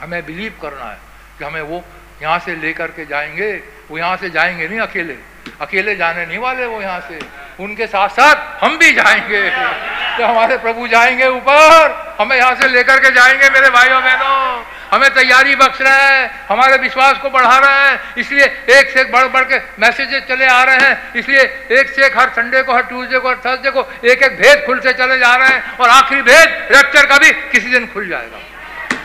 हमें 0.01 0.25
बिलीव 0.25 0.53
करना 0.61 0.85
है 0.85 0.97
कि 1.39 1.45
हमें 1.45 1.61
वो 1.61 1.83
यहाँ 2.21 2.39
से 2.39 2.55
लेकर 2.55 2.87
के 2.87 3.05
जाएँगे 3.05 3.51
वो 3.89 3.97
यहाँ 3.97 4.17
से 4.17 4.29
जाएँगे 4.29 4.67
नहीं 4.67 4.79
अकेले। 4.79 5.17
अकेले 5.61 5.95
जाने 5.95 6.25
नहीं 6.25 6.37
वाले 6.37 6.65
वो 6.65 6.81
यहाँ 6.81 6.99
से। 7.01 7.19
उनके 7.63 7.87
साथ 7.87 8.09
साथ 8.09 8.63
हम 8.63 8.77
भी 8.77 8.91
जाएँगे। 8.93 9.49
तो 10.17 10.25
हमारे 10.25 10.57
प्रभु 10.57 10.87
जाएँगे 10.87 11.27
ऊपर। 11.27 12.15
हमें 12.19 12.37
यहाँ 12.37 12.55
से 12.55 12.67
लेकर 12.67 12.99
के 12.99 13.11
जाएँगे 13.11 13.49
मेरे 13.49 13.69
भाइयों 13.69 14.01
बहनों 14.03 14.63
हमें 14.91 15.09
तैयारी 15.13 15.55
बख्श 15.55 15.81
रहे 15.81 16.07
हैं 16.07 16.29
हमारे 16.47 16.77
विश्वास 16.77 17.17
को 17.21 17.29
बढ़ा 17.29 17.57
रहे 17.57 17.87
हैं 17.87 18.15
इसलिए 18.17 18.45
एक 18.77 18.89
से 18.89 19.01
एक 19.01 19.11
बढ़ 19.11 19.27
बढ़ 19.33 19.43
के 19.51 19.59
मैसेजेस 19.81 20.23
चले 20.29 20.45
आ 20.47 20.63
रहे 20.63 20.77
हैं 20.79 21.13
इसलिए 21.19 21.43
एक 21.79 21.89
से 21.89 22.05
एक 22.05 22.17
हर 22.17 22.29
संडे 22.35 22.63
को 22.63 22.73
हर 22.73 22.83
ट्यूसडे 22.87 23.19
को 23.19 23.29
हर 23.29 23.37
थर्सडे 23.45 23.71
को 23.71 23.81
एक 24.05 24.23
एक 24.23 24.37
भेद 24.41 24.65
खुलते 24.65 24.93
चले 24.93 25.17
जा 25.19 25.35
रहे 25.35 25.49
हैं 25.49 25.77
और 25.77 25.89
आखिरी 25.89 26.21
भेद 26.21 26.75
रेक्चर 26.75 27.05
का 27.05 27.17
भी 27.17 27.31
किसी 27.51 27.69
दिन 27.71 27.87
खुल 27.93 28.07
जाएगा। 28.09 28.39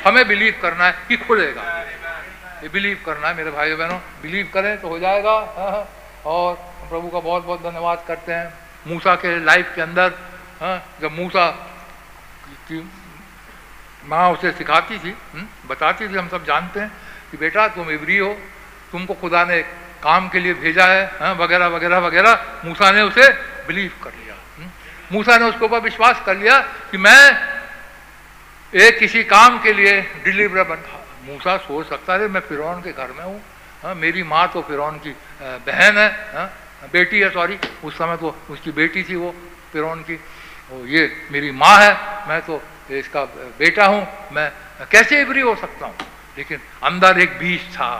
हमें 0.06 0.26
बिलीव 0.28 0.58
करना 0.62 0.84
है 0.86 0.94
कि 1.08 1.16
खुलेगा। 1.18 1.62
ये 2.62 2.68
बिलीव 2.68 2.98
करना 3.06 3.28
है 3.28 3.34
मेरे 3.36 3.50
भाई 3.50 3.74
बहनों 3.74 3.98
बिलीव 4.22 4.50
करें 4.54 4.76
तो 4.80 4.88
हो 4.88 4.98
जाएगा। 4.98 5.32
हाँ, 5.56 5.70
हाँ। 5.70 5.88
और 6.26 6.54
प्रभु 6.90 7.08
का 7.08 7.20
बहुत 7.20 7.44
बहुत 7.46 7.62
धन्यवाद 7.62 8.04
करते 8.08 8.32
हैं 8.32 8.52
मूसा 8.86 9.14
के 9.22 9.38
लाइफ 9.44 9.72
के 9.74 9.82
अंदर 9.82 10.12
हाँ, 10.60 10.76
जब 11.00 11.12
मूसा 11.12 11.46
माँ 14.06 14.30
उसे 14.32 14.52
सिखाती 14.52 14.98
थी 14.98 15.10
हम्म, 15.34 15.46
बताती 15.68 16.08
थी 16.08 16.14
हम 16.14 16.28
सब 16.28 16.44
जानते 16.44 16.80
हैं 16.80 16.90
कि 17.30 17.36
बेटा 17.36 17.68
तुम 17.68 17.90
इबरी 17.90 18.18
हो 18.18 18.32
तुमको 18.92 19.14
खुदा 19.14 19.44
ने 19.44 19.62
काम 20.02 20.28
के 20.28 20.38
लिए 20.40 20.54
भेजा 20.54 20.86
है 20.86 21.34
वगैरह 21.34 21.66
वगैरह 21.66 21.98
वगैरह। 21.98 22.32
मूसा 22.64 22.90
ने 22.90 23.02
उसे 23.02 23.28
बिलीव 23.66 23.92
कर 24.04 24.12
लिया 24.12 24.34
हम्म। 24.58 24.70
मूसा 25.12 25.38
ने 25.38 25.44
उसके 25.44 25.64
ऊपर 25.64 25.80
विश्वास 25.80 26.22
कर 26.26 26.36
लिया 26.36 26.58
कि 26.90 26.98
मैं 26.98 27.22
एक 28.72 28.98
किसी 28.98 29.24
काम 29.24 29.58
के 29.62 29.72
लिए 29.72 30.00
डिलीवर 30.24 30.62
बन 30.64 30.82
मूसा 31.26 31.56
सोच 31.56 31.88
सकता 31.88 32.14
है 32.14 32.28
मैं 32.28 32.40
फिर 32.40 32.60
के 32.84 32.92
घर 32.92 33.10
में 33.10 33.24
हूँ 33.24 33.40
हाँ 33.82 33.94
मेरी 33.94 34.22
माँ 34.22 34.46
तो 34.52 34.62
फिर 34.62 34.78
की 35.02 35.10
बहन 35.66 35.98
है 35.98 36.08
हाँ 36.34 36.46
बेटी 36.92 37.20
है 37.20 37.30
सॉरी 37.30 37.58
उस 37.84 37.98
समय 37.98 38.16
तो 38.16 38.34
उसकी 38.50 38.70
बेटी 38.70 39.02
थी 39.02 39.16
वो 39.16 39.34
फिर 39.72 39.82
की। 40.06 40.20
ये 40.86 41.02
मेरी 41.30 41.50
माँ 41.50 41.76
है 41.80 41.92
मैं 42.28 42.40
तो 42.42 42.62
इसका 42.90 43.24
बेटा 43.58 43.86
हूँ, 43.86 44.06
मैं 44.32 44.50
कैसे 44.90 45.20
इबरी 45.20 45.40
हो 45.40 45.54
सकता 45.56 45.86
हूँ। 45.86 45.94
लेकिन 46.38 46.60
अंदर 46.84 47.18
एक 47.20 47.38
बीज 47.38 47.60
था। 47.72 47.90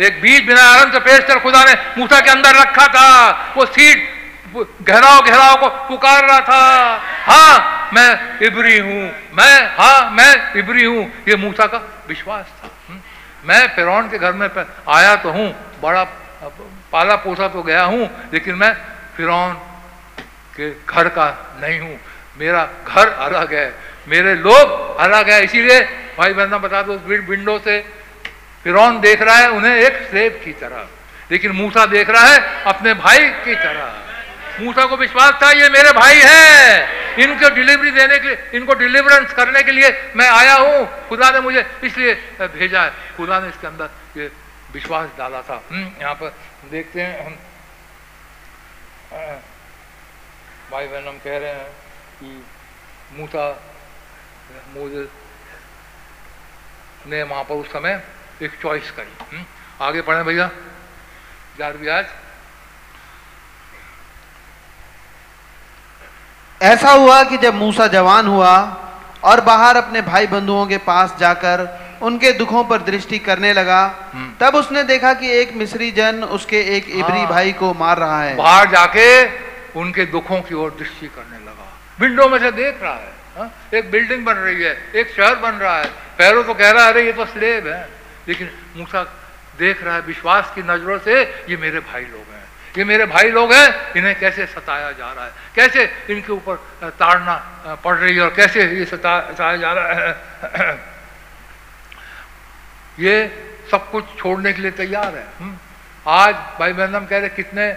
एक 0.00 0.20
बीज 0.22 0.46
बिना 0.46 0.62
आरम 0.62 0.90
से 0.92 0.98
पेश 1.00 1.24
कर 1.24 1.38
खुदा 1.40 1.64
ने 1.64 1.74
मूसा 1.98 2.20
के 2.20 2.30
अंदर 2.30 2.56
रखा 2.56 2.86
था। 2.88 3.08
वो 3.56 3.66
सीट 3.66 4.14
घेराव 4.82 5.20
घेराव 5.22 5.56
को 5.56 5.68
पुकार 5.88 6.24
रहा 6.24 6.40
था। 6.40 6.60
हाँ 7.26 7.90
मैं 7.94 8.38
इबरी 8.46 8.78
हूँ। 8.78 9.02
मैं 9.34 9.76
हाँ 9.76 10.10
मैं 10.10 10.54
इबरी 10.58 10.84
हूँ। 10.84 11.04
ये 11.28 11.36
मूसा 11.36 11.66
का 11.66 11.78
विश्वास 12.08 12.46
था। 12.62 12.70
हम्म। 12.88 13.00
मैं 13.44 13.66
फिरौन 13.76 14.08
के 14.10 14.18
घर 14.18 14.32
में 14.32 14.48
आया 14.48 15.14
तो 15.16 15.30
हूँ। 15.30 15.48
बड़ा 15.82 16.04
पाला 16.92 17.16
पोसा 17.16 17.48
तो 17.48 17.62
गया 17.62 17.82
हूँ, 17.84 18.08
लेकिन 18.32 18.54
मैं 18.54 18.72
फिरौन 19.16 19.54
के 20.56 20.70
घर 20.70 21.08
का 21.08 21.26
नहीं 21.60 21.80
हूँ। 21.80 21.98
मेरा 22.38 22.68
घर 22.88 23.08
अलग 23.08 23.54
है। 23.54 23.68
मेरे 24.08 24.34
लोग 24.34 24.96
अलग 24.96 25.30
है 25.30 25.42
इसीलिए 25.44 25.80
भाई 26.18 26.32
बहना 26.32 26.58
बता 26.58 26.82
दो 26.82 26.94
विंडो 27.04 27.58
से 27.58 27.80
फिर 28.64 28.76
देख 29.00 29.22
रहा 29.22 29.36
है 29.36 29.50
उन्हें 29.50 29.74
एक 29.76 29.96
सेब 30.10 30.40
की 30.44 30.52
तरह। 30.52 30.86
लेकिन 31.30 31.52
मूसा 31.52 31.84
देख 31.86 32.10
रहा 32.10 32.26
है 32.26 32.64
अपने 32.64 32.94
भाई 32.94 33.28
की 33.44 33.54
तरह। 33.54 34.64
मूसा 34.64 34.84
को 34.86 34.96
विश्वास 34.96 35.32
था 35.42 35.50
ये 35.50 35.68
मेरे 35.68 35.92
भाई 35.92 36.20
है। 36.24 37.24
इनको 37.24 37.48
डिलीवरी 37.54 37.90
देने 37.90 38.18
के 38.18 38.28
लिए 38.28 38.50
इनको 38.54 38.74
डिलीवरेंस 38.74 39.32
करने 39.32 39.62
के 39.62 39.72
लिए 39.72 39.90
मैं 40.16 40.28
आया 40.30 40.54
हूँ। 40.54 41.08
खुदा 41.08 41.30
ने 41.30 41.40
मुझे 41.40 41.64
इसलिए 41.84 42.14
भेजा 42.40 42.82
है। 42.82 42.90
खुदा 43.16 43.40
ने 43.40 43.48
इसके 43.48 43.66
अंदर 43.66 43.90
ये 44.16 44.30
विश्वास 44.72 45.08
डाला 45.18 45.42
था। 45.42 45.62
हम्म, 45.70 45.90
यहाँ 46.00 46.14
पर 46.14 46.34
देखते 46.70 47.00
हैं 47.00 47.26
हम। 47.26 47.36
भाई 50.70 50.86
बहन 50.86 51.08
हम 51.08 51.18
कह 51.18 51.38
रहे 51.38 51.50
हैं 51.50 51.70
कि 52.20 52.44
मूसा 53.12 53.44
मुझे 54.76 55.08
ने 57.06 57.22
वहाँ 57.22 57.44
पर 57.44 57.54
उस 57.54 57.66
समय 57.66 58.02
एक 58.42 58.52
चॉइस 58.62 58.90
करी। 58.90 59.36
हम्म, 59.36 59.44
आगे 59.80 60.02
पढ़े 60.02 60.22
भैया। 60.22 60.50
ग्यारहवीं 61.56 61.88
आज। 61.88 62.06
ऐसा 66.62 66.90
हुआ 66.90 67.22
कि 67.22 67.36
जब 67.36 67.54
मूसा 67.54 67.86
जवान 67.86 68.26
हुआ 68.26 68.82
और 69.24 69.40
बाहर 69.40 69.76
अपने 69.76 70.02
भाई 70.02 70.26
बंधुओं 70.26 70.66
के 70.66 70.76
पास 70.78 71.16
जाकर 71.20 71.66
उनके 72.02 72.32
दुखों 72.32 72.64
पर 72.64 72.82
दृष्टि 72.82 73.18
करने 73.18 73.52
लगा 73.52 74.10
हम्म। 74.14 74.32
तब 74.40 74.54
उसने 74.54 74.82
देखा 74.82 75.14
कि 75.14 75.30
एक 75.30 75.54
मिस्री 75.54 75.90
जन 75.90 76.24
उसके 76.24 76.60
एक 76.76 76.88
इबरी 76.88 77.18
हाँ। 77.18 77.26
भाई 77.26 77.52
को 77.52 77.74
मार 77.74 77.98
रहा 77.98 78.22
है। 78.22 78.36
बाहर 78.36 78.70
जाके 78.70 79.26
उनके 79.80 80.06
दुखों 80.06 80.40
की 80.40 80.54
ओर 80.54 80.76
दृष्टि 80.78 81.06
करने 81.06 81.38
लगा। 81.38 81.78
विंडो 82.00 82.28
में 82.28 82.38
से 82.38 82.52
देख 82.52 82.82
रहा 82.82 82.94
है। 82.94 83.15
हा? 83.36 83.50
एक 83.74 83.90
बिल्डिंग 83.90 84.24
बन 84.24 84.34
रही 84.34 84.62
है, 84.62 84.92
एक 84.94 85.14
शहर 85.16 85.34
बन 85.34 85.50
रहा 85.50 85.78
है। 85.78 85.86
पैरों 86.18 86.44
तो 86.44 86.54
कह 86.54 86.70
रहा 86.70 86.84
है, 86.84 86.92
अरे, 86.92 87.02
ये 87.02 87.12
तो 87.12 87.26
स्लेब 87.26 87.66
है। 87.66 87.88
लेकिन 88.28 88.50
मूसा 88.76 89.02
देख 89.58 89.84
रहा 89.84 89.94
है 89.94 90.00
विश्वास 90.00 90.52
की 90.54 90.62
नज़रों 90.62 90.98
से, 90.98 91.22
ये 91.22 91.56
मेरे 91.56 91.80
भाई 91.80 92.02
लोग 92.02 92.34
हैं। 92.34 92.44
ये 92.78 92.84
मेरे 92.84 93.06
भाई 93.06 93.30
लोग 93.30 93.52
हैं, 93.52 93.92
इन्हें 93.96 94.18
कैसे 94.18 94.46
सताया 94.46 94.92
जा 94.92 95.12
रहा 95.12 95.24
है? 95.24 95.32
कैसे 95.54 95.92
इनके 96.10 96.32
ऊपर 96.32 96.56
ताड़ना 96.84 97.34
पड़ 97.84 97.96
रही 97.96 98.16
है 98.16 98.20
और 98.20 98.34
कैसे 98.36 98.62
ये 98.62 98.84
सता, 98.84 99.32
सताया 99.32 99.56
जा 99.56 99.72
रहा 99.72 99.92
है? 99.92 100.18
ये 102.98 103.44
सब 103.70 103.90
कुछ 103.90 104.04
छोड़ने 104.18 104.52
के 104.52 104.62
लिए 104.62 104.70
तैयार 104.70 105.16
है। 105.16 105.26
हुँ? 105.40 105.60
आज 106.06 106.34
भाई 106.34 106.72
बहनम 106.72 107.06
कह 107.06 107.18
रहे, 107.18 107.28
कितने 107.28 107.76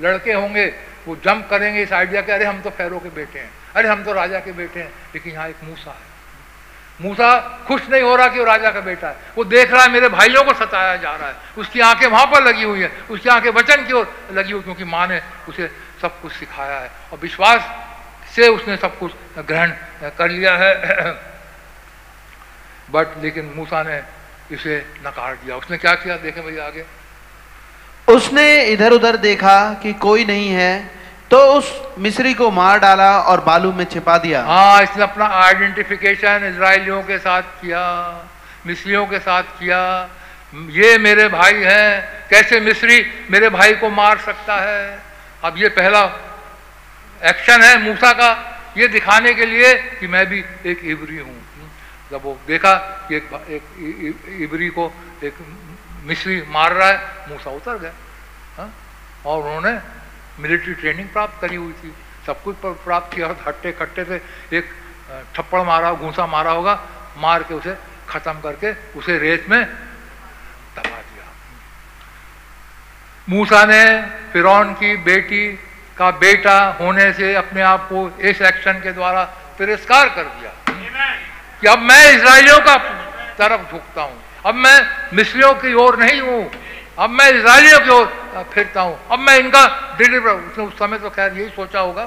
लड़के 0.00 0.32
होंगे, 0.32 0.74
वो 1.06 1.16
जंप 1.16 1.48
करेंगे 1.50 1.82
इस 1.82 1.92
आइडिया 1.92 2.22
के, 2.22 2.32
अरे, 2.32 2.44
हम 2.44 2.60
तो 2.60 2.70
फैरो 2.70 2.98
के 2.98 3.08
बेटे 3.08 3.38
हैं। 3.38 3.63
अरे 3.76 3.88
हम 3.88 4.04
तो 4.04 4.12
राजा 4.12 4.38
के 4.40 4.52
बेटे 4.52 4.80
हैं, 4.80 4.92
लेकिन 5.14 5.32
यहाँ 5.32 5.48
एक 5.48 5.64
मूसा 5.64 5.90
है। 5.90 6.12
मूसा 7.00 7.38
खुश 7.66 7.88
नहीं 7.90 8.02
हो 8.02 8.14
रहा 8.16 8.28
कि 8.28 8.38
वो 8.38 8.44
राजा 8.44 8.70
का 8.70 8.80
बेटा 8.80 9.08
है। 9.08 9.16
वो 9.36 9.44
देख 9.44 9.72
रहा 9.72 9.82
है, 9.82 9.90
मेरे 9.90 10.08
भाइयों 10.08 10.42
को 10.44 10.52
सताया 10.54 10.96
जा 10.96 11.14
रहा 11.16 11.28
है। 11.28 11.34
उसकी 11.58 11.80
आँखें 11.80 12.06
वहाँ 12.06 12.26
पर 12.26 12.44
लगी 12.44 12.62
हुई 12.62 12.80
है। 12.80 12.90
उसकी 13.10 13.28
आँखें 13.28 13.50
वचन 13.50 13.86
की 13.86 13.92
ओर 13.92 14.06
लगी 14.32 14.52
हुई 14.52 14.62
क्योंकि 14.62 14.84
माँ 14.84 15.06
ने 15.08 15.20
उसे 15.48 15.70
सब 16.02 16.20
कुछ 16.20 16.32
सिखाया 16.32 16.78
है। 16.78 16.90
और 17.12 17.18
विश्वास 17.18 17.60
से 18.34 18.48
उसने 18.48 18.76
सब 18.76 18.98
कुछ 18.98 19.12
ग्रहण 19.38 19.72
कर 20.18 20.30
लिया 20.30 20.56
है। 20.56 21.12
बट 22.90 23.22
लेकिन 23.22 23.52
मूसा 23.56 23.82
ने 23.82 24.02
इसे 24.50 24.76
नकार 25.02 25.34
दिया। 25.34 25.56
उसने 25.56 25.78
क्या 25.78 25.94
किया? 25.94 26.16
देखे 26.16 26.40
भैया 26.40 26.66
आगे। 26.66 26.84
उसने 28.08 28.64
इधर 28.64 28.92
उधर 28.92 29.16
देखा 29.16 29.74
कि 29.74 29.92
कोई 29.92 30.24
नहीं 30.24 30.48
है 30.50 30.90
तो 31.34 31.38
उस 31.52 31.68
मिस्री 31.98 32.32
को 32.34 32.50
मार 32.50 32.78
डाला 32.78 33.10
और 33.20 33.40
बालू 33.42 33.70
में 33.74 33.84
छिपा 33.84 34.16
दिया। 34.18 34.42
हाँ 34.46 34.82
इसने 34.82 35.02
अपना 35.02 35.26
आइडेंटिफिकेशन 35.36 36.44
इसराइलियों 36.46 37.02
के 37.02 37.18
साथ 37.18 37.42
किया 37.60 37.80
मिस्रियों 38.66 39.06
के 39.06 39.18
साथ 39.18 39.42
किया। 39.58 39.80
ये 40.70 40.98
मेरे 40.98 41.26
भाई 41.28 41.54
हैं 41.64 42.28
कैसे 42.30 42.60
मिस्री 42.60 42.98
मेरे 43.30 43.48
भाई 43.50 43.72
को 43.82 43.90
मार 43.90 44.18
सकता 44.18 44.60
है? 44.60 45.02
अब 45.42 45.58
ये 45.58 45.68
पहला 45.74 46.02
एक्शन 47.20 47.62
है 47.62 47.82
मूसा 47.82 48.12
का 48.12 48.30
ये 48.78 48.88
दिखाने 48.88 49.34
के 49.34 49.46
लिए 49.46 49.74
कि 49.98 50.06
मैं 50.06 50.24
भी 50.28 50.44
एक 50.66 50.84
इबरी 50.86 51.18
हूँ। 51.18 51.36
जब 52.12 52.22
वो 52.24 52.38
देखा 52.46 52.74
कि 53.08 53.16
एक, 53.16 53.26
एक 53.50 54.40
इबरी 54.40 54.68
को 54.70 54.86
एक 55.24 55.34
मिस्री 56.06 56.42
मार 56.48 56.72
रहा 56.72 56.88
है 56.88 57.26
मूसा 57.28 57.50
उतर 57.50 57.78
गया। 57.78 57.92
हाँ? 58.56 58.70
और 59.26 59.42
उन्होंने 59.42 59.76
मिलिट्री 60.40 60.74
ट्रेनिंग 60.74 61.08
प्राप्त 61.08 61.40
करी 61.40 61.56
हुई 61.56 61.72
थी। 61.72 61.94
सब 62.26 62.42
कुछ 62.42 62.56
प्राप्त 62.84 63.14
किया 63.14 63.34
हट्टे 63.46 63.72
खट्टे 63.72 64.04
से 64.04 64.20
एक 64.52 64.70
थप्पड़ 65.36 65.62
मारा 65.62 65.92
घूसा 65.92 66.26
मारा 66.26 66.50
होगा 66.50 66.74
मार 67.18 67.42
के 67.42 67.54
उसे 67.54 67.76
खत्म 68.08 68.40
करके 68.40 68.72
उसे 68.98 69.18
रेत 69.18 69.46
में 69.50 69.64
दबा 69.64 70.82
दिया। 70.82 71.26
मूसा 73.28 73.64
ने 73.64 73.84
फिर 74.32 74.46
की 74.74 74.96
बेटी 75.04 75.46
का 75.96 76.10
बेटा 76.18 76.56
होने 76.80 77.12
से 77.12 77.34
अपने 77.34 77.62
आप 77.62 77.88
को 77.92 78.08
इस 78.20 78.42
एक्शन 78.42 78.80
के 78.80 78.92
द्वारा 78.92 79.24
तिरस्कार 79.58 80.08
कर 80.08 80.24
दिया। 80.24 80.52
कि 81.60 81.66
अब 81.66 81.78
मैं 81.78 82.12
इसराइलियों 82.12 82.58
का 82.60 82.76
तरफ़ 83.38 83.70
झुकता 83.70 84.02
हूँ। 84.02 84.22
अब 84.46 84.54
मैं 84.54 84.78
मिस्रियों 85.14 85.52
की 85.54 85.72
ओर 85.74 85.98
नहीं 85.98 86.20
हूँ। 86.20 86.42
अब 86.98 87.10
मैं 87.10 87.30
इसराइलियों 87.30 87.78
की 87.80 87.90
ओर 87.90 88.44
फिरता 88.52 88.80
हूँ। 88.80 88.98
अब 89.10 89.18
मैं 89.18 89.38
इनका 89.38 89.66
डिलीवर 89.98 90.32
उसने 90.32 90.64
उस 90.64 90.74
समय 90.78 90.98
तो 90.98 91.10
खैर 91.10 91.32
यही 91.32 91.48
सोचा 91.50 91.80
होगा 91.80 92.02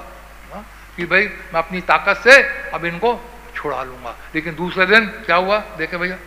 हाँ, 0.54 0.64
कि 0.98 1.06
भाई 1.06 1.24
मैं 1.54 1.60
अपनी 1.60 1.82
ताकत 1.84 2.22
से 2.24 2.42
अब 2.74 2.86
इनको 2.86 3.20
छुड़ा 3.56 3.84
लूँगा। 3.84 4.16
लेकिन 4.36 4.56
दूसरे 4.56 4.86
दिन 4.86 5.06
क्या 5.26 5.36
हुआ? 5.36 5.58
देखे 5.78 5.98
भैया। 5.98 6.18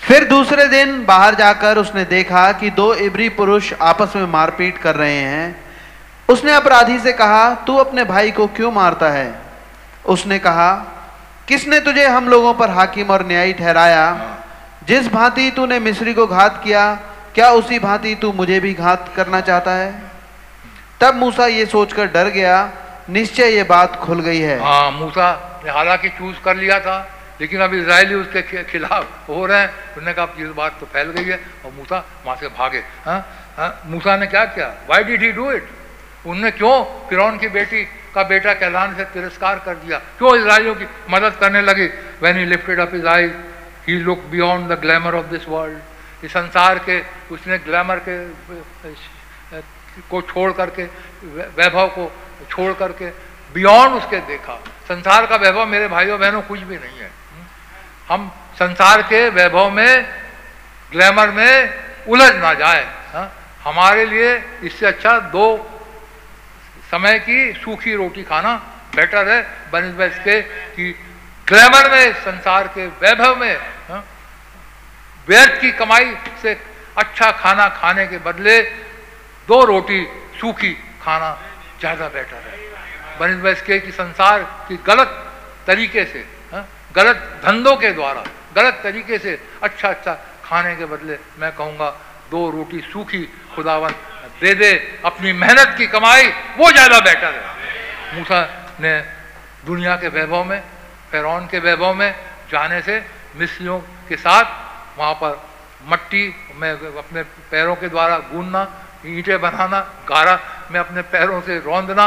फिर 0.00 0.24
दूसरे 0.24 0.66
दिन 0.68 1.04
बाहर 1.06 1.34
जाकर 1.34 1.78
उसने 1.78 2.04
देखा 2.04 2.50
कि 2.52 2.70
दो 2.72 2.92
इबरी 2.96 3.28
पुरुष 3.30 3.72
आपस 3.82 4.16
में 4.16 4.26
मारपीट 4.28 4.78
कर 4.78 4.96
रहे 4.96 5.16
हैं। 5.16 5.54
उसने 6.28 6.52
अपराधी 6.52 6.98
से 6.98 7.12
कहा 7.12 7.54
तू 7.66 7.76
अपने 7.76 8.04
भाई 8.04 8.30
को 8.30 8.46
क्यों 8.48 8.72
मारता 8.72 9.10
है? 9.10 9.40
उसने 10.06 10.38
कहा 10.38 10.72
किसने 11.48 11.80
तुझे 11.80 12.06
हम 12.06 12.28
लोगों 12.28 12.52
पर 12.54 12.70
हाकिम 12.70 13.10
और 13.10 13.26
न्यायी 13.26 13.52
ठहराया। 13.52 14.04
जिस 14.84 15.08
भांति 15.12 15.50
तूने 15.50 15.78
मिस्री 15.80 16.14
को 16.14 16.26
घात 16.26 16.60
किया 16.64 16.84
क्या 17.34 17.50
उसी 17.52 17.78
भांति 17.78 18.14
तू 18.14 18.32
मुझे 18.32 18.58
भी 18.60 18.72
घात 18.74 19.12
करना 19.16 19.40
चाहता 19.40 19.72
है? 19.72 19.92
तब 21.00 21.14
मूसा 21.14 21.46
ये 21.46 21.64
सोचकर 21.66 22.06
डर 22.06 22.28
गया, 22.30 22.56
निश्चय 23.10 23.54
ये 23.56 23.62
बात 23.64 23.96
खुल 23.96 24.20
गई 24.20 24.40
है। 24.40 24.58
हाँ 24.60 24.90
मूसा 24.90 25.60
ने 25.64 25.70
हालाँकि 25.70 26.08
चूज़ 26.10 26.36
कर 26.44 26.56
लिया 26.56 26.78
था, 26.80 26.96
लेकिन 27.40 27.60
अब 27.60 27.74
इसराइली 27.74 28.14
उसके 28.14 28.62
खिलाफ 28.64 29.28
हो 29.28 29.46
रहे 29.46 29.60
हैं। 29.60 29.68
उन्होंने 29.68 30.12
कहा 30.12 30.26
ये 30.38 30.52
बात 30.52 30.76
तो 30.80 30.86
फैल 30.86 31.10
गई 31.10 31.24
है, 31.24 31.38
और 31.64 31.72
मूसा 31.72 32.04
वहाँ 32.24 32.36
से 32.36 32.48
भागे। 32.48 32.82
हाँ 33.04 33.20
हाँ 33.56 33.70
मूसा 33.86 34.16
ने 34.16 34.26
क्या 34.26 34.44
किया? 34.46 34.66
Why 34.88 35.04
did 35.04 35.22
he 35.22 35.32
do 35.32 35.50
it 35.52 35.68
उनने 36.26 36.50
क्यों 36.52 36.74
फिर 37.08 37.20
की 37.38 37.48
बेटी 37.50 37.84
का 38.14 38.22
बेटा 38.24 38.52
कहलाने 38.54 38.96
से 38.96 39.04
तिरस्कार 39.12 39.58
कर 39.64 39.74
दिया? 39.76 39.98
क्यों 40.18 40.36
इसराइलियों 40.36 40.74
की 40.74 40.86
मदद 41.10 41.36
करने 41.40 41.62
लगी? 41.62 41.86
When 42.22 42.36
he 42.38 42.44
lifted 42.44 42.80
up 42.80 42.94
his 42.94 43.06
eye 43.06 43.30
he 43.88 43.96
look 43.98 44.20
beyond 44.30 44.72
the 44.72 44.78
glamour 44.80 45.14
of 45.14 45.26
this 45.26 45.48
world 45.48 45.78
इस 46.24 46.32
संसार 46.32 46.78
के, 46.78 47.00
उसने 47.34 47.58
ग्लैमर 47.58 48.00
के 48.08 48.16
को 50.10 50.20
छोड़ 50.22 50.52
करके 50.52 50.84
वैभव 51.56 51.88
को 51.88 52.10
छोड़ 52.50 52.72
करके 52.72 53.10
बियॉन्ड 53.54 53.94
उसके 53.94 54.20
देखा 54.26 54.54
संसार 54.88 55.26
का 55.26 55.36
वैभव 55.36 55.66
मेरे 55.66 55.88
भाइयों 55.88 56.18
बहनों 56.20 56.42
कुछ 56.42 56.60
भी 56.60 56.76
नहीं 56.76 56.98
है 56.98 57.10
हम 58.08 58.30
संसार 58.58 59.02
के 59.02 59.28
वैभव 59.28 59.70
में, 59.70 60.06
ग्लैमर 60.92 61.30
में 61.30 61.54
उलझ 62.08 62.32
ना 62.34 62.52
जाए, 62.54 62.84
हा? 63.12 63.30
हमारे 63.64 64.04
लिए 64.06 64.34
इससे 64.62 64.86
अच्छा 64.86 65.18
दो 65.34 65.46
समय 66.90 67.18
की 67.18 67.52
सूखी 67.52 67.94
रोटी 67.94 68.22
खाना 68.22 68.54
बेटर 68.94 69.28
है 69.28 69.40
बनस्बत 69.72 70.20
के 70.24 70.40
कि 70.76 70.90
ग्लैमर 71.46 71.90
में, 71.90 72.12
संसार 72.14 72.68
के 72.68 72.86
वैभव 72.86 73.36
में, 73.36 73.56
हा? 73.88 74.02
व्यर्थ 75.28 75.60
की 75.60 75.70
कमाई 75.78 76.14
से 76.42 76.52
अच्छा 76.98 77.30
खाना 77.40 77.68
खाने 77.80 78.06
के 78.06 78.18
बदले 78.26 78.60
दो 79.48 79.64
रोटी 79.64 80.00
सूखी 80.40 80.72
खाना 81.02 81.30
ज़्यादा 81.80 82.08
बेटर 82.08 82.42
है 82.46 82.60
बनस्बत 83.20 83.62
के 83.66 83.78
कि 83.80 83.90
संसार 83.92 84.42
की 84.68 84.76
गलत 84.86 85.10
तरीके 85.66 86.04
से, 86.04 86.20
हा? 86.52 86.64
गलत 86.94 87.16
धंधों 87.44 87.76
के 87.76 87.90
द्वारा, 87.92 88.22
गलत 88.56 88.80
तरीके 88.82 89.18
से 89.18 89.38
अच्छा 89.62 89.88
अच्छा 89.88 90.12
खाने 90.44 90.74
के 90.76 90.84
बदले 90.84 91.18
मैं 91.38 91.52
कहूँगा, 91.54 91.88
दो 92.30 92.50
रोटी 92.50 92.80
सूखी 92.92 93.22
खुदावन 93.54 93.92
दे 94.40 94.54
दे, 94.54 94.72
अपनी 95.04 95.32
मेहनत 95.32 95.74
की 95.78 95.86
कमाई 95.86 96.26
वो 96.58 96.70
ज़्यादा 96.72 96.98
बेटर 97.00 97.32
है 97.34 98.18
मूसा 98.18 98.40
ने 98.80 98.98
दुनिया 99.66 99.96
के 99.96 100.08
वैभव 100.08 100.44
में, 100.44 100.60
फेरौन 101.10 101.46
के 101.46 101.58
वैभव 101.58 101.94
में, 101.94 102.10
जाने 102.50 102.80
से, 102.82 103.02
मिस्रियों 103.36 103.78
के 104.08 104.16
साथ 104.16 104.44
वहाँ 104.98 105.14
पर 105.22 105.40
मट्टी 105.90 106.24
में 106.60 106.72
अपने 106.72 107.22
पैरों 107.50 107.74
के 107.76 107.88
द्वारा 107.88 108.18
गूंदना 108.32 108.62
ईंटें 109.06 109.40
बनाना 109.40 109.80
गारा 110.08 110.38
में 110.70 110.78
अपने 110.80 111.02
पैरों 111.10 111.40
से 111.42 111.58
रौंदना 111.60 112.06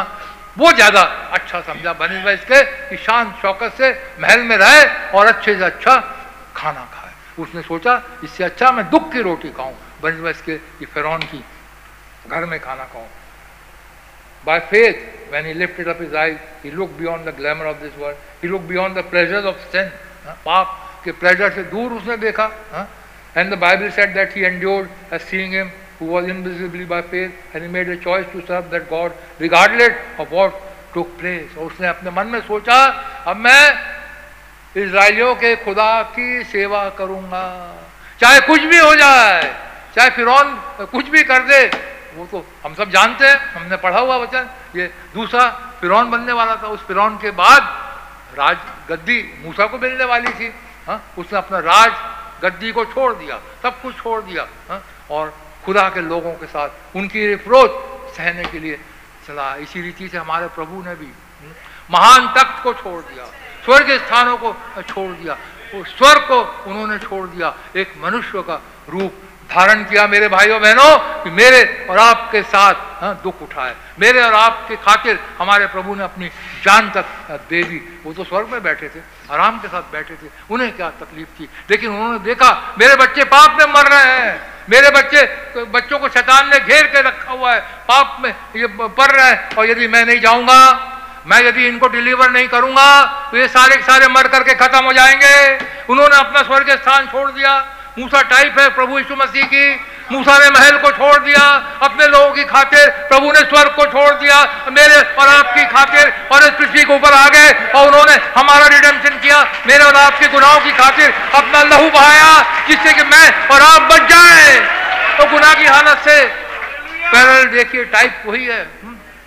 वो 0.57 0.71
ज़्यादा 0.71 1.01
अच्छा 1.37 1.61
समझा 1.61 1.93
बने 1.99 2.33
इसके 2.33 2.61
कि 2.89 2.97
शान 2.97 3.33
शौकत 3.41 3.73
से 3.77 3.91
महल 4.19 4.43
में 4.47 4.55
रहे 4.57 4.85
और 5.17 5.27
अच्छे 5.27 5.55
से 5.57 5.63
अच्छा 5.65 5.95
खाना 6.55 6.85
खाए 6.93 7.13
उसने 7.43 7.61
सोचा 7.61 8.01
इससे 8.23 8.43
अच्छा 8.43 8.71
मैं 8.71 8.89
दुख 8.89 9.11
की 9.11 9.21
रोटी 9.27 9.51
खाऊं 9.51 9.73
बने 10.03 10.29
इसके 10.29 10.57
कि 10.79 10.85
फिरौन 10.85 11.21
की 11.31 11.43
घर 12.31 12.45
में 12.45 12.59
खाना 12.59 12.83
खाऊं 12.93 13.07
By 14.43 14.59
faith, 14.59 14.97
when 15.29 15.43
he 15.43 15.55
lifted 15.55 15.87
up 15.87 15.97
his 15.97 16.13
eyes, 16.13 16.39
he 16.61 16.69
looked 16.69 16.97
beyond 16.99 17.25
the 17.25 17.31
glamour 17.31 17.65
of 17.65 17.79
this 17.79 17.97
world. 17.97 18.15
He 18.41 18.47
looked 18.47 18.67
beyond 18.67 18.95
the 18.95 19.01
pleasures 19.03 19.43
of 19.43 19.55
sin, 19.71 19.89
पाप 20.45 20.84
के 21.05 21.11
प्लेजर 21.21 21.49
से 21.53 21.63
दूर 21.71 21.93
उसने 21.93 22.17
देखा 22.17 22.51
and 23.37 23.53
the 23.53 23.57
Bible 23.59 23.89
said 23.91 24.13
that 24.13 24.35
he 24.35 24.43
endured 24.43 24.87
as 25.13 25.21
seeing 25.31 25.51
him 25.51 25.67
who 25.97 26.05
was 26.11 26.25
invisibly 26.27 26.85
by 26.85 27.01
faith 27.01 27.33
and 27.53 27.63
he 27.63 27.69
made 27.73 27.89
a 27.89 27.97
choice 28.05 28.25
to 28.31 28.41
serve 28.47 28.71
that 28.71 28.89
God 28.89 29.11
regardless 29.39 29.93
of 30.19 30.31
what 30.37 30.51
took 30.93 31.11
place. 31.19 31.57
और 31.57 31.65
उसने 31.65 31.87
अपने 31.87 32.11
मन 32.11 32.27
में 32.27 32.39
सोचा, 32.41 32.77
अब 33.27 33.37
मैं 33.37 33.63
इसराइलियों 34.75 35.35
के 35.35 35.55
खुदा 35.63 36.01
की 36.15 36.43
सेवा 36.51 36.81
करूँगा। 36.97 37.45
चाहे 38.19 38.39
कुछ 38.47 38.61
भी 38.61 38.77
हो 38.77 38.93
जाए, 38.95 39.41
चाहे 39.95 40.09
फिर 40.09 40.27
कुछ 40.91 41.09
भी 41.09 41.23
कर 41.23 41.41
दे, 41.47 41.61
वो 42.15 42.25
तो 42.31 42.45
हम 42.65 42.73
सब 42.75 42.89
जानते 42.91 43.27
हैं, 43.27 43.37
हमने 43.53 43.77
पढ़ा 43.77 43.99
हुआ 43.99 44.17
वचन। 44.17 44.49
ये 44.75 44.91
दूसरा 45.13 45.47
फिर 45.81 45.91
बनने 45.91 46.33
वाला 46.33 46.55
था। 46.55 46.67
उस 46.67 46.85
फिर 46.87 46.97
के 47.21 47.31
बाद 47.31 47.61
राज 48.37 48.57
गद्दी 48.89 49.19
मूसा 49.43 49.65
को 49.67 49.77
मिलने 49.77 50.05
वाली 50.05 50.31
थी। 50.39 50.53
हा? 50.87 50.99
उसने 51.17 51.37
अपना 51.37 51.59
राज, 51.59 51.91
गद्दी 52.43 52.71
को 52.71 52.85
छोड़ 52.85 53.13
दिया, 53.13 53.39
सब 53.63 53.81
कुछ 53.81 53.95
छोड़ 53.95 54.21
दिया, 54.23 54.47
हा? 54.69 54.81
और 55.11 55.33
खुदा 55.65 55.87
के 55.89 56.01
लोगों 56.01 56.33
के 56.33 56.45
साथ 56.45 56.95
उनकी 56.95 57.27
रिप्रोच 57.27 57.71
सहने 58.15 58.43
के 58.45 58.59
लिए 58.59 58.79
चला 59.27 59.55
इसी 59.57 59.81
रीति 59.81 60.07
से 60.09 60.17
हमारे 60.17 60.47
प्रभु 60.55 60.81
ने 60.83 60.95
भी 60.95 61.11
महान 61.91 62.27
तख्त 62.33 62.63
को 62.63 62.73
छोड़ 62.73 63.01
दिया, 63.03 63.25
स्वर्ग 63.65 63.89
स्थानों 63.99 64.37
को 64.37 64.53
छोड़ 64.83 65.11
दिया 65.11 65.37
स्वर 65.65 65.85
स्वर्ग 65.87 66.27
को 66.27 66.41
उन्होंने 66.69 66.97
छोड़ 66.99 67.27
दिया, 67.27 67.53
एक 67.75 67.93
मनुष्य 67.99 68.41
का 68.41 68.61
रूप 68.89 69.13
धारण 69.51 69.83
किया 69.83 70.05
मेरे 70.07 70.27
भाइयों 70.27 70.59
बहनों 70.61 71.23
कि 71.23 71.29
मेरे 71.29 71.87
और 71.89 71.97
आपके 71.99 72.41
साथ 72.43 72.73
हाँ, 73.01 73.19
दुख 73.23 73.41
उठाए। 73.41 73.75
मेरे 73.99 74.21
और 74.21 74.33
आपके 74.33 74.75
खातिर 74.75 75.19
हमारे 75.39 75.65
प्रभु 75.67 75.95
ने 75.95 76.03
अपनी 76.03 76.27
जान 76.63 76.89
तक 76.89 77.05
दे 77.49 77.63
दी। 77.63 77.77
वो 78.05 78.13
तो 78.13 78.23
स्वर्ग 78.23 78.47
में 78.47 78.63
बैठे 78.63 78.87
थे 78.87 78.99
आराम 79.31 79.59
के 79.59 79.67
साथ 79.67 79.91
बैठे 79.91 80.13
थे। 80.13 80.29
उन्हें 80.49 80.75
क्या 80.75 80.89
तकलीफ़ 81.01 81.29
थी? 81.39 81.49
लेकिन 81.69 81.89
उन्होंने 81.89 82.19
देखा 82.19 82.51
मेरे 82.79 82.95
बच्चे 82.95 83.23
पाप 83.23 83.57
में 83.59 83.73
मर 83.73 83.87
रहे 83.87 84.17
हैं। 84.19 84.41
मेरे 84.69 84.89
बच्चे 84.91 85.21
बच्चों 85.73 85.99
को 85.99 86.09
शैतान 86.09 86.49
ने 86.49 86.59
घेर 86.59 86.87
के 86.87 87.01
रखा 87.01 87.31
हुआ 87.31 87.53
है। 87.53 87.59
पाप 87.87 88.17
में 88.21 88.33
ये 88.55 88.67
पढ़ 88.67 89.11
रहे 89.11 89.29
हैं। 89.29 89.55
और 89.55 89.69
यदि 89.69 89.87
मैं 89.87 90.05
नहीं 90.05 90.19
जाऊँगा 90.19 90.91
मैं 91.27 91.39
यदि 91.43 91.67
इनको 91.67 91.87
डिलीवर 91.87 92.29
नहीं 92.31 92.47
करूँगा 92.47 93.05
तो 93.31 93.37
ये 93.37 93.47
सारे 93.47 93.81
सारे 93.83 94.07
मर 94.07 94.27
करके 94.27 94.53
खत्म 94.55 94.83
हो 94.85 94.93
जाएँगे। 94.93 95.35
उन्होंने 95.89 96.15
अपना 96.15 96.41
स्वर्ग 96.43 96.69
स्थान 96.71 97.07
छोड़ 97.07 97.29
दिया। 97.31 97.53
मूसा 97.99 98.21
टाइप 98.23 98.59
है 98.59 98.69
प्रभु 98.75 98.97
यीशु 98.99 99.15
मसीह 99.15 99.45
की। 99.45 99.65
मूसा 100.11 100.37
ने 100.39 100.49
महल 100.49 100.77
को 100.79 100.89
छोड़ 100.91 101.17
दिया 101.23 101.43
अपने 101.81 102.07
लोगों 102.07 102.31
की 102.31 102.43
खातिर 102.45 102.89
प्रभु 103.09 103.31
ने 103.31 103.39
स्वर्ग 103.41 103.71
को 103.75 103.85
छोड़ 103.85 104.13
दिया 104.15 104.41
मेरे 104.71 104.97
और 105.13 105.27
आपकी 105.27 105.65
खातिर 105.67 106.11
और 106.31 106.43
इस 106.43 106.51
पृथ्वी 106.59 106.83
के 106.83 106.93
ऊपर 106.93 107.13
आ 107.13 107.27
गए 107.29 107.49
और 107.71 107.87
उन्होंने 107.87 108.15
हमारा 108.37 108.67
रिडेम्पशन 108.67 109.19
किया। 109.19 109.41
मेरे 109.67 109.83
और 109.83 109.95
आपके 109.95 110.27
गुनाहों 110.27 110.59
की 110.61 110.71
खातिर 110.77 111.13
अपना 111.35 111.63
लहू 111.63 111.89
बहाया 111.89 112.67
जिससे 112.67 112.93
कि 112.93 113.03
मैं 113.09 113.47
और 113.49 113.61
आप 113.61 113.91
बच 113.91 114.09
जाए। 114.09 114.59
तो 115.17 115.29
गुनाह 115.31 115.53
की 115.53 115.65
हालत 115.65 115.97
से 116.05 116.23
पैरल 117.11 117.45
देखिए 117.49 117.85
टाइप 117.85 118.23
वही 118.25 118.45
है। 118.45 118.63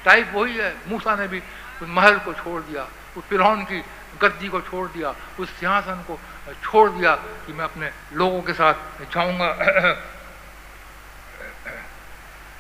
टाइप 0.04 0.26
हम्म, 0.26 0.40
वही 0.40 0.56
है। 0.56 0.74
मूसा 0.88 1.14
ने 1.16 1.26
भी 1.28 1.42
महल 1.82 2.18
को 2.24 2.32
छोड़ 2.34 2.60
दिया 2.62 2.86
उस 3.16 3.24
फिरौन 3.30 3.62
की 3.64 3.82
गद्दी 4.22 4.48
को 4.48 4.60
छोड़ 4.60 4.86
दिया 4.88 5.14
उस 5.40 5.48
सिंहासन 5.58 6.04
को 6.06 6.18
छोड़ 6.54 6.90
दिया 6.90 7.14
कि 7.46 7.52
मैं 7.52 7.64
अपने 7.64 7.90
लोगों 8.14 8.42
के 8.42 8.52
साथ 8.52 8.74
जाऊँगा। 9.14 9.48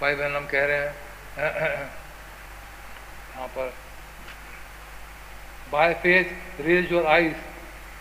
भाई 0.00 0.14
बहन, 0.14 0.36
हम 0.36 0.46
कह 0.46 0.64
रहे 0.64 0.76
हैं, 0.78 0.92
यहाँ 3.36 3.48
पर 3.48 3.72
by 5.72 5.94
faith 6.02 6.60
raise 6.66 6.92
your 6.92 7.06
eyes 7.06 7.34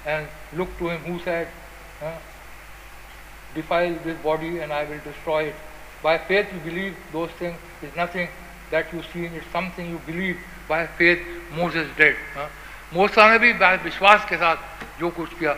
and 0.07 0.27
look 0.57 0.69
to 0.79 0.89
him 0.89 1.11
who 1.11 1.17
said 1.19 1.47
defile 3.55 3.93
this 4.03 4.17
body 4.23 4.55
and 4.57 4.71
I 4.71 4.85
will 4.85 4.99
destroy 5.05 5.47
it 5.47 5.55
by 6.03 6.17
faith 6.27 6.53
you 6.53 6.59
believe 6.61 6.95
those 7.11 7.29
thing 7.41 7.55
is 7.83 7.99
nothing 7.99 8.27
that 8.71 8.93
you 8.93 9.01
seen 9.03 9.35
it 9.35 9.43
something 9.53 9.91
you 9.91 9.97
believe 10.05 10.43
by 10.69 10.85
faith 10.97 11.25
Moses 11.57 11.75
is 11.75 11.91
dead 11.97 12.15
मोसा 12.93 13.27
ने 13.29 13.37
भी 13.39 13.51
विश्वास 13.83 14.25
के 14.29 14.37
साथ 14.37 14.57
जो 14.99 15.09
कुछ 15.11 15.33
किया। 15.39 15.55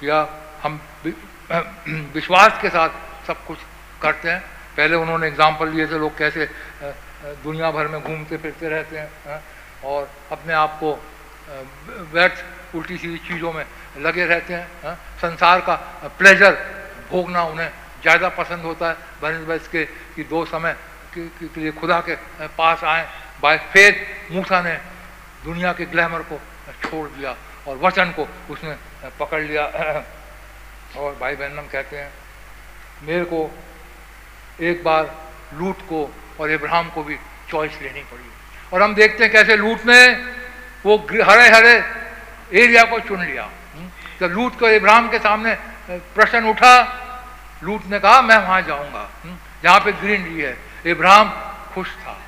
किया 0.00 0.18
हम 0.62 0.80
विश्वास 2.14 2.58
के 2.62 2.68
साथ 2.68 2.90
सब 3.26 3.44
कुछ 3.46 3.58
करते 4.02 4.30
हैं। 4.30 4.40
पहले 4.76 4.96
उन्होंने 4.96 5.26
एग्ज़ाम्पल 5.26 5.68
लिए 5.68 5.86
थे, 5.86 5.98
लोग 5.98 6.16
कैसे 6.18 6.48
दुनिया 7.42 7.70
भर 7.70 7.88
में 7.88 8.00
घूमते 8.00 8.36
फिरते 8.36 8.68
रहते 8.68 8.98
हैं 8.98 9.42
और 9.84 10.08
अपने 10.32 10.52
आप 10.54 10.78
को 10.80 10.90
व्यर्थ 12.12 12.76
उल्टी 12.76 12.96
सीधी 12.98 13.18
चीज़ों 13.28 13.52
में 13.52 13.64
लगे 13.98 14.24
रहते 14.26 14.54
हैं 14.54 14.94
संसार 15.18 15.60
का 15.60 15.74
प्लेजर 16.18 16.52
भोगना 17.10 17.42
उन्हें 17.44 17.70
ज़्यादा 18.02 18.28
पसंद 18.30 18.62
होता 18.62 18.88
है। 18.88 18.96
बनस्बत 19.22 19.68
के, 19.72 19.84
कि 19.84 20.24
दो 20.24 20.44
समय 20.46 20.76
के 21.14 21.60
लिए 21.60 21.72
खुदा 21.72 22.00
के 22.00 22.14
पास 22.54 22.84
आए, 22.84 23.06
बाय 23.42 23.56
फेथ 23.72 24.32
मूसा 24.32 24.60
ने 24.62 24.74
दुनिया 25.44 25.72
के 25.72 25.84
ग्लैमर 25.86 26.22
को 26.30 26.38
छोड़ 26.84 27.08
दिया 27.08 27.34
और 27.66 27.76
वचन 27.78 28.12
को 28.12 28.28
उसने 28.52 28.74
पकड़ 29.04 29.42
लिया। 29.42 29.62
और 30.96 31.18
भाई 31.20 31.34
बहन 31.34 31.68
कहते 31.72 31.96
हैं 31.96 32.12
मेरे 33.02 33.24
को 33.24 33.50
एक 34.60 34.84
बार 34.84 35.14
लूट 35.54 35.76
को 35.76 36.14
और 36.40 36.50
इब्राहिम 36.50 36.88
को 36.88 37.02
भी 37.02 37.16
चॉइस 37.50 37.72
लेनी 37.82 38.00
पड़ी। 38.00 38.30
और 38.72 38.82
हम 38.82 38.94
देखते 38.94 39.24
हैं 39.24 39.32
कैसे 39.32 39.56
लूट 39.56 39.78
ने 39.86 40.08
वो 40.86 40.96
हरे 41.22 41.48
हरे 41.48 41.84
एरिया 42.64 42.84
को 42.84 43.00
चुन 43.00 43.24
लिया। 43.24 43.44
हम्म, 43.44 43.88
जब 44.20 44.26
लूट 44.26 44.58
को 44.58 44.68
इब्राहिम 44.68 45.08
के 45.08 45.18
सामने 45.18 45.54
प्रश्न 45.90 46.44
उठा 46.44 46.74
लूट 47.62 47.86
ने 47.86 47.98
कहा 47.98 48.22
मैं 48.22 48.36
वहाँ 48.36 48.62
जाऊँगा। 48.62 49.10
हम्म, 49.24 49.36
जहाँ 49.62 49.80
पे 49.80 49.92
ग्रीनरी 49.92 50.40
है। 50.40 50.58
इब्राहिम 50.86 51.30
खुश 51.74 51.88
था। 51.88 52.20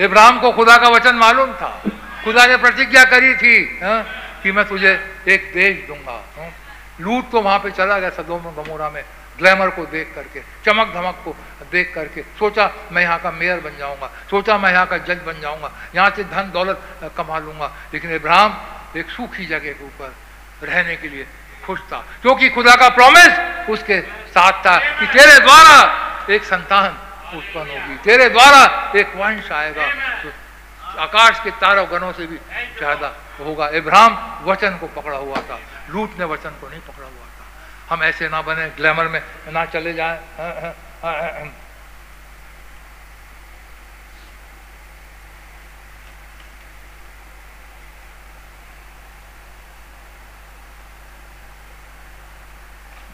इब्राहिम 0.00 0.40
को 0.40 0.52
खुदा 0.52 0.76
का 0.76 0.88
वचन 0.88 1.14
मालूम 1.14 1.52
था। 1.52 1.82
खुदा 2.24 2.46
ने 2.46 2.56
प्रतिज्ञा 2.56 3.04
करी 3.04 3.34
थी। 3.34 3.80
हा? 3.82 4.04
कि 4.42 4.52
मैं 4.52 4.64
तुझे 4.64 4.92
एक 5.28 5.50
देश 5.54 5.86
दूँगा। 5.88 6.16
हा? 6.38 6.50
लूट 7.00 7.30
तो 7.30 7.40
वहाँ 7.40 7.58
पे 7.58 7.70
चला 7.70 7.98
गया 7.98 8.10
सदोम 8.10 8.42
गमोरा 8.54 8.88
में, 8.90 9.02
ग्लैमर 9.38 9.70
को 9.70 9.84
देख 9.86 10.12
करके, 10.14 10.40
चमक 10.64 10.92
धमक 10.94 11.20
को 11.24 11.36
देख 11.70 11.92
करके। 11.94 12.22
सोचा, 12.38 12.70
मैं 12.92 13.02
यहाँ 13.02 13.18
का 13.20 13.30
मेयर 13.30 13.60
बन 13.60 13.76
जाऊँगा। 13.78 14.10
सोचा, 14.30 14.58
मैं 14.58 14.72
यहाँ 14.72 14.86
का 14.86 14.98
जज 14.98 15.20
बन 15.26 15.40
जाऊँगा। 15.40 15.70
यहाँ 15.94 16.10
से 16.10 16.24
धन 16.24 16.50
दौलत 16.50 17.12
कमा 17.16 17.38
लूँगा। 17.38 17.72
लेकिन 17.94 18.14
इब्राहिम 18.14 18.98
एक 18.98 19.10
सूखी 19.10 19.46
जगह 19.46 19.72
के 19.72 19.84
ऊपर 19.84 20.14
रहने 20.62 20.96
के 20.96 21.08
लिए 21.08 21.26
खुश 21.64 21.80
था। 21.82 22.04
क्योंकि 22.22 22.48
खुदा 22.50 22.74
का 22.74 22.88
प्रॉमिस 22.88 23.68
उसके 23.70 24.00
साथ 24.34 24.64
था 24.66 24.78
कि 24.98 25.06
तेरे 25.08 25.38
द्वारा 25.40 25.76
एक 26.30 26.44
संतान 26.44 26.90
उत्पन्न 27.36 27.70
होगी। 27.70 27.96
तेरे 28.04 28.28
द्वारा 28.28 28.92
एक 28.96 29.14
वंश 29.16 29.50
आएगा 29.52 29.86
आकाश 30.98 31.40
के 31.40 31.50
तारों 31.60 31.86
गणों 31.90 32.12
से 32.12 32.26
भी 32.26 32.36
ज़्यादा 32.78 33.14
होगा। 33.40 33.68
इब्राहम 33.78 34.44
वचन 34.44 34.76
को 34.78 34.86
पकड़ा 34.96 35.16
हुआ 35.18 35.36
था। 35.48 35.58
लूट 35.90 36.18
ने 36.18 36.24
वचन 36.24 36.50
को 36.60 36.68
नहीं 36.68 36.80
पकड़ा 36.80 37.06
हुआ 37.06 37.26
था। 37.28 37.44
हम 37.88 38.02
ऐसे 38.04 38.28
ना 38.28 38.42
बने, 38.42 38.68
ग्लैमर 38.76 39.08
में 39.08 39.22
ना 39.52 39.64
चले 39.66 39.92
जाए। 39.94 40.18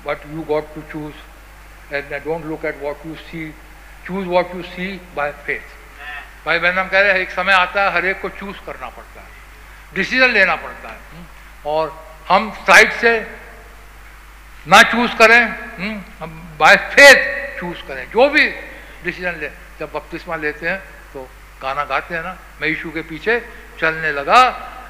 But 0.07 0.27
you 0.27 0.43
got 0.49 0.75
to 0.75 0.81
choose 0.91 1.95
and 1.95 2.13
don't 2.25 2.45
look 2.45 2.65
at 2.65 2.83
what 2.83 3.07
you 3.07 3.15
see 3.23 3.51
choose 4.07 4.27
what 4.29 4.55
you 4.55 4.63
see 4.65 4.87
by 5.17 5.33
faith 5.47 5.83
भाई 6.47 6.59
बहन 6.59 6.79
हम 6.79 6.89
कह 6.89 7.01
रहे 7.01 7.13
हैं 7.13 7.19
एक 7.19 7.31
समय 7.31 7.53
आता 7.53 7.83
है 7.83 7.93
हर 7.93 8.05
एक 8.07 8.21
को 8.21 8.29
चूज़ 8.31 8.57
करना 8.67 8.89
पड़ता 8.89 9.21
है। 9.21 9.29
डिसीज़न 9.95 10.31
लेना 10.31 10.57
पड़ता 10.57 10.89
है। 10.89 10.99
हम्म, 11.13 11.25
और 11.67 11.93
हम 12.29 12.51
साइड 12.67 12.93
से 13.01 13.13
ना 14.67 14.83
चूज़ 14.83 15.15
करें 15.17 15.41
हम्म, 15.41 16.01
हम 16.21 16.57
बाय 16.61 16.77
फेथ 16.93 17.61
चूज़ 17.61 17.83
करें। 17.89 18.11
जो 18.11 18.29
भी 18.29 18.45
डिसीज़न 19.05 19.35
ले 19.41 19.49
जब 19.81 19.93
बपतिस्मा 19.93 20.37
लेते 20.37 20.69
हैं 20.69 20.79
तो 21.13 21.29
गाना 21.63 21.85
गाते 21.85 22.15
हैं 22.15 22.23
ना 22.23 22.37
मैं 22.61 22.69
यीशु 22.69 22.91
के 22.91 23.03
पीछे 23.09 23.41
चलने 23.81 24.13
लगा 24.13 24.41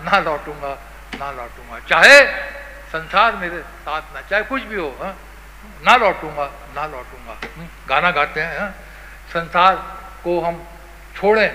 ना 0.02 0.18
लौटूँगा 0.18 0.72
ना 1.20 1.31
लौटूँगा। 1.31 1.78
चाहे 1.89 2.18
संसार 2.93 3.36
मेरे 3.36 3.59
साथ 3.86 4.02
ना 4.14 4.20
चाहे 4.31 4.43
कुछ 4.51 4.62
भी 4.62 4.76
हो 4.76 4.89
हा? 5.01 5.14
ना 5.86 5.97
लौटूँगा 5.97 6.51
ना 6.74 6.86
लौटूँगा। 6.86 7.35
हम्म, 7.56 7.68
गाना 7.89 8.10
गाते 8.10 8.40
हैं 8.40 8.59
हा? 8.59 8.68
संसार 9.32 9.74
को 10.24 10.40
हम 10.40 10.62
छोड़ें। 11.16 11.49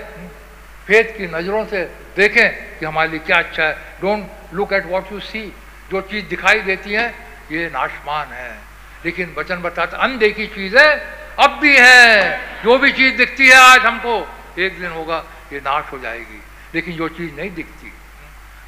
फेथ 0.86 1.04
की 1.04 1.26
नज़रों 1.26 1.66
से 1.66 1.84
देखें 2.16 2.78
कि 2.78 2.86
हमारे 2.86 3.10
लिए 3.10 3.18
क्या 3.18 3.38
अच्छा 3.38 3.64
है। 3.64 3.74
Don't 3.74 4.54
look 4.54 4.72
at 4.72 4.86
what 4.86 5.12
you 5.12 5.20
see 5.20 5.52
जो 5.90 6.00
चीज़ 6.00 6.26
दिखाई 6.26 6.60
देती 6.60 6.92
है, 6.92 7.14
ये 7.52 7.70
नाशमान 7.72 8.28
है। 8.28 8.58
लेकिन 9.04 9.34
वचन 9.38 9.56
बताता, 9.56 9.96
अनदेखी 9.96 10.46
चीज़ 10.46 10.76
अब 10.76 11.58
भी 11.62 11.76
है। 11.80 12.40
जो 12.64 12.78
भी 12.78 12.92
चीज़ 12.92 13.16
दिखती 13.16 13.48
है 13.48 13.56
आज 13.56 13.80
हमको, 13.80 14.28
एक 14.58 14.80
दिन 14.80 14.90
होगा, 14.90 15.24
ये 15.52 15.60
नाश 15.60 15.84
हो 15.92 15.98
जाएगी। 15.98 16.42
लेकिन 16.74 16.96
जो 16.96 17.08
चीज़ 17.08 17.34
नहीं 17.34 17.54
दिखती, 17.54 17.92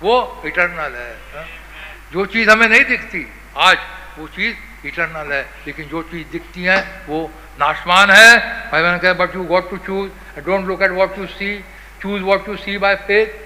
वो 0.03 0.43
इटरनल 0.47 0.95
है। 0.97 1.17
जो 2.13 2.27
चीज़ 2.27 2.51
हमें 2.51 2.69
नहीं 2.69 2.85
दिखती, 2.85 3.33
आज 3.57 3.79
वो 4.19 4.29
चीज़ 4.29 4.57
इटरनल 4.87 5.33
है। 5.33 5.43
लेकिन 5.67 5.89
जो 5.89 6.03
चीज़ 6.03 6.29
दिखती 6.29 6.65
है, 6.65 7.01
वो 7.07 7.31
नाशमान 7.61 8.11
है। 8.11 8.39
But 9.15 9.35
you 9.35 9.45
got 9.45 9.71
to 9.71 9.77
choose 9.77 10.11
don't 10.39 10.67
look 10.67 10.83
at 10.83 10.91
what 10.91 11.19
you 11.19 11.27
see 11.29 11.57
choose 12.03 12.23
what 12.23 12.49
you 12.49 12.57
see 12.57 12.77
by 12.79 12.95
faith 13.09 13.41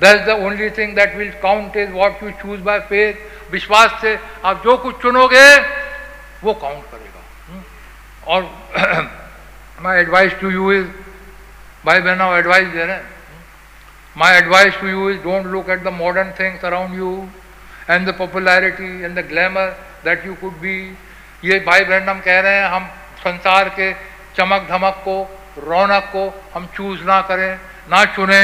that 0.00 0.24
the 0.26 0.38
only 0.42 0.70
thing 0.78 0.94
that 0.96 1.16
will 1.16 1.30
count 1.42 1.76
is 1.76 1.90
what 1.92 2.22
you 2.22 2.30
choose 2.42 2.60
by 2.60 2.80
faith 2.90 3.52
विश्वास 3.52 4.00
से 4.02 4.18
आप 4.44 4.62
जो 4.64 4.76
कुछ 4.76 5.00
चुनोगे 5.02 5.46
वो 6.42 6.54
काउंट 6.54 6.84
करेगा 6.90 7.20
hmm? 7.48 7.64
और 8.26 8.42
my 9.82 9.98
advice 9.98 10.32
to 10.40 10.50
you 10.50 10.72
is 10.72 10.86
भाई 11.84 12.00
बहन 12.00 12.20
एडवाइस 12.38 12.68
दे 12.68 12.84
रहे 12.84 12.96
हैं 12.96 13.12
my 14.16 14.36
advice 14.36 14.80
to 14.80 14.88
you 14.88 15.08
is 15.10 15.18
don't 15.22 15.46
look 15.46 15.70
at 15.70 15.82
the 15.82 15.92
modern 15.92 16.30
things 16.40 16.64
around 16.64 16.94
you 16.96 17.10
and 17.90 18.06
the 18.08 18.14
popularity 18.18 18.90
and 19.04 19.18
the 19.18 19.24
glamour 19.28 19.70
that 20.04 20.26
you 20.26 20.34
could 20.34 20.58
be 20.58 20.76
ये 21.44 21.58
भाई 21.66 21.84
Brandon 21.84 22.20
कह 22.20 22.40
रहे 22.40 22.54
हैं 22.54 22.68
हम 22.68 22.86
संसार 23.18 23.68
के 23.78 23.92
चमक 24.36 24.66
धमक 24.68 25.02
को 25.04 25.16
रौनक 25.58 26.10
को 26.12 26.22
हम 26.54 26.66
चूज़ 26.76 27.02
ना 27.04 27.20
करें, 27.22 27.58
ना 27.90 28.04
चुने 28.14 28.42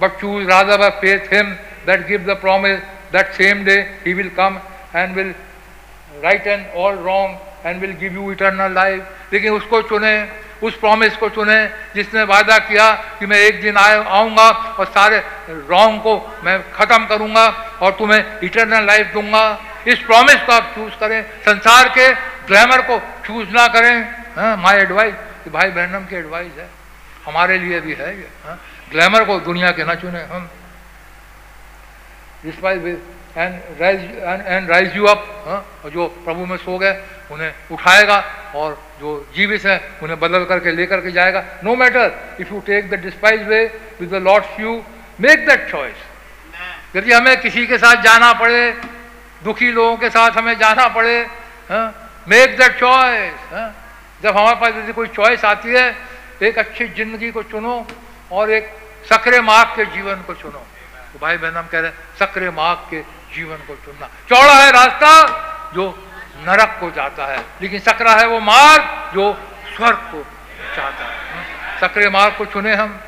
but 0.00 0.20
choose 0.20 0.46
rather 0.48 0.76
by 0.76 0.90
faith 1.00 1.32
him 1.32 1.52
that 1.86 2.06
give 2.08 2.24
the 2.24 2.36
promise 2.40 2.78
that 3.12 3.32
same 3.34 3.64
day 3.64 3.76
he 4.06 4.12
will 4.14 4.30
come 4.38 4.58
and 4.94 5.14
will 5.16 5.34
right 6.22 6.46
and 6.46 6.66
all 6.76 6.98
wrong 7.04 7.66
and 7.66 7.80
will 7.80 7.92
give 8.00 8.14
you 8.14 8.32
eternal 8.32 8.74
life 8.74 9.32
लेकिन 9.32 9.52
उसको 9.52 9.80
चुने, 9.82 10.14
उस 10.62 10.74
प्रॉमिस 10.78 11.16
को 11.16 11.28
चुने 11.28 11.56
जिसने 11.94 12.22
वादा 12.24 12.58
किया 12.58 12.90
कि 13.18 13.26
मैं 13.26 13.38
एक 13.38 13.60
दिन 13.62 13.76
आए 13.76 13.96
आऊँगा 13.96 14.48
और 14.78 14.86
सारे 14.86 15.18
रॉन्ग 15.48 16.00
को 16.02 16.14
मैं 16.44 16.58
ख़त्म 16.72 17.06
करूँगा 17.06 17.46
और 17.82 17.92
तुम्हें 17.98 18.40
इटर्नल 18.44 18.86
लाइफ 18.86 19.12
दूँगा। 19.14 19.44
इस 19.86 19.98
प्रॉमिस 20.00 20.42
को 20.42 20.52
आप 20.52 20.72
चूज़ 20.74 20.94
करें। 21.00 21.22
संसार 21.42 21.88
के 21.88 22.08
ग्लैमर 22.48 22.80
को 22.82 22.98
चूज़ 23.26 23.48
ना 23.50 23.66
करें 23.68 24.56
माई 24.58 24.78
एडवाइस 24.78 25.14
भाई 25.50 25.70
बहनम 25.70 26.04
की 26.06 26.16
एडवाइस 26.16 26.52
है। 26.58 26.68
हमारे 27.26 27.58
लिए 27.58 27.80
भी 27.80 27.94
है 27.94 28.16
ये 28.16 28.28
हाँ? 28.44 28.58
ग्लैमर 28.90 29.24
को 29.24 29.38
दुनिया 29.42 29.70
के 29.72 29.84
ना 29.84 29.94
चुने 29.94 30.22
हम। 30.24 30.48
And 32.46 33.80
rise 33.80 34.00
and 34.46 34.70
rise 34.70 34.96
you 34.96 35.04
up 35.06 35.90
जो 35.92 36.06
प्रभु 36.24 36.46
में 36.46 36.56
सो 36.56 36.78
गए, 36.78 36.92
उन्हें 37.30 37.52
उठाएगा 37.72 38.18
और 38.54 38.78
जो 39.00 39.10
जीवित 39.34 39.64
है, 39.66 39.76
उन्हें 40.02 40.18
बदल 40.20 40.44
करके 40.44 40.72
लेकर 40.72 41.00
के 41.00 41.10
जाएगा। 41.12 41.44
No 41.64 41.74
matter 41.76 42.36
if 42.40 42.52
you 42.54 42.60
take 42.66 42.90
the 42.90 42.94
despise 43.02 43.42
way 43.48 43.64
with 44.00 44.10
the 44.10 44.22
Lord's 44.24 44.60
you 44.60 44.72
make 45.20 45.46
that 45.48 45.70
choice 45.70 46.96
यदि 46.96 47.12
हमें 47.12 47.40
किसी 47.40 47.66
के 47.66 47.78
साथ 47.78 48.02
जाना 48.02 48.32
पड़े, 48.34 48.70
दुखी 49.44 49.70
लोगों 49.72 49.96
के 49.96 50.10
साथ 50.10 50.30
हमें 50.38 50.56
जाना 50.58 50.86
पड़े 50.90 51.18
मेक 52.28 52.56
दैट 52.58 52.78
चॉइस 52.80 53.50
जब 54.22 54.36
हमारे 54.36 54.56
पास 54.60 54.74
यदि 54.74 54.92
कोई 54.92 55.08
चॉइस 55.16 55.44
आती 55.44 55.70
है 55.72 55.86
एक 56.42 56.58
अच्छी 56.58 56.86
ज़िंदगी 56.96 57.30
को 57.30 57.42
चुनो 57.52 57.74
और 58.32 58.50
एक 58.50 58.70
सक्रिय 59.10 59.40
मार्ग 59.40 59.68
के 59.76 59.84
जीवन 59.94 60.22
को 60.26 60.34
चुनो। 60.34 60.58
तो 61.12 61.18
भाई 61.20 61.36
बहन 61.36 61.56
हम 61.56 61.66
कह 61.72 61.80
रहे 61.80 61.90
हैं 61.90 61.96
सक्रिय 62.18 62.50
मार्ग 62.50 62.78
के 62.90 63.00
जीवन 63.34 63.56
को 63.68 63.74
चुनना। 63.84 64.08
चौड़ा 64.28 64.54
है 64.54 64.70
रास्ता 64.72 65.12
जो 65.74 65.84
नरक 66.46 66.76
को 66.80 66.90
जाता 66.96 67.26
है 67.26 67.38
लेकिन 67.62 67.80
सकरा 67.80 68.14
है 68.16 68.26
वो 68.28 68.40
मार्ग 68.40 69.14
जो 69.14 69.32
स्वर्ग 69.76 69.98
को 70.12 70.20
जाता 70.76 71.04
है। 71.04 71.44
सक्रिय 71.80 72.10
मार्ग 72.10 72.36
को 72.38 72.44
चुने 72.52 72.74
हम। 72.74 73.00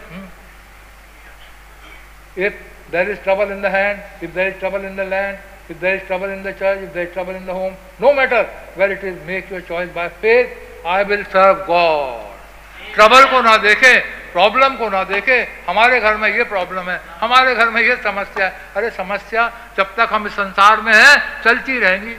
If 2.39 2.55
there 2.93 3.11
is 3.11 3.19
trouble 3.25 3.53
in 3.53 3.63
the 3.63 3.67
if 4.23 4.31
there 4.31 4.49
is 4.49 4.59
trouble 4.61 4.85
in 4.87 4.97
the 4.97 5.09
land 5.11 5.37
if 5.71 5.79
there 5.81 5.97
is 5.97 6.05
trouble 6.09 6.31
in 6.31 6.43
the 6.43 6.53
church, 6.55 6.83
if 6.83 6.95
there 6.95 7.07
is 7.07 7.13
trouble 7.13 7.35
in 7.35 7.45
the 7.45 7.53
home, 7.53 7.75
no 8.01 8.11
matter 8.15 8.39
where 8.75 8.91
it 8.91 9.03
is, 9.05 9.17
make 9.27 9.51
your 9.51 9.61
choice 9.61 9.91
by 9.97 10.09
faith, 10.09 10.49
I 10.89 11.05
will 11.07 11.25
serve 11.25 11.65
God 11.67 12.95
trouble 12.95 13.25
को 13.25 13.41
ना 13.41 13.57
देखे 13.57 14.19
problem 14.33 14.75
को 14.75 14.89
ना 14.89 15.03
देखे, 15.05 15.37
हमारे 15.69 16.01
घर 16.01 16.17
में 16.17 16.29
ये 16.37 16.45
प्रॉब्लम 16.45 16.91
है, 16.91 17.01
हमारे 17.21 17.55
घर 17.55 17.69
में 17.69 17.83
ये 17.83 17.97
समस्या 17.97 18.47
है। 18.47 18.61
अरे 18.77 18.91
समस्या 18.91 19.53
जब 19.77 19.95
तक 19.97 20.09
हम 20.13 20.27
इस 20.27 20.33
संसार 20.33 20.81
में 20.81 20.93
हैं, 20.95 21.43
चलती 21.45 21.79
रहेंगी। 21.79 22.17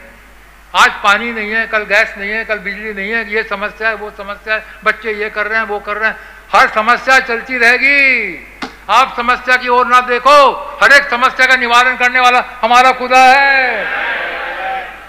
आज 0.75 0.91
पानी 1.03 1.31
नहीं 1.31 1.51
है, 1.51 1.67
कल 1.67 1.83
गैस 1.83 2.15
नहीं 2.17 2.31
है, 2.31 2.45
कल 2.45 2.57
बिजली 2.57 2.93
नहीं 2.93 3.11
है, 3.11 3.33
ये 3.33 3.43
समस्या 3.43 3.89
है, 3.89 3.95
वो 3.95 4.09
समस्या 4.09 4.55
है, 4.55 4.63
बच्चे 4.83 5.13
ये 5.13 5.29
कर 5.29 5.47
रहे 5.47 5.59
हैं, 5.59 5.65
वो 5.65 5.79
कर 5.79 5.97
रहे 5.97 6.09
हैं। 6.09 6.17
हर 6.55 6.67
समस्या 6.67 7.19
चलती 7.19 7.57
रहेगी। 7.57 8.47
आप 8.89 9.13
समस्या 9.17 9.55
की 9.55 9.67
ओर 9.67 9.87
ना 9.87 10.01
देखो, 10.01 10.51
हर 10.83 10.91
एक 10.91 11.09
समस्या 11.09 11.45
का 11.45 11.55
निवारण 11.55 11.97
करने 11.97 12.19
वाला 12.19 12.43
हमारा 12.61 12.91
खुदा 12.91 13.23
है। 13.25 14.28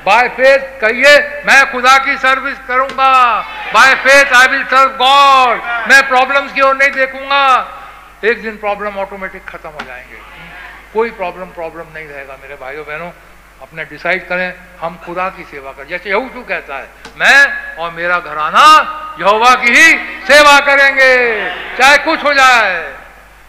बाय 0.07 0.29
फेथ 0.29 0.59
कहिए, 0.81 1.43
मैं 1.47 1.73
खुदा 1.73 1.99
की 1.99 2.17
सर्विस 2.17 2.59
करूँगा। 2.69 3.41
By 3.75 3.95
faith 3.95 4.33
I 4.33 4.47
will 4.47 4.65
serve 4.65 4.91
God 4.91 5.59
मैं 5.91 6.09
प्रॉब्लम्स 6.09 6.53
की 6.53 6.61
ओर 6.61 6.77
नहीं 6.77 6.91
देखूँगा। 6.91 7.45
एक 8.25 8.43
दिन 8.43 8.57
प्रॉब्लम 8.57 8.99
ऑटोमेटिक 8.99 9.45
खत्म 9.45 9.69
हो 9.69 9.81
जाएँगे। 9.87 10.19
कोई 10.95 11.11
प्रॉब्लम 11.11 11.47
प्रॉब्लम 11.47 11.85
नहीं 11.95 12.09
रहेगा, 12.09 12.37
मेरे 12.43 12.55
भाइयों, 12.55 12.85
बहनों। 12.85 13.11
अपने 13.63 13.85
डिसाइड 13.85 14.29
करें, 14.29 14.55
हम 14.81 14.97
खुदा 15.07 15.29
की 15.29 15.45
सेवा 15.45 15.73
करें। 15.73 15.89
जैसे 15.89 16.11
यहू 16.11 16.45
कहता 16.49 16.77
है, 16.77 16.89
मैं 17.17 17.77
और 17.77 17.91
मेरा 17.91 18.19
घराना 18.19 18.65
यहोवा 19.21 19.55
की 19.55 19.69
ही 19.69 19.93
सेवा 20.27 20.59
करेंगे, 20.61 21.51
चाहे 21.79 21.99
कुछ 21.99 22.25
हो 22.25 22.35
जाए। 22.35 22.97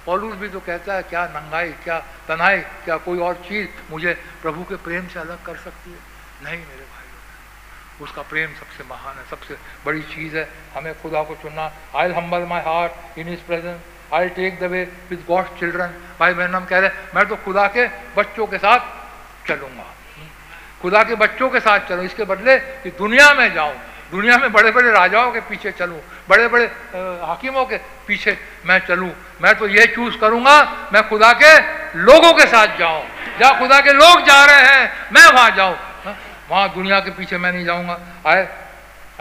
पॉलूस 0.05 0.35
भी 0.35 0.49
तो 0.49 0.59
कहता 0.59 0.93
है, 0.93 1.03
क्या 1.03 1.25
नंगाई, 1.25 1.69
क्या 1.69 1.99
तनाई 2.27 2.57
क्या 2.57 2.97
कोई 2.97 3.19
और 3.19 3.33
चीज़ 3.33 3.67
मुझे 3.91 4.13
प्रभु 4.41 4.63
के 4.63 4.75
प्रेम 4.75 5.07
से 5.07 5.19
अलग 5.19 5.45
कर 5.45 5.55
सकती 5.55 5.91
है? 5.91 6.10
नहीं 6.43 6.57
मेरे 6.57 6.85
भाई 6.91 8.03
उसका 8.03 8.21
प्रेम 8.29 8.53
सबसे 8.59 8.83
महान 8.89 9.15
है, 9.17 9.23
सबसे 9.29 9.57
बड़ी 9.85 10.01
चीज़ 10.03 10.37
है। 10.37 10.47
हमें 10.75 10.93
खुदा 11.01 11.21
को 11.23 11.35
चुनना। 11.41 11.71
I 11.95 12.11
humble 12.13 12.45
my 12.49 12.61
heart 12.61 13.19
in 13.19 13.27
his 13.33 13.43
presence 13.47 13.79
I 14.13 14.29
take 14.37 14.59
the 14.59 14.71
way 14.71 14.83
with 15.09 15.23
God 15.27 15.45
children 15.59 15.93
भाई 16.19 16.33
बहन 16.33 16.55
हम 16.55 16.65
कह 16.65 16.79
रहे 16.79 16.89
हैं, 16.89 16.97
मैं 17.15 17.25
तो 17.27 17.35
खुदा 17.45 17.67
के 17.67 17.87
बच्चों 18.17 18.47
के 18.47 18.57
साथ 18.57 18.79
चलूँगा। 19.47 19.85
खुदा 20.81 21.03
के 21.03 21.15
बच्चों 21.15 21.49
के 21.49 21.59
साथ 21.59 21.79
चलूँ। 21.89 22.05
इसके 22.05 22.23
बदले 22.25 22.57
कि 22.81 22.89
दुनिया 22.97 23.33
में 23.33 23.53
जाऊँ। 23.53 23.75
दुनिया 24.11 24.37
में 24.37 24.51
बड़े 24.51 24.71
बड़े 24.71 24.91
राजाओं 24.91 25.31
के 25.31 25.39
पीछे 25.41 25.71
चलूँ। 25.71 25.99
बड़े 26.29 26.47
बड़े 26.47 26.65
हाकिमों 27.21 27.65
के 27.65 27.77
पीछे 28.07 28.37
मैं 28.65 28.79
चलूँ। 28.87 29.11
मैं 29.41 29.53
तो 29.55 29.67
ये 29.67 29.85
चूज़ 29.95 30.17
करूँगा, 30.17 30.57
मैं 30.93 31.07
खुदा 31.09 31.31
के 31.33 31.53
लोगों 31.99 32.33
के 32.33 32.45
साथ 32.47 32.77
जाऊँ। 32.79 33.03
जहाँ 33.39 33.59
खुदा 33.59 33.79
के 33.81 33.93
लोग 33.93 34.25
जा 34.25 34.43
रहे 34.45 34.65
हैं, 34.67 34.91
मैं 35.13 35.27
वहाँ 35.27 35.51
जाऊँ। 35.55 35.77
वहाँ 36.51 36.69
दुनिया 36.73 36.99
के 36.99 37.11
पीछे 37.15 37.37
मैं 37.37 37.51
नहीं 37.51 37.65
जाऊँगा। 37.65 37.97
I 38.27 38.45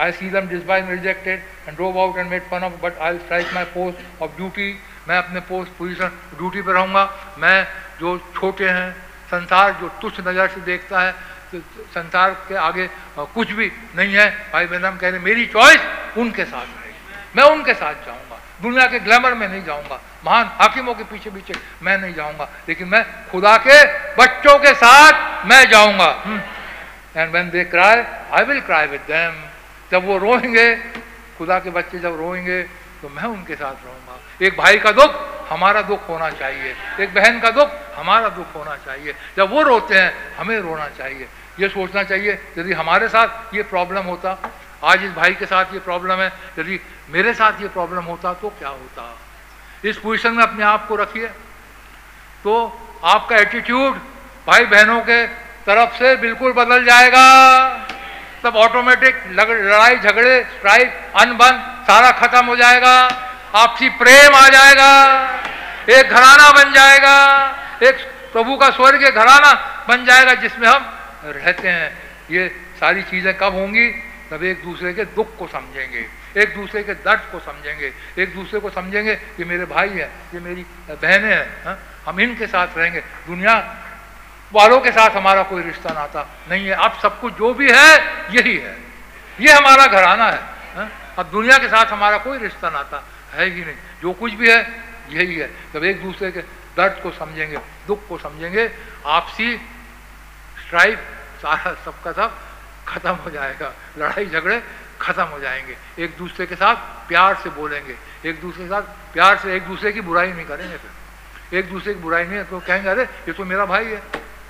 I 0.01 0.13
see 0.13 0.31
them 0.31 0.47
despise 0.49 0.89
rejected 0.91 1.43
and 1.69 1.77
drove 1.77 1.99
out 2.01 2.19
and 2.19 2.31
made 2.31 2.43
fun 2.51 2.65
of 2.65 2.73
but 2.83 2.99
I 2.99 3.19
strike 3.19 3.53
my 3.55 3.65
post 3.75 4.23
of 4.23 4.31
duty 4.37 4.69
मैं 5.09 5.17
अपने 5.19 5.41
पोस्ट 5.47 5.71
पोजिशन 5.79 6.11
ड्यूटी 6.37 6.63
पर 6.63 6.73
रहूँगा। 6.73 7.05
मैं 7.39 7.67
जो 8.01 8.19
छोटे 8.35 8.69
हैं, 8.69 8.91
संसार 9.31 9.73
जो 9.81 9.89
तुच्छ 10.03 10.21
नज़र 10.21 10.49
से 10.49 10.61
देखता 10.63 11.01
है 11.01 11.15
संसार 11.95 12.31
के 12.49 12.55
आगे 12.57 12.89
कुछ 13.19 13.51
भी 13.53 13.71
नहीं 13.97 14.15
है। 14.15 14.29
भाई 14.53 14.67
बहन 14.67 14.97
कह 14.97 15.09
रहे 15.09 15.19
मेरी 15.21 15.47
चॉइस 15.47 15.81
उनके 16.19 16.45
साथ 16.45 16.67
रहेगी। 16.67 17.37
मैं 17.37 17.45
उनके 17.47 17.75
साथ 17.75 18.07
जाऊँगा। 18.07 18.39
दुनिया 18.63 18.87
के 18.87 18.99
ग्लैमर 19.01 19.35
में 19.35 19.49
नहीं 19.49 19.65
जाऊँगा। 19.65 20.01
महान 20.25 20.51
हाकिमों 20.59 20.95
के 20.95 21.05
पीछे 21.05 21.31
पीछे 21.31 21.55
मैं 21.83 21.97
नहीं 21.99 22.15
जाऊँगा। 22.15 22.49
लेकिन 22.69 22.89
मैं 22.89 23.05
खुदा 23.31 23.57
के 23.67 23.85
बच्चों 24.17 24.59
के 24.59 24.75
साथ 24.77 25.47
मैं 25.47 25.65
जाऊँगा। 25.71 26.11
And 27.17 27.33
when 27.33 27.51
they 27.51 27.65
cry 27.65 28.03
I 28.33 28.45
will 28.45 28.61
cry 28.61 28.87
with 28.87 29.01
them 29.01 29.35
जब 29.93 30.07
वो 30.07 30.19
रोएँगे, 30.19 30.77
खुदा 31.39 31.59
के 31.59 31.71
बच्चे 31.71 31.99
जब 31.99 32.17
रोएँगे 32.21 32.63
तो 33.03 33.09
मैं 33.09 33.25
उनके 33.25 33.55
साथ 33.55 33.75
रहूँगा। 33.85 34.47
एक 34.47 34.57
भाई 34.57 34.79
का 34.79 34.91
दुख 34.93 35.15
हमारा 35.51 35.83
दुख 35.83 36.09
होना 36.09 36.31
चाहिए। 36.31 36.75
एक 37.01 37.15
बहन 37.15 37.41
का 37.41 37.51
दुख 37.51 37.71
हमारा 37.97 38.29
दुख 38.29 38.55
होना 38.55 38.77
चाहिए। 38.77 39.15
जब 39.37 39.51
वो 39.51 39.63
रोते 39.63 39.99
हैं, 39.99 40.37
हमें 40.37 40.59
रोना 40.59 40.89
चाहिए। 40.89 41.29
ये 41.61 41.69
सोचना 41.69 42.03
चाहिए, 42.03 42.33
यदि 42.59 42.73
हमारे 42.73 43.09
साथ 43.09 43.55
ये 43.55 43.63
प्रॉब्लम 43.63 44.03
होता, 44.03 44.37
आज 44.85 45.05
इस 45.05 45.11
भाई 45.11 45.35
के 45.35 45.47
साथ 45.47 45.65
ये 45.73 45.79
प्रॉब्लम 45.79 46.21
है, 46.21 46.33
यदि 46.59 46.81
मेरे 47.11 47.35
साथ 47.35 47.61
ये 47.63 47.69
प्रॉब्लम 47.69 48.05
होता 48.05 48.35
तो 48.35 48.49
क्या 48.49 48.69
होता? 48.69 49.19
इस 49.85 49.99
पोजिशन 49.99 50.33
में 50.33 50.43
अपने 50.43 50.65
आप 50.65 50.87
को 50.89 50.97
रखिए। 50.97 51.27
तो 52.45 52.55
आपका 53.05 53.37
एटीट्यूड 53.37 53.97
भाई 54.47 54.65
बहनों 54.65 55.01
के 55.01 55.50
तरफ़ 55.71 55.95
से 55.95 56.15
बिल्कुल 56.17 56.53
बदल 56.53 56.85
जाएगा। 56.85 57.25
तब 58.45 58.57
ऑटोमेटिक 58.57 59.23
लड़ाई 59.31 59.97
झगड़े 59.97 60.43
स्ट्राइक 60.51 60.95
अनबन, 61.17 61.59
सारा 61.87 62.11
खत्म 62.11 62.45
हो 62.47 62.57
जाएगा। 62.57 62.95
आपसी 63.55 63.89
प्रेम 63.89 64.35
आ 64.35 64.49
जाएगा। 64.49 64.91
एक 65.91 66.09
घराना 66.09 66.51
बन 66.53 66.73
जाएगा। 66.73 67.17
एक 67.83 67.97
प्रभु 68.33 68.57
का 68.57 68.71
स्वर्ग 68.71 69.03
घराना 69.05 69.53
बन 69.89 70.05
जाएगा 70.05 70.35
जिसमें 70.35 70.69
हम 70.69 70.91
रहते 71.27 71.69
हैं। 71.69 71.99
ये 72.31 72.49
सारी 72.81 73.03
चीज़ें 73.03 73.35
कब 73.39 73.55
होंगी? 73.55 73.91
तब 74.31 74.43
एक 74.45 74.63
दूसरे 74.65 74.93
के 74.93 75.05
दुख 75.05 75.37
को 75.39 75.47
समझेंगे। 75.47 76.07
एक 76.37 76.55
दूसरे 76.55 76.83
के 76.83 76.95
दर्द 76.95 77.23
को 77.33 77.39
समझेंगे। 77.41 77.93
एक 78.19 78.35
दूसरे 78.35 78.61
को 78.61 78.71
समझेंगे 78.71 79.15
कि 79.15 79.45
मेरे 79.45 79.65
भाई 79.65 79.89
हैं, 79.91 80.11
ये 80.35 80.41
मेरी 80.41 80.65
बहनें 80.91 81.35
हैं, 81.35 81.77
हम 82.07 82.21
इनके 82.21 82.47
साथ 82.47 82.79
रहेंगे। 82.79 83.01
दुनिया 83.01 83.55
वालों 84.53 84.81
के 84.81 84.91
साथ 84.91 85.11
हमारा 85.11 85.43
कोई 85.43 85.63
रिश्ता 85.63 85.93
नाता 85.93 86.29
नहीं 86.51 86.67
है। 86.67 86.73
अब 86.73 86.99
सब 87.03 87.21
कुछ 87.21 87.35
जो 87.35 87.55
भी 87.55 87.71
है, 87.71 87.97
यही 88.31 88.57
है। 88.57 88.85
ये 89.41 89.53
हमारा 89.53 89.87
घराना 89.87 90.25
है, 90.25 90.39
हा? 90.77 90.89
अब 91.19 91.27
दुनिया 91.27 91.59
के 91.59 91.69
साथ 91.69 91.87
हमारा 91.87 92.19
कोई 92.19 92.39
रिश्ता 92.39 92.71
नाता 92.71 93.05
है 93.35 93.51
ही 93.51 93.65
नहीं। 93.65 93.77
जो 94.03 94.13
कुछ 94.13 94.33
भी 94.33 94.51
है, 94.51 94.85
यही 95.09 95.35
है। 95.35 95.55
जब 95.75 95.85
एक 95.85 96.03
दूसरे 96.03 96.33
के 96.33 96.41
दर्द 96.77 97.03
को 97.03 97.11
समझेंगे, 97.11 97.59
दुख 97.87 98.09
को 98.09 98.19
समझेंगे, 98.19 98.71
आपसी 99.07 99.57
स्ट्राइक 100.67 100.99
सारा 101.43 101.75
सबका 101.85 102.13
सब 102.13 102.39
खत्म 102.89 103.11
हो 103.11 103.31
जाएगा। 103.31 103.73
लड़ाई 103.99 104.27
झगड़े 104.27 104.63
खत्म 105.01 105.23
हो 105.23 105.41
जाएँगे। 105.41 105.77
एक 105.99 106.19
दूसरे 106.19 106.47
के 106.47 106.55
साथ 106.55 106.75
प्यार 107.09 107.35
से 107.35 107.51
बोलेंगे। 107.51 107.97
एक 108.29 108.41
दूसरे 108.41 108.63
के 108.65 108.69
साथ 108.69 108.83
प्यार 108.83 109.37
से 109.37 109.57
एक 109.57 109.63
दूसरे 109.63 109.93
की 109.93 110.01
बुराई 110.01 110.33
नहीं 110.33 110.47
करेंगे 110.47 110.77
फिर। 110.77 110.91
एक 111.59 111.71
दूसरे 111.71 111.95
की 111.95 112.01
बुराई 112.01 112.25
नहीं 112.25 112.45
तो 112.45 112.61
कहेंगे, 112.61 112.89
अरे, 112.89 113.03
ये 113.03 113.33
तो 113.33 113.45
मेरा 113.45 113.65
भाई 113.65 113.85
है। 113.85 114.03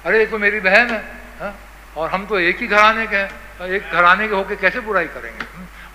अरे 0.07 0.25
तो 0.27 0.39
मेरी 0.39 0.61
बहन 0.61 0.91
है 0.91 1.01
हा? 1.41 1.55
और 1.97 2.11
हम 2.11 2.27
तो 2.27 2.39
एक 2.41 2.59
ही 2.61 2.67
घराने 2.67 3.07
के 3.07 3.17
हैं। 3.17 3.69
एक 3.69 3.91
घराने 3.93 4.29
के 4.29 4.35
होके 4.35 4.57
कैसे 4.57 4.81
बुराई 4.81 5.07
करेंगे? 5.09 5.45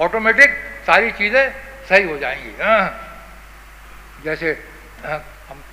ऑटोमेटिक 0.03 0.49
सारी 0.88 1.11
चीज़ें 1.11 1.45
सही 1.90 2.03
हो 2.03 2.18
जाएँगी 2.18 2.52
हाँ। 2.61 2.86
जैसे 4.23 4.52
हाँ, 5.06 5.23
हम 5.49 5.64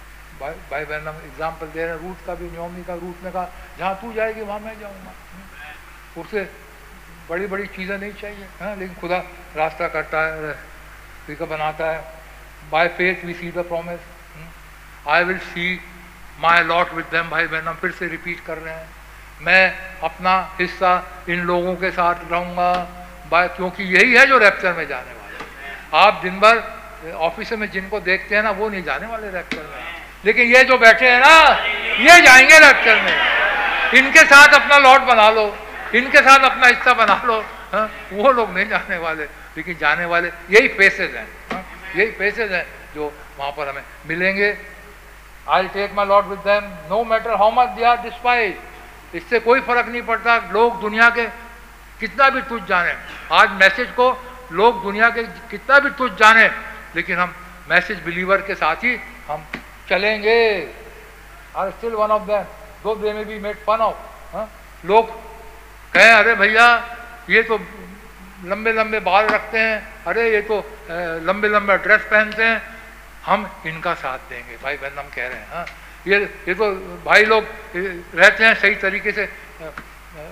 भाई 0.41 0.85
बहन 0.85 1.07
हम 1.09 1.17
एग्ज़ाम्पल 1.25 1.67
दे 1.67 1.83
रहे 1.83 1.91
हैं 1.91 2.01
रूट 2.03 2.27
का 2.27 2.35
भी 2.35 2.51
न्योमी 2.51 2.83
का 2.85 2.95
रूट 2.95 3.23
में 3.25 3.33
कहा 3.33 3.49
जहाँ 3.79 3.95
तू 4.03 4.13
जाएगी 4.13 4.41
वहाँ 4.43 4.59
मैं 4.61 4.79
जाऊँगा। 4.81 5.13
उससे 6.21 6.49
बड़ी 7.29 7.47
बड़ी 7.47 7.67
चीज़ें 7.69 7.99
नहीं 7.99 8.13
चाहिए 8.13 8.47
हाँ? 8.61 8.75
लेकिन 8.77 8.95
खुदा 9.01 9.19
रास्ता 9.57 9.89
करता 9.89 10.21
है 10.25 10.53
तरीका 10.53 11.47
बनाता 11.47 11.91
है। 11.91 12.01
By 12.71 12.89
faith 12.99 13.25
we 13.25 13.35
see 13.35 13.51
the 13.53 13.65
promise 13.69 14.01
I 15.09 15.25
will 15.25 15.39
see 15.47 15.77
my 16.41 16.63
lot 16.63 16.93
with 16.95 17.07
them 17.11 17.29
भाई 17.31 17.47
बहन, 17.47 17.69
हम 17.69 17.75
फिर 17.75 17.91
से 17.91 18.07
रिपीट 18.09 18.41
कर 18.47 18.59
रहे 18.59 18.75
हैं। 18.75 18.87
मैं 19.41 19.65
अपना 20.03 20.35
हिस्सा 20.61 20.93
इन 21.29 21.41
लोगों 21.43 21.75
के 21.77 21.91
साथ 21.91 22.31
रहूँगा 22.31 22.73
क्योंकि 23.35 23.83
यही 23.95 24.13
है 24.13 24.27
जो 24.27 24.39
रैप्चर 24.39 24.73
में 24.73 24.87
जाने 24.89 25.13
वाले 25.13 25.99
आप 25.99 26.21
दिन 26.23 26.39
भर 26.41 27.13
ऑफ़िस 27.21 27.53
में 27.53 27.71
जिनको 27.71 28.01
देखते 28.01 28.37
हैं 28.37 28.43
ना, 28.43 28.51
वो 28.51 28.69
नहीं 28.69 28.83
जाने 28.83 29.07
वाले 29.07 29.31
रैप्चर 29.31 29.63
में। 29.63 29.85
लेकिन 30.25 30.47
ये 30.49 30.63
जो 30.65 30.79
बैठे 30.79 31.09
हैं 31.11 31.21
ना, 31.21 31.37
ये 32.01 32.21
जाएँगे 32.23 32.59
रैप्चर 32.59 33.01
में। 33.03 33.17
इनके 33.95 34.25
साथ 34.25 34.55
अपना 34.55 34.79
लॉट 34.79 35.01
बना 35.03 35.31
लो, 35.31 35.47
इनके 35.95 36.21
साथ 36.21 36.45
अपना 36.51 36.67
हिस्सा 36.67 36.93
बना 36.95 37.23
लो, 37.27 37.41
हा? 37.73 37.89
वो 38.13 38.33
लोग 38.33 38.55
नहीं 38.55 38.69
जाने 38.69 38.97
वाले। 38.99 39.25
लेकिन 39.57 39.77
जाने 39.81 40.05
वाले, 40.05 40.29
यही 40.51 40.69
फेसेज 40.69 41.15
हैं 41.17 41.29
यही 41.97 42.11
फेसेज 42.13 42.53
हैं 42.53 42.67
जो 42.95 43.13
वहाँ 43.39 43.51
पर 43.51 43.69
हमें 43.69 43.83
मिलेंगे। 44.07 44.53
I 45.51 45.69
take 45.69 45.93
my 45.95 46.07
lot 46.07 46.27
with 46.27 46.39
them 46.41 46.65
no 46.91 47.03
matter 47.05 47.35
how 47.37 47.51
much 47.53 47.69
they 47.77 47.85
are 47.85 47.97
despise 48.03 49.15
इससे 49.15 49.39
कोई 49.41 49.61
फ़र्क 49.63 49.87
नहीं 49.87 50.03
पड़ता 50.03 50.37
लोग 50.53 50.81
दुनिया 50.81 51.09
के 51.11 51.25
कितना 52.01 52.29
भी 52.31 52.43
तुझ 52.43 52.63
जाने। 52.69 52.93
आज 53.33 53.51
मैसेज 53.61 53.89
को 53.97 54.07
लोग 54.53 54.83
दुनिया 54.83 55.09
के 55.11 55.23
कितना 55.51 55.79
भी 55.79 55.91
तुझ 55.99 56.11
जाने, 56.13 56.49
लेकिन 56.97 57.19
हम 57.19 57.35
मैसेज 57.71 58.03
बिलीवर 58.05 58.41
के 58.47 58.55
साथ 58.55 58.85
ही 58.85 58.97
हम 59.29 59.45
चलेंगे। 59.89 60.39
Are 61.57 61.71
still 61.71 61.95
one 61.95 62.11
of 62.11 62.23
them 62.23 62.43
though 62.85 62.95
they 62.97 63.13
में 63.13 63.27
बी 63.29 63.39
मेड 63.39 63.57
फन 63.67 63.81
ऑफ़ 63.83 64.87
लोग 64.87 65.11
कहें, 65.93 66.13
अरे 66.13 66.35
भैया, 66.35 66.67
ये 67.31 67.43
तो 67.43 67.59
लंबे 68.45 68.73
लंबे 68.73 69.01
बाल 69.01 69.27
रखते 69.27 69.59
हैं, 69.59 69.77
अरे 70.07 70.31
ये 70.31 70.41
तो 70.43 70.59
लंबे 71.27 71.49
लंबे 71.49 71.77
ड्रेस 71.79 72.03
पहनते 72.11 72.45
हैं। 72.45 72.63
हम 73.27 73.51
इनका 73.67 73.95
साथ 73.95 74.19
देंगे। 74.31 74.57
भाई 74.63 74.77
बहन 74.77 74.99
हम 74.99 75.09
कह 75.15 75.27
रहे 75.29 75.39
हैं 75.39 75.47
हाँ। 75.51 75.67
ये 76.07 76.19
ये 76.49 76.55
तो 76.55 76.71
भाई 77.05 77.25
लोग 77.25 77.45
रहते 77.75 78.45
हैं 78.45 78.55
सही 78.55 78.75
तरीके 78.77 79.13
से 79.13 79.25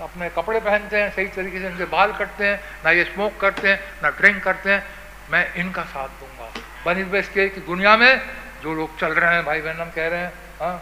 अपने 0.02 0.28
कपड़े 0.30 0.60
पहनते 0.60 0.96
हैं, 0.96 1.10
सही 1.10 1.26
तरीके 1.28 1.58
से 1.58 1.66
इनके 1.66 1.84
बाल 1.86 2.12
कटते 2.12 2.46
हैं, 2.46 2.60
ना 2.84 2.90
ये 2.90 3.04
स्मोक 3.04 3.38
करते 3.40 3.68
हैं, 3.68 3.78
ना 4.02 4.08
ड्रिंक 4.10 4.42
करते 4.44 4.70
हैं। 4.70 4.82
मैं 5.30 5.44
इनका 5.56 5.82
साथ 5.84 6.08
दूँगा। 6.20 6.50
बनिस्बेस 6.84 7.28
के 7.34 7.48
कि 7.48 7.60
दुनिया 7.62 7.96
में 7.96 8.20
जो 8.62 8.74
लोग 8.74 8.98
चल 9.00 9.12
रहे 9.14 9.34
हैं, 9.34 9.44
भाई 9.44 9.60
बहन 9.60 9.80
हम 9.80 9.90
कह 9.90 10.08
रहे 10.08 10.20
हैं 10.20 10.32
हाँ। 10.60 10.76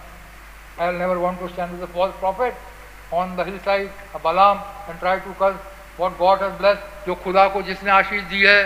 I 0.80 0.98
never 0.98 1.16
want 1.18 1.40
to 1.40 1.48
stand 1.48 1.86
false 1.94 2.14
prophet 2.16 2.54
on 3.14 3.36
the 3.36 3.46
hill 3.46 3.58
side 3.60 3.88
Balaam 4.24 4.62
and 4.88 4.98
try 4.98 5.18
to 5.20 5.32
curse 5.40 5.58
what 5.98 6.18
God 6.18 6.42
has 6.42 6.52
bless 6.54 6.78
जो 7.06 7.14
खुदा 7.14 7.46
को 7.48 7.62
जिसने 7.62 7.90
आशीष 7.90 8.22
दी 8.24 8.40
है, 8.42 8.60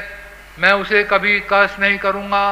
मैं 0.58 0.72
उसे 0.80 1.02
कभी 1.10 1.38
कस 1.52 1.76
नहीं 1.80 1.98
करूँगा। 1.98 2.44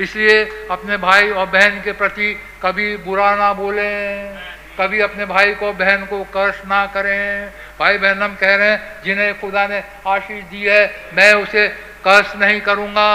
इसलिए 0.00 0.44
अपने 0.70 0.96
भाई 0.96 1.30
और 1.30 1.46
बहन 1.46 1.80
के 1.82 1.92
प्रति 1.92 2.32
कभी 2.62 2.96
बुरा 2.96 3.34
ना 3.36 3.52
बोलें, 3.52 4.38
कभी 4.78 5.00
अपने 5.00 5.24
भाई 5.26 5.54
को, 5.54 5.72
बहन 5.72 6.04
को 6.06 6.22
कर्ज 6.24 6.54
ना 6.66 6.84
करें। 6.86 7.52
भाई 7.78 7.98
बहन, 7.98 8.22
हम 8.22 8.34
कह 8.34 8.54
रहे 8.56 8.70
हैं, 8.70 9.02
जिन्हें 9.04 9.40
खुदा 9.40 9.66
ने 9.66 9.82
आशीष 10.06 10.44
दी 10.44 10.62
है, 10.62 11.10
मैं 11.14 11.32
उसे 11.34 11.68
कर्ज 12.04 12.36
नहीं 12.36 12.60
करूँगा। 12.60 13.10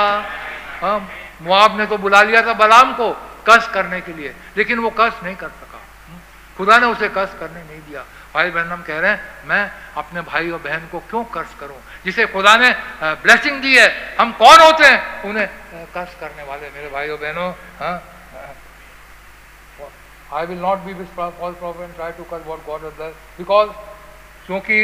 हम, 0.82 1.08
मुआब 1.42 1.80
ने 1.80 1.86
तो 1.86 1.98
बुला 1.98 2.22
लिया 2.24 2.42
था 2.42 2.54
बलाम 2.54 2.94
को 2.94 3.12
कस 3.48 3.68
करने 3.74 4.02
के 4.02 4.14
लिए, 4.14 4.34
लेकिन 4.58 4.80
वो 4.80 4.90
कस 4.90 5.20
नहीं 5.24 5.36
कर 5.36 5.48
सका। 5.48 5.80
खुदा 6.58 6.78
ने 6.78 6.86
उसे 6.86 7.08
कस 7.10 7.36
करने 7.40 7.64
नहीं 7.64 7.80
दिया। 7.80 8.06
भाई 8.34 8.50
बहन 8.50 8.68
हम 8.72 8.82
कह 8.84 9.00
रहे 9.00 9.12
हैं 9.12 9.20
मैं 9.48 9.64
अपने 9.98 10.22
भाई 10.22 10.50
और 10.50 10.60
बहन 10.60 10.88
को 10.92 11.00
क्यों 11.10 11.24
कर्ज 11.34 11.54
करूँ? 11.60 11.78
जिसे 12.06 12.26
खुदा 12.34 12.56
ने 12.58 12.70
ब्लेसिंग 13.22 13.62
दी 13.62 13.76
है 13.78 13.88
हम 14.20 14.32
कौन 14.40 14.60
होते 14.60 14.86
हैं? 14.86 15.22
उन्हें 15.30 15.48
कर्ज 15.94 16.14
करने 16.20 16.44
वाले 16.44 16.70
मेरे 16.70 16.90
भाई 16.90 17.10
और 17.10 17.18
बहनों 17.22 17.50
I 20.34 20.46
will 20.46 20.60
not 20.60 20.80
be 20.86 20.94
false 21.16 21.54
prophet 21.54 21.92
try 21.96 22.12
to 22.12 22.24
curse 22.32 22.42
what 22.46 22.66
God 22.66 22.84
other 22.86 23.10
because 23.38 23.70
क्योंकि 24.48 24.80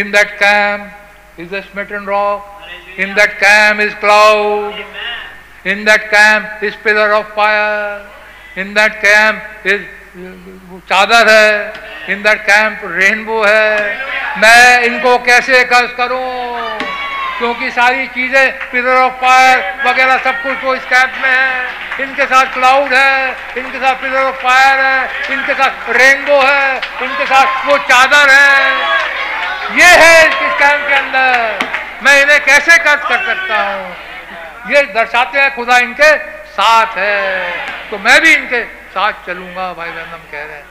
in 0.00 0.10
that 0.12 0.30
camp 0.40 1.40
is 1.40 1.54
smitten 1.70 2.04
rock 2.06 3.00
in 3.00 3.14
that 3.14 3.32
camp 3.40 3.80
is 3.80 3.94
cloud 4.00 5.66
in 5.66 5.84
that 5.84 6.04
camp 6.10 6.64
is 6.64 6.76
pillar 6.84 7.12
of 7.12 7.32
fire 7.36 8.60
in 8.60 8.74
that 8.74 9.00
camp 9.02 9.66
is 9.66 9.82
चादर 10.10 11.28
है 11.30 11.72
इन 12.10 12.22
camp 12.22 12.80
rainbow 12.84 13.42
है। 13.44 13.96
मैं 14.38 14.80
इनको 14.82 15.16
कैसे 15.18 15.62
कर्ज 15.64 15.90
करूँ? 15.90 16.78
क्योंकि 17.38 17.70
सारी 17.70 18.06
चीज़ें 18.06 18.70
पिलर 18.70 18.96
ऑफ़ 18.96 19.12
फायर 19.12 19.58
वगैरह 19.86 20.16
सब 20.16 20.42
कुछ 20.42 20.56
तो 20.62 20.74
इस 20.74 20.84
कैंप 20.84 21.12
में 21.22 21.30
है। 21.30 22.02
इनके 22.02 22.24
साथ 22.24 22.52
क्लाउड 22.54 22.92
है, 22.92 23.36
इनके 23.56 23.78
साथ 23.78 23.94
पिलर 23.94 24.22
ऑफ़ 24.22 24.36
फायर 24.36 24.80
है, 24.80 25.08
इनके 25.30 25.54
साथ 25.54 25.90
रेनबो 25.90 26.40
है, 26.40 26.76
इनके 27.02 27.26
साथ 27.26 27.66
वो 27.66 27.78
चादर 27.78 28.30
है। 28.30 28.72
ये 29.78 29.94
है 30.02 30.26
इस 30.26 30.58
कैंप 30.58 30.88
के 30.88 30.94
अंदर। 30.94 31.68
मैं 32.02 32.22
इन्हें 32.22 32.40
कैसे 32.44 32.78
कर्ज 32.78 33.08
कर 33.08 33.24
सकता 33.26 33.62
हूँ? 33.62 33.96
ये 34.72 34.82
दर्शाते 34.82 35.40
हैं 35.40 35.54
खुदा 35.54 35.78
इनके 35.78 36.16
साथ 36.50 36.98
है। 36.98 37.50
तो 37.90 37.98
मैं 37.98 38.20
भी 38.20 38.34
इनके 38.34 38.79
साथ 38.90 39.26
चलूँगा, 39.26 39.72
भाई 39.72 39.90
बहन 39.90 40.08
हम 40.08 40.22
कह 40.32 40.44
रहे 40.44 40.56
हैं। 40.56 40.66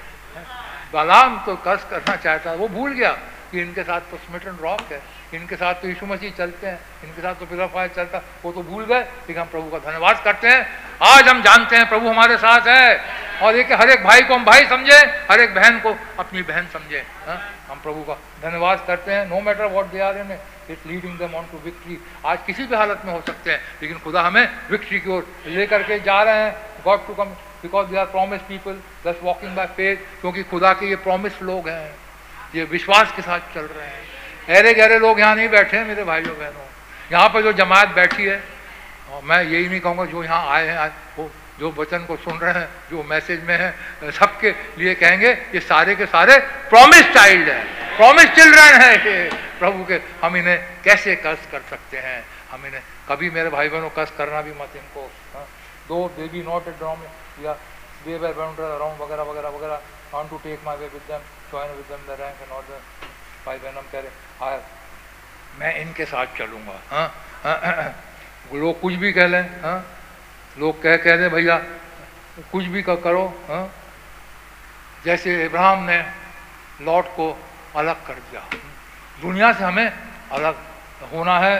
बलाम 0.93 1.37
तो 1.45 1.55
कस 1.65 1.85
करना 1.89 2.15
चाहता 2.17 2.53
वो 2.55 2.67
भूल 2.69 2.93
गया 2.93 3.11
कि 3.51 3.61
इनके 3.61 3.83
साथ 3.83 4.01
तो 4.11 4.17
स्मिटन 4.19 4.57
रॉक 4.61 4.91
है। 4.91 5.01
इनके 5.33 5.55
साथ 5.55 5.73
तो 5.81 5.87
यीशु 5.87 6.05
मसीह 6.05 6.31
चलते 6.37 6.67
हैं, 6.67 6.79
इनके 7.03 7.21
साथ 7.21 7.35
तो 7.35 7.45
फिर 7.45 7.87
चलता 7.89 8.21
वो 8.43 8.51
तो 8.51 8.61
भूल 8.63 8.85
गए, 8.85 8.99
लेकिन 8.99 9.37
हम 9.37 9.47
प्रभु 9.47 9.69
का 9.69 9.77
धन्यवाद 9.81 10.21
करते 10.23 10.47
हैं। 10.47 10.65
आज 11.03 11.27
हम 11.27 11.41
जानते 11.41 11.75
हैं 11.75 11.89
प्रभु 11.89 12.09
हमारे 12.09 12.37
साथ 12.37 12.67
है, 12.67 12.99
और 13.41 13.55
एक 13.55 13.71
हर 13.73 13.89
एक 13.89 14.03
भाई 14.03 14.21
को 14.21 14.33
हम 14.33 14.45
भाई 14.45 14.65
समझे, 14.67 14.97
हर 15.29 15.41
एक 15.41 15.53
बहन 15.55 15.79
को 15.79 15.95
अपनी 16.19 16.41
बहन 16.43 16.67
समझे 16.73 17.03
हाँ? 17.27 17.39
हम 17.69 17.79
प्रभु 17.79 18.01
का 18.03 18.13
धन्यवाद 18.41 18.83
करते 18.87 19.11
हैं 19.11 19.27
no 19.29 19.41
matter 19.41 19.65
what 19.67 19.85
they 19.87 19.99
are 20.01 20.17
in 20.17 20.31
it 20.69 20.87
leading 20.87 21.17
them 21.19 21.35
on 21.35 21.45
to 21.51 21.57
victory 21.65 21.99
आज 22.25 22.39
किसी 22.47 22.65
भी 22.65 22.75
हालत 22.75 23.01
में 23.05 23.13
हो 23.13 23.21
सकते 23.27 23.51
हैं, 23.51 23.59
लेकिन 23.81 23.99
खुदा 23.99 24.21
हमें 24.21 24.47
विक्ट्री 24.71 24.99
की 24.99 25.09
ओर 25.09 25.27
लेकर 25.47 25.83
के 25.83 25.99
जा 26.01 26.21
रहे 26.23 26.43
हैं। 26.43 26.55
God 26.83 27.07
to 27.07 27.13
come 27.13 27.35
because 27.61 27.87
they 27.87 27.97
are 27.97 28.05
promise 28.07 28.41
people 28.41 28.79
thus 29.05 29.19
walking 29.23 29.55
by 29.55 29.65
faith 29.77 29.97
क्योंकि 30.21 30.43
खुदा 30.45 30.73
के 30.73 30.89
ये 30.89 30.95
प्रोमिस 30.97 31.41
लोग 31.41 31.69
हैं, 31.69 31.91
ये 32.55 32.63
विश्वास 32.65 33.11
के 33.15 33.21
साथ 33.21 33.53
चल 33.53 33.65
रहे 33.67 33.87
हैं। 33.87 34.57
अरे 34.57 34.73
गहरे 34.73 34.99
लोग 34.99 35.19
यहाँ 35.19 35.35
नहीं 35.35 35.49
बैठे 35.49 35.77
हैं, 35.77 35.85
मेरे 35.87 36.03
भाइयों 36.03 36.37
बहनों। 36.37 36.67
यहाँ 37.11 37.29
पर 37.29 37.41
जो 37.41 37.53
जमात 37.53 37.89
बैठी 37.95 38.25
है, 38.25 38.41
और 39.11 39.21
मैं 39.23 39.43
यही 39.43 39.67
नहीं 39.67 39.79
कहूँगा 39.79 40.05
जो 40.05 40.23
यहाँ 40.23 40.47
आए 40.49 40.67
हैं 40.67 40.89
वो 41.17 41.29
जो 41.59 41.69
वचन 41.77 42.05
को 42.05 42.15
सुन 42.17 42.37
रहे 42.39 42.53
हैं, 42.53 42.67
जो 42.91 43.03
मैसेज 43.03 43.43
में 43.43 43.57
है, 43.57 44.11
सबके 44.13 44.51
लिए 44.77 44.93
कहेंगे, 44.95 45.31
ये 45.53 45.59
सारे 45.59 45.95
के 45.95 46.05
सारे 46.07 46.37
प्रोमिस 46.69 47.13
चाइल्ड 47.13 47.49
है। 47.49 47.63
प्रोमिस 47.97 48.29
चिल्ड्रन 48.35 48.81
है 48.81 48.93
ये। 48.97 49.29
प्रभु 49.59 49.83
के, 49.85 49.99
हम 50.21 50.37
इन्हें 50.37 50.59
कैसे 50.83 51.15
कष्ट 51.15 51.51
कर 51.51 51.61
सकते 51.69 51.97
हैं? 51.97 52.23
हम 52.51 52.65
इन्हें, 52.65 52.81
कभी 53.09 53.29
मेरे 53.29 53.49
भाई 53.49 53.69
बहनों 53.69 53.89
कष्ट 53.97 54.15
करना 54.17 54.41
भी 54.41 54.51
मत 54.51 54.75
इनको। 54.75 55.09
Though 55.89 56.07
they 56.17 56.27
be 56.27 56.43
not 56.43 56.67
a 56.67 56.71
drawn 56.79 56.99
या 57.43 57.53
they 58.05 58.17
were 58.17 58.33
wandering 58.33 58.73
around 58.77 58.95
वगैरह 59.01 59.23
वगैरह 59.31 59.49
वगैरह 59.49 59.79
want 60.11 60.29
to 60.29 60.37
take 60.43 60.61
my 60.65 60.75
way 60.75 60.89
with 60.93 61.05
them, 61.07 61.21
join 61.51 61.69
with 61.77 61.87
them 61.89 62.01
the 62.07 62.15
rank 62.17 62.37
and 62.43 62.51
all 62.51 62.63
the 62.69 62.77
बहन 63.45 63.77
हम 63.77 63.85
कह 63.91 63.99
रहे 63.99 64.11
हाँ 64.39 64.57
मैं 65.59 65.73
इनके 65.81 66.05
साथ 66.05 66.37
चलूँगा 66.37 66.77
हाँ 66.89 67.07
लोग 68.53 68.79
कुछ 68.81 68.93
भी 69.03 69.11
कह 69.13 69.27
लें 69.27 69.43
हाँ 69.61 69.79
लोग 70.57 70.81
कह 70.81 70.97
कह 70.97 71.17
दें, 71.17 71.29
भैया, 71.29 71.57
कुछ 72.51 72.65
भी 72.73 72.81
कर 72.83 72.95
करो 73.05 73.25
हाँ 73.47 73.63
जैसे 75.05 75.45
इब्राहिम 75.45 75.83
ने 75.89 75.99
लॉट 76.85 77.05
को 77.15 77.27
अलग 77.75 78.05
कर 78.07 78.13
दिया, 78.13 78.41
दुनिया 79.21 79.51
से 79.53 79.63
हमें 79.63 79.91
अलग 80.31 80.55
होना 81.13 81.37
है, 81.39 81.55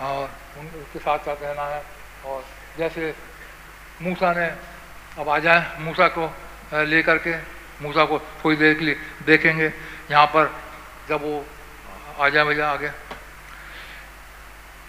और 0.00 0.30
उनके 0.58 0.98
साथ 0.98 1.18
साथ 1.18 1.42
रहना 1.42 1.66
है, 1.68 1.82
और 2.26 2.44
जैसे 2.78 3.14
मूसा 4.02 4.32
ने 4.32 4.46
अब 5.18 5.28
आ 5.28 5.38
जाए 5.38 5.60
मूसा 5.82 6.06
को 6.14 6.24
लेकर 6.86 7.18
के 7.18 7.34
मूसा 7.82 8.04
को 8.04 8.18
थोड़ी 8.18 8.56
देर 8.56 8.74
के 8.74 8.84
लिए 8.84 8.96
देखेंगे। 9.26 9.72
यहाँ 10.10 10.26
पर 10.26 10.50
जब 11.08 11.22
वो 11.22 11.44
आ 12.18 12.28
जाए 12.28 12.44
भैया 12.44 12.68
आगे। 12.68 12.88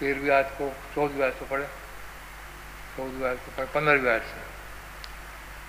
तेरहवीं 0.00 0.30
आयत 0.30 0.50
को 0.58 0.68
चौदहवीं 0.94 1.22
आयत 1.22 1.34
से 1.34 1.44
पढ़े। 1.50 1.66
चौदहवीं 2.96 3.26
आयत 3.28 3.38
से 3.38 3.50
पढ़े 3.56 3.66
पंद्रहवीं 3.74 4.10
आयत 4.10 4.22
से। 4.22 4.38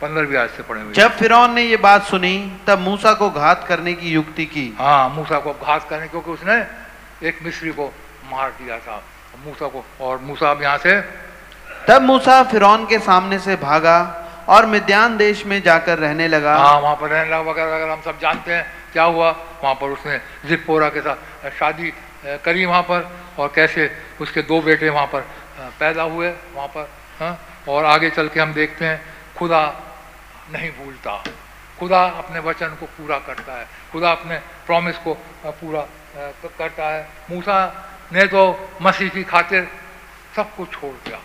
पंद्रहवीं 0.02 0.38
आयत 0.38 0.52
से 0.52 0.64
पढ़े 0.64 0.93
जब 0.93 1.18
फिर 1.18 1.34
ने 1.49 1.64
ये 1.64 1.77
बात 1.80 2.03
सुनी 2.03 2.35
तब 2.68 2.80
मूसा 2.80 3.14
को 3.14 3.30
घात 3.31 3.65
करने 3.68 3.93
की 3.93 4.11
युक्ति 4.11 4.45
की। 4.45 4.68
हाँ 4.77 5.10
मूसा 5.10 5.39
को 5.39 5.53
घात 5.56 5.89
करने 5.89 6.07
क्योंकि 6.07 6.31
उसने 6.31 6.56
एक 7.27 7.43
मिस्री 7.43 7.72
को 7.72 7.91
मार 8.31 8.49
दिया 8.53 8.77
था। 8.80 9.02
मूसा 9.45 9.68
को 9.68 9.84
और 10.02 10.18
मूसा 10.19 10.52
अब 10.52 10.61
यहाँ 10.61 10.77
से 10.77 10.99
तब 11.88 12.02
मूसा 12.02 12.44
फिरौन 12.44 12.86
के 12.86 12.99
सामने 12.99 13.40
से 13.40 13.56
भागा 13.58 13.98
और 14.49 14.66
मिद्यान 14.66 15.18
देश 15.18 15.45
में 15.45 15.62
जाकर 15.62 15.98
रहने 15.99 16.28
लगा। 16.28 16.56
हाँ 16.58 16.80
वहाँ 16.80 16.95
पर 16.95 17.10
रहने 17.10 17.26
लगा, 17.26 17.40
वगैरह 17.41 17.76
वगैरह, 17.76 17.94
हम 17.94 18.02
सब 18.02 18.20
जानते 18.20 18.53
हैं 18.53 18.66
क्या 18.94 19.03
हुआ। 19.03 19.30
वहाँ 19.64 19.74
पर 19.76 19.90
उसने 19.90 20.18
जिपोरा 20.45 20.90
के 20.90 21.02
साथ 21.02 21.49
शादी 21.60 21.94
करी 22.45 22.66
वहाँ 22.66 22.82
पर 22.84 23.10
और 23.40 23.52
कैसे 23.56 23.90
उसके 24.22 24.41
दो 24.41 24.62
बेटे 24.62 24.90
वहाँ 24.90 25.06
पर 25.08 25.22
पैदा 25.80 26.03
हुए 26.03 26.30
वहाँ 26.56 26.68
पर 26.68 26.90
हाँ। 27.20 27.38
और 27.70 27.86
आगे 27.86 28.10
चल 28.10 28.28
के 28.28 28.40
हम 28.40 28.53
देखते 28.53 28.86
हैं, 28.86 29.02
खुदा 29.38 29.62
नहीं 30.53 30.70
भूलता। 30.74 31.24
खुदा 31.80 32.03
अपने 32.03 32.40
वचन 32.41 32.78
को 32.80 32.86
पूरा 32.88 33.18
करता 33.26 33.53
है। 33.53 33.66
खुदा 33.91 34.12
अपने 34.12 34.38
प्रॉमिस 34.66 34.98
को 34.98 35.14
पूरा 35.45 35.82
करता 36.58 36.90
है। 36.90 37.08
मूसा 37.32 37.58
ने 38.14 38.26
तो 38.28 38.44
मसीह 38.82 39.10
की 39.10 39.24
खातिर 39.24 39.68
सब 40.36 40.56
कुछ 40.56 40.72
छोड़ 40.72 40.94
दिया। 41.06 41.20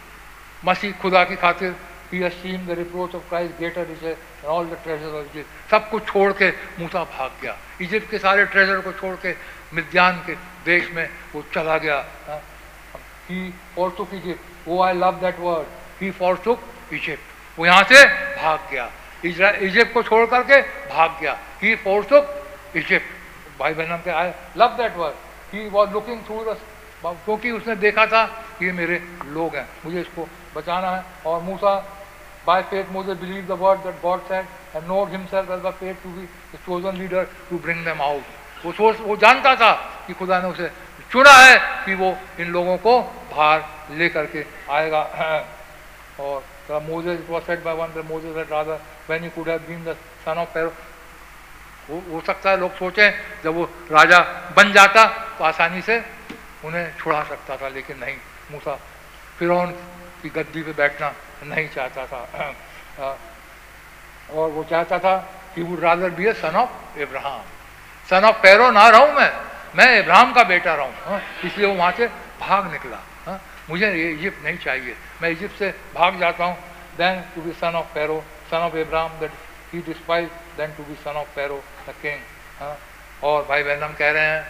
मसीह 0.66 0.92
खुदा 1.02 1.24
की 1.24 1.36
खातिर 1.36 1.74
reproach 2.12 3.14
of 3.14 3.28
Christ 3.28 3.58
greater 3.58 4.46
all 4.46 4.66
the 4.66 4.78
treasure 4.84 5.14
of 5.18 5.26
Egypt 5.26 5.70
सब 5.70 5.88
कुछ 5.90 6.06
छोड़ 6.06 6.32
के 6.32 6.50
मूसा 6.78 7.02
भाग 7.06 7.30
गया। 7.42 7.56
इजिप्ट 7.80 8.10
के 8.10 8.18
सारे 8.18 8.44
ट्रेजर 8.46 8.80
को 8.80 8.92
छोड़ 8.92 9.14
के 9.16 9.34
मिद्यान 9.74 10.22
के 10.26 10.34
देश 10.64 10.90
में 10.94 11.08
वो 11.34 11.42
चला 11.54 11.78
गया। 11.78 11.98
ही। 13.30 13.50
फॉर्सुक 13.76 14.14
इजिप्ट 14.14 14.68
वो 14.68 14.82
I 14.82 14.92
love 14.94 15.18
that 15.20 15.38
word 15.40 16.02
he 16.02 16.10
forsook 16.12 16.60
Egypt 16.92 17.58
वो 17.58 17.66
यहाँ 17.66 17.82
से 17.84 18.04
भाग 18.36 18.60
गया। 18.70 18.90
इजिप्ट 19.24 19.92
को 19.94 20.02
छोड़ 20.02 20.26
करके 20.26 20.60
भाग 20.88 21.20
गया। 21.20 21.38
ही 21.62 21.74
फॉर्सुक 21.84 22.76
इजिप्ट 22.76 23.58
भाई 23.60 23.74
बहन 23.74 23.96
के 24.04 24.10
I 24.12 24.30
love 24.58 24.76
that 24.78 24.96
word 24.96 25.54
he 25.54 25.68
was 25.68 25.90
looking 25.90 26.20
through 26.26 26.44
the 26.44 26.58
क्योंकि 27.04 27.50
उसने 27.50 27.74
देखा 27.76 28.06
था 28.06 28.22
ये 28.62 28.72
मेरे 28.72 29.02
लोग 29.26 29.56
हैं। 29.56 29.68
मुझे 29.84 30.00
इसको 30.00 30.28
बचाना 30.56 30.90
है। 30.90 31.04
और 31.26 31.40
मूसा 31.42 31.74
बाय 32.46 32.62
फेथ 32.70 32.90
मुझे 32.92 33.14
believe 33.16 33.44
the 33.46 33.58
word 33.60 33.80
that 33.84 34.00
God 34.02 34.20
said 34.28 34.44
and 34.76 34.86
note 34.86 35.10
himself 35.10 35.50
as 35.50 35.60
the 35.62 35.70
faith 35.80 35.94
to 36.02 36.10
be 36.10 36.26
chosen 36.56 36.96
leader 36.98 37.24
to 37.50 37.58
bring 37.58 37.84
them 37.84 38.02
out 38.02 38.64
वो 38.64 38.72
सोच 38.72 39.00
वो 39.00 39.16
जानता 39.18 39.54
था 39.56 39.72
कि 40.06 40.12
खुदा 40.14 40.40
ने 40.40 40.48
उसे 40.48 40.70
चुना 41.10 41.32
है 41.32 41.56
कि 41.84 41.94
वो 41.94 42.16
इन 42.40 42.48
लोगों 42.52 42.76
को 42.78 43.00
बाहर 43.32 43.64
लेकर 43.98 44.26
के 44.26 44.44
आएगा। 44.70 45.00
और 46.20 46.42
was 46.70 47.42
said 47.42 47.62
by 47.64 47.74
one 47.74 47.90
Moses 48.08 48.36
had 48.36 48.52
rather 48.52 48.80
when 49.08 49.22
he 49.22 49.28
could 49.30 49.48
been 49.66 49.84
son 50.24 50.38
of 50.38 50.58
हो, 50.58 52.02
हो 52.10 52.20
सकता 52.26 52.50
है 52.50 52.56
लोग 52.60 52.72
सोचें 52.74 53.42
जब 53.44 53.54
वो 53.54 53.64
राजा 53.92 54.18
बन 54.56 54.72
जाता 54.72 55.04
तो 55.38 55.44
आसानी 55.44 55.82
से 55.82 55.98
उन्हें 56.64 56.96
छुड़ा 56.98 57.22
सकता 57.24 57.56
था 57.56 57.68
लेकिन 57.68 57.98
नहीं। 57.98 58.16
मूसा 58.52 58.74
फिर 59.38 59.50
की 60.22 60.28
गद्दी 60.30 60.62
पे 60.62 60.72
बैठना 60.74 61.12
नहीं 61.44 61.68
चाहता 61.68 62.06
था। 62.06 63.16
और 64.32 64.50
वो 64.50 64.64
चाहता 64.70 64.98
था 64.98 65.16
कि 65.54 65.62
would 65.62 65.80
rather 65.80 66.10
be 66.10 66.26
a 66.26 66.32
son 66.34 66.56
of 66.56 66.98
Abraham 67.00 67.42
son 68.08 68.24
of 68.24 68.36
Pharaoh 68.42 68.70
ना 68.70 68.88
रहूँ 68.88 69.12
मैं 69.14 69.30
मैं 69.76 69.98
इब्राहम 69.98 70.32
का 70.32 70.42
बेटा 70.44 70.74
रहूँ 70.74 70.92
हाँ, 71.04 71.20
इसलिए 71.44 71.66
वो 71.66 71.74
वहाँ 71.74 71.92
से 71.92 72.06
भाग 72.40 72.72
निकला 72.72 73.00
हाँ, 73.26 73.40
मुझे 73.70 73.92
ये 73.92 74.10
इजिप्ट 74.10 74.44
नहीं 74.44 74.58
चाहिए 74.58 74.96
मैं 75.22 75.30
इजिप्ट 75.30 75.58
से 75.58 75.70
भाग 75.94 76.18
जाता 76.20 76.44
हूँ 76.44 76.56
then 76.98 77.20
to 77.34 77.42
be 77.42 77.52
son 77.60 77.74
of 77.76 77.94
Pharaoh 77.94 78.20
son 78.50 78.66
of 78.66 78.76
Abraham 78.78 79.18
that 79.20 79.32
he 79.72 79.80
despise 79.86 80.28
then 80.58 80.72
to 80.76 80.84
be 80.84 80.94
son 81.04 81.16
of 81.22 81.34
Pharaoh 81.36 81.62
the 81.88 81.94
king 82.02 83.24
और 83.24 83.42
भाई 83.48 83.62
बहन 83.62 83.82
हम 83.82 83.94
कह 83.98 84.10
रहे 84.10 84.24
हैं 84.24 84.44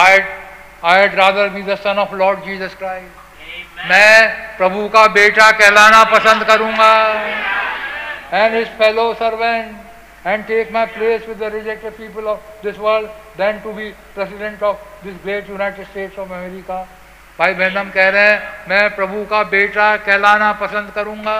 I 0.00 0.20
I 0.90 1.08
rather 1.14 1.48
be 1.48 1.62
the 1.62 1.76
son 1.78 1.98
of 1.98 2.14
Lord 2.14 2.44
Jesus 2.44 2.74
Christ 2.78 3.19
मैं 3.80 4.56
प्रभु 4.56 4.88
का 4.88 5.06
बेटा 5.10 5.50
कहलाना 5.52 6.02
पसंद 6.06 6.44
करूँगा। 6.46 6.92
And 8.32 8.54
his 8.54 8.68
fellow 8.78 9.12
servant 9.14 10.26
and 10.26 10.44
take 10.46 10.72
my 10.72 10.86
place 10.88 11.22
with 11.28 11.42
rejected 11.54 11.92
people 11.92 12.24
of 12.28 12.40
this 12.64 12.78
world 12.78 13.08
then 13.38 13.60
to 13.60 13.72
be 13.72 13.88
president 14.14 14.62
of 14.62 15.04
this 15.04 15.14
great 15.22 15.48
United 15.50 15.86
States 15.86 16.18
of 16.18 16.32
America 16.32 16.82
भाई 17.38 17.54
बहनम 17.54 17.90
कह 17.90 18.08
रहे 18.08 18.28
हैं 18.28 18.68
मैं 18.68 18.94
प्रभु 18.96 19.24
का 19.30 19.42
बेटा 19.50 19.96
कहलाना 19.98 20.52
पसंद 20.60 20.90
करूँगा 20.94 21.38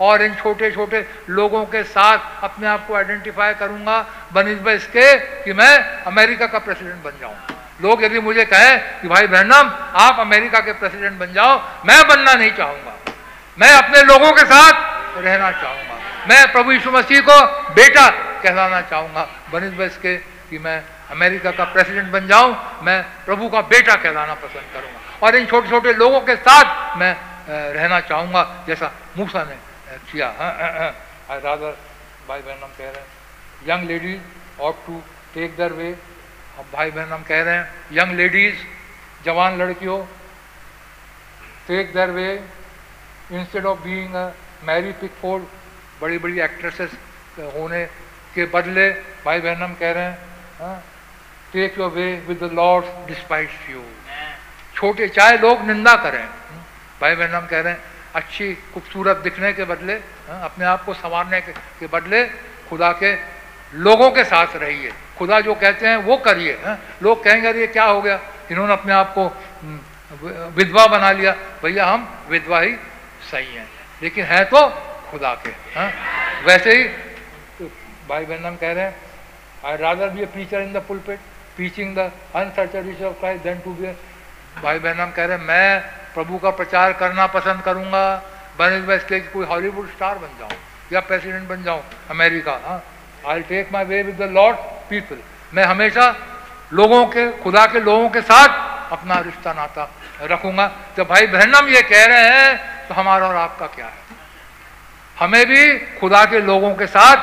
और 0.00 0.22
इन 0.22 0.34
छोटे 0.34 0.70
छोटे 0.70 1.04
लोगों 1.30 1.64
के 1.66 1.82
साथ 1.88 2.44
अपने 2.44 2.66
आप 2.68 2.86
को 2.88 2.94
आइडेंटिफाई 2.94 3.54
करूँगा 3.54 4.00
बनिस्बत 4.34 4.74
इसके 4.74 5.14
कि 5.44 5.52
मैं 5.54 5.74
अमेरिका 6.06 6.46
का 6.46 6.58
प्रेसिडेंट 6.60 7.02
बन 7.04 7.20
जाऊँगा 7.20 7.61
लोग 7.82 8.02
यदि 8.04 8.20
मुझे 8.20 8.44
कहे 8.46 8.76
कि 9.00 9.08
भाई 9.08 9.26
बहनम, 9.26 9.70
आप 9.96 10.20
अमेरिका 10.20 10.60
के 10.60 10.72
प्रेसिडेंट 10.72 11.18
बन 11.18 11.32
जाओ, 11.32 11.56
मैं 11.86 12.00
बनना 12.08 12.34
नहीं 12.34 12.50
चाहूँगा। 12.52 12.94
मैं 13.58 13.72
अपने 13.74 14.02
लोगों 14.02 14.32
के 14.32 14.44
साथ 14.44 14.74
रहना 15.18 15.50
चाहूँगा। 15.52 15.96
मैं 16.28 16.52
प्रभु 16.52 16.72
यीशु 16.72 16.90
मसीह 16.90 17.20
को 17.20 17.40
बेटा 17.74 18.08
कहलाना 18.42 18.80
चाहूँगा। 18.90 19.26
बनिस्बत 19.52 19.86
इसके 19.86 20.16
कि 20.50 20.58
मैं 20.58 20.82
अमेरिका 21.10 21.50
का 21.50 21.64
प्रेसिडेंट 21.72 22.10
बन 22.12 22.26
जाऊँ, 22.26 22.56
मैं 22.82 23.02
प्रभु 23.26 23.48
का 23.48 23.60
बेटा 23.68 23.94
कहलाना 23.96 24.34
पसंद 24.34 24.66
करूँगा। 24.74 25.26
और 25.26 25.36
इन 25.36 25.46
छोटे 25.46 25.68
छोटे 25.70 25.92
लोगों 25.94 26.20
के 26.20 26.36
साथ 26.38 26.96
मैं 26.98 27.14
रहना 27.48 28.00
चाहूँगा, 28.00 28.42
जैसा 28.66 28.90
मूसा 29.16 29.42
ने 29.44 29.56
किया। 30.12 30.28
रादर 31.30 31.76
भाई 32.28 32.40
बहन 32.40 32.62
हम 32.62 32.72
कह 32.78 32.84
रहे 32.84 33.00
हैं 33.00 33.06
young 33.68 33.88
ladies 33.88 34.62
ought 34.62 34.74
to 34.86 35.02
take 35.34 35.56
their 35.56 35.72
way 35.72 35.94
अब 36.58 36.64
भाई 36.72 36.90
बहन 36.90 37.12
हम 37.12 37.22
कह 37.28 37.42
रहे 37.42 37.54
हैं 37.56 37.96
यंग 37.98 38.12
लेडीज़ 38.16 38.56
जवान 39.24 39.58
लड़कियों 39.58 39.98
take 41.66 41.92
their 41.94 42.10
way 42.16 42.28
instead 43.38 43.66
of 43.66 43.78
being 43.84 44.14
Mary 44.68 44.92
Pickford 45.00 45.42
बड़ी 46.00 46.18
बड़ी 46.24 46.40
एक्ट्रेसेस 46.48 46.90
होने 47.56 47.84
के 48.34 48.44
बदले 48.54 48.88
भाई 49.24 49.40
बहन 49.40 49.62
हम 49.62 49.74
कह 49.80 49.92
रहे 49.92 50.04
हैं 50.04 50.76
take 51.52 51.78
your 51.78 51.90
way 51.96 52.06
with 52.28 52.42
the 52.44 52.52
Lord 52.60 52.84
despite 53.08 53.70
you 53.70 53.82
छोटे 54.76 55.08
चाहे 55.16 55.36
लोग 55.38 55.64
निंदा 55.66 55.94
करें 56.04 56.22
हम्म, 56.22 56.62
भाई 57.00 57.14
बहन 57.14 57.34
हम 57.34 57.46
कह 57.46 57.60
रहे 57.60 57.72
हैं 57.72 57.90
अच्छी 58.20 58.54
खूबसूरत 58.74 59.16
दिखने 59.24 59.52
के 59.52 59.64
बदले 59.64 59.94
हाँ, 60.28 60.40
अपने 60.44 60.64
आप 60.64 60.84
को 60.84 60.94
संवारने 60.94 61.40
के, 61.40 61.52
के 61.52 61.86
बदले 61.92 62.24
खुदा 62.68 62.92
के 63.02 63.14
लोगों 63.84 64.10
के 64.16 64.24
साथ 64.24 64.56
रहिए। 64.56 64.92
खुदा 65.18 65.40
जो 65.40 65.54
कहते 65.54 65.86
हैं 65.86 65.96
वो 66.08 66.16
करिए 66.16 66.52
हाँ। 66.64 66.78
लोग 67.02 67.22
कहेंगे 67.24 67.48
अरे 67.48 67.66
क्या 67.66 67.84
हो 67.84 68.00
गया? 68.02 68.18
इन्होंने 68.50 68.72
अपने 68.72 68.92
आप 68.92 69.12
को 69.14 69.26
हम्म, 69.26 69.78
विधवा 70.56 70.86
बना 70.86 71.10
लिया। 71.12 71.32
भैया 71.62 71.86
हम 71.86 72.08
विधवा 72.28 72.60
ही 72.60 72.74
सही 73.30 73.54
हैं 73.54 73.68
लेकिन 74.02 74.24
है 74.24 74.44
तो 74.44 74.68
खुदा 75.10 75.34
के 75.44 75.50
हाँ? 75.74 75.90
वैसे 76.46 76.76
ही 76.76 76.84
तो 77.58 77.70
भाई 78.08 78.24
बहन 78.24 78.56
कह 78.60 78.72
रहे 78.72 78.84
हैं 78.84 78.94
I 79.64 79.76
rather 79.76 80.08
be 80.10 80.22
a 80.22 80.26
preacher 80.26 80.60
in 80.60 80.72
the 80.72 80.82
pulpit 80.88 81.18
teaching 81.56 81.94
the 81.96 82.10
of 82.34 83.18
Christ 83.20 83.42
then 83.44 83.58
to 83.64 83.74
be 83.74 83.92
भाई 84.62 84.78
बहन 84.78 85.12
कह 85.16 85.24
रहे 85.24 85.38
हैं 85.38 85.44
मैं 85.46 85.80
प्रभु 86.14 86.38
का 86.38 86.50
प्रचार 86.50 86.92
करना 87.00 87.26
पसंद 87.36 87.62
करूँगा 87.62 88.04
बने 88.58 88.96
इसके 88.96 89.20
कोई 89.32 89.46
हॉलीवुड 89.46 89.88
स्टार 89.90 90.18
बन 90.18 90.38
जाऊँ 90.38 90.58
या 90.92 91.00
प्रेसिडेंट 91.00 91.48
बन 91.48 91.62
जाऊँ 91.64 91.82
अमेरिका 92.10 92.58
हाँ? 92.64 92.82
I 93.26 93.40
take 93.48 93.72
my 93.72 93.84
way 93.84 94.02
with 94.02 94.16
the 94.16 94.30
Lord 94.32 94.56
people 94.90 95.18
मैं 95.54 95.64
हमेशा 95.64 96.04
लोगों 96.72 97.06
के, 97.06 97.30
खुदा 97.42 97.64
के 97.66 97.80
लोगों 97.80 98.08
के 98.10 98.20
साथ 98.22 98.92
अपना 98.92 99.18
रिश्ता 99.20 99.52
नाता 99.52 99.88
रखूँगा। 100.22 100.70
जब 100.96 101.06
भाई 101.08 101.26
बहन 101.26 101.54
हम 101.54 101.68
ये 101.68 101.82
कह 101.82 102.04
रहे 102.06 102.28
हैं 102.30 102.88
तो 102.88 102.94
हमारा 102.94 103.26
और 103.28 103.36
आपका 103.36 103.66
क्या 103.68 103.86
है? 103.86 104.00
हमें 105.16 105.46
भी 105.46 105.78
खुदा 105.98 106.24
के 106.24 106.40
लोगों 106.42 106.74
के 106.76 106.86
साथ 106.88 107.16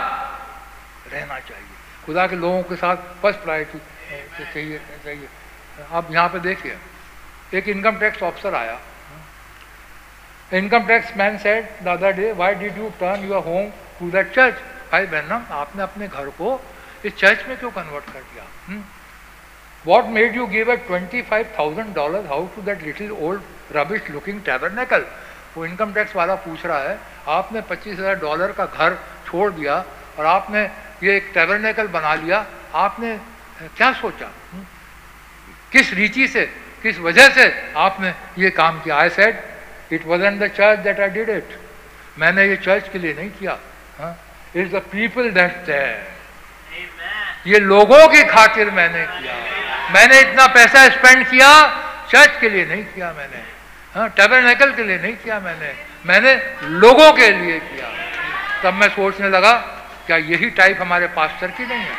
रहना 1.13 1.39
चाहिए। 1.39 1.65
खुदा 2.05 2.27
के 2.27 2.35
लोगों 2.35 2.61
के 2.63 2.76
साथ 2.76 2.95
फ़र्स्ट 3.21 3.39
प्रायोरिटी 3.39 3.80
चाहिए 4.53 4.80
चाहिए। 5.03 5.27
आप 5.91 6.11
यहाँ 6.11 6.30
पे 6.30 6.39
देखिए, 6.39 6.77
एक 7.53 7.67
इनकम 7.69 7.97
टैक्स 7.99 8.23
ऑफिसर 8.23 8.55
आया। 8.55 8.77
Income 10.51 10.85
tax 10.88 11.15
man 11.17 11.38
said 11.38 11.84
the 11.84 11.88
other 11.88 12.11
day 12.13 12.31
why 12.34 12.55
did 12.55 12.77
you 12.77 12.89
turn 12.99 13.27
your 13.30 13.43
home 13.43 13.69
to 13.99 14.09
that 14.11 14.34
church 14.35 14.55
भाई 14.91 15.06
बहन 15.07 15.45
आपने 15.53 15.84
अपने 15.84 16.07
घर 16.07 16.30
को 16.38 16.60
इस 17.06 17.16
चर्च 17.18 17.45
में 17.48 17.57
क्यों 17.57 17.72
कन्वर्ट 17.72 18.06
कर 18.14 18.20
दिया? 18.22 18.82
What 19.86 20.06
made 20.16 20.36
you 20.36 20.45
give 20.48 20.72
a 20.72 20.76
twenty 20.88 21.22
five 21.30 21.53
thousand 21.57 21.94
dollar 21.95 22.26
how 22.28 22.45
to 22.56 22.61
that 22.61 22.84
little 22.84 23.11
old 23.11 23.76
rubbish 23.76 24.10
looking 24.11 24.41
tabernacle 24.44 25.06
वो 25.56 25.66
इनकम 25.66 25.94
टैक्स 25.94 26.16
वाला 26.16 26.36
पूछ 26.41 26.66
रहा 26.66 26.80
है, 26.80 26.98
आपने 27.28 27.61
पच्चीस 27.70 27.99
हज़ार 27.99 28.16
डॉलर 28.20 28.52
का 28.52 28.66
घर 28.66 28.98
छोड़ 29.28 29.52
दिया 29.53 29.76
और 30.18 30.26
आपने 30.26 30.64
ये 31.03 31.16
एक 31.18 31.32
टैबरनेकल 31.34 31.88
बना 31.90 32.14
लिया, 32.16 32.45
आपने 32.76 33.18
क्या 33.78 33.91
सोचा? 33.94 34.26
हम्म? 34.52 34.66
किस 35.72 35.94
रीचि 35.94 36.28
से, 36.28 36.45
किस 36.84 36.99
वजह 36.99 37.30
से 37.36 37.48
आपने 37.78 38.14
ये 38.38 38.49
काम 38.52 38.80
किया? 38.82 38.95
I 38.98 39.10
said 39.10 39.94
it 39.94 40.06
was 40.06 40.24
an 40.24 40.40
the 40.40 40.48
church 40.49 40.80
that 40.80 40.99
I 40.99 41.10
did 41.10 41.30
it 41.30 41.57
मैंने 42.20 42.45
ये 42.48 42.56
चर्च 42.57 42.90
के 42.90 42.99
लिए 42.99 43.14
नहीं 43.14 43.32
किया. 43.32 43.57
It's 44.55 44.71
the 44.71 44.81
people 44.91 45.30
that 45.31 45.55
there 45.65 46.07
ये 47.47 47.59
लोगों 47.59 48.07
की 48.07 48.23
खातिर 48.23 48.69
मैंने 48.71 49.03
किया। 49.05 49.34
मैंने 49.91 50.19
इतना 50.19 50.47
पैसा 50.47 50.88
स्पेंड 50.89 51.26
किया 51.27 51.49
चर्च 52.11 52.39
के 52.41 52.49
लिए 52.49 52.65
नहीं 52.65 52.84
किया 52.85 53.11
मैंने। 53.17 53.43
हाँ 53.95 54.07
टेबरनेकल 54.09 54.71
के 54.73 54.84
लिए 54.84 54.97
नहीं 54.97 55.13
किया 55.13 55.39
मैंने। 55.39 55.73
मैंने 56.05 56.34
लोगों 56.80 57.11
के 57.13 57.30
लिए 57.30 57.59
किया। 57.59 57.88
तब 58.63 58.73
मैं 58.73 58.89
सोचने 58.89 59.30
लगा 59.30 59.53
क्या 60.07 60.17
यही 60.17 60.49
टाइप 60.49 60.81
हमारे 60.81 61.07
पास्टर 61.07 61.47
की 61.47 61.65
नहीं 61.65 61.80
है? 61.80 61.95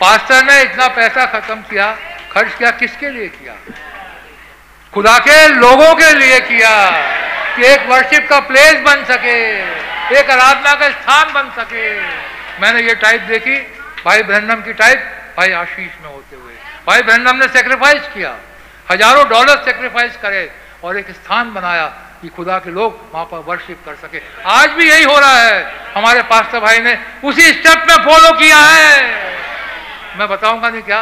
पास्टर 0.00 0.44
ने 0.44 0.62
इतना 0.62 0.88
पैसा 0.88 1.26
खत्म 1.26 1.60
किया 1.62 1.92
खर्च 2.32 2.54
किया 2.54 2.70
किसके 2.70 3.08
लिए 3.10 3.28
किया? 3.28 3.54
खुदा 4.92 5.18
के 5.18 5.48
लोगों 5.48 5.94
के 5.94 6.12
लिए 6.14 6.40
किया। 6.40 6.72
कि 7.56 7.66
एक 7.66 7.86
वर्शिप 7.88 8.28
का 8.28 8.40
प्लेस 8.42 8.80
बन 8.82 9.04
सके, 9.04 9.38
एक 10.18 10.30
आराधना 10.30 10.74
का 10.74 10.90
स्थान 10.90 11.32
बन 11.32 11.50
सके। 11.56 11.88
मैंने 12.60 12.80
ये 12.82 12.94
टाइप 12.96 13.20
देखी, 13.28 13.56
भाई 14.04 14.22
ब्रहणम 14.22 14.62
की 14.62 14.72
टाइप 14.74 14.98
भाई 15.36 15.52
आशीष 15.54 15.90
में 16.02 16.10
होते 16.10 16.36
हुए। 16.36 16.52
भाई 16.86 17.02
ब्रहणम 17.02 17.36
ने 17.36 17.48
सेक्रीफाइस 17.48 18.02
किया, 18.14 18.36
हज़ारों 18.88 19.28
डॉलर 19.28 19.56
सेक्रीफाइस 19.64 20.16
करे 20.16 20.50
और 20.84 20.98
एक 20.98 21.10
स्थान 21.12 21.52
बनाया 21.54 21.86
कि 22.22 22.28
खुदा 22.28 22.58
के 22.58 22.70
लोग 22.70 22.98
वहाँ 23.12 23.24
पर 23.24 23.38
वर्शिप 23.46 23.78
कर 23.86 23.94
सके। 23.96 24.20
आज 24.50 24.70
भी 24.70 24.88
यही 24.90 25.04
हो 25.04 25.18
रहा 25.18 25.36
है। 25.36 25.62
हमारे 25.94 26.22
पास्टर 26.22 26.60
भाई 26.60 26.78
ने 26.80 26.96
उसी 27.24 27.52
स्टेप 27.52 27.86
में 27.88 27.96
फॉलो 28.04 28.32
किया 28.38 28.58
है। 28.58 30.18
मैं 30.18 30.28
बताऊँगा 30.28 30.68
नहीं 30.68 30.82
क्या, 30.82 31.00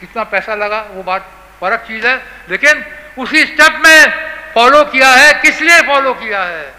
कितना 0.00 0.22
पैसा 0.24 0.54
लगा, 0.54 0.80
वो 0.90 1.02
बात, 1.02 1.30
फ़र्क 1.60 1.84
चीज़ 1.88 2.06
है। 2.06 2.16
लेकिन 2.50 2.84
उसी 3.18 3.44
स्टेप 3.46 3.80
में 3.84 4.27
फॉलो 4.54 4.84
किया 4.84 5.08
है? 5.08 5.34
किस 5.34 5.60
लिए 5.60 5.82
फॉलो 5.82 6.14
किया 6.14 6.44
है? 6.44 6.74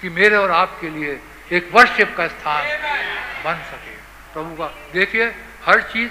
कि 0.00 0.08
मेरे 0.08 0.36
और 0.36 0.50
आपके 0.50 0.88
लिए 0.88 1.20
एक 1.52 1.70
वर्शिप 1.72 2.14
का 2.16 2.28
स्थान 2.28 2.64
बन 3.44 3.54
सके। 3.54 3.96
प्रभु 4.32 4.54
का, 4.54 4.74
देखिए, 4.92 5.26
हर 5.66 5.82
चीज़ 5.82 6.10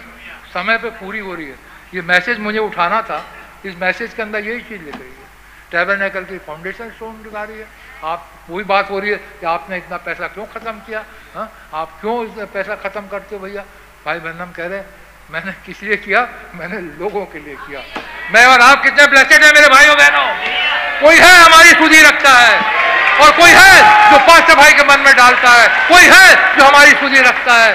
समय 0.54 0.78
पे 0.78 0.90
पूरी 0.90 1.20
हो 1.20 1.36
रही 1.36 1.46
है। 1.46 1.56
ये 1.94 2.02
मैसेज 2.02 2.40
मुझे 2.40 2.60
उठाना 2.60 3.02
था। 3.02 3.26
इस 3.66 3.76
मैसेज 3.76 4.14
के 4.14 4.22
अंदर 4.22 4.40
यही 4.40 4.62
चीज़ 4.62 4.82
लिख 4.82 4.96
रही 4.96 5.10
है। 5.10 5.26
टैबरनेकल 5.72 6.24
की 6.24 6.38
फाउंडेशन 6.38 6.90
स्टोन 6.90 7.24
दिखा 7.24 7.44
रही 7.44 7.60
है। 7.60 7.68
आप, 8.04 8.30
वही 8.50 8.64
बात 8.64 8.90
हो 8.90 9.00
रही 9.00 9.10
है 9.10 9.18
कि 9.18 9.46
आपने 9.46 9.78
इतना 9.78 9.98
पैसा 9.98 10.28
क्यों 10.28 10.46
खत्म 10.46 10.72
किया? 10.72 11.06
हा? 11.36 11.50
आप 11.74 11.98
क्यों 12.02 12.46
पैसा 12.46 12.76
खत्म 12.76 13.08
करते 13.08 13.36
हो 13.36 13.42
भैया? 13.42 13.66
भाई 14.06 14.20
बहनम 14.20 14.52
कह 14.52 14.68
रहे 14.68 14.80
मैंने 15.32 15.52
किस 15.66 15.82
लिए 15.84 15.96
किया? 15.98 16.28
मैंने 16.56 16.80
लोगों 17.00 17.26
के 17.26 17.40
लिए 17.40 17.56
किया। 17.56 17.80
मैं 18.34 18.46
और 18.46 18.62
आप 18.62 18.84
कितने 18.84 19.08
ब्लेसेड 19.08 19.44
है 19.44 19.54
मेरे 19.54 19.68
भाइयों 19.68 19.96
बहनों? 19.98 20.26
कोई 21.02 21.16
है 21.16 21.34
हमारी 21.44 21.70
सुधी 21.70 22.02
रखता 22.02 22.30
है? 22.30 22.60
और 23.20 23.32
कोई 23.32 23.50
है 23.50 23.74
जो 24.12 24.18
पाँच 24.28 24.52
भाई 24.58 24.74
के 24.74 24.84
मन 24.84 25.00
में 25.00 25.16
डालता 25.16 25.52
है? 25.52 25.68
कोई 25.90 26.04
है 26.04 26.58
जो 26.58 26.66
हमारी 26.66 26.92
सुधी 26.92 27.22
रखता 27.22 27.54
है? 27.54 27.74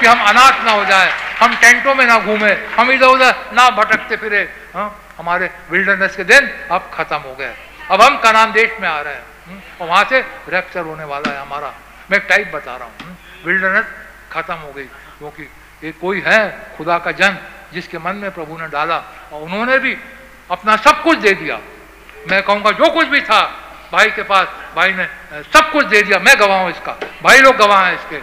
कि 0.00 0.06
हम 0.06 0.20
अनाथ 0.20 0.64
ना 0.64 0.70
हो 0.70 0.84
जाए 0.84 1.12
हम 1.40 1.54
टेंटों 1.56 1.94
में 1.94 2.04
ना 2.06 2.18
घूमे 2.18 2.52
हम 2.76 2.90
इधर 2.90 3.06
उधर 3.06 3.34
ना 3.52 3.70
भटकते 3.70 4.16
फिरे। 4.16 4.42
हाँ 4.74 4.88
हमारे 5.18 5.50
विल्डरनेस 5.70 6.16
के 6.16 6.24
दिन 6.24 6.50
अब 6.70 6.90
खत्म 6.94 7.16
हो 7.16 7.34
गए। 7.34 7.54
अब 7.90 8.02
हम 8.02 8.16
कनान 8.18 8.52
देश 8.52 8.70
में 8.80 8.88
आ 8.88 9.00
रहे 9.00 9.14
हैं। 9.14 9.22
हम्म, 9.46 9.60
और 9.80 9.88
वहाँ 9.88 10.04
से 10.10 10.20
रैप्चर 10.48 10.80
होने 10.80 11.04
वाला 11.04 11.32
है 11.32 11.40
हमारा। 11.40 11.72
मैं 12.10 12.20
टाइप 12.20 12.52
बता 12.54 12.76
रहा 12.76 12.84
हूँ। 12.84 13.16
विल्डरनेस 13.44 13.84
खत्म 14.32 14.54
हो 14.54 14.72
गई 14.72 14.84
क्योंकि 14.84 15.48
ये 15.84 15.92
कोई 15.92 16.22
है 16.26 16.66
खुदा 16.76 16.98
का 16.98 17.10
जन 17.10 17.36
जिसके 17.74 17.98
मन 17.98 18.16
में 18.16 18.30
प्रभु 18.30 18.58
ने 18.58 18.66
डाला 18.68 18.96
और 19.32 19.42
उन्होंने 19.42 19.78
भी 19.78 19.96
अपना 20.50 20.76
सब 20.76 21.02
कुछ 21.02 21.18
दे 21.18 21.32
दिया। 21.32 21.58
मैं 22.30 22.42
कहूँगा, 22.42 22.70
जो 22.70 22.90
कुछ 22.90 23.06
भी 23.06 23.20
था, 23.20 23.40
भाई 23.92 24.10
के 24.10 24.22
पास, 24.22 24.46
भाई 24.76 24.92
ने 24.92 25.04
सब 25.54 25.70
कुछ 25.72 25.86
दे 25.86 26.02
दिया। 26.02 26.18
मैं 26.18 26.40
गवाह 26.40 26.58
हूँ 26.58 26.70
इसका। 26.70 26.92
भाई 27.22 27.38
लोग 27.38 27.56
गवाह 27.56 27.86
हैं 27.86 27.94
इसके। 27.94 28.20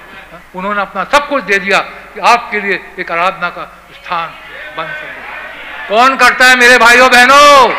उन्होंने 0.56 0.82
अपना 0.82 1.04
सब 1.04 1.28
कुछ 1.30 1.44
दे 1.44 1.60
दिया 1.60 1.80
कि 1.80 2.20
आपके 2.20 2.60
लिए 2.60 2.94
एक 3.00 3.12
आराधना 3.12 3.50
का 3.50 3.64
स्थान 3.94 4.28
बन 4.78 4.86
सके। 4.86 5.20
कौन 5.88 6.18
करता 6.18 6.46
है 6.46 6.56
मेरे 6.56 6.78
भाइयों 6.78 7.10
बहनों? 7.12 7.74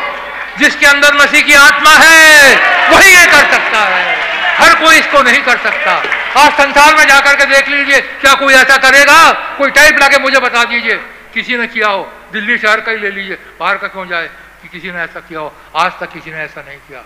जिसके 0.59 0.85
अंदर 0.85 1.13
मसीह 1.13 1.41
की 1.41 1.53
आत्मा 1.53 1.91
है, 1.91 2.55
वही 2.89 3.15
ये 3.15 3.25
कर 3.25 3.51
सकता 3.51 3.79
है। 3.79 4.15
हर 4.57 4.75
कोई 4.75 4.95
इसको 4.95 5.21
नहीं 5.21 5.41
कर 5.41 5.57
सकता। 5.57 6.20
आज 6.37 6.51
संसार 6.51 6.95
में 6.95 7.07
जाकर 7.07 7.35
के 7.35 7.45
देख 7.45 7.67
लीजिए, 7.67 8.01
क्या 8.01 8.33
कोई 8.33 8.53
ऐसा 8.53 8.77
करेगा? 8.77 9.31
कोई 9.57 9.71
टाइप 9.71 9.99
लाके 9.99 10.17
मुझे 10.17 10.39
बता 10.39 10.63
दीजिए। 10.63 10.95
किसी 11.33 11.57
ने 11.57 11.67
किया 11.67 11.87
हो, 11.87 12.13
दिल्ली 12.33 12.57
शहर 12.57 12.81
का 12.81 12.91
ही 12.91 12.97
ले 12.97 13.11
लीजिए, 13.11 13.37
बाहर 13.59 13.77
का 13.77 13.87
क्यों 13.87 14.07
जाए? 14.07 14.29
कि 14.61 14.67
किसी 14.67 14.91
ने 14.91 15.01
ऐसा 15.01 15.19
किया 15.19 15.39
हो, 15.39 15.53
आज 15.75 15.91
तक 15.99 16.11
किसी 16.13 16.31
ने 16.31 16.37
ऐसा 16.37 16.61
नहीं 16.67 16.77
किया। 16.77 17.03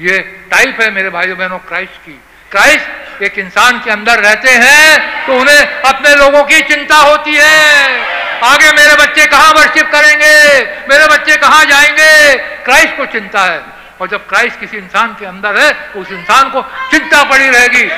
ये 0.00 0.18
टाइप 0.50 0.80
है 0.80 0.90
मेरे 0.90 1.10
भाइयों 1.10 1.38
बहनों 1.38 1.58
क्राइस्ट 1.58 1.92
की। 1.92 2.20
क्राइस्ट 2.50 3.22
एक 3.22 3.38
इंसान 3.38 3.80
के 3.80 3.90
अंदर 3.90 4.18
रहते 4.18 4.50
हैं 4.50 5.26
तो 5.26 5.40
उन्हें 5.40 5.66
अपने 5.66 6.14
लोगों 6.14 6.44
की 6.44 6.60
चिंता 6.60 6.96
होती 6.96 7.34
है। 7.34 8.00
आगे 8.44 8.72
मेरे 8.72 8.94
बच्चे 8.94 9.26
कहाँ 9.26 9.52
वर्शिप 9.52 9.90
करेंगे? 9.92 10.62
मेरे 10.90 11.06
बच्चे 11.06 11.36
कहाँ 11.36 11.64
जाएँगे? 11.64 12.34
क्राइस्ट 12.64 12.96
को 12.96 13.06
चिंता 13.06 13.42
है। 13.42 13.79
और 14.00 14.08
जब 14.08 14.28
क्राइस्ट 14.28 14.60
किसी 14.60 14.76
इंसान 14.76 15.14
के 15.14 15.26
अंदर 15.26 15.60
है 15.60 15.92
तो 15.92 16.00
उस 16.00 16.10
इंसान 16.10 16.50
को 16.50 16.62
चिंता 16.62 17.24
पड़ी 17.24 17.50
रहेगी। 17.50 17.88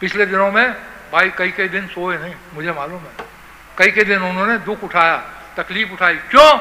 पिछले 0.00 0.26
दिनों 0.26 0.52
में 0.52 0.72
भाई 1.12 1.32
कई 1.38 1.50
कई 1.50 1.68
दिन 1.68 1.86
सोए 1.86 2.18
नहीं, 2.18 2.34
मुझे 2.54 2.72
मालूम 2.72 2.98
है। 2.98 3.26
कई 3.78 3.90
कई 3.90 4.04
दिन 4.04 4.18
उन्होंने 4.18 4.58
दुख 4.58 4.84
उठाया, 4.84 5.16
तकलीफ़ 5.56 5.92
उठाई। 5.92 6.14
क्यों? 6.14 6.58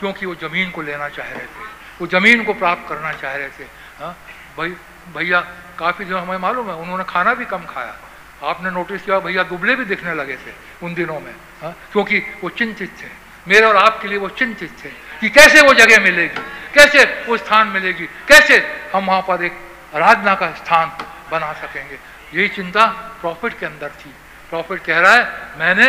क्योंकि 0.00 0.26
वो 0.26 0.34
ज़मीन 0.34 0.70
को 0.70 0.82
लेना 0.82 1.08
चाह 1.08 1.26
रहे 1.26 1.38
थे। 1.38 1.70
वो 2.00 2.06
ज़मीन 2.06 2.44
को 2.44 2.54
प्राप्त 2.54 2.88
करना 2.88 3.12
चाह 3.12 3.34
रहे 3.34 3.48
थे। 3.48 3.64
हाँ? 4.00 4.16
भाई, 4.58 4.68
भैया, 5.16 5.40
काफ़ी 5.78 6.04
दिनों, 6.04 6.22
हमें 6.22 6.38
मालूम 6.38 6.66
है, 6.66 6.74
उन्होंने 6.74 7.04
खाना 7.04 7.34
भी 7.34 7.44
कम 7.44 7.64
खाया। 7.64 7.96
आपने 8.42 8.70
नोटिस 8.70 9.02
किया, 9.02 9.18
भैया, 9.18 9.42
दुबले 9.42 9.76
भी 9.76 9.84
दिखने 9.84 10.14
लगे 10.14 10.36
थे 10.36 10.52
उन 10.82 10.94
दिनों 10.94 11.20
में। 11.20 11.32
हा? 11.62 11.70
क्योंकि 11.70 12.18
वो 12.18 12.50
चिंतित 12.50 12.90
थे। 13.02 13.08
मेरे 13.48 13.66
और 13.66 13.76
आपके 13.76 14.08
लिए 14.08 14.18
वो 14.18 14.28
चिंतित 14.28 14.76
थे 14.84 14.88
कि 15.20 15.28
कैसे 15.28 15.60
वो 15.60 15.74
जगह 15.74 16.02
मिलेगी। 16.02 16.40
कैसे 16.74 17.04
वो 17.28 17.36
स्थान 17.36 17.68
मिलेगी? 17.68 18.06
कैसे 18.28 18.56
हम 18.94 19.06
वहाँ 19.06 19.22
पर 19.28 19.44
एक 19.44 19.58
आराधना 19.94 20.34
का 20.34 20.52
स्थान 20.54 20.92
बना 21.30 21.52
सकेंगे? 21.52 21.98
यही 22.34 22.48
चिंता 22.48 22.86
प्रॉफिट 23.20 23.58
के 23.58 23.66
अंदर 23.66 23.90
थी। 24.00 24.14
प्रॉफिट 24.50 24.82
कह 24.84 24.98
रहा 24.98 25.14
है, 25.14 25.24
मैंने 25.58 25.88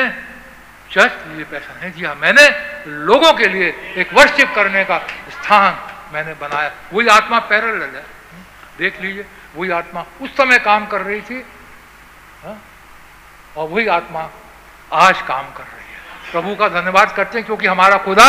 चर्च 0.91 1.11
के 1.11 1.35
लिए 1.35 1.45
पैसा 1.45 1.73
नहीं 1.81 1.91
दिया, 1.91 2.13
मैंने 2.13 2.47
लोगों 2.87 3.33
के 3.33 3.47
लिए 3.47 3.67
एक 3.97 4.13
वर्शिप 4.13 4.53
करने 4.55 4.83
का 4.83 4.97
स्थान 5.31 5.77
मैंने 6.13 6.33
बनाया। 6.33 6.71
वही 6.93 7.07
आत्मा 7.07 7.39
पैरल 7.39 7.81
है। 7.81 8.03
देख 8.77 9.01
लीजिए, 9.01 9.25
वही 9.55 9.71
आत्मा 9.71 10.05
उस 10.21 10.35
समय 10.37 10.59
काम 10.59 10.85
कर 10.85 11.01
रही 11.01 11.21
थी, 11.21 11.45
हा? 12.43 12.57
और 13.57 13.67
वही 13.69 13.87
आत्मा 13.87 14.29
आज 14.91 15.21
काम 15.21 15.45
कर 15.51 15.63
रही 15.63 15.80
प्रभु 16.31 16.55
का 16.55 16.67
धन्यवाद 16.69 17.11
करते 17.11 17.37
हैं 17.37 17.45
क्योंकि 17.45 17.67
हमारा 17.67 17.97
खुदा 17.97 18.27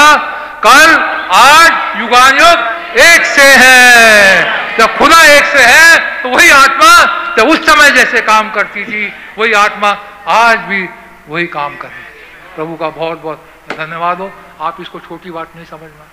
कल 0.64 0.94
आज 1.34 2.00
युगान 2.00 2.38
युग 2.38 2.98
एक 3.00 3.24
से 3.26 3.48
है। 3.56 4.76
जब 4.78 4.96
खुदा 4.98 5.22
एक 5.26 5.44
से 5.46 5.62
है 5.64 6.22
तो 6.22 6.28
वही 6.28 6.50
आत्मा 6.50 6.90
जब 7.36 7.48
उस 7.48 7.66
समय 7.66 7.90
जैसे 7.90 8.20
काम 8.22 8.50
करती 8.50 8.84
थी 8.84 9.12
वही 9.38 9.52
आत्मा 9.52 9.90
आज 10.32 10.58
भी 10.68 10.88
वही 11.28 11.46
काम 11.46 11.76
कर 11.76 11.88
रही 11.88 12.54
प्रभु 12.54 12.76
का 12.76 12.88
बहुत 12.90 13.22
बहुत 13.22 13.48
धन्यवाद 13.70 14.20
हो। 14.20 14.30
आप 14.60 14.80
इसको 14.80 15.00
छोटी 15.00 15.30
बात 15.30 15.56
नहीं 15.56 15.66
समझना। 15.66 16.06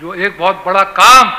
जो 0.00 0.14
एक 0.14 0.38
बहुत 0.38 0.62
बड़ा 0.66 0.82
काम 0.98 1.32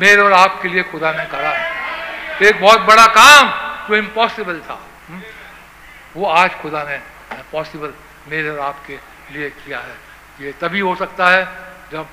मेरे 0.00 0.22
और 0.22 0.32
आपके 0.32 0.68
लिए 0.68 0.82
खुदा 0.82 1.12
ने 1.12 1.24
करा 1.24 1.48
है। 1.48 2.48
एक 2.48 2.60
बहुत 2.60 2.80
बड़ा 2.80 3.06
काम 3.16 3.48
जो 3.88 3.96
इम्पॉसिबल 3.96 4.60
था 4.68 4.78
हम्म, 5.08 5.22
वो 6.16 6.26
आज 6.26 6.50
खुदा 6.62 6.82
ने 6.82 6.98
पॉसिबल 7.52 7.92
मेरे 8.28 8.48
और 8.50 8.58
आपके 8.60 8.96
लिए 9.32 9.50
किया 9.50 9.78
है। 9.80 9.96
ये 10.40 10.52
तभी 10.60 10.80
हो 10.80 10.94
सकता 10.96 11.28
है 11.30 11.44
जब 11.92 12.06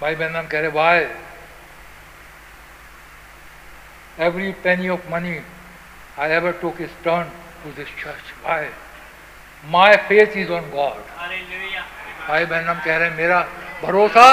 भाई 0.00 0.14
बहन 0.14 0.46
कह 0.48 0.60
रहे 0.60 0.70
भाई 0.70 1.06
every 4.26 4.50
penny 4.64 4.88
of 4.88 5.08
money 5.10 5.38
I 6.20 6.30
ever 6.32 6.52
took 6.60 6.80
is 6.80 6.90
turn 7.04 7.30
to 7.62 7.70
this 7.76 7.88
church 8.02 8.32
why 8.44 8.68
my 9.64 9.96
faith 10.08 10.36
is 10.36 10.52
on 10.52 10.70
God 10.70 11.00
भाई 12.28 12.44
बहन 12.44 12.68
हम 12.68 12.80
कह 12.80 12.96
रहे 12.96 13.08
हैं 13.08 13.16
मेरा 13.16 13.40
भरोसा 13.82 14.26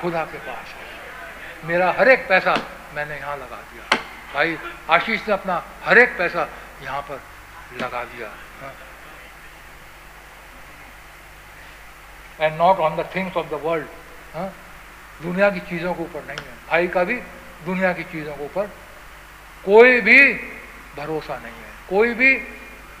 खुदा 0.00 0.24
के 0.24 0.38
पास 0.38 0.66
है। 0.68 1.68
मेरा 1.68 1.90
हर 1.98 2.08
एक 2.08 2.28
पैसा 2.28 2.54
मैंने 2.94 3.16
यहाँ 3.16 3.36
लगा 3.36 3.56
दिया। 3.56 3.98
भाई, 4.34 4.58
आशीष 4.90 5.28
ने 5.28 5.32
अपना 5.34 5.64
हर 5.84 5.98
एक 5.98 6.16
पैसा 6.18 6.48
यहाँ 6.82 7.02
पर 7.02 7.20
लगा 7.76 8.04
दिया। 8.04 8.28
And 12.40 12.56
not 12.58 12.78
on 12.78 12.96
the 12.96 13.08
things 13.14 13.36
of 13.36 13.46
the 13.46 13.60
world 13.62 13.86
दुनिया 15.22 15.50
की 15.50 15.60
चीज़ों 15.60 15.94
के 15.94 16.02
ऊपर 16.02 16.24
नहीं 16.24 16.46
है। 16.46 16.54
भाई 16.68 16.88
का 16.88 17.04
भी 17.04 17.16
दुनिया 17.64 17.92
की 17.92 18.02
चीज़ों 18.02 18.34
के 18.36 18.44
ऊपर 18.44 18.66
कोई 19.64 20.00
भी 20.00 20.32
भरोसा 20.96 21.36
नहीं 21.36 21.54
है। 21.54 21.70
कोई 21.90 22.14
भी 22.14 22.32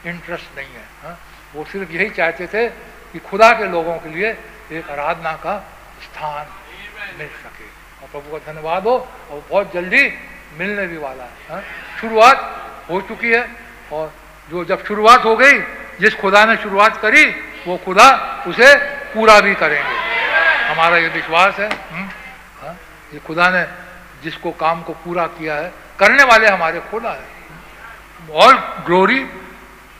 इंटरेस्ट 0.06 0.58
नहीं 0.58 0.74
है। 0.74 0.84
हा? 1.02 1.18
वो 1.54 1.64
सिर्फ़ 1.64 1.90
यही 1.90 2.10
चाहते 2.10 2.46
थे 2.46 2.68
कि 3.12 3.18
खुदा 3.18 3.52
के 3.52 3.66
लोगों 3.66 3.98
के 3.98 4.08
लिए 4.08 4.30
एक 4.72 4.90
आराधना 4.90 5.32
का 5.36 5.58
स्थान 6.02 6.46
मिल 7.18 7.28
सके। 7.28 7.71
प्रभु 8.12 8.38
का 8.38 8.52
धन्यवाद 8.52 8.86
हो 8.86 8.96
और 9.30 9.42
बहुत 9.50 9.72
जल्दी 9.74 10.02
मिलने 10.58 10.86
भी 10.86 10.96
वाला 10.98 11.24
है 11.24 11.30
हाँ? 11.50 11.62
शुरुआत 12.00 12.38
हो 12.90 13.00
चुकी 13.08 13.30
है 13.30 13.44
और 13.92 14.12
जो 14.50 14.64
जब 14.64 14.84
शुरुआत 14.84 15.24
हो 15.24 15.36
गई 15.36 15.58
जिस 16.00 16.14
खुदा 16.20 16.44
ने 16.44 16.56
शुरुआत 16.62 16.96
करी 17.02 17.24
वो 17.66 17.76
खुदा 17.84 18.08
उसे 18.48 18.74
पूरा 19.14 19.38
भी 19.40 19.54
करेंगे। 19.54 19.94
हमारा 20.68 20.96
ये 20.96 21.08
विश्वास 21.08 21.58
है 21.58 21.68
हम्म, 21.68 22.08
हाँ, 22.62 22.74
ये 23.14 23.18
खुदा 23.26 23.48
ने 23.50 23.64
जिसको 24.24 24.50
काम 24.60 24.82
को 24.82 24.92
पूरा 25.04 25.26
किया 25.38 25.54
है 25.54 25.72
करने 25.98 26.24
वाले 26.24 26.48
हमारे 26.48 26.80
खुदा 26.90 27.10
है। 27.10 28.30
और 28.42 28.54
ग्लोरी 28.86 29.20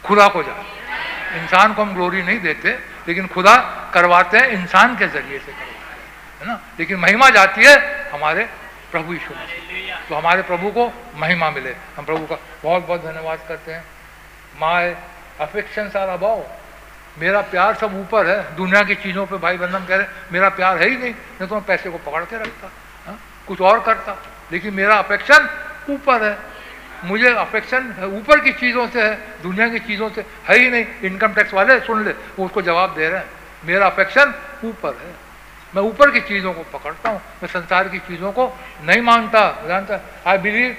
खुदा 0.04 0.26
को 0.28 0.42
जाए 0.42 1.40
इंसान 1.42 1.74
को 1.74 1.82
हम 1.82 1.94
ग्लोरी 1.94 2.22
नहीं 2.22 2.40
देते 2.40 2.70
लेकिन 3.08 3.26
खुदा 3.34 3.54
करवाते 3.94 4.38
हैं 4.38 4.48
इंसान 4.50 4.96
के 4.96 5.06
ज़रिए 5.08 5.38
से 5.38 5.52
करवाते 5.52 5.71
हैं 6.42 6.48
ना? 6.48 6.60
लेकिन 6.78 6.96
महिमा 6.98 7.28
जाती 7.30 7.64
है 7.64 7.76
हमारे 8.10 8.44
प्रभु 8.92 9.12
मसीह 9.12 10.08
तो 10.08 10.14
हमारे 10.14 10.42
प्रभु 10.42 10.70
को 10.70 10.86
महिमा 11.16 11.50
मिले। 11.50 11.74
हम 11.96 12.04
प्रभु 12.04 12.26
का 12.26 12.36
बहुत 12.62 12.86
बहुत 12.86 13.02
धन्यवाद 13.02 13.38
करते 13.48 13.72
हैं। 13.72 13.84
माए 14.60 14.96
अफेक्शन 15.40 15.88
सारा 15.88 16.12
अबाउ 16.12 16.42
मेरा 17.18 17.40
प्यार 17.42 17.74
सब 17.74 17.94
ऊपर 17.96 18.26
है। 18.26 18.54
दुनिया 18.56 18.82
की 18.82 18.94
चीज़ों 18.94 19.26
पे 19.26 19.36
भाई 19.36 19.56
बंधन 19.56 19.84
कह 19.86 19.96
रहे 19.96 20.06
मेरा 20.32 20.48
प्यार 20.50 20.78
है 20.78 20.88
ही 20.88 20.96
नहीं 20.96 21.12
नहीं 21.12 21.48
तो 21.48 21.54
मैं 21.54 21.64
पैसे 21.64 21.90
को 21.90 21.98
पकड़ 22.00 22.24
के 22.24 22.36
रखता, 22.36 22.70
हा? 23.06 23.16
कुछ 23.46 23.60
और 23.60 23.80
करता, 23.80 24.16
लेकिन 24.52 24.74
मेरा 24.74 24.96
अफेक्शन 24.96 25.48
ऊपर 25.90 26.22
है। 26.22 26.36
मुझे 27.04 27.34
अफेक्शन 27.34 27.88
ऊपर 28.14 28.40
की 28.40 28.52
चीज़ों 28.52 28.86
से 28.88 29.02
है, 29.02 29.14
दुनिया 29.42 29.68
की 29.68 29.78
चीज़ों 29.80 30.08
से 30.10 30.24
है 30.48 30.58
ही 30.58 30.68
नहीं। 30.70 30.86
इनकम 31.02 31.32
टैक्स 31.32 31.54
वाले, 31.54 31.78
सुन 31.80 32.04
ले, 32.04 32.10
वो 32.10 32.44
उसको 32.46 32.62
जवाब 32.62 32.94
दे 32.94 33.08
रहे 33.08 33.18
हैं। 33.18 33.30
मेरा 33.64 33.86
अफेक्शन 33.86 34.34
ऊपर 34.64 34.96
है। 34.96 35.14
मैं 35.74 35.82
ऊपर 35.82 36.10
की 36.10 36.20
चीज़ों 36.20 36.52
को 36.52 36.62
पकड़ता 36.72 37.10
हूँ 37.10 37.20
मैं 37.42 37.48
संसार 37.48 37.88
की 37.88 37.98
चीज़ों 37.98 38.32
को 38.32 38.46
नहीं 38.84 39.00
मानता। 39.02 39.40
जानता 39.68 40.00
I 40.30 40.38
believe 40.38 40.76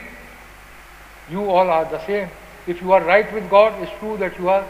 you 1.32 1.46
all 1.50 1.70
are 1.70 1.86
the 1.94 2.00
same 2.06 2.28
if 2.70 2.84
you 2.84 2.92
are 2.94 3.02
right 3.04 3.34
with 3.34 3.48
God 3.50 3.82
it's 3.82 3.92
true 4.00 4.18
that 4.18 4.40
you 4.40 4.48
are 4.50 4.64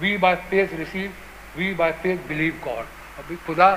we 0.00 0.16
by 0.16 0.34
faith 0.50 0.68
receive 0.78 1.12
we 1.56 1.72
by 1.74 1.92
faith 2.02 2.18
believe 2.28 2.60
God 2.64 2.84
अभी 3.18 3.36
खुदा 3.46 3.70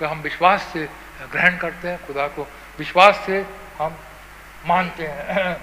का 0.00 0.08
हम 0.08 0.20
विश्वास 0.20 0.62
से 0.72 0.88
ग्रहण 1.32 1.56
करते 1.58 1.88
हैं 1.88 1.98
खुदा 2.06 2.26
को 2.28 2.46
विश्वास 2.78 3.22
से 3.26 3.44
हम 3.78 3.96
मानते 4.66 5.06
हैं। 5.06 5.54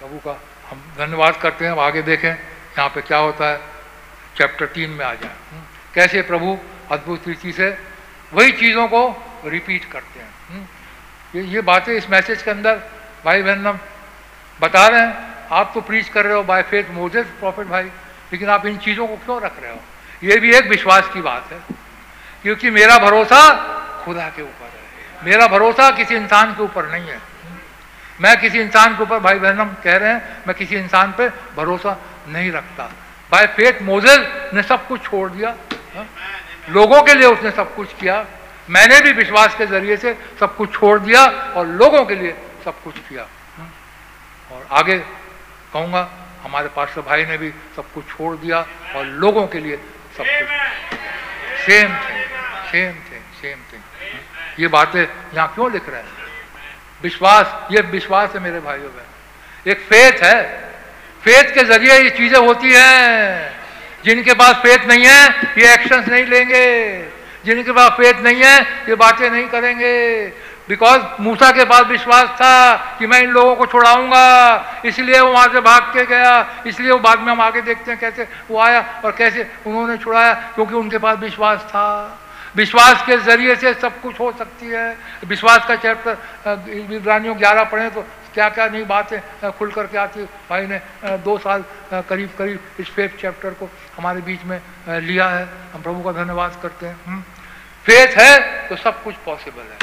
प्रभु 0.00 0.18
का 0.24 0.36
हम 0.70 0.78
धन्यवाद 0.98 1.36
करते 1.36 1.66
हैं। 1.66 1.72
आगे 1.80 2.02
देखें 2.02 2.28
यहाँ 2.30 2.88
पे 2.88 3.00
क्या 3.02 3.18
होता 3.18 3.48
है? 3.50 3.58
चैप्टर 4.36 4.66
तीन 4.66 4.90
में 4.90 5.04
आ 5.04 5.12
जाए। 5.14 5.34
हम्म, 5.50 5.62
कैसे 5.94 6.22
प्रभु 6.22 6.56
अद्भुत 6.90 7.28
रीति 7.28 7.52
से 7.52 7.78
वही 8.32 8.52
चीज़ों 8.52 8.86
को 8.88 9.02
रिपीट 9.44 9.84
करते 9.84 10.20
हैं। 10.20 10.30
हम्म, 10.50 10.66
ये 11.38 11.46
ये 11.46 11.60
बातें 11.60 11.92
इस 11.92 12.10
मैसेज 12.10 12.42
के 12.42 12.50
अंदर 12.50 12.80
भाई 13.24 13.42
बहन 13.42 13.78
बता 14.60 14.86
रहे 14.88 15.00
हैं। 15.00 15.30
आप 15.52 15.70
तो 15.74 15.80
प्रीच 15.80 16.08
कर 16.08 16.24
रहे 16.24 16.34
हो 16.34 16.42
बाय 16.42 16.62
फेथ 16.62 16.84
मोजेस 16.90 17.26
प्रॉफिट 17.26 17.66
भाई 17.66 17.84
लेकिन 18.32 18.48
आप 18.48 18.66
इन 18.66 18.76
चीज़ों 18.76 19.06
को 19.06 19.16
क्यों 19.16 19.42
रख 19.42 19.60
रहे 19.62 19.70
हो? 19.70 19.80
ये 20.24 20.36
भी 20.36 20.54
एक 20.54 20.66
विश्वास 20.66 21.10
की 21.14 21.20
बात 21.20 21.52
है। 21.52 21.58
क्योंकि 22.42 22.70
मेरा 22.70 22.98
भरोसा 22.98 23.40
खुदा 24.04 24.28
के 24.28 24.42
ऊपर 24.42 24.64
है। 24.64 25.24
मेरा 25.24 25.46
भरोसा 25.46 25.90
किसी 25.90 26.14
इंसान 26.14 26.52
के 26.52 26.62
ऊपर 26.62 26.88
नहीं 26.88 27.08
है। 27.08 27.18
मैं 28.20 28.40
किसी 28.40 28.60
इंसान 28.60 28.96
के 28.96 29.02
ऊपर 29.02 29.18
भाई 29.18 29.34
बहन 29.34 29.76
कह 29.84 29.96
रहे 29.96 30.10
हैं 30.10 30.42
मैं 30.46 30.56
किसी 30.56 30.76
इंसान 30.76 31.12
पे 31.12 31.28
भरोसा 31.28 31.96
नहीं 32.28 32.52
रखता। 32.52 32.92
बाय 33.30 33.46
फेथ 33.46 33.82
मोजेस 33.82 34.50
ने 34.54 34.62
सब 34.62 34.86
कुछ 34.88 35.02
छोड़ 35.02 35.30
दिया। 35.30 35.54
हा? 35.96 36.06
लोगों 36.70 37.02
के 37.02 37.14
लिए 37.14 37.26
उसने 37.28 37.50
सब 37.50 37.74
कुछ 37.74 37.92
किया। 38.00 38.24
मैंने 38.68 39.00
भी 39.00 39.12
विश्वास 39.12 39.54
के 39.58 39.66
ज़रिए 39.66 39.96
से 39.96 40.14
सब 40.40 40.56
कुछ 40.56 40.72
छोड़ 40.72 40.98
दिया 41.00 41.24
और 41.56 41.66
लोगों 41.66 42.04
के 42.06 42.14
लिए 42.14 42.34
सब 42.64 42.82
कुछ 42.82 42.98
किया। 43.08 43.26
और 44.52 44.66
आगे 44.72 44.98
कहूँगा, 45.72 46.08
हमारे 46.42 46.68
पास 46.68 46.98
भाई 47.06 47.24
ने 47.24 47.36
भी 47.38 47.50
सब 47.76 47.92
कुछ 47.94 48.04
छोड़ 48.08 48.36
दिया 48.36 48.66
और 48.96 49.04
लोगों 49.22 49.46
के 49.46 49.60
लिए 49.60 49.76
सब 50.16 50.24
कुछ। 50.24 50.48
Same 51.66 51.88
thing 51.88 52.24
same 52.70 52.92
thing 52.92 53.22
same 53.40 53.58
thing 53.72 54.60
ये 54.60 54.68
बातें 54.68 55.00
यहाँ 55.00 55.52
क्यों 55.54 55.70
लिख 55.72 55.88
रहे 55.88 56.00
हैं? 56.00 56.08
विश्वास, 57.02 57.72
ये 57.72 57.80
विश्वास 57.90 58.34
है 58.34 58.40
मेरे 58.40 58.60
भाइयों 58.60 58.88
बहन 58.88 59.70
एक 59.70 59.80
फेथ 59.82 60.22
है। 60.24 60.42
फेथ 61.22 61.54
के 61.54 61.64
ज़रिए 61.64 61.98
ये 61.98 62.10
चीज़ें 62.10 62.38
होती 62.38 62.72
हैं। 62.72 63.59
जिनके 64.04 64.34
पास 64.34 64.54
फेथ 64.56 64.86
नहीं 64.88 65.04
है, 65.04 65.28
ये 65.58 65.72
एक्शंस 65.74 66.08
नहीं 66.08 66.26
लेंगे। 66.26 66.66
जिनके 67.44 67.72
पास 67.72 67.90
फेथ 67.92 68.22
नहीं 68.22 68.42
है, 68.42 68.60
ये 68.88 68.94
बातें 68.96 69.30
नहीं 69.30 69.46
करेंगे। 69.48 70.26
बिकॉज़ 70.68 71.02
मूसा 71.20 71.50
के 71.50 71.64
पास 71.64 71.86
विश्वास 71.86 72.28
था 72.30 72.96
कि 72.98 73.06
मैं 73.06 73.20
इन 73.22 73.30
लोगों 73.30 73.54
को 73.56 73.66
छुड़ाऊँगा, 73.66 74.82
इसलिए 74.84 75.20
वो 75.20 75.30
वहाँ 75.30 75.48
से 75.52 75.60
भाग 75.60 75.82
के 75.94 76.04
गया, 76.06 76.62
इसलिए 76.66 76.90
वो 76.90 76.98
बाद 77.00 77.20
में 77.20 77.32
हम 77.32 77.40
आगे 77.40 77.60
देखते 77.62 77.90
हैं 77.90 78.00
कैसे 78.00 78.26
वो 78.50 78.58
आया 78.60 78.84
और 79.04 79.12
कैसे 79.18 79.46
उन्होंने 79.66 79.96
छुड़ाया, 79.98 80.32
क्योंकि 80.54 80.74
उनके 80.74 80.98
पास 80.98 81.18
विश्वास 81.18 81.60
था। 81.68 81.86
विश्वास 82.56 83.02
के 83.06 83.16
ज़रिए 83.18 83.54
से 83.56 83.72
सब 83.74 84.00
कुछ 84.00 84.20
हो 84.20 84.30
सकती 84.38 84.66
है। 84.66 84.96
विश्वास 85.24 85.66
का 85.66 85.76
चैप्टर 85.76 86.16
इब्रानियों 86.92 87.38
ग्यारह 87.38 87.64
पढ़े 87.64 87.90
तो 87.90 88.04
क्या 88.34 88.48
क्या 88.48 88.66
नई 88.68 88.82
बातें 88.84 89.50
खुल 89.50 89.70
करके 89.72 89.98
आती 89.98 90.24
भाई 90.50 90.66
ने 90.66 90.80
दो 91.24 91.36
साल 91.38 91.64
करीब 91.92 92.30
करीब 92.38 92.80
इस 92.80 92.90
फेथ 92.90 93.20
चैप्टर 93.20 93.50
को 93.60 93.68
हमारे 93.96 94.20
बीच 94.22 94.40
में 94.44 94.60
लिया 95.00 95.28
है। 95.28 95.44
हम 95.74 95.82
प्रभु 95.82 96.02
का 96.02 96.12
धन्यवाद 96.14 96.58
करते 96.62 96.86
हैं। 96.86 97.20
फेथ 97.86 98.16
है 98.18 98.32
तो 98.68 98.76
सब 98.76 99.02
कुछ 99.02 99.14
पॉसिबल 99.24 99.62
है। 99.62 99.78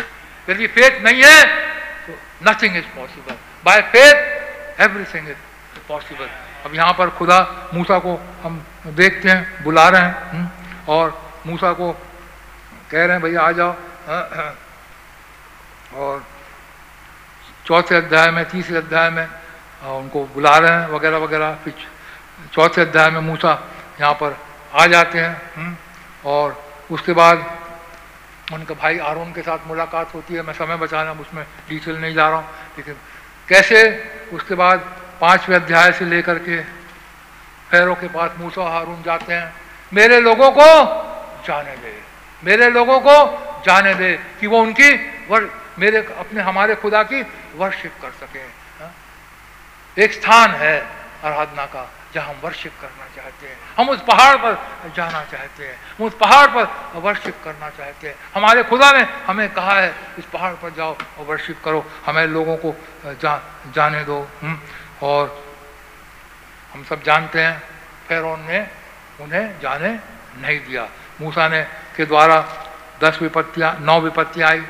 यदि 0.49 0.67
फेथ 0.67 1.01
नहीं 1.03 1.21
है 1.23 1.45
तो 2.07 2.13
nothing 2.49 2.75
is 2.77 2.85
possible 2.95 3.35
by 3.65 3.81
faith 3.93 4.15
everything 4.81 5.29
is 5.29 5.41
possible 5.87 6.29
अब 6.65 6.75
यहाँ 6.75 6.93
पर 6.93 7.09
खुदा 7.17 7.39
मूसा 7.73 7.97
को 7.99 8.13
हम 8.43 8.63
देखते 8.87 9.29
हैं 9.29 9.63
बुला 9.63 9.87
रहे 9.89 10.01
हैं। 10.01 10.13
हम्म, 10.31 10.47
और 10.87 11.05
मूसा 11.47 11.71
को 11.73 11.91
कह 12.91 13.05
रहे 13.05 13.11
हैं 13.11 13.21
भैया 13.21 13.41
आ 13.41 13.51
जाओ। 13.51 13.73
और 15.97 16.23
चौथे 17.65 17.95
अध्याय 17.95 18.31
में 18.31 18.43
तीसरे 18.49 18.77
अध्याय 18.77 19.09
में 19.09 19.27
उनको 19.91 20.25
बुला 20.33 20.57
रहे 20.57 20.71
हैं 20.71 20.87
वगैरह 20.89 21.17
वगैरह। 21.17 21.55
फिर 21.63 21.73
चौथे 22.53 22.81
अध्याय 22.81 23.09
में 23.11 23.19
मूसा 23.21 23.53
यहाँ 23.99 24.13
पर 24.13 24.37
आ 24.73 24.85
जाते 24.87 25.19
हैं 25.19 25.41
हम्म, 25.55 25.75
और 26.25 26.63
उसके 26.91 27.13
बाद 27.13 27.45
उनके 28.53 28.73
भाई 28.73 28.97
आरोन 29.03 29.31
के 29.33 29.41
साथ 29.41 29.67
मुलाकात 29.67 30.13
होती 30.13 30.33
है। 30.33 30.41
मैं 30.41 30.53
समय 30.53 30.77
बचा 30.77 31.01
रहा 31.01 31.11
हूँ 31.11 31.21
उसमें 31.21 31.43
डिटेल 31.69 31.97
नहीं 31.97 32.13
जा 32.13 32.27
रहा 32.29 32.37
हूँ 32.37 32.47
लेकिन 32.77 32.95
कैसे? 33.47 33.79
उसके 34.33 34.55
बाद 34.55 34.79
पाँचवें 35.21 35.55
अध्याय 35.55 35.91
से 35.93 36.05
लेकर 36.05 36.37
के 36.45 36.59
पैरों 37.71 37.95
के 37.95 38.07
पास 38.07 38.31
मूसा 38.39 38.63
हारून 38.69 39.01
जाते 39.03 39.33
हैं। 39.33 39.53
मेरे 39.91 40.19
लोगों 40.21 40.51
को 40.51 40.67
जाने 41.47 41.75
दे 41.77 41.93
मेरे 42.43 42.69
लोगों 42.69 42.99
को 42.99 43.15
जाने 43.65 43.93
दे 43.95 44.13
कि 44.39 44.47
वो 44.47 44.61
उनकी 44.61 44.91
वर 45.29 45.49
मेरे 45.79 45.97
अपने 46.19 46.41
हमारे 46.41 46.75
खुदा 46.75 47.03
की 47.03 47.21
वर्शिप 47.55 47.93
कर 48.01 48.11
सके। 48.19 48.39
हाँ? 48.79 48.91
एक 49.97 50.13
स्थान 50.13 50.51
है 50.61 50.75
आराधना 51.23 51.65
का 51.65 51.89
जहाँ 52.13 52.27
हम 52.27 52.39
वर्शिप 52.43 52.73
करना 52.81 53.05
चाहते 53.37 53.47
हैं। 53.47 53.57
हम 53.77 53.89
उस 53.89 54.01
पहाड़ 54.01 54.37
पर 54.37 54.53
जाना 54.95 55.23
चाहते 55.23 55.65
हैं। 55.65 55.77
हम 55.99 56.05
उस 56.05 56.13
पहाड़ 56.13 56.47
पर 56.47 56.99
वर्शिप 56.99 57.35
करना 57.43 57.69
चाहते 57.69 58.07
हैं। 58.07 58.15
हमारे 58.35 58.63
खुदा 58.63 58.91
ने 58.91 59.03
हमें 59.27 59.53
कहा 59.53 59.79
है 59.79 59.93
इस 60.19 60.25
पहाड़ 60.25 60.53
पर 60.53 60.69
जाओ 60.69 60.95
और 61.19 61.25
वर्शिप 61.25 61.61
करो। 61.65 61.85
हमें 62.05 62.27
लोगों 62.27 62.57
को 62.57 62.75
जा, 63.05 63.41
जाने 63.73 64.03
दो। 64.03 64.27
हुँ? 64.43 64.59
और 65.03 65.53
हम 66.73 66.83
सब 66.83 67.03
जानते 67.03 67.41
हैं 67.41 67.59
फेरोन 68.07 68.41
ने 68.41 68.67
उन्हें 69.21 69.59
जाने 69.59 69.91
नहीं 70.41 70.59
दिया। 70.59 70.87
मूसा 71.21 71.47
ने 71.47 71.63
के 71.95 72.05
द्वारा 72.05 72.37
दस 73.03 73.21
विपत्तियाँ 73.21 73.77
नौ 73.81 73.99
विपत्तियाँ 74.01 74.49
आई। 74.49 74.63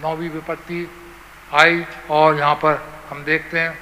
नौवीं 0.00 0.30
विपत्ति 0.30 0.90
आई 1.54 1.86
और 2.10 2.38
यहाँ 2.38 2.54
पर 2.54 2.80
हम 3.10 3.24
देखते 3.24 3.60
हैं 3.60 3.78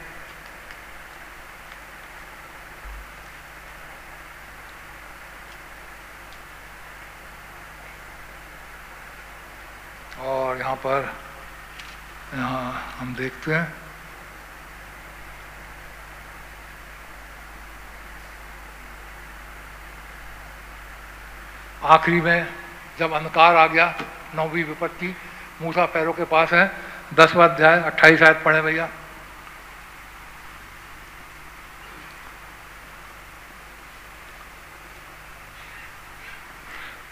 और 10.20 10.58
यहाँ 10.58 10.69
पर। 10.86 11.14
यहाँ 12.34 12.96
हम 12.98 13.14
देखते 13.14 13.54
हैं। 13.54 13.72
आखिरी 21.82 22.20
में 22.20 22.46
जब 22.98 23.12
अंधकार 23.12 23.56
आ 23.56 23.66
गया, 23.66 23.94
नौवीं 24.34 24.64
विपत्ति, 24.64 25.14
मूसा 25.62 25.84
पैरों 25.86 26.12
के 26.12 26.24
पास 26.24 26.52
है। 26.52 26.70
दसवा 27.14 27.44
अध्याय, 27.44 27.80
अट्ठाईस 27.82 28.22
आयत 28.22 28.42
पढ़े 28.44 28.62
भैया। 28.62 28.88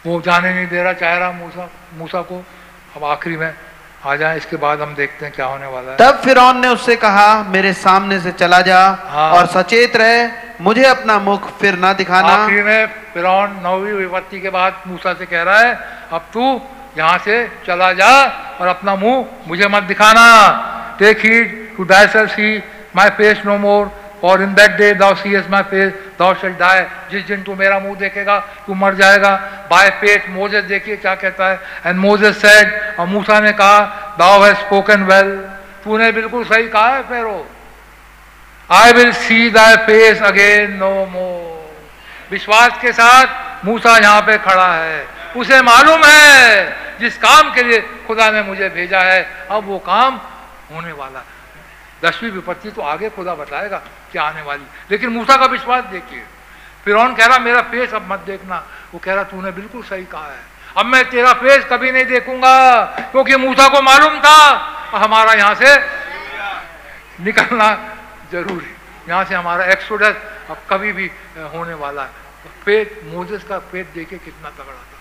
वो 0.06 0.20
जाने 0.20 0.54
नहीं 0.54 0.66
दे 0.66 0.82
रहा, 0.82 0.92
चाह 0.92 1.16
रहा 1.18 1.30
मूसा 1.32 1.68
मूसा 1.94 2.22
को। 2.22 2.44
अब 2.96 3.04
आखिरी 3.04 3.36
में 3.36 3.52
आ 4.06 4.14
जाए 4.16 4.36
इसके 4.36 4.56
बाद 4.56 4.80
हम 4.80 4.94
देखते 4.94 5.24
हैं 5.26 5.34
क्या 5.34 5.46
होने 5.46 5.66
वाला 5.66 5.90
है। 5.90 5.96
तब 5.98 6.20
फिरौन 6.24 6.60
ने 6.60 6.68
उससे 6.68 6.96
कहा 6.96 7.42
मेरे 7.50 7.72
सामने 7.74 8.18
से 8.20 8.32
चला 8.32 8.60
जा 8.62 8.80
हाँ। 9.10 9.30
और 9.32 9.46
सचेत 9.48 9.96
रहे 9.96 10.26
मुझे 10.60 10.84
अपना 10.86 11.18
मुख 11.18 11.48
फिर 11.58 11.78
ना 11.78 11.92
दिखाना। 11.92 12.28
आखिरी 12.34 12.62
में 12.62 12.86
फिर 13.14 13.26
नौवीं 13.62 13.92
विपत्ति 13.94 14.40
के 14.40 14.50
बाद 14.50 14.82
मूसा 14.86 15.14
से 15.14 15.26
कह 15.26 15.42
रहा 15.42 15.58
है 15.58 15.74
अब 16.12 16.22
तू 16.32 16.60
यहाँ 16.98 17.18
से 17.24 17.36
चला 17.66 17.92
जा 17.92 18.10
और 18.60 18.66
अपना 18.68 18.94
मुँह 18.96 19.48
मुझे 19.48 19.68
मत 19.68 19.82
दिखाना। 19.84 20.26
Take 20.98 21.18
heed 21.24 21.76
to 21.76 21.84
thy 21.84 22.06
see 22.06 22.56
my 22.96 23.10
face 23.18 23.42
no 23.46 23.56
more 23.58 23.90
और 24.24 24.42
in 24.42 24.54
that 24.54 24.70
day 24.76 24.92
thou 24.94 25.14
seest 25.36 25.48
my 25.50 25.62
face 25.62 25.92
thou 26.18 26.34
shall 26.34 26.54
die 26.54 26.80
जिस 27.10 27.26
दिन 27.26 27.42
तू 27.42 27.54
मेरा 27.54 27.78
मुँह 27.78 27.98
देखेगा, 27.98 28.38
तू 28.66 28.74
मर 28.74 28.94
जाएगा। 28.94 29.34
बाय 29.70 29.90
फेथ 30.00 30.28
मोजेस 30.30 30.64
देखिए 30.64 30.96
क्या 30.96 31.14
कहता 31.14 31.48
है। 31.48 31.60
एंड 31.86 31.98
मोजेस 31.98 32.40
सेड 32.42 32.98
और 32.98 33.06
मूसा 33.06 33.40
ने 33.40 33.52
कहा 33.52 34.16
दाउ 34.18 34.42
हैज़ 34.42 34.56
स्पोकन 34.58 35.02
वेल 35.04 35.30
तूने 35.84 36.10
बिल्कुल 36.12 36.44
सही 36.44 36.68
कहा 36.68 36.88
है 36.88 37.02
Pharaoh 37.02 37.46
I 38.70 38.92
will 38.92 39.12
see 39.14 39.50
thy 39.50 39.76
face 39.86 40.22
again 40.22 40.76
no 40.76 40.90
more 41.06 41.46
विश्वास 42.30 42.78
के 42.82 42.92
साथ 42.92 43.64
मूसा 43.64 43.96
यहाँ 43.98 44.20
पे 44.22 44.36
खड़ा 44.38 44.72
है। 44.74 45.06
उसे 45.36 45.60
मालूम 45.62 46.04
है, 46.04 46.98
जिस 47.00 47.16
काम 47.18 47.52
के 47.54 47.62
लिए 47.62 47.80
खुदा 48.06 48.30
ने 48.30 48.42
मुझे 48.42 48.68
भेजा 48.68 49.00
है। 49.00 49.20
अब 49.50 49.64
वो 49.66 49.78
काम 49.78 50.20
होने 50.72 50.92
वाला 50.92 51.18
है। 51.18 51.37
दसवीं 52.04 52.30
विपत्ति 52.30 52.70
तो 52.70 52.82
आगे 52.82 53.10
खुदा 53.10 53.34
बताएगा 53.34 53.82
क्या 54.12 54.22
आने 54.22 54.42
वाली। 54.42 54.64
लेकिन 54.90 55.10
मूसा 55.10 55.36
का 55.36 55.46
विश्वास 55.46 55.84
देखिए। 55.84 56.26
फिर 56.84 56.96
कह 56.96 57.26
रहा, 57.26 57.38
मेरा 57.38 57.60
फेस 57.62 57.94
अब 57.94 58.12
मत 58.12 58.18
देखना। 58.18 58.66
वो 58.94 59.00
कह 59.04 59.14
रहा, 59.14 59.24
तूने 59.24 59.50
बिल्कुल 59.50 59.82
सही 59.82 60.04
कहा 60.04 60.26
है। 60.26 60.40
अब 60.76 60.86
मैं 60.86 61.10
तेरा 61.10 61.32
फेस 61.32 61.64
कभी 61.64 61.92
नहीं 61.92 62.04
देखूँगा, 62.04 62.84
क्योंकि 62.84 63.36
मूसा 63.36 63.68
को 63.68 63.82
मालूम 63.82 64.20
था। 64.20 64.56
हमारा 64.94 65.32
यहाँ 65.32 65.54
से 65.54 65.78
निकलना 67.24 67.96
ज़रूरी। 68.32 68.74
यहाँ 69.08 69.24
से 69.24 69.34
हमारा 69.34 69.64
एक्सोडस 69.64 70.14
अब 70.50 70.58
कभी 70.70 70.92
भी 70.92 71.10
होने 71.38 71.74
वाला 71.74 72.02
है। 72.02 72.10
पेट 72.66 73.00
मोजेस 73.04 73.44
का 73.44 73.58
पेट 73.58 73.86
देखे 73.94 74.16
कितना 74.16 74.50
तगड़ा 74.50 74.74
था। 74.74 74.98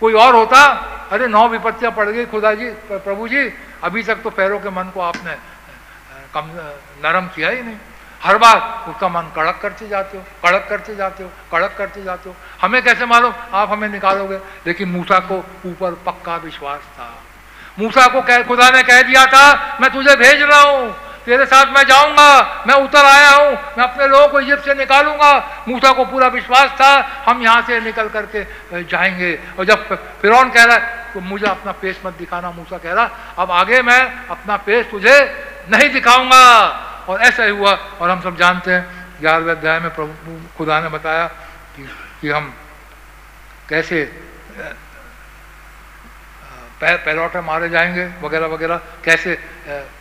कोई 0.00 0.12
और 0.12 0.34
होता? 0.34 0.64
अरे, 1.12 1.26
नौ 1.26 1.48
विपत्तियाँ 1.48 1.92
पड़ 1.92 2.08
गई 2.08 2.26
खुदा 2.26 2.54
जी, 2.54 2.70
प्रभु 2.92 3.28
जी। 3.28 3.52
अभी 3.84 4.02
तक 4.02 4.14
तो 4.14 4.30
पैरों 4.30 4.60
के 4.60 4.70
मन 4.70 4.84
को 4.84 5.00
आपने 5.00 5.57
कम, 6.34 6.50
नरम 7.04 7.26
किया 7.26 7.48
ही 7.48 7.62
नहीं। 7.62 7.76
हर 8.22 8.36
बार 8.38 8.90
उसका 8.90 9.08
मन 9.08 9.30
कड़क 9.36 9.58
करते 9.62 9.88
जाते 9.88 10.16
हो, 10.16 10.22
कड़क 10.44 10.66
करते 10.70 10.94
जाते 10.96 11.22
हो, 11.24 11.30
कड़क 11.52 11.74
करते 11.78 12.02
जाते 12.02 12.28
हो। 12.28 12.36
हमें 12.62 12.82
कैसे 12.82 13.06
मालूम? 13.06 13.32
आप 13.52 13.70
हमें 13.70 13.88
निकालोगे। 13.88 14.38
लेकिन 14.66 14.88
मूसा 14.88 15.18
को 15.18 15.36
ऊपर 15.66 15.94
पक्का 16.06 16.36
विश्वास 16.36 16.80
था। 16.80 17.10
मूसा 17.78 18.06
को 18.06 18.20
कह, 18.20 18.42
खुदा 18.42 18.70
ने 18.70 18.82
कह 18.82 19.02
दिया 19.02 19.26
था, 19.26 19.78
मैं 19.80 19.90
तुझे 19.90 20.16
भेज 20.16 20.42
रहा 20.42 20.60
हूँ। 20.60 20.96
तेरे 21.24 21.46
साथ 21.46 21.66
मैं 21.66 21.82
जाऊँगा। 21.84 22.64
मैं 22.66 22.74
उतर 22.74 23.04
आया 23.04 23.30
हूँ। 23.30 23.52
मैं 23.78 23.84
अपने 23.84 24.06
लोगों 24.06 24.28
को 24.28 24.40
इजिप्ट 24.40 24.64
से 24.64 24.74
निकालूँगा। 24.74 25.64
मूसा 25.68 25.92
को 25.92 26.04
पूरा 26.04 26.26
विश्वास 26.26 26.70
था। 26.70 26.90
हम 27.26 27.42
यहाँ 27.42 27.62
से 27.62 27.80
निकल 27.80 28.08
करके 28.08 28.44
जाएँगे। 28.84 29.32
और 29.58 29.64
जब 29.64 29.84
फिर 30.22 30.32
कह 30.48 30.64
रहा 30.64 30.76
है 30.76 31.12
तो 31.14 31.20
मुझे 31.20 31.46
अपना 31.46 31.72
पेश 31.72 32.00
मत 32.06 32.14
दिखाना। 32.14 32.50
मूसा 32.50 32.78
कह 32.78 32.92
रहा, 32.92 33.10
अब 33.38 33.50
आगे 33.50 33.82
मैं 33.82 34.26
अपना 34.28 34.56
पेश 34.56 34.86
तुझे 34.90 35.16
नहीं 35.70 35.88
दिखाऊँगा। 35.92 36.44
और 37.08 37.20
ऐसा 37.20 37.44
ही 37.44 37.50
हुआ 37.50 37.72
और 38.00 38.10
हम 38.10 38.20
सब 38.20 38.36
जानते 38.36 38.72
हैं 38.72 38.84
ग्यारहवें 39.20 39.52
अध्याय 39.52 39.78
में 39.80 39.94
प्रभु 39.94 40.12
खुदा 40.56 40.80
ने 40.80 40.88
बताया 40.88 41.26
कि, 41.76 41.82
कि 42.20 42.28
हम 42.28 42.52
कैसे 43.68 44.04
पै 46.80 46.94
पैलौटे 47.04 47.40
मारे 47.40 47.68
जाएँगे 47.68 48.04
वगैरह 48.22 48.46
वगैरह 48.46 48.76
कैसे 49.04 49.32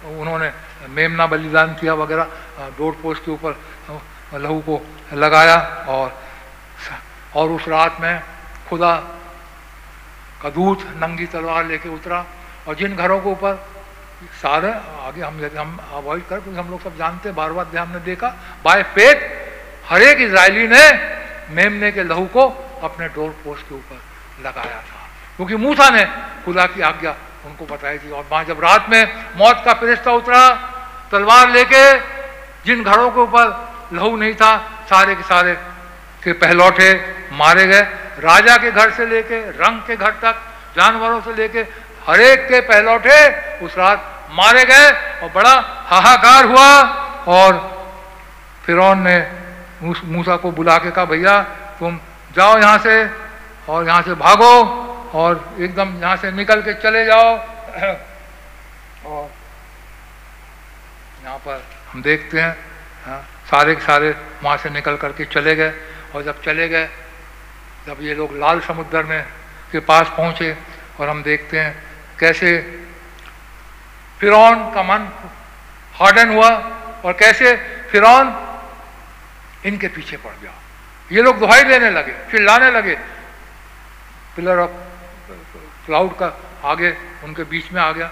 उन्होंने 0.06 0.52
मेमना 0.94 1.26
बलिदान 1.26 1.74
किया 1.80 1.94
वगैरह 1.94 2.26
डोर 2.78 2.94
पोस्ट 3.02 3.26
के 3.26 3.32
ऊपर 3.32 3.52
लहू 4.38 4.60
को 4.62 4.76
लगाया 5.16 5.58
और 5.88 6.08
और 7.36 7.50
उस 7.50 7.68
रात 7.68 7.98
में 8.02 8.22
खुदा 8.70 8.94
का 10.44 10.50
दूत 10.50 10.80
नंगी 11.02 11.26
तलवार 11.34 11.66
लेके 11.66 11.90
उतरा 11.90 12.20
और 12.68 12.76
जिन 12.76 12.96
घरों 12.96 13.20
के 13.22 13.30
ऊपर 13.30 13.54
सारे 14.42 14.72
आगे 15.00 15.22
हम 15.22 15.40
हम 15.58 15.78
अवॉइड 15.94 16.24
कर, 16.28 16.40
क्योंकि 16.40 16.60
हम 16.60 16.70
लोग 16.70 16.82
सब 16.84 16.98
जानते 16.98 17.30
हैं 17.30 17.36
बार 17.36 17.52
बार 17.52 17.66
ध्यान 17.66 17.92
ने 17.94 18.00
देखा, 18.02 18.28
बाय 18.64 18.84
फेथ 18.96 19.18
हर 19.90 20.02
एक 20.02 20.22
इसराइली 20.22 20.68
ने 20.68 20.84
मेमने 21.54 21.92
के 21.92 22.04
लहू 22.04 22.26
को 22.28 22.48
अपने 22.84 23.08
डोर 23.08 23.30
पोस्ट 23.44 23.70
के 23.70 23.76
ऊपर 23.76 24.46
लगाया 24.46 24.82
था। 24.82 25.00
क्योंकि 25.38 25.56
मूसा 25.56 25.90
ने 25.90 26.04
खुदा 26.46 26.66
की 26.66 26.82
आज्ञा 26.82 27.16
उनको 27.46 27.66
बताई 27.66 27.98
थी, 27.98 28.10
और 28.12 28.26
वहाँ 28.32 28.44
जब 28.46 28.64
रात 28.64 28.90
में 28.90 29.04
मौत 29.38 29.62
का 29.66 29.74
फरिश्ता 29.74 30.12
उतरा, 30.14 30.42
तलवार 31.12 31.50
लेके 31.52 31.84
जिन 32.66 32.84
घरों 32.84 33.10
के 33.12 33.20
ऊपर 33.20 33.46
लहू 33.94 34.16
नहीं 34.18 34.34
था, 34.34 34.58
सारे 34.90 35.16
के 35.16 35.24
सारे 35.24 35.54
के 36.24 36.34
पहलौठे 36.36 36.92
मारे 37.34 37.66
गए। 37.68 37.82
राजा 38.20 38.58
के 38.58 38.72
घर 38.72 38.92
से 38.92 39.06
लेके, 39.06 39.40
रंग 39.54 39.82
के 39.88 39.96
घर 39.96 40.12
तक, 40.22 40.36
जानवरों 40.76 41.22
से 41.22 41.34
लेके 41.34 41.64
हर 42.08 42.22
एक 42.22 42.48
के 42.48 42.60
पहलौठे 42.64 43.20
उस 43.66 43.78
रात 43.78 44.14
मारे 44.32 44.64
गए 44.66 44.90
और 45.24 45.30
बड़ा 45.32 45.54
हाहाकार 45.88 46.46
हुआ 46.46 46.70
और 47.30 47.60
फिरौन 48.66 49.00
ने 49.02 49.18
मूसा 49.84 50.36
को 50.38 50.52
बुला 50.52 50.78
के 50.78 50.92
कहा 50.92 51.06
भैया 51.06 51.42
तुम 51.80 52.00
जाओ 52.36 52.58
यहाँ 52.60 52.78
से 52.78 52.96
और 53.70 53.88
यहाँ 53.88 54.02
से 54.02 54.14
भागो 54.16 54.54
और 55.14 55.56
एकदम 55.60 55.98
यहाँ 56.02 56.16
से 56.18 56.32
निकल 56.32 56.62
के 56.62 56.74
चले 56.74 57.06
जाओ। 57.06 57.36
और 59.08 59.30
यहाँ 61.24 61.38
पर 61.38 61.64
हम 61.92 62.02
देखते 62.02 62.40
हैं 62.40 62.56
हाँ, 63.06 63.22
सारे 63.52 63.76
के 63.76 63.82
सारे 63.82 64.10
वहाँ 64.44 64.58
से 64.58 64.70
निकल 64.70 64.96
करके 64.98 65.26
चले 65.26 65.56
गए 65.56 65.74
और 66.16 66.24
जब 66.24 66.42
चले 66.42 66.68
गए 66.70 66.88
जब 67.88 67.98
ये 68.02 68.14
लोग 68.16 68.36
लाल 68.38 68.60
समुद्र 68.60 69.04
में 69.04 69.22
के 69.72 69.80
पास 69.80 70.10
पहुँचे 70.18 70.56
और 71.00 71.10
हम 71.10 71.24
देखते 71.24 71.60
हैं 71.60 71.76
कैसे 72.20 72.50
फिरौन 74.20 74.72
का 74.74 74.84
मन 74.84 75.08
हार्डन 75.96 76.30
हुआ 76.30 76.50
और 77.06 77.14
कैसे 77.20 77.56
फिरौन 77.92 78.34
इनके 79.66 79.88
पीछे 79.88 80.18
पड़ 80.18 80.34
गया। 80.42 80.54
ये 81.12 81.22
लोग 81.22 81.40
दुहाई 81.40 81.64
देने 81.64 81.90
लगे, 81.92 82.14
चिल्लाने 82.32 82.72
लगे। 82.72 82.96
पिलर 84.36 84.60
ऑफ़ 84.60 84.72
क्लाउड 85.86 86.18
का 86.18 86.34
आगे 86.66 86.90
उनके 87.24 87.44
बीच 87.44 87.72
में 87.72 87.82
आ 87.82 87.92
गया 87.92 88.12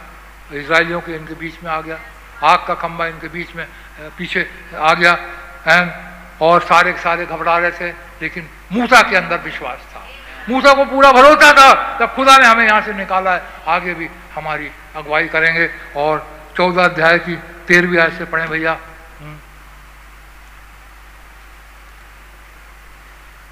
इसराइलियों 0.54 1.02
के 1.02 1.14
इनके 1.16 1.34
बीच 1.36 1.64
में 1.64 1.72
आ 1.72 1.80
गया, 1.82 2.00
आग 2.44 2.66
का 2.68 2.74
खंबा 2.76 3.06
इनके 3.08 3.28
बीच 3.28 3.56
में 3.56 3.66
पीछे 4.18 4.48
आ 4.74 4.94
गया, 4.94 5.14
एंड 5.68 5.92
और 6.42 6.62
सारे 6.64 6.94
के 6.94 7.00
सारे 7.02 7.26
घबरा 7.26 7.58
रहे 7.58 7.72
थे, 7.72 7.90
लेकिन 8.22 8.50
मूसा 8.72 9.02
के 9.02 9.16
अंदर 9.16 9.38
विश्वास 9.42 9.80
था। 9.94 10.05
मूसा 10.50 10.74
को 10.74 10.86
पूरा 10.86 11.12
भरोसा 11.12 11.54
था 11.54 11.98
तब 11.98 12.14
खुदा 12.16 12.38
ने 12.38 12.46
हमें 12.46 12.68
यहाँ 12.68 12.82
से 12.82 12.94
निकाला 12.94 13.34
है। 13.34 13.44
आगे 13.68 13.94
भी 13.94 14.10
हमारी 14.36 14.72
अगुवाई 14.96 15.28
करेंगे। 15.28 15.70
और 15.96 16.28
चौदह 16.58 16.84
अध्याय 16.84 17.20
की 17.20 17.36
तेरहवीं 17.68 18.00
आय 18.00 18.12
से 18.12 18.26
पढ़ें 18.26 18.50
भैया। 18.50 18.78
हम्म। 19.22 19.38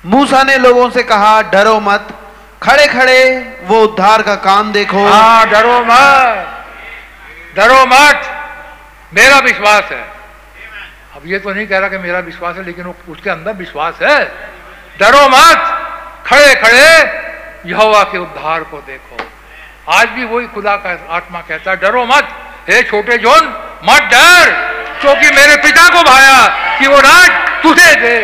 मूसा 0.05 0.43
ने 0.43 0.57
लोगों 0.57 0.89
से 0.89 1.03
कहा 1.03 1.41
डरो 1.41 1.79
मत। 1.79 2.19
खड़े 2.63 2.87
खड़े 2.87 3.39
वो 3.63 3.83
उद्धार 3.83 4.21
का 4.21 4.35
काम 4.35 4.71
देखो। 4.71 5.07
हाँ 5.07 5.49
डरो 5.49 5.79
मत। 5.79 6.65
डरो 7.55 7.85
मत। 7.85 8.21
मेरा 9.13 9.39
विश्वास 9.39 9.83
है। 9.83 10.01
अब 11.15 11.21
ये 11.25 11.39
तो 11.39 11.53
नहीं 11.53 11.67
कह 11.67 11.79
रहा 11.79 11.89
कि 11.89 11.97
मेरा 11.97 12.19
विश्वास 12.19 12.55
है 12.55 12.63
लेकिन 12.63 12.85
उसके 13.09 13.29
अंदर 13.29 13.53
विश्वास 13.53 13.99
है। 14.01 14.25
डरो 14.99 15.29
मत। 15.29 15.82
खड़े 16.25 16.53
खड़े, 16.55 17.69
यहोवा 17.69 18.03
के 18.03 18.17
उद्धार 18.17 18.63
को 18.63 18.77
देखो। 18.77 19.17
आज 19.93 20.09
भी 20.09 20.23
वही 20.23 20.47
खुदा 20.47 20.75
का 20.75 20.97
आत्मा 21.09 21.41
कहता 21.41 21.71
है, 21.71 21.77
डरो 21.77 22.05
मत, 22.05 22.27
हे 22.69 22.81
छोटे 22.83 23.17
जोन, 23.17 23.47
मत 23.83 24.01
डर, 24.03 24.51
क्योंकि 25.01 25.29
मेरे 25.35 25.55
पिता 25.57 25.87
को 25.89 26.03
भाया 26.03 26.77
कि 26.79 26.87
वो 26.87 26.99
राज 26.99 27.63
तुझे 27.63 27.95
दे। 27.95 28.15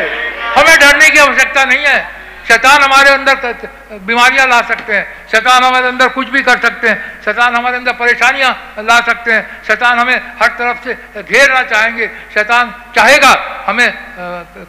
हमें 0.58 0.80
डरने 0.80 1.10
की 1.10 1.20
आवश्यकता 1.20 1.66
नहीं 1.66 1.86
है। 1.86 2.20
शैतान 2.48 2.82
हमारे 2.82 3.10
अंदर 3.10 3.70
बीमारियाँ 3.92 4.48
ला 4.48 4.62
सकते 4.62 4.94
हैं। 4.94 5.28
शैतान 5.32 5.64
हमारे 5.64 5.88
अंदर 5.88 6.08
कुछ 6.08 6.30
भी 6.30 6.42
कर 6.44 6.60
सकते 6.60 6.90
हैं। 6.90 7.22
शैतान 7.26 7.56
हमारे 7.56 7.78
अंदर 7.78 7.94
परेशानियाँ 7.94 8.52
ला 8.80 9.00
सकते 9.02 9.32
हैं। 9.32 9.64
शैतान 9.68 10.00
हमें 10.00 10.16
हर 10.42 10.48
तरफ़ 10.48 10.84
से 10.84 11.24
घेरना 11.24 11.62
चाहेंगे। 11.64 12.08
शैतान 12.34 12.74
चाहेगा 12.96 13.34
हमें 13.68 13.90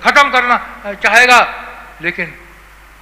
खत्म 0.05 0.31
करना 0.31 0.57
चाहेगा। 1.05 1.41
लेकिन 2.03 2.35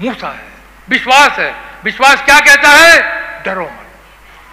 मूसा 0.01 0.29
है, 0.29 0.45
विश्वास 0.89 1.39
है। 1.39 1.55
विश्वास 1.85 2.23
क्या 2.23 2.41
कहता 2.41 2.69
है? 2.69 3.03
डरो 3.43 3.65
मत। 3.65 3.87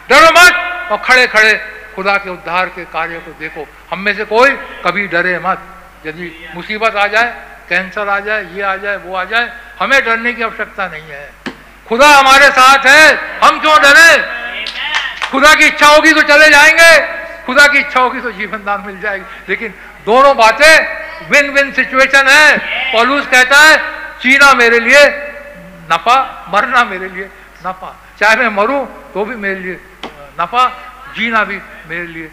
डरो 0.09 0.27
मत 0.27 0.53
और 0.91 0.97
खड़े 0.97 1.27
खड़े 1.27 1.71
खुदा 1.95 2.17
के 2.17 2.29
उद्धार 2.29 2.65
के 2.65 2.85
कार्य 2.85 3.15
को 3.15 3.31
देखो। 3.39 3.67
हम 3.91 3.99
में 3.99 4.15
से 4.15 4.23
कोई 4.23 4.51
कभी 4.85 5.07
डरे 5.07 5.39
मत। 5.39 5.61
यदि 6.05 6.49
मुसीबत 6.55 6.95
आ 6.95 7.07
जाए, 7.07 7.35
कैंसर 7.69 8.09
आ 8.09 8.19
जाए, 8.19 8.43
ये 8.43 8.61
आ 8.61 8.75
जाए, 8.75 8.95
वो 8.95 9.15
आ 9.15 9.23
जाए, 9.23 9.49
हमें 9.79 10.05
डरने 10.05 10.33
की 10.33 10.43
आवश्यकता 10.43 10.87
नहीं 10.87 11.09
है। 11.09 11.31
खुदा 11.87 12.07
हमारे 12.07 12.49
साथ 12.49 12.85
है, 12.85 13.17
हम 13.43 13.59
क्यों 13.59 13.77
डरे? 13.81 14.17
खुदा 15.31 15.53
की 15.53 15.65
इच्छा 15.65 15.87
होगी 15.87 16.13
तो 16.13 16.21
चले 16.21 16.49
जाएँगे, 16.49 17.07
खुदा 17.45 17.67
की 17.67 17.77
इच्छा 17.77 17.99
होगी 17.99 18.21
तो 18.21 18.31
जीवन 18.31 18.57
दान 18.57 18.81
मिल 18.81 18.99
जाएगी। 18.99 19.25
लेकिन 19.49 19.73
दोनों 20.05 20.37
बातें 20.37 21.05
विन 21.29 21.49
विन 21.49 21.71
सिचुएशन 21.71 22.27
है। 22.27 22.57
पॉलूस 22.93 23.27
कहता 23.27 23.57
है, 23.57 23.77
चीना 24.21 24.53
मेरे 24.53 24.79
लिए 24.79 25.31
नफा 25.91 26.17
मरना 26.53 26.83
मेरे 26.85 27.09
लिए 27.09 27.29
नफा। 27.67 27.95
चाहे 28.19 28.35
मैं 28.35 28.49
मरूं 28.55 28.85
तो 29.13 29.25
भी 29.25 29.35
मेरे 29.35 29.59
लिए 29.59 29.79
नफा। 30.41 30.67
जीना 31.15 31.43
भी 31.43 31.59
मेरे 31.89 32.07
लिए 32.07 32.31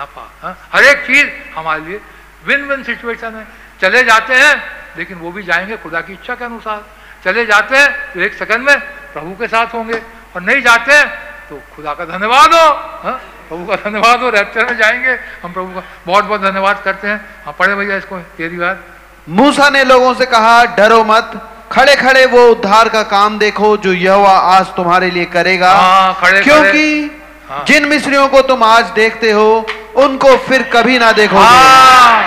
नफा 0.00 0.30
हाँ? 0.42 0.56
हर 0.72 0.84
एक 0.84 1.06
चीज़ 1.06 1.26
हमारे 1.56 1.80
लिए 1.80 2.00
विन 2.44 2.64
विन 2.64 2.82
सिचुएशन 2.82 3.34
है। 3.34 3.46
चले 3.80 4.02
जाते 4.04 4.34
हैं, 4.34 4.54
लेकिन 4.96 5.18
वो 5.18 5.30
भी 5.32 5.42
जाएँगे 5.42 5.76
खुदा 5.76 6.00
की 6.00 6.12
इच्छा 6.12 6.34
के 6.34 6.44
अनुसार। 6.44 6.84
चले 7.24 7.46
जाते 7.46 7.76
हैं 7.76 8.12
तो 8.12 8.20
एक 8.20 8.34
सेकंड 8.34 8.64
में 8.64 8.80
प्रभु 9.12 9.32
के 9.36 9.48
साथ 9.48 9.74
होंगे। 9.74 10.02
और 10.36 10.42
नहीं 10.42 10.60
जाते 10.62 10.92
हैं 10.92 11.06
तो 11.48 11.62
खुदा 11.74 11.94
का 11.94 12.04
धन्यवाद 12.06 12.54
हो 12.54 12.66
हाँ? 13.02 13.20
प्रभु 13.48 13.66
का 13.66 13.76
धन्यवाद 13.76 14.22
हो 14.22 14.30
रैप्चर 14.30 14.66
में 14.66 14.76
जाएँगे। 14.76 15.18
हम 15.42 15.52
प्रभु 15.52 15.74
का 15.74 15.82
बहुत 16.06 16.24
बहुत 16.24 16.40
धन्यवाद 16.40 16.82
करते 16.84 17.08
हैं। 17.08 17.44
हम 17.44 17.52
पढ़े 17.58 17.74
भैया 17.74 17.96
इसको, 17.96 18.18
तेरी 18.36 18.56
बात। 18.56 18.84
मूसा 19.28 19.68
ने 19.70 19.84
लोगों 19.84 20.14
से 20.14 20.26
कहा, 20.26 20.64
डरो 20.76 21.04
मत। 21.04 21.42
खड़े 21.72 21.96
खड़े 21.96 22.26
वो 22.26 22.46
उद्धार 22.48 22.88
का 22.88 23.02
काम 23.02 23.38
देखो 23.38 23.76
जो 23.76 23.92
यहोवा 23.92 24.30
आज 24.30 24.66
तुम्हारे 24.66 25.10
लिए 25.10 25.24
करेगा। 25.24 25.72
हाँ, 25.72 26.18
खड़े- 26.20 26.42
क्योंकि 26.44 27.10
हाँ। 27.48 27.64
जिन 27.68 27.84
मिस्रियों 27.84 28.28
को 28.28 28.40
तुम 28.42 28.62
आज 28.62 28.84
देखते 28.84 29.30
हो 29.30 29.66
उनको 29.96 30.36
फिर 30.36 30.62
कभी 30.62 30.98
ना 30.98 31.12
देखोगे। 31.12 31.44
हाँ 31.44 32.22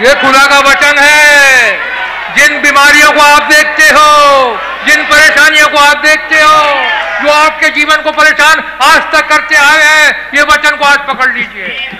ये 0.00 0.14
खुदा 0.14 0.46
का 0.46 0.58
वचन 0.58 0.98
है। 0.98 1.78
जिन 2.36 2.62
बीमारियों 2.62 3.12
को 3.12 3.20
आप 3.20 3.42
देखते 3.42 3.84
हो, 3.84 4.60
जिन 4.86 5.02
परेशानियों 5.02 5.68
को 5.68 5.78
आप 5.78 5.96
देखते 5.96 6.34
हो, 6.34 6.84
जो 7.22 7.32
आपके 7.32 7.68
जीवन 7.68 7.96
को 7.96 8.12
परेशान 8.12 8.78
आज 8.82 9.00
तक 9.12 9.28
करते 9.28 9.56
आए 9.56 9.82
हैं, 9.82 10.30
ये 10.34 10.42
वचन 10.42 10.76
को 10.76 10.84
आज 10.84 10.98
पकड़ 10.98 11.32
लीजिए। 11.32 11.90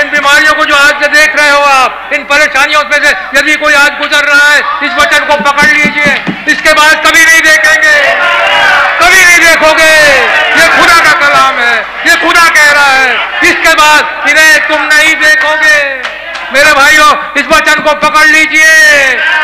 इन 0.00 0.10
बीमारियों 0.10 0.54
को 0.54 0.64
जो 0.64 0.76
आज 0.76 0.94
देख 0.94 1.36
रहे 1.36 1.50
हो 1.50 1.60
आप, 1.60 2.10
इन 2.12 2.24
परेशानियों 2.24 2.82
में 2.84 3.04
से 3.04 3.38
यदि 3.38 3.54
कोई 3.54 3.74
आज 3.74 3.98
गुजर 3.98 4.24
रहा 4.24 4.48
है, 4.48 4.58
इस 4.58 4.92
वचन 4.92 5.24
को 5.24 5.50
पकड़ 5.50 5.68
लीजिए। 5.68 6.24
इसके 6.48 6.72
बाद 6.72 7.06
कभी 7.06 7.24
नहीं 7.24 7.40
देखेंगे। 7.40 8.14
कभी 9.04 9.24
नहीं 9.24 9.38
देखोगे। 9.38 9.92
ये 10.60 10.68
खुदा 10.68 11.00
का 11.00 11.12
कलाम 11.12 11.54
है। 11.58 11.78
ये 12.06 12.16
खुदा 12.16 12.48
कह 12.48 12.72
रहा 12.72 12.92
है। 12.92 13.14
इसके 13.42 13.74
बाद 13.74 14.28
इन्हें 14.28 14.68
तुम 14.68 14.82
नहीं 14.82 15.14
देखोगे। 15.14 16.08
मेरे 16.52 16.72
भाइयों, 16.72 17.10
इस 17.36 17.46
वचन 17.46 17.80
को 17.82 17.92
पकड़ 18.00 18.26
लीजिए 18.26 18.68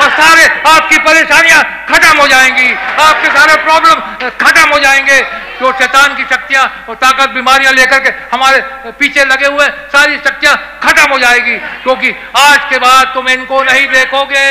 और 0.00 0.10
सारे 0.10 0.44
आपकी 0.66 0.98
परेशानियाँ 0.98 1.62
खत्म 1.88 2.18
हो 2.20 2.26
जाएँगी। 2.28 2.68
आपके 3.00 3.30
सारे 3.30 3.56
प्रॉब्लम 3.64 4.28
खत्म 4.40 4.68
हो 4.72 4.78
जाएँगे। 4.78 5.20
जो 5.54 5.72
शैतान 5.72 6.14
की 6.16 6.24
शक्तियाँ 6.24 6.64
और 6.88 6.94
ताकत 6.94 7.30
बीमारियाँ 7.30 7.72
लेकर 7.72 7.98
के 7.98 8.10
हमारे 8.32 8.60
पीछे 8.98 9.24
लगे 9.24 9.46
हुए 9.46 9.66
सारी 9.92 10.16
शक्तियाँ 10.16 10.54
खत्म 10.82 11.10
हो 11.12 11.18
जाएगी। 11.18 11.56
क्योंकि 11.82 12.14
आज 12.36 12.58
के 12.70 12.78
बाद 12.78 13.12
तुम 13.14 13.28
इनको 13.28 13.62
नहीं 13.62 13.86
देखोगे। 13.88 14.46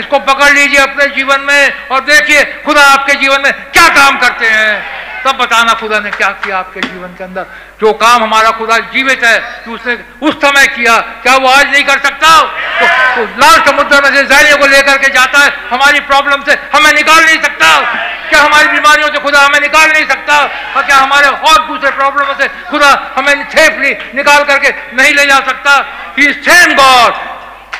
इसको 0.00 0.18
पकड़ 0.18 0.52
लीजिए 0.52 0.78
अपने 0.78 1.06
जीवन 1.16 1.40
में 1.40 1.88
और 1.90 2.00
देखिए 2.04 2.44
खुदा 2.64 2.82
आपके 2.82 3.14
जीवन 3.14 3.40
में 3.42 3.52
क्या 3.52 3.88
काम 3.88 4.18
करते 4.18 4.46
हैं। 4.46 5.06
तब 5.24 5.36
बताना 5.36 5.72
खुदा 5.72 5.98
ने 5.98 6.10
क्या 6.10 6.28
किया 6.28 6.58
आपके 6.58 6.80
जीवन 6.80 7.08
के 7.08 7.24
अंदर? 7.24 7.46
जो 7.80 7.92
काम 7.92 8.22
हमारा 8.22 8.50
खुदा 8.50 8.78
जीवित 8.78 9.24
है 9.24 9.38
कि 9.38 9.70
उसने 9.70 9.98
उस 10.22 10.34
समय 10.34 10.66
किया 10.66 10.98
क्या 10.98 11.36
वो 11.36 11.48
आज 11.48 11.66
नहीं 11.66 11.84
कर 11.84 11.98
सकता? 11.98 12.42
तो, 12.42 12.86
तो 13.16 13.40
लाल 13.40 13.60
समुद्र 13.66 14.02
में 14.02 14.16
से 14.16 14.22
जैनियों 14.22 14.58
को 14.58 14.66
लेकर 14.66 14.98
के 14.98 15.08
जाता 15.08 15.38
है 15.38 15.52
हमारी 15.70 16.00
प्रॉब्लम 16.00 16.42
से 16.42 16.58
हमें 16.74 16.92
निकाल 16.92 17.24
नहीं 17.24 17.42
सकता। 17.42 17.80
क्या 18.28 18.42
हमारी 18.42 18.68
बीमारियों 18.68 19.08
से 19.08 19.18
खुदा 19.18 19.40
हमें 19.40 19.60
निकाल 19.60 19.90
नहीं 19.90 20.06
सकता? 20.06 20.38
और 20.76 20.82
क्या 20.82 20.96
हमारे 20.96 21.28
और 21.28 21.66
दूसरे 21.66 21.90
प्रॉब्लम 21.90 22.24
से 22.24 22.48
खुदा 22.48 23.12
हमें 23.16 23.50
सेफली 23.50 23.90
निकाल 24.14 24.44
करके 24.44 24.70
नहीं 24.94 25.14
ले 25.14 25.26
जा 25.26 25.36
सकता? 25.36 25.86
ही 26.18 26.32
सेम 26.32 26.74
गॉड 26.74 27.12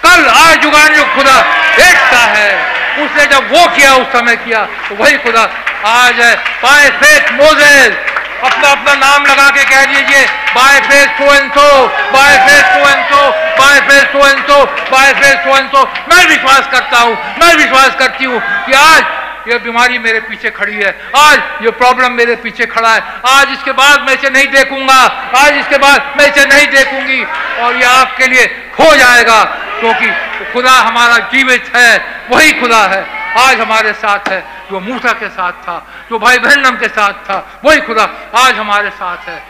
कल 0.02 0.28
आज 0.28 0.58
जुगान 0.58 0.88
जो 0.88 1.04
खुदा 1.04 1.40
देखता 1.76 2.18
है। 2.18 2.77
उसने 3.04 3.26
जब 3.26 3.52
वो 3.52 3.66
किया, 3.68 3.94
उस 3.94 4.06
समय 4.12 4.36
किया 4.44 4.64
तो 4.88 4.94
वही 4.96 5.16
खुदा, 5.24 5.42
आज 5.86 6.20
है 6.20 6.34
बाय 6.62 6.88
फेथ 7.00 7.32
मोजेस। 7.40 8.06
अपना 8.38 8.68
अपना 8.70 8.94
नाम 8.96 9.24
लगा 9.26 9.48
के 9.50 9.64
कह 9.64 9.84
दीजिए 9.84 10.24
by 10.54 10.80
faith 10.80 11.08
to 11.18 11.24
an 11.34 11.48
so 11.50 11.86
by 12.12 12.36
faith 12.38 12.64
so 12.74 12.88
and 12.88 13.04
so 13.10 13.30
by 13.58 13.80
faith 13.88 14.12
so 14.12 14.28
and 14.28 14.44
so 14.48 14.64
by 14.90 15.12
faith 15.14 15.44
so 15.44 15.56
and 15.56 15.70
so. 15.70 15.82
मैं 16.10 16.26
विश्वास 16.26 16.68
करता 16.72 16.98
हूँ, 16.98 17.16
मैं 17.40 17.54
विश्वास 17.56 17.96
करती 17.98 18.24
हूँ 18.24 18.40
कि 18.66 18.72
आज 18.72 19.02
ये 19.48 19.58
बीमारी 19.58 19.98
मेरे 19.98 20.20
पीछे 20.20 20.50
खड़ी 20.50 20.76
है। 20.76 21.10
आज 21.16 21.38
ये 21.62 21.70
प्रॉब्लम 21.70 22.12
मेरे 22.12 22.36
पीछे 22.36 22.66
खड़ा 22.66 22.94
है। 22.94 23.00
आज 23.28 23.50
इसके 23.50 23.72
बाद 23.72 24.00
मैं 24.00 24.14
इसे 24.14 24.30
नहीं 24.30 24.46
देखूँगा। 24.46 25.00
आज 25.38 25.54
इसके 25.54 25.78
बाद 25.78 26.14
मैं 26.18 26.26
इसे 26.26 26.44
नहीं 26.46 26.66
देखूँगी। 26.66 27.24
और 27.62 27.76
ये 27.76 27.84
आपके 27.84 28.26
लिए 28.26 28.44
हो 28.80 28.96
जाएगा, 28.96 29.44
क्योंकि 29.80 30.10
खुदा 30.52 30.72
हमारा 30.72 31.18
जीवित 31.18 31.76
है। 31.76 32.18
वही 32.30 32.52
खुदा 32.52 32.82
है। 32.86 33.18
आज 33.38 33.60
हमारे 33.60 33.92
साथ 33.92 34.28
है, 34.28 34.40
जो 34.70 34.80
मूसा 34.80 35.12
के 35.12 35.28
साथ 35.28 35.52
था, 35.52 36.06
जो 36.10 36.18
भाई 36.18 36.38
बहनम 36.38 36.76
के 36.76 36.88
साथ 36.88 37.12
था, 37.12 37.60
वही 37.64 37.80
खुदा 37.80 38.02
आज 38.34 38.54
हमारे 38.54 38.90
साथ 38.90 39.28
है। 39.28 39.42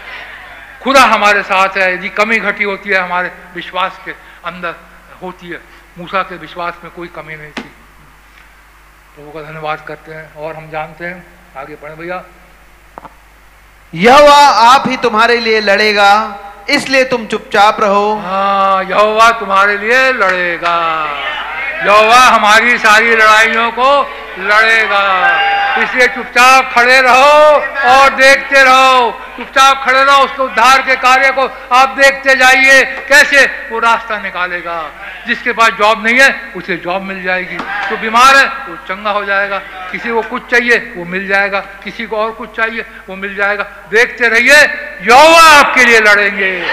खुदा 0.83 1.03
हमारे 1.03 1.43
साथ 1.43 1.69
है। 1.69 1.95
यदि 1.95 2.09
कमी 2.09 2.39
घटी 2.39 2.65
होती 2.65 2.91
है, 2.91 2.99
हमारे 2.99 3.33
विश्वास 3.55 4.01
के 4.05 4.11
अंदर 4.45 4.75
होती 5.23 5.49
है। 5.49 5.61
मूसा 5.99 6.23
के 6.23 6.37
विश्वास 6.37 6.75
में 6.85 6.93
कोई 6.93 7.09
कमी 7.09 7.37
नहीं 7.37 7.51
थी। 7.51 7.68
प्रभु 9.19 9.31
का 9.31 9.41
धन्यवाद 9.43 9.81
करते 9.87 10.13
हैं 10.13 10.35
और 10.37 10.55
हम 10.55 10.69
जानते 10.71 11.05
हैं 11.05 11.25
आगे 11.57 11.75
बढ़े 11.75 11.95
भैया। 11.95 12.23
यहोवा 13.93 14.37
आप 14.65 14.85
ही 14.89 14.97
तुम्हारे 14.97 15.37
लिए 15.37 15.61
लड़ेगा 15.61 16.11
इसलिए 16.71 17.05
तुम 17.05 17.27
चुपचाप 17.27 17.81
रहो। 17.81 18.15
हाँ 18.17 18.85
यहोवा 18.85 19.31
तुम्हारे 19.41 19.77
लिए 19.79 20.13
लड़ेगा। 20.13 20.77
यहोवा 21.85 22.19
हमारी 22.19 22.79
सारी 22.79 23.11
लड़ाइयों 23.11 23.71
को 23.71 24.15
लड़ेगा। 24.39 25.29
इसलिए 25.83 26.07
चुपचाप 26.09 26.73
खड़े 26.75 27.01
रहो 27.01 27.55
और 27.91 28.11
देखते 28.11 28.63
रहो। 28.63 29.23
चुपचाप 29.37 29.85
खड़े 29.85 30.05
रहो 30.05 30.25
उसके 30.25 30.43
उद्धार 30.43 30.83
के 30.83 30.97
कार्य 30.97 31.31
को 31.31 31.75
आप 31.75 31.89
देखते 31.89 32.35
जाइए। 32.35 32.85
कैसे? 32.85 33.69
वो 33.73 33.79
रास्ता 33.79 34.19
निकालेगा। 34.19 34.91
जिसके 35.27 35.53
पास 35.53 35.69
जॉब 35.69 36.07
नहीं 36.07 36.21
है, 36.21 36.53
उसे 36.57 36.77
जॉब 36.77 37.03
मिल 37.03 37.23
जाएगी। 37.23 37.57
जो 37.91 37.97
बीमार 37.97 38.37
है, 38.37 38.45
वो 38.45 38.77
चंगा 38.77 39.11
हो 39.11 39.25
जाएगा। 39.25 39.59
किसी 39.93 40.09
को 40.09 40.23
कुछ 40.23 40.51
चाहिए, 40.51 40.95
वो 40.97 41.05
मिल 41.05 41.29
जाएगा। 41.29 41.61
किसी 41.61 42.07
को 42.07 42.17
और 42.17 42.31
कुछ 42.31 42.57
चाहिए, 42.57 42.85
वो 43.09 43.17
मिल 43.17 43.35
जाएगा। 43.35 43.63
देखते 43.91 44.29
रहिए, 44.29 44.57
यहोवा 45.03 45.43
आपके 45.43 45.85
लिए 45.85 46.01
लड़ेंगे। 46.01 46.67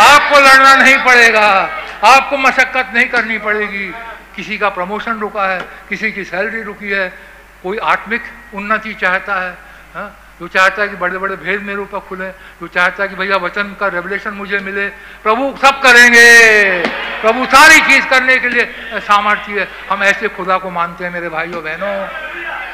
आपको 0.00 0.40
लड़ना 0.40 0.74
नहीं 0.74 0.96
पड़ेगा। 0.96 1.70
आपको 2.04 2.36
मशक्कत 2.36 2.90
नहीं 2.94 3.06
करनी 3.06 3.38
पड़ेगी। 3.38 3.94
किसी 4.36 4.58
का 4.58 4.68
प्रमोशन 4.70 5.18
रुका 5.20 5.46
है, 5.46 5.60
किसी 5.88 6.12
की 6.12 6.24
सैलरी 6.24 6.62
रुकी 6.62 6.90
है, 6.90 7.08
कोई 7.62 7.78
आत्मिक 7.78 8.22
उन्नति 8.54 8.94
चाहता 8.94 9.34
है 9.36 9.56
हाँ? 9.94 10.16
जो 10.40 10.48
चाहता 10.48 10.82
है 10.82 10.88
कि 10.88 10.96
बड़े 10.96 11.18
बड़े 11.18 11.36
भेद 11.36 11.62
मेरे 11.62 11.78
ऊपर 11.80 11.98
खुले, 12.00 12.28
जो 12.60 12.66
चाहता 12.68 13.02
है 13.02 13.08
कि 13.08 13.16
भैया 13.16 13.36
वचन 13.38 13.76
का 13.80 13.86
रेवलेशन 13.88 14.30
मुझे 14.32 14.58
मिले, 14.60 14.86
प्रभु 15.22 15.54
सब 15.58 15.80
करेंगे। 15.82 16.86
प्रभु 17.20 17.44
सारी 17.46 17.80
चीज़ 17.82 18.06
करने 18.08 18.36
के 18.38 18.48
लिए 18.48 18.64
सामर्थ्य 19.00 19.60
है। 19.60 19.68
हम 19.90 20.02
ऐसे 20.04 20.28
खुदा 20.30 20.56
को 20.58 20.70
मानते 20.70 21.04
हैं, 21.04 21.12
मेरे 21.12 21.28
भाइयों, 21.28 21.62
बहनों। 21.62 21.92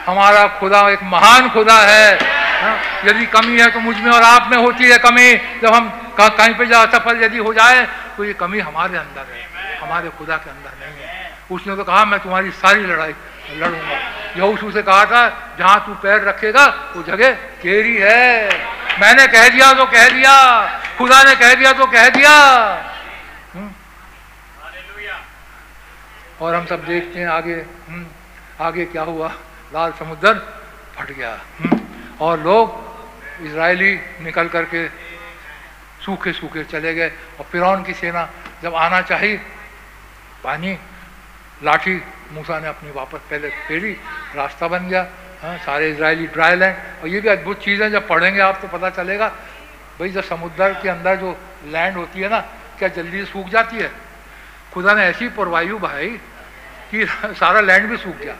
हमारा 0.07 0.47
खुदा 0.59 0.89
एक 0.91 1.03
महान 1.05 1.49
खुदा 1.51 1.79
है 1.83 2.19
हाँ? 2.57 2.77
यदि 3.05 3.27
कमी 3.29 3.61
है 3.61 3.71
तो 3.71 3.81
मुझमें 3.81 4.11
और 4.13 4.23
आप 4.25 4.49
में 4.51 4.59
होती 4.59 4.85
है 4.85 4.99
कमी। 5.01 5.33
जब 5.63 5.75
हम 5.75 5.89
कहीं 6.19 6.55
पे 6.55 6.67
जा 6.67 6.85
सफल 6.89 7.23
यदि 7.23 7.39
हो 7.39 7.53
जाए 7.55 7.87
तो 8.17 8.25
ये 8.25 8.33
कमी 8.35 8.59
हमारे 8.61 8.97
अंदर 8.99 9.27
है, 9.27 9.43
हमारे 9.79 10.09
खुदा 10.19 10.37
के 10.37 10.51
अंदर 10.51 10.73
नहीं 10.81 10.97
है। 10.97 11.06
उसने 11.51 11.77
तो 11.77 11.85
कहा 11.85 12.05
मैं 12.05 12.19
तुम्हारी 12.21 12.51
सारी 12.53 12.83
लड़ाई 12.83 13.15
लड़ूँगा। 13.53 13.99
यहोशू 14.37 14.71
से 14.73 14.83
कहा 14.83 15.05
था 15.07 15.23
जहाँ 15.59 15.85
तू 15.87 15.95
पैर 16.03 16.23
रखेगा 16.25 16.67
वो 16.97 17.03
जगह 17.03 17.33
तेरी 17.63 17.97
है। 17.97 18.49
मैंने 19.01 19.27
कह 19.27 19.49
दिया 19.49 19.73
तो 19.75 19.85
कह 19.87 20.09
दिया 20.11 20.35
खुदा 20.99 21.23
ने 21.23 21.35
कह 21.37 21.55
दिया 21.55 21.73
तो 21.73 21.87
कह 21.87 22.09
दिया। 22.11 22.33
हम्म। 23.55 23.71
और 26.41 26.55
हम 26.55 26.67
सब 26.67 26.85
देखते 26.87 27.19
हैं 27.19 27.27
आगे 27.29 27.55
हम्म, 27.55 28.07
आगे 28.61 28.85
क्या 28.87 29.03
हुआ। 29.05 29.29
लाल 29.75 29.93
समुद्र 29.99 30.35
फट 30.97 31.11
गया 31.11 31.31
हम्म, 31.61 31.79
और 32.21 32.41
लोग 32.41 33.45
इसराइली 33.47 33.93
निकल 34.23 34.49
करके 34.49 34.87
सूखे 36.05 36.33
सूखे 36.33 36.65
चले 36.65 36.95
गए। 36.95 37.09
और 37.39 37.47
फिरौन 37.53 37.83
की 37.85 37.95
सेना 37.95 38.29
जब 38.63 38.75
आना 38.77 39.01
चाहिए 39.03 39.37
पानी 40.45 40.77
लाठी 41.65 42.03
मूसा 42.33 42.59
ने 42.61 42.69
अपनी 42.69 42.91
वापस 42.91 43.19
पहले 43.31 43.49
फेरी, 43.49 43.93
रास्ता 44.37 44.69
बन 44.69 44.89
गया 44.89 45.07
हाँ 45.43 45.57
सारे 45.59 45.91
इसराइली 45.91 46.27
ड्राई 46.27 46.57
लैंड 46.57 46.77
और 47.03 47.09
ये 47.09 47.21
भी 47.21 47.29
अद्भुत 47.29 47.65
चीज़ 47.65 47.83
है, 47.83 47.91
जब 47.91 48.09
पढ़ेंगे 48.09 48.41
आप 48.41 48.59
तो 48.63 48.69
पता 48.69 48.91
चलेगा, 48.91 49.29
भाई 49.99 50.09
जब 50.09 50.25
समुद्र 50.25 50.73
के 50.83 50.89
अंदर 50.89 51.17
जो 51.17 51.37
लैंड 51.67 51.97
होती 51.97 52.21
है 52.21 52.29
ना, 52.29 52.41
क्या 52.79 52.89
जल्दी 52.89 53.25
सूख 53.25 53.49
जाती 53.49 53.77
है? 53.77 53.91
खुदा 54.75 54.95
ने 54.95 55.05
ऐसी 55.05 55.29
परवायु 55.29 55.79
भाई 55.79 56.09
कि 56.91 57.07
सारा 57.25 57.61
लैंड 57.61 57.89
भी 57.91 57.97
सूख 57.97 58.17
गया। 58.17 58.35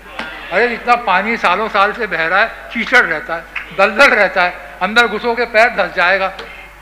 अरे, 0.53 0.67
इतना 0.67 0.97
पानी 0.97 1.37
सालों 1.37 1.69
साल 1.69 1.93
से 1.93 2.07
बह 2.07 2.27
रहा 2.27 2.41
है, 2.41 2.47
कीचड़ 2.47 3.05
रहता 3.05 3.37
है, 3.37 3.45
दलदल 3.79 4.11
रहता 4.11 4.43
है, 4.43 4.79
अंदर 4.83 5.07
घुसोगे 5.07 5.45
पैर 5.45 5.69
धस 5.69 5.95
जाएगा। 5.95 6.33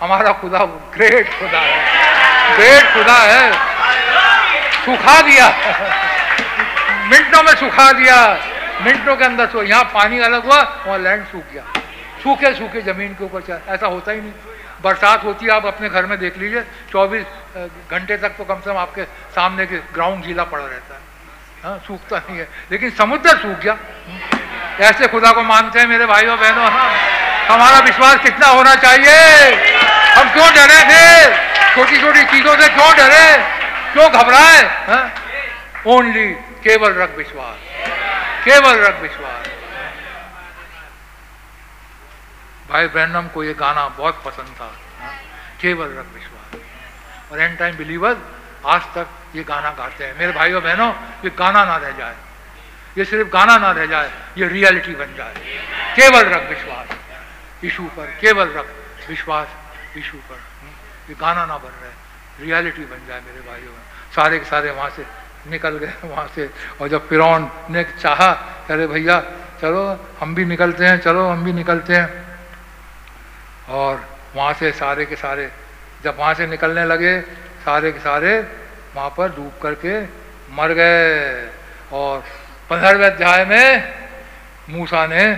हमारा 0.01 0.32
खुदा 0.32 0.65
ग्रेट 0.65 1.28
खुदा 1.31 1.61
है 1.61 2.56
ग्रेट 2.56 2.93
खुदा 2.94 3.19
है। 3.19 3.52
सुखा 4.85 5.20
दिया। 5.23 5.48
मिनटों 7.05 7.43
में 7.43 7.55
सुखा 7.55 7.90
दिया। 7.93 8.16
मिनटों 8.82 9.16
के 9.16 9.24
अंदर 9.24 9.47
सो, 9.47 9.62
यहाँ 9.62 9.85
पानी 9.85 10.18
अलग 10.20 10.44
हुआ, 10.44 10.60
वहाँ 10.86 10.98
लैंड 10.98 11.24
सूख 11.26 11.52
गया। 11.52 11.62
सूखे 12.22 12.52
सूखे 12.55 12.81
ज़मीन 12.82 13.14
के 13.14 13.24
ऊपर 13.24 13.40
चल 13.40 13.60
ऐसा 13.68 13.86
होता 13.86 14.12
ही 14.12 14.20
नहीं। 14.20 14.32
बरसात 14.82 15.24
होती 15.24 15.47
है, 15.47 15.52
आप 15.52 15.66
अपने 15.66 15.89
घर 15.89 16.06
में 16.06 16.18
देख 16.18 16.39
लीजिए 16.39 16.62
24 16.93 17.24
घंटे 17.90 18.16
तक 18.16 18.28
तो 18.28 18.44
कम 18.44 18.55
से 18.55 18.70
कम 18.70 18.76
आपके 18.76 19.05
सामने 19.35 19.66
के 19.66 19.76
ग्राउंड 19.94 20.24
गीला 20.24 20.44
पड़ा 20.44 20.64
रहता 20.64 20.94
है। 20.94 21.01
हाँ 21.64 21.78
सूखता 21.86 22.16
नहीं 22.18 22.39
है। 22.39 22.48
लेकिन 22.70 22.90
समुद्र 22.90 23.36
सूख 23.39 23.59
गया। 23.59 23.76
ऐसे 24.81 25.06
खुदा 25.09 25.32
को 25.32 25.43
मानते 25.43 25.81
हैं, 25.81 25.86
मेरे 25.86 26.06
भाइयों, 26.06 26.39
बहनों 26.39 26.70
हाँ। 26.70 26.90
हमारा 27.48 27.78
विश्वास 27.78 28.18
कितना 28.22 28.47
होना 28.47 28.74
चाहिए? 28.74 29.55
हम 30.16 30.32
क्यों 30.32 30.48
डरे 30.55 30.82
थे? 30.85 31.35
छोटी 31.74 32.01
छोटी 32.01 32.24
चीज़ों 32.24 32.56
से 32.56 32.68
क्यों 32.68 32.90
डरे? 32.97 33.36
क्यों 33.93 34.10
घबराए? 34.10 34.62
ओनली 35.86 36.28
केवल 36.65 36.95
रख 36.95 37.11
विश्वास। 37.11 37.57
केवल 38.45 38.78
रख 38.78 39.01
विश्वास। 39.01 39.47
भाई 42.69 42.86
ब्रैंडम 42.86 43.28
को 43.28 43.45
ये 43.45 43.55
गाना 43.55 43.89
बहुत 43.89 44.23
पसंद 44.24 44.47
था? 44.47 44.78
केवल 45.61 45.86
रख 45.86 46.07
विश्वास। 46.15 46.61
और 47.32 47.41
एंड 47.41 47.59
टाइम 47.59 47.77
बिलीवर, 47.77 48.16
आज 48.66 48.82
तक 48.82 49.09
ये 49.36 49.45
गाना 49.45 49.70
गाते 49.70 50.05
हैं। 50.05 50.19
मेरे 50.19 50.32
भाइयों, 50.32 50.62
बहनों, 50.62 50.95
ये 51.24 51.31
गाना 51.31 51.65
ना 51.65 51.77
रह 51.77 51.91
जाए। 51.91 52.16
ये 52.99 53.05
सिर्फ़ 53.05 53.28
गाना 53.28 53.59
ना 53.59 53.70
रह 53.70 53.86
जाए, 53.86 54.11
ये 54.39 54.49
रियलिटी 54.49 54.95
बन 54.95 55.15
जाए। 55.15 55.35
केवल 55.97 56.24
रख 56.24 56.49
विश्वास। 56.49 56.89
यीशु 57.65 57.82
पर, 57.82 58.07
केवल 58.07 58.49
रख 58.49 58.66
विश्वास 59.09 59.49
यीशु 59.97 60.16
पर। 60.16 60.41
ये 61.09 61.15
गाना 61.15 61.47
ना 61.47 61.59
बन 61.59 61.70
रहे। 61.70 61.93
रियलिटी 62.45 62.85
बन 62.85 63.07
जाए 63.09 63.20
मेरे 63.20 63.41
भाइयों। 63.41 63.73
सारे 64.16 64.39
के 64.39 64.45
सारे 64.45 64.70
वहाँ 64.70 64.91
से 64.91 65.23
निकल 65.46 65.78
गए 65.78 65.92
वहाँ 66.04 66.28
से। 66.34 66.50
और 66.80 66.88
जब 66.88 67.08
फिर 67.08 67.20
ने 67.70 67.84
चाहा 67.84 68.30
अरे 68.70 68.86
भैया, 68.86 69.20
चलो, 69.62 70.06
हम 70.20 70.34
भी 70.34 70.44
निकलते 70.44 70.86
हैं, 70.86 71.00
चलो, 71.00 71.28
हम 71.28 71.44
भी 71.44 71.52
निकलते 71.52 71.94
हैं। 71.94 72.38
और 73.68 74.08
वहाँ 74.34 74.52
से 74.52 74.72
सारे 74.72 75.04
के 75.04 75.16
सारे, 75.16 75.52
जब 76.04 76.16
वहाँ 76.18 76.34
से 76.34 76.46
निकलने 76.46 76.84
लगे, 76.84 77.20
सारे 77.64 77.92
के 77.92 77.98
सारे 77.98 78.40
वहाँ 78.94 79.10
पर 79.10 79.28
डूब 79.28 79.52
करके 79.62 80.04
मर 80.54 80.72
गए। 80.72 81.46
और 81.92 82.24
पंद्रहवें 82.70 83.06
अध्याय 83.06 83.44
में 83.44 83.94
मूसा 84.70 85.06
ने 85.06 85.34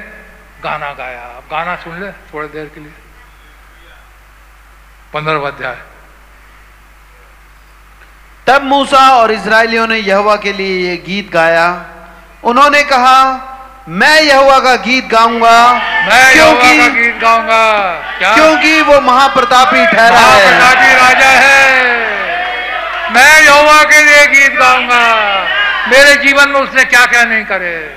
गाना 0.63 0.93
गाया। 0.93 1.23
अब 1.23 1.43
गाना 1.51 1.77
सुन 1.77 2.01
ले 2.01 2.13
थोड़ी 2.13 2.49
देर 2.49 2.67
के 2.75 2.81
लिए। 2.81 2.93
पंद्रहवा 5.15 5.49
अध्याय। 5.49 5.79
तब 8.49 8.63
मूसा 8.63 9.09
और 9.11 9.33
इसराइलियों 9.33 9.87
ने 9.87 9.97
यहवा 9.97 10.37
के 10.37 10.53
लिए 10.53 10.91
ये 10.91 10.97
गीत 10.97 11.33
गाया। 11.33 11.85
उन्होंने 12.45 12.83
कहा 12.83 13.19
मैं 13.89 14.23
यहुआ 14.23 14.59
का 14.59 14.75
गीत 14.77 15.09
गाऊँगा 15.09 15.73
मैं 15.73 16.33
क्योंकि 16.33 16.79
का 16.79 16.89
गीत 16.89 17.19
गाऊँगा। 17.21 18.35
क्योंकि 18.35 18.81
वो 18.81 19.01
महाप्रतापी 19.01 19.87
ठहरा 19.87 20.19
है। 20.19 20.45
महाप्रतापी 20.47 20.95
राजा 20.95 21.29
है। 21.29 23.15
मैं 23.15 23.43
यहुआ 23.43 23.83
के 23.83 24.05
लिए 24.05 24.27
गीत 24.27 24.59
गाऊँगा। 24.59 25.05
मेरे 25.89 26.15
जीवन 26.17 26.49
में 26.49 26.61
उसने 26.61 26.85
क्या 26.85 27.07
क्या 27.07 27.25
नहीं 27.25 27.45
करे। 27.45 27.97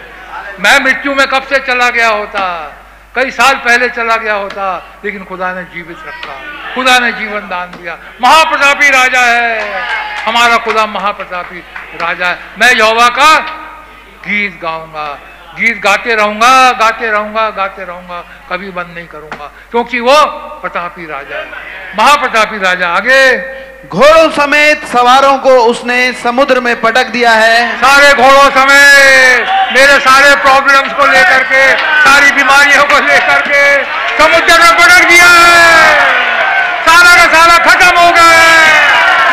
मैं 0.60 0.80
मृत्यु 0.84 1.16
में 1.16 1.28
कब 1.28 1.44
से 1.44 1.60
चला 1.60 1.90
गया 1.90 2.08
होता? 2.08 2.76
कई 3.16 3.32
साल 3.32 3.56
पहले 3.56 3.88
चला 3.90 4.16
गया 4.16 4.34
होता, 4.34 4.66
लेकिन 5.06 5.24
खुदा 5.24 5.52
ने 5.54 5.64
जीवित 5.64 5.98
रखा, 6.08 6.36
खुदा 6.76 6.98
ने 7.00 7.12
जीवन 7.12 7.48
दान 7.50 7.72
दिया। 7.72 7.98
महाप्रतापी 8.22 8.90
राजा 8.90 9.22
है। 9.22 10.24
हमारा 10.24 10.58
खुदा 10.58 10.86
महाप्रतापी 10.86 11.60
राजा 11.96 12.28
है। 12.28 12.38
मैं 12.60 12.74
यौवा 12.76 13.08
का 13.10 13.40
गीत 14.26 14.60
गाऊँगा। 14.62 15.08
गीत 15.60 15.82
गाते 15.82 16.16
रहूँगा 16.16 16.72
गाते 16.72 17.12
रहूँगा 17.12 17.50
गाते 17.50 17.86
रहूँगा 17.86 18.20
कभी 18.50 18.70
बंद 18.72 18.94
नहीं 18.96 19.08
करूँगा। 19.08 19.52
क्योंकि 19.72 20.00
वो 20.00 20.16
प्रतापी 20.62 21.06
राजा 21.06 21.38
है। 21.38 21.98
महाप्रतापी 21.98 22.58
राजा। 22.58 22.88
आगे। 22.88 23.24
घोड़ों 23.88 24.30
समेत 24.32 24.86
सवारों 24.86 25.38
को 25.38 25.50
उसने 25.66 25.98
समुद्र 26.14 26.60
में 26.60 26.76
पटक 26.82 27.08
दिया 27.08 27.32
है। 27.32 27.78
सारे 27.78 28.14
घोड़ों 28.14 28.50
समेत 28.50 29.48
मेरे 29.74 30.00
सारे 30.00 30.36
प्रॉब्लम्स 30.36 30.94
को 30.94 31.06
लेकर 31.06 31.44
के 31.44 31.64
सारी 32.04 32.32
बीमारियों 32.32 32.84
को 32.84 33.00
लेकर 33.08 33.42
के 33.48 33.64
समुद्र 34.18 34.58
में 34.64 34.74
पटक 34.74 35.08
दिया 35.10 35.30
है। 35.30 36.18
सारा 36.86 37.16
का 37.16 37.26
सारा 37.34 37.58
खत्म 37.66 37.98
हो 37.98 38.12
गया 38.12 38.30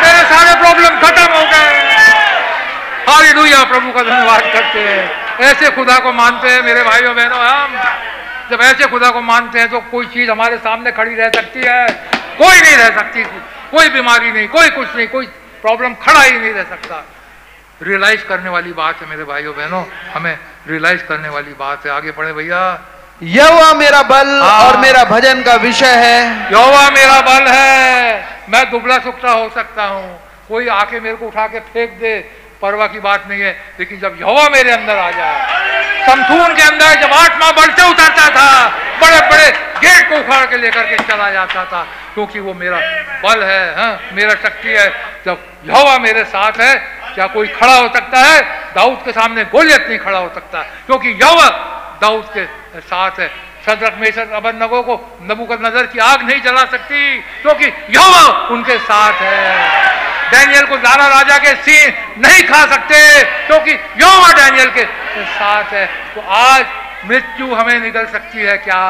मेरे 0.03 0.23
सारे 0.25 0.55
प्रॉब्लम 0.55 0.99
खत्म 0.99 1.31
हो 1.33 1.43
गए 1.51 1.85
हालेलुया 3.09 3.63
प्रभु 3.63 3.91
का 3.91 4.01
धन्यवाद 4.03 4.41
करते 4.53 4.79
हैं। 4.79 5.26
ऐसे 5.41 5.69
खुदा 5.69 5.97
को 5.99 6.11
मानते 6.13 6.49
हैं 6.49 6.61
मेरे 6.63 6.83
भाइयों 6.83 7.15
बहनों 7.15 7.39
हम 7.39 7.75
जब 8.51 8.61
ऐसे 8.61 8.85
खुदा 8.85 9.09
को 9.11 9.21
मानते 9.21 9.59
हैं 9.59 9.69
तो 9.69 9.79
कोई 9.91 10.05
चीज़ 10.05 10.31
हमारे 10.31 10.57
सामने 10.57 10.91
खड़ी 10.91 11.15
रह 11.15 11.29
सकती 11.29 11.61
है। 11.65 11.87
कोई 12.37 12.61
नहीं 12.61 12.75
रह 12.77 12.89
सकती 12.95 13.23
कोई 13.71 13.89
बीमारी 13.89 14.31
नहीं 14.31 14.47
कोई 14.47 14.69
कुछ 14.69 14.95
नहीं 14.95 15.07
कोई 15.07 15.25
प्रॉब्लम 15.61 15.93
खड़ा 15.93 16.21
ही 16.21 16.31
नहीं 16.31 16.53
रह 16.53 16.63
सकता। 16.63 17.03
रियलाइज़ 17.81 18.23
करने 18.25 18.49
वाली 18.49 18.73
बात 18.73 19.01
है 19.01 19.09
मेरे 19.09 19.23
भाइयों 19.23 19.53
बहनों 19.55 19.83
हमें 20.13 20.37
रियलाइज़ 20.67 21.03
करने 21.03 21.29
वाली 21.29 21.53
बात 21.53 21.85
है। 21.85 21.91
आगे 21.91 22.11
पढ़े 22.11 22.33
भैया। 22.33 22.61
यहोवा 23.23 23.73
मेरा 23.73 24.01
बल 24.03 24.39
हाँ। 24.41 24.63
और 24.63 24.77
मेरा 24.77 25.03
भजन 25.03 25.41
का 25.43 25.55
विषय 25.55 25.95
है। 25.95 26.51
यहोवा 26.51 26.89
मेरा 26.89 27.21
बल 27.21 27.47
है। 27.47 28.25
मैं 28.49 28.69
दुबला 28.71 28.97
सुखता 28.97 29.31
हो 29.31 29.49
सकता 29.55 29.83
हूँ। 29.83 30.19
कोई 30.47 30.67
आके 30.67 30.99
मेरे 30.99 31.15
को 31.15 31.27
उठा 31.27 31.47
के 31.47 31.59
फेंक 31.59 31.99
दे। 31.99 32.13
परवा 32.61 32.87
की 32.87 32.99
बात 32.99 33.27
नहीं 33.29 33.41
है, 33.41 33.51
लेकिन 33.79 33.99
जब 33.99 34.17
यहोवा 34.19 34.47
मेरे 34.49 34.71
अंदर 34.71 34.97
आ 34.97 35.09
जाए, 35.11 36.05
समथून 36.07 36.55
के 36.55 36.61
अंदर 36.63 37.01
जब 37.01 37.13
आत्मा 37.13 37.51
बढ़ते 37.51 37.89
उतरता 37.89 38.29
था 38.35 38.67
बड़े 39.01 39.19
बड़े 39.29 39.49
गेट 39.81 40.09
को 40.09 40.19
उखाड़ 40.19 40.45
के 40.49 40.57
लेकर 40.57 40.85
के 40.89 41.03
चला 41.03 41.29
जाता 41.31 41.65
था, 41.65 41.81
क्योंकि 42.13 42.39
वो 42.39 42.53
मेरा 42.53 42.79
बल 43.23 43.43
है, 43.43 43.63
हा? 43.75 43.89
मेरा 44.13 44.33
शक्ति 44.43 44.69
है 44.69 44.87
जब 45.25 45.43
यहोवा 45.65 45.97
मेरे 45.99 46.23
साथ 46.25 46.59
है, 46.61 46.75
क्या 47.15 47.27
कोई 47.27 47.47
खड़ा 47.47 47.75
हो 47.75 47.87
सकता 47.95 48.19
है 48.21 48.41
दाऊद 48.75 49.01
के 49.05 49.11
सामने 49.11 49.43
गोलियत 49.51 49.85
नहीं 49.89 49.99
खड़ा 49.99 50.17
हो 50.17 50.29
सकता 50.35 50.61
क्योंकि 50.85 51.09
यहोवा 51.21 51.47
दाऊद 52.01 52.25
के 52.33 52.45
साथ 52.81 53.19
है 53.19 53.29
सदरक 53.67 53.95
मेसर 53.99 54.31
अबन 54.33 54.55
नगो 54.63 54.81
को 54.81 54.95
नबू 55.23 55.43
नज़र 55.61 55.85
की 55.85 55.99
आग 56.01 56.21
नहीं 56.23 56.41
जला 56.41 56.63
सकती, 56.67 56.99
क्योंकि 57.41 57.65
यहोवा 57.91 58.25
उनके 58.55 58.77
साथ 58.81 59.21
है। 59.21 59.95
डैनियल 60.31 60.65
को 60.65 60.77
दारा 60.77 61.07
राजा 61.07 61.37
के 61.37 61.53
सीन 61.63 61.93
नहीं 62.21 62.43
खा 62.43 62.65
सकते, 62.65 62.97
क्योंकि 63.47 63.73
तो 63.73 63.99
योमा 63.99 64.31
डैनियल 64.33 64.69
के 64.71 64.83
साथ 65.33 65.73
है। 65.73 65.85
तो 66.15 66.21
आज 66.37 66.65
मृत्यु 67.05 67.53
हमें 67.55 67.79
निकल 67.81 68.05
सकती 68.07 68.39
है 68.41 68.57
क्या? 68.59 68.81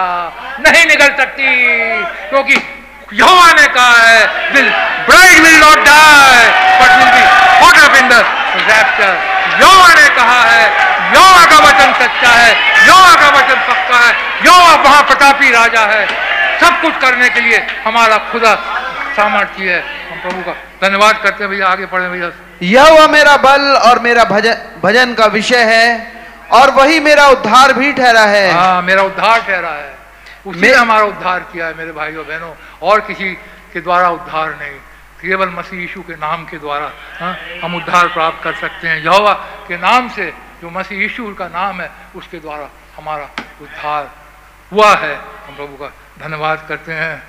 नहीं 0.62 0.86
निकल 0.88 1.16
सकती, 1.18 1.44
क्योंकि 2.30 2.56
तो 2.56 3.16
यहोवा 3.16 3.52
ने 3.54 3.68
कहा 3.74 3.98
है 3.98 4.54
the 4.54 4.70
bride 5.08 5.44
will 5.44 5.60
not 5.60 5.84
die 5.86 6.48
but 6.80 6.91
will 6.94 7.12
be 7.12 7.24
caught 7.60 7.78
up 7.80 7.95
in 7.95 8.10
the 8.10 8.26
rapture 8.70 9.14
यहोवा 9.60 9.94
ने 9.94 10.10
कहा 10.16 10.41
है 10.44 10.66
यहोवा 11.08 11.46
का 11.46 11.58
वचन 11.60 11.94
सच्चा 12.00 12.32
है 12.32 12.52
यहोवा 12.88 13.14
का 13.16 13.30
वचन 13.38 13.60
पक्का 13.68 14.00
है 14.00 14.14
यहोवा 14.46 14.76
महाप्रतापी 14.84 15.52
राजा 15.52 15.86
है। 15.88 16.06
सब 16.62 16.82
कुछ 16.82 16.94
करने 17.02 17.30
के 17.30 17.42
लिए 17.42 17.66
हमारा 17.86 18.18
खुदा 18.32 18.54
सामर्थ्य 19.18 19.70
है। 19.72 19.82
हम 20.10 20.20
प्रभु 20.22 20.42
का 20.42 20.54
धन्यवाद 20.82 21.18
करते 21.24 21.44
हैं 21.44 21.52
भैया 21.52 21.68
आगे 21.68 21.86
पढ़े 21.86 22.10
भैया। 22.10 22.32
यह 22.64 22.90
वह 22.92 23.08
मेरा 23.08 23.36
बल 23.38 23.62
और 23.80 24.00
मेरा 24.00 24.24
भजन 24.26 24.56
भजन 24.84 25.14
का 25.14 25.26
विषय 25.28 25.64
है 25.66 25.86
और 26.54 26.72
वही 26.72 27.00
मेरा 27.00 27.28
उद्धार 27.28 27.74
भी 27.74 27.92
ठहरा 27.94 28.26
है। 28.26 28.52
हाँ 28.54 28.82
मेरा 28.82 29.04
उद्धार 29.04 29.40
ठहरा 29.42 29.70
है। 29.72 29.96
उसने 30.46 30.74
हमारा 30.74 31.06
उद्धार 31.06 31.40
किया 31.52 31.66
है 31.68 31.74
मेरे 31.78 31.92
भाइयों 31.92 32.26
बहनों 32.26 32.54
और 32.82 33.00
किसी 33.08 33.30
के 33.74 33.82
द्वारा 33.82 34.10
उद्धार 34.10 34.50
नहीं। 34.62 34.78
केवल 35.22 35.50
मसीह 35.50 35.80
यीशु 35.80 36.02
के 36.02 36.14
नाम 36.16 36.44
के 36.46 36.58
द्वारा 36.58 36.92
हाँ 37.20 37.36
हम 37.64 37.76
उद्धार 37.76 38.08
प्राप्त 38.08 38.44
कर 38.44 38.54
सकते 38.56 38.88
हैं। 38.88 39.04
यहोवा 39.04 39.34
के 39.68 39.78
नाम 39.78 40.10
से 40.10 40.32
जो 40.62 40.70
मसीह 40.70 41.00
यीशु 41.00 41.34
का 41.34 41.48
नाम 41.48 41.82
है 41.82 41.92
उसके 42.16 42.40
द्वारा 42.40 42.70
हमारा 42.98 43.30
उद्धार 43.62 44.12
हुआ 44.72 44.96
है। 44.96 45.16
हम 45.16 45.56
प्रभु 45.56 45.76
का 45.78 45.92
धन्यवाद 46.20 46.66
करते 46.70 46.94
हैं। 46.94 47.24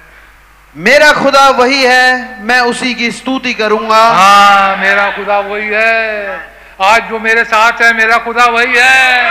मेरा 0.77 1.13
खुदा 1.13 1.49
वही 1.51 1.83
है 1.85 2.43
मैं 2.43 2.61
उसी 2.61 2.95
की 2.95 3.11
स्तुति 3.13 3.55
करूँगा। 3.55 4.03
हाँ 4.13 4.77
मेरा 4.77 5.11
खुदा 5.11 5.39
वही 5.41 5.69
है। 5.73 6.57
आज 6.83 7.03
जो 7.03 7.19
मेरे 7.19 7.45
साथ 7.45 7.73
है, 7.83 7.93
मेरा 7.93 8.19
खुदा 8.19 8.45
वही 8.45 8.75
है। 8.77 9.31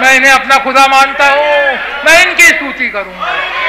मैं 0.00 0.14
इन्हें 0.14 0.32
अपना 0.32 0.58
खुदा 0.58 0.86
मानता 0.86 1.26
हूँ। 1.26 1.76
मैं 2.04 2.26
इनकी 2.26 2.42
स्तुति 2.42 2.88
करूँगा। 2.88 3.26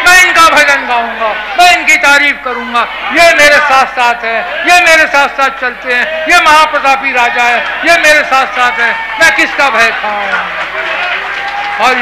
मैं 0.07 0.25
इनका 0.25 0.49
भजन 0.49 0.87
गाऊँगा। 0.87 1.27
मैं 1.29 1.79
इनकी 1.79 1.97
तारीफ़ 1.97 2.37
करूँगा। 2.45 2.81
ये 3.11 3.35
मेरे 3.35 3.55
साथ 3.55 3.85
साथ 3.85 4.15
है। 4.15 4.59
ये 4.59 4.81
मेरे 4.81 5.07
साथ 5.07 5.27
साथ 5.27 5.49
चलते 5.49 5.93
हैं। 5.93 6.27
ये 6.27 6.41
महाप्रतापी 6.41 7.11
राजा 7.11 7.43
है। 7.43 7.89
ये 7.89 7.97
मेरे 7.97 8.23
साथ 8.23 8.45
साथ 8.45 8.71
है। 8.71 9.19
मैं 9.19 9.35
किसका 9.35 9.69
भय 9.69 9.89
खाऊं? 9.89 10.27
और 11.85 11.95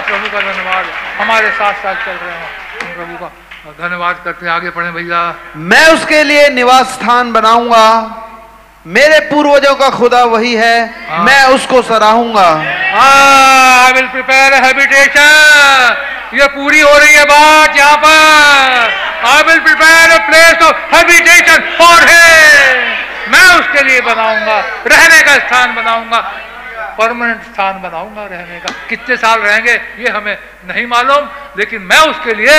प्रभु 0.00 0.28
का 0.32 0.40
धन्यवाद। 0.40 0.86
हमारे 1.20 1.50
साथ 1.50 1.72
साथ 1.72 1.94
चल 1.94 2.12
रहे 2.12 2.34
हैं। 2.34 2.48
प्रभु 2.96 3.26
का 3.26 3.88
धन्यवाद 3.88 4.20
करते 4.24 4.46
हैं। 4.46 4.52
आगे 4.52 4.70
पढ़े 4.70 4.90
भैया। 4.90 5.34
मैं 5.56 5.86
उसके 5.88 6.24
लिए 6.24 6.48
निवास 6.48 6.86
स्थान 6.86 7.32
बनाऊँगा। 7.32 8.16
मेरे 8.86 9.18
पूर्वजों 9.28 9.74
का 9.76 9.88
खुदा 9.90 10.22
वही 10.24 10.54
है 10.56 10.76
हाँ। 11.08 11.24
मैं 11.24 11.44
उसको 11.54 11.80
सराहूँगा। 11.82 12.46
आई 13.00 13.92
विल 13.92 14.06
प्रिपेयर 14.08 14.54
हैबिटेशन 14.64 16.38
ये 16.38 16.46
पूरी 16.48 16.80
हो 16.80 16.96
रही 16.98 17.14
है 17.14 17.24
बात 17.24 17.76
यहाँ 17.76 17.96
पर। 17.96 19.28
I 19.30 19.42
will 19.48 19.60
prepare 19.60 20.18
place 20.28 20.62
of 20.62 20.76
habitation 20.94 21.60
for 21.78 22.08
him 22.08 23.32
मैं 23.32 23.46
उसके 23.58 23.82
लिए 23.88 24.00
बनाऊँगा 24.00 24.58
रहने 24.86 25.22
का 25.22 25.34
स्थान 25.38 25.74
बनाऊँगा। 25.74 26.20
परमानेंट 26.98 27.42
स्थान 27.44 27.80
बनाऊँगा 27.82 28.24
रहने 28.26 28.58
का। 28.60 28.70
कितने 28.88 29.16
साल 29.16 29.40
रहेंगे 29.40 29.74
ये 29.98 30.08
हमें 30.08 30.36
नहीं 30.66 30.86
मालूम 30.86 31.28
लेकिन 31.58 31.82
मैं 31.82 31.98
उसके 32.10 32.34
लिए 32.34 32.56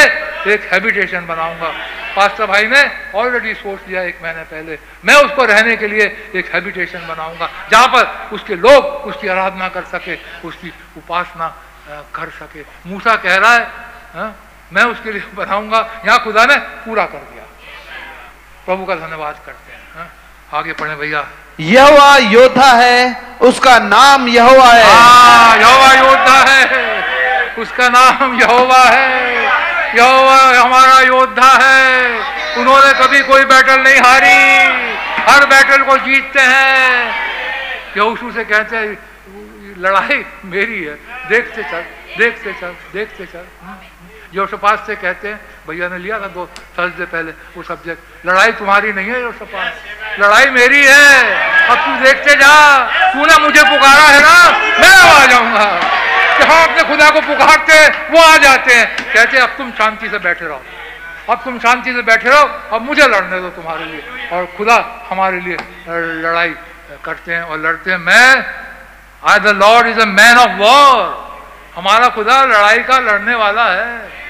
एक 0.48 0.62
हैबिटेशन 0.72 1.26
बनाऊँगा। 1.28 1.72
पास्टर 2.16 2.46
भाई 2.46 2.68
ने 2.68 2.84
ऑलरेडी 3.16 3.54
सोच 3.56 3.80
लिया 3.88 4.02
एक 4.04 4.20
महीने 4.24 4.44
पहले 4.44 4.78
मैं 5.06 5.16
उसको 5.24 5.46
रहने 5.46 5.76
के 5.78 5.88
लिए 5.88 6.06
एक 6.36 6.54
हैबिटेशन 6.54 7.08
बनाऊँगा 7.08 7.50
जहाँ 7.72 7.88
पर 7.88 8.36
उसके 8.36 8.56
लोग 8.58 8.86
उसकी 9.08 9.28
आराधना 9.28 9.68
कर 9.70 9.84
सके 9.92 10.18
उसकी 10.48 10.74
उपासना 10.98 11.48
कर 12.14 12.30
सके। 12.30 12.64
मूसा 12.88 13.16
कह 13.16 13.36
रहा 13.36 13.54
है 13.54 13.66
हाँ, 14.14 14.36
मैं 14.74 14.84
उसके 14.86 15.12
लिए 15.12 15.24
बनाऊँगा 15.36 15.80
यहाँ 16.06 16.20
खुदा 16.24 16.46
ने 16.46 16.56
पूरा 16.84 17.06
कर 17.06 17.24
दिया। 17.32 17.44
प्रभु 18.66 18.86
का 18.86 18.96
धन्यवाद 18.96 19.40
करते 19.46 19.72
हैं 19.72 19.82
हाँ, 19.96 20.10
आगे 20.54 20.74
पढ़े 20.74 20.96
भैया। 20.96 21.22
यहोवा 21.60 22.18
योद्धा 22.18 22.72
है, 22.72 23.22
उसका 23.42 23.80
नाम 23.80 24.28
यहोवा 24.28 24.74
है। 24.74 24.86
यहोवा 25.60 25.94
योद्धा 25.94 26.38
है, 26.50 26.64
उसका 27.58 27.90
नाम 27.90 28.40
यहोवा 28.42 28.84
है। 28.84 29.44
यहोवा 29.96 30.38
हमारा 30.62 31.00
योद्धा 31.02 31.52
है। 31.64 32.20
उन्होंने 32.58 32.94
कभी 32.94 33.22
कोई 33.22 33.46
बैटल 33.46 33.80
नहीं 33.80 34.00
हारी। 34.00 34.66
हर 35.32 35.46
बैटल 35.46 35.84
को 35.84 35.98
जीतते 35.98 36.40
हैं। 36.40 37.14
यहोशू 37.98 38.32
से 38.32 38.44
कहते 38.44 38.78
हैं, 38.78 38.98
लड़ाई 39.78 40.26
मेरी 40.46 40.84
है। 40.84 40.96
देखते 41.30 41.64
चल 41.64 41.84
देखते 42.18 42.54
चल 42.54 42.76
देखते 42.94 43.26
चल। 43.26 43.46
योशपात 44.34 44.86
से 44.88 44.96
कहते 44.96 45.28
हैं, 45.28 45.40
भैया 45.68 45.88
ने 45.90 45.98
लिया 45.98 46.20
था 46.20 46.28
दो 46.28 46.46
थर्सडे 46.78 47.06
पहले 47.06 47.32
वो 47.56 47.64
सब्जेक्ट। 47.64 48.28
लड़ाई 48.28 48.52
तुम्हारी 48.52 48.94
नहीं 48.94 49.10
है 49.10 49.22
योशपात 49.22 50.20
लड़ाई 50.20 50.50
मेरी 50.50 50.84
है। 50.86 51.68
अब 51.68 51.78
तू 51.78 52.04
देखते 52.06 52.36
जा। 52.36 52.54
तूने 53.14 53.38
मुझे 53.38 53.64
पुकारा 53.64 54.06
है 54.06 54.20
ना, 54.22 54.36
मैं 54.80 54.96
आ 55.12 55.26
जाऊँगा। 55.26 55.66
जहाँ 56.40 56.64
अपने 56.68 56.84
खुदा 56.84 57.10
को 57.10 57.22
पुकारते 57.22 57.88
वो 58.12 58.22
आ 58.22 58.38
जाते 58.38 58.74
हैं। 58.74 59.14
कहते 59.14 59.38
अब 59.38 59.50
तुम 59.58 59.72
शांति 59.72 60.10
से 60.10 60.20
बैठे 60.20 60.46
रहो। 60.46 60.62
अब 61.30 61.42
तुम 61.44 61.60
शांति 61.60 61.94
से 61.94 62.02
बैठे 62.02 62.30
रहो। 62.30 62.46
अब 62.76 62.82
मुझे 62.82 63.08
लड़ने 63.08 63.40
दो 63.42 63.50
तुम्हारे 63.50 63.86
लिए। 63.86 64.30
और 64.34 64.46
खुदा 64.58 64.78
हमारे 65.10 65.40
लिए 65.40 65.58
लड़ाई 66.24 66.54
करते 67.06 67.34
हैं 67.34 67.42
और 67.42 67.60
लड़ते 67.60 67.92
हैं। 67.92 67.98
मैं 67.98 68.46
I 69.24 69.40
the 69.40 69.48
Lord 69.58 69.88
is 69.88 70.00
a 70.00 70.06
man 70.06 70.38
of 70.38 70.52
war 70.60 71.20
हमारा 71.76 72.08
खुदा 72.10 72.44
लड़ाई 72.46 72.80
का 72.84 72.98
लड़ने 73.00 73.36
वाला 73.36 73.70
है। 73.72 74.21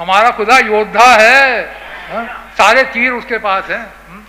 हमारा 0.00 0.30
खुदा 0.30 0.58
योद्धा 0.58 1.06
है 1.14 1.62
हाँ? 2.10 2.24
सारे 2.58 2.82
तीर 2.92 3.12
उसके 3.12 3.38
पास 3.38 3.64
हैं 3.70 3.78
हम्म? 3.78 4.22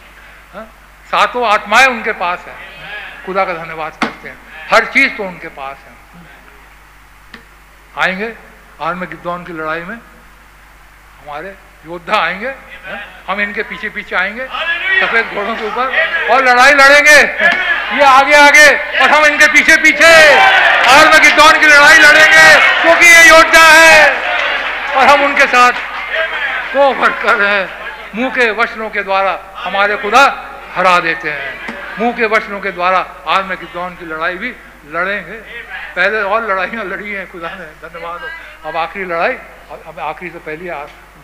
हाँ? 0.54 0.66
सातों 1.12 1.46
आत्माएँ 1.48 1.88
उनके 1.88 2.12
पास 2.20 2.40
हैं 2.48 2.56
खुदा 3.26 3.46
का 3.46 3.54
धन्यवाद 3.54 3.98
करते 4.02 4.30
हैं 4.30 4.38
हर 4.72 4.86
चीज़ 4.86 5.12
तो 5.18 5.24
उनके 5.24 5.48
पास 5.56 5.78
है 5.78 5.92
आएँगे 7.98 8.34
आज 8.82 8.96
में 8.96 9.08
की 9.10 9.54
लड़ाई 9.54 9.82
में 9.82 9.96
हमारे 9.96 11.56
योद्धा 11.86 12.18
आएँगे, 12.18 12.48
हैं? 12.48 13.00
हम 13.28 13.42
इनके 13.42 13.64
पीछे 13.64 13.90
पीछे 13.90 14.16
आएँगे, 14.16 14.46
सफ़ेद 15.02 15.34
घोड़ों 15.34 15.56
के 15.56 15.66
ऊपर, 15.68 15.86
और 16.30 16.44
लड़ाई 16.46 16.74
लड़ेंगे 16.74 17.18
ये 17.98 18.04
आगे 18.06 18.36
आगे, 18.36 18.68
और 19.02 19.10
हम 19.10 19.26
इनके 19.26 19.48
पीछे 19.48 19.78
पीछे 19.78 20.12
आज 20.90 21.08
में 21.14 21.20
की 21.22 21.68
लड़ाई 21.68 21.98
लड़ेंगे, 21.98 22.46
क्योंकि 22.82 23.06
ये 23.06 23.28
योद्धा 23.30 23.66
है 23.68 24.22
और 24.96 25.08
हम 25.08 25.24
उनके 25.24 25.48
साथ 25.48 25.72
को 26.74 26.94
भर 26.94 27.12
कर 27.24 27.36
रहे 27.36 27.56
हैं। 27.56 27.70
मुँह 28.16 28.30
के 28.36 28.50
वचनों 28.52 28.90
के 28.90 29.04
द्वारा 29.04 29.40
हमारे 29.56 29.98
खुदा 29.98 30.24
हरा 30.76 31.00
देते 31.00 31.32
हैं। 31.32 31.76
मुँह 32.00 32.14
के 32.18 32.26
वचनों 32.26 32.60
के 32.60 32.72
द्वारा 32.72 33.00
आज 33.28 33.46
में 33.46 33.58
गिद्दौन 33.58 33.96
की 33.96 34.06
लड़ाई 34.06 34.36
भी 34.36 34.54
लड़ेंगे। 34.88 35.38
पहले 35.96 36.22
और 36.22 36.52
लड़ाइयाँ 36.52 36.86
लड़ी 36.86 37.12
हैं, 37.12 37.32
खुदा 37.32 37.50
ने। 37.50 37.90
धन्यवाद। 37.90 38.22
हो। 38.22 38.70
अब 38.70 38.78
आखिरी 38.78 39.06
लड़ाई 39.06 39.34
अब 39.88 40.00
आखिरी 40.00 40.32
से 40.32 40.40
पहली 40.40 40.70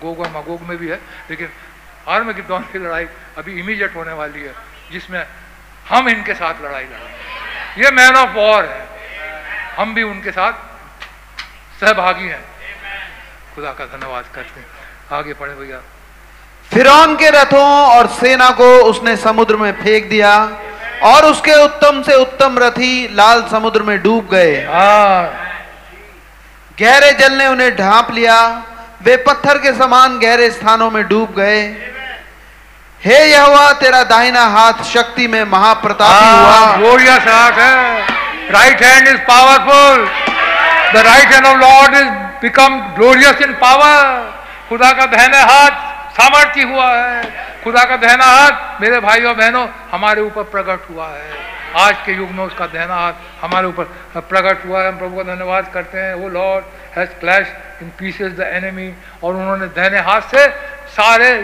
गोग 0.02 0.20
और 0.20 0.28
मगोग 0.28 0.62
में 0.62 0.78
भी 0.78 0.88
है, 0.88 1.00
लेकिन 1.30 1.50
आर 2.08 2.24
में 2.24 2.36
गिद्दौन 2.36 2.62
की 2.64 2.80
लड़ाई 2.80 3.08
अभी 3.38 3.60
इमीडिएट 3.60 3.96
होने 3.96 4.14
वाली 4.14 4.42
है, 4.42 4.54
जिसमें 4.92 5.26
हम 5.90 6.10
इनके 6.10 6.34
साथ 6.34 6.54
लड़ाई 6.62 6.84
लड़ेंगे। 6.84 7.84
ये 7.84 7.92
मैन 7.92 8.16
ऑफ़ 8.16 8.30
वॉर 8.30 8.66
है। 8.66 8.88
हम 9.78 9.94
भी 9.94 10.04
उनके 10.04 10.32
साथ 10.32 10.54
सहभागी 11.82 12.28
हैं। 12.28 12.57
खुदा 13.58 13.70
का 13.70 13.86
धन्यवाद 13.86 14.26
करते 14.36 14.60
हैं। 14.60 15.18
आगे 15.18 15.34
पढ़े 15.34 15.54
भैया। 15.54 15.78
फिरौन 16.72 17.16
के 17.16 17.30
रथों 17.30 17.70
और 17.92 18.08
सेना 18.08 18.50
को 18.50 18.66
उसने 18.86 19.16
समुद्र 19.18 19.56
में 19.56 19.72
फेंक 19.74 20.10
दिया 20.10 20.34
और 21.04 21.26
उसके 21.26 21.54
उत्तम 21.64 22.02
से 22.04 22.16
उत्तम 22.16 22.60
रथी 22.60 22.92
लाल 23.14 23.42
समुद्र 23.52 23.84
में 23.84 24.02
डूब 24.04 24.28
गए। 24.32 24.54
हाँ। 24.66 25.24
गहरे 26.80 27.12
जल 27.12 27.34
ने 27.34 27.48
उन्हें 27.48 27.76
ढांप 27.78 28.12
लिया। 28.12 28.38
वे 29.04 29.16
पत्थर 29.18 29.58
के 29.58 29.74
समान 29.74 30.20
गहरे 30.20 30.52
स्थानों 30.52 30.92
में 30.92 31.04
डूब 31.08 31.34
गए। 31.38 31.64
हे 33.02 33.24
यहोवा 33.26 33.72
तेरा 33.74 34.04
दाहिना 34.04 34.46
हाथ 34.50 34.84
शक्ति 34.84 35.28
में 35.28 35.44
महाप्रतापी 35.46 36.30
हुआ। 36.30 36.62
Right 38.52 38.84
hand 38.84 39.08
is 39.08 39.18
powerful 39.28 40.08
the 40.94 41.06
right 41.08 41.34
hand 41.34 41.46
of 41.46 41.58
Lord 41.58 41.96
is 41.96 42.27
become 42.42 42.80
glorious 42.96 43.42
in 43.42 43.54
power 43.54 44.34
खुदा 44.70 44.92
का 44.94 45.06
दहना 45.06 45.42
हाथ 45.44 46.12
सामर्थ्य 46.14 46.64
हुआ 46.64 46.90
है। 46.96 47.24
खुदा 47.64 47.84
का 47.84 47.96
दहना 47.98 48.26
हाथ 48.26 48.82
मेरे 48.82 49.00
भाइयों 49.00 49.36
बहनों, 49.38 49.68
हमारे 49.92 50.22
ऊपर 50.22 50.44
प्रकट 50.46 50.90
हुआ 50.90 51.08
है। 51.08 51.46
आज 51.78 51.96
के 52.06 52.12
युग 52.12 52.32
में 52.32 52.44
उसका 52.46 52.68
दहना 52.68 52.96
हाथ 52.96 53.14
हमारे 53.42 53.68
ऊपर 53.68 53.84
प्रकट 54.22 54.66
हुआ 54.66 54.82
है। 54.82 54.88
हम 54.88 54.98
प्रभु 54.98 55.18
का 55.18 55.24
धन्यवाद 55.24 55.72
करते 55.74 55.98
हैं। 55.98 56.14
वो 56.14 56.30
Lord 56.30 56.66
has 56.98 57.10
clash 57.20 57.48
in 57.82 57.92
pieces 58.00 58.32
the 58.32 58.50
enemy. 58.54 58.94
और 59.24 59.34
उन्होंने 59.34 59.68
दहने 59.68 60.00
हाथ 60.00 60.22
से 60.32 60.48
सारे 60.94 61.36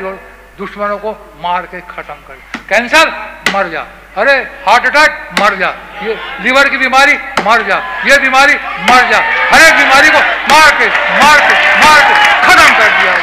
दुश्मनों 0.57 0.97
को 0.97 1.11
मार 1.41 1.65
के 1.65 1.81
खत्म 1.81 2.13
कर 2.27 2.33
दिया। 2.33 2.52
कैंसर 2.73 3.09
मर 3.55 3.67
जा। 3.67 3.81
अरे 4.17 4.33
हार्ट 4.67 4.85
अटैक 4.85 5.41
मर 5.41 5.55
जा। 5.55 5.67
ये 6.03 6.13
लीवर 6.41 6.69
की 6.69 6.77
बीमारी 6.77 7.13
मर 7.45 7.61
जा। 7.61 7.75
ये 8.05 8.17
बीमारी 8.19 8.53
मर 8.89 9.09
जा। 9.11 9.19
हर 9.51 9.61
एक 9.61 9.77
बीमारी 9.77 10.09
को 10.09 10.19
मार 10.53 10.71
के 10.71 10.87
मार 11.19 11.39
के 11.39 11.55
मार 11.79 11.99
के 11.99 12.15
खत्म 12.47 12.73
कर 12.77 12.89
दिया 12.99 13.13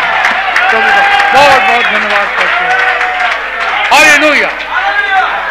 प्रभु 0.70 0.88
का 0.88 1.02
बहुत 1.32 1.62
बहुत 1.62 1.84
धन्यवाद 1.84 2.28
करते 2.38 2.64
हैं। 2.64 2.78
हालेलुया। 3.92 4.48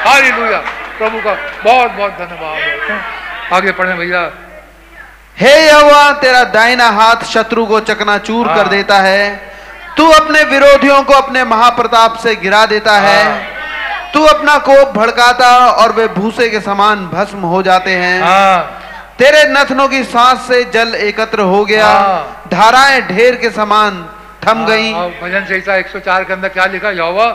हालेलुया। 0.09 0.57
प्रभु 0.97 1.17
का 1.19 1.33
बहुत 1.63 1.91
बहुत 1.91 2.11
धन्यवाद 2.11 3.53
आगे 3.53 3.71
पढ़े 3.71 3.93
भैया। 3.93 4.21
हे 5.37 5.53
यहोवा 5.67 6.11
तेरा 6.13 6.43
दाहिना 6.43 6.89
हाथ 6.89 7.23
शत्रु 7.25 7.65
को 7.65 7.79
चकनाचूर 7.79 8.47
कर 8.47 8.53
हाँ। 8.53 8.69
देता 8.69 8.97
है। 8.97 9.53
तू 9.97 10.09
अपने 10.11 10.43
विरोधियों 10.43 11.03
को 11.03 11.13
अपने 11.13 11.43
महाप्रताप 11.43 12.17
से 12.17 12.35
गिरा 12.35 12.65
देता 12.65 12.97
है। 12.97 13.23
हाँ। 13.23 13.58
तू 14.13 14.23
अपना 14.25 14.57
कोप 14.57 14.87
भड़काता 14.89 15.49
और 15.71 15.91
वे 15.91 16.07
भूसे 16.07 16.49
के 16.49 16.59
समान 16.59 17.05
भस्म 17.07 17.39
हो 17.39 17.61
जाते 17.63 17.91
हैं। 17.91 18.21
हाँ। 18.21 19.15
तेरे 19.19 19.43
नथनों 19.49 19.87
की 19.89 20.03
सांस 20.03 20.47
से 20.47 20.63
जल 20.73 20.95
एकत्र 20.95 21.41
हो 21.41 21.63
गया। 21.65 21.87
हाँ। 21.87 22.43
धाराएँ 22.51 23.01
ढेर 23.07 23.35
के 23.35 23.49
समान 23.49 24.03
थम 24.47 24.65
गई। 24.65 24.93
और 24.93 25.09
भजन 25.21 25.45
संहिता 25.45 25.75
104 25.75 26.23
के 26.23 26.33
अंदर 26.33 26.49
क्या 26.49 26.65
लिखा? 26.65 26.91
यहोवा 26.91 27.27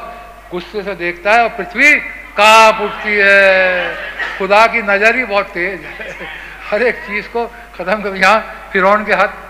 गुस्से 0.51 0.83
से 0.83 0.95
देखता 0.95 1.33
है 1.33 1.43
और 1.43 1.49
पृथ्वी 1.49 1.95
काँप 2.39 2.81
उठती 2.81 3.15
है। 3.17 3.95
खुदा 4.39 4.67
की 4.67 4.83
नज़र 4.83 5.17
ही 5.17 5.25
बहुत 5.25 5.47
तेज 5.47 5.81
है। 5.81 6.15
हर 6.71 6.83
एक 6.83 6.97
चीज़ 7.07 7.27
को 7.29 7.47
खत्म 7.77 8.03
कर 8.03 8.17
यहाँ 8.17 8.71
फिर 8.73 8.85
के 9.05 9.15
हाथ 9.15 9.43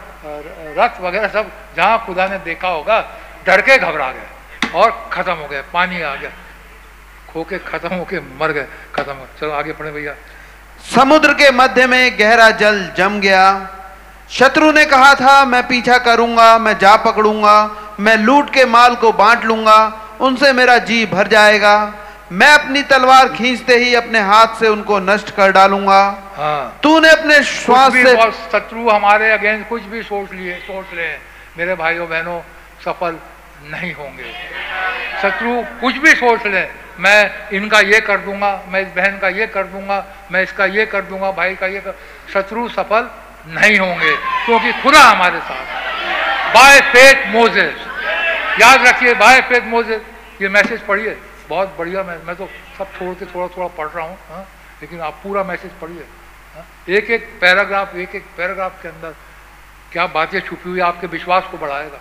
रथ 0.78 1.00
वगैरह 1.00 1.28
सब 1.28 1.50
जहाँ 1.76 2.04
खुदा 2.06 2.26
ने 2.28 2.38
देखा 2.44 2.68
होगा 2.68 3.00
डर 3.46 3.60
के 3.60 3.76
घबरा 3.78 4.10
गए 4.12 4.70
और 4.80 4.90
खत्म 5.12 5.32
हो 5.32 5.46
गए 5.48 5.62
पानी 5.72 6.02
आ 6.02 6.14
गया। 6.14 6.30
खो 7.34 7.42
के 7.44 7.58
खत्म 7.60 7.94
होके 7.94 8.18
मर 8.40 8.52
गए 8.52 8.66
खत्म 8.94 9.14
चलो 9.40 9.52
आगे 9.52 9.72
पढ़े 9.72 9.90
भैया। 9.92 10.14
समुद्र 10.94 11.32
के 11.34 11.50
मध्य 11.52 11.86
में 11.86 12.18
गहरा 12.18 12.50
जल 12.52 12.78
जम 12.96 13.18
गया। 13.20 13.46
शत्रु 14.30 14.70
ने 14.72 14.84
कहा 14.84 15.14
था 15.14 15.44
मैं 15.44 15.62
पीछा 15.68 15.98
करूँगा 16.00 16.46
मैं 16.58 16.76
जा 16.78 16.94
पकड़ूँगा 17.04 17.56
मैं 18.00 18.16
लूट 18.18 18.52
के 18.54 18.64
माल 18.66 18.94
को 18.96 19.12
बांट 19.14 19.44
लूँगा 19.44 19.76
उनसे 20.20 20.52
मेरा 20.52 20.78
जी 20.80 21.04
भर 21.06 21.28
जाएगा। 21.28 21.74
मैं 22.32 22.52
अपनी 22.52 22.82
तलवार 22.84 23.28
खींचते 23.28 23.76
ही 23.76 23.94
अपने 23.94 24.20
हाथ 24.22 24.54
से 24.60 24.68
उनको 24.68 24.98
नष्ट 25.00 25.30
कर 25.36 25.52
डालूँगा। 25.52 26.00
हाँ। 26.36 26.78
तूने 26.82 27.10
अपने 27.10 27.42
श्वास 27.44 27.92
से 27.92 28.14
शत्रु 28.52 28.88
हमारे 28.90 29.30
अगेंस्ट 29.32 29.68
कुछ 29.68 29.82
भी 29.82 30.02
सोच 30.04 30.32
लिए 30.32 30.54
सोच 30.60 30.94
ले। 30.94 31.08
मेरे 31.58 31.74
भाइयों 31.74 32.08
बहनों 32.08 32.40
सफल 32.84 33.18
नहीं 33.64 33.92
होंगे। 33.94 34.32
शत्रु 35.22 35.62
कुछ 35.80 35.96
भी 35.98 36.14
सोच 36.14 36.46
ले, 36.46 36.64
मैं 37.00 37.50
इनका 37.52 37.80
ये 37.82 38.00
कर 38.00 38.18
दूँगा, 38.20 38.50
मैं 38.68 38.80
इस 38.80 38.88
बहन 38.96 39.18
का 39.18 39.28
ये 39.30 39.46
कर 39.46 39.64
दूँगा, 39.66 40.04
मैं 40.32 40.42
इसका 40.42 40.64
ये 40.66 40.86
कर 40.86 41.02
दूँगा, 41.02 41.30
भाई 41.32 41.54
का 41.54 41.66
ये 41.66 41.80
कर, 41.80 41.94
शत्रु 42.32 42.68
सफल 42.70 43.10
नहीं 43.48 43.78
होंगे, 43.78 44.14
क्योंकि 44.46 44.72
खुदा 44.82 45.00
हमारे 45.00 45.40
साथ 45.40 46.54
बाय 46.54 46.80
फेथ 46.92 47.26
मोजेस 47.32 47.74
याद 48.60 48.86
रखिए, 48.86 49.14
बाय 49.14 49.40
फेथ 49.42 49.66
मोजेस 49.68 50.02
ये 50.42 50.48
मैसेज 50.48 50.80
पढ़िए। 50.86 51.16
बहुत 51.48 51.74
बढ़िया 51.78 52.02
मैं 52.02 52.16
मैं 52.24 52.34
तो 52.36 52.48
सब 52.78 52.92
छोड़ 52.92 53.14
के 53.14 53.26
थोड़ा 53.26 53.46
थोड़ा 53.56 53.66
पढ़ 53.76 53.88
रहा 53.88 54.04
हूँ 54.04 54.16
हाँ? 54.28 54.46
लेकिन 54.80 55.00
आप 55.00 55.20
पूरा 55.22 55.42
मैसेज 55.44 55.70
पढ़िए 55.80 56.04
हाँ? 56.54 56.64
एक 56.88 57.10
एक 57.10 57.28
पैराग्राफ 57.40 57.94
एक 57.96 58.14
एक 58.14 58.24
पैराग्राफ 58.36 58.82
के 58.82 58.88
अंदर 58.88 59.14
क्या 59.92 60.06
बातें 60.14 60.40
छुपी 60.40 60.68
हुई 60.70 60.80
आपके 60.80 61.06
विश्वास 61.08 61.44
को 61.50 61.58
बढ़ाएगा। 61.58 61.98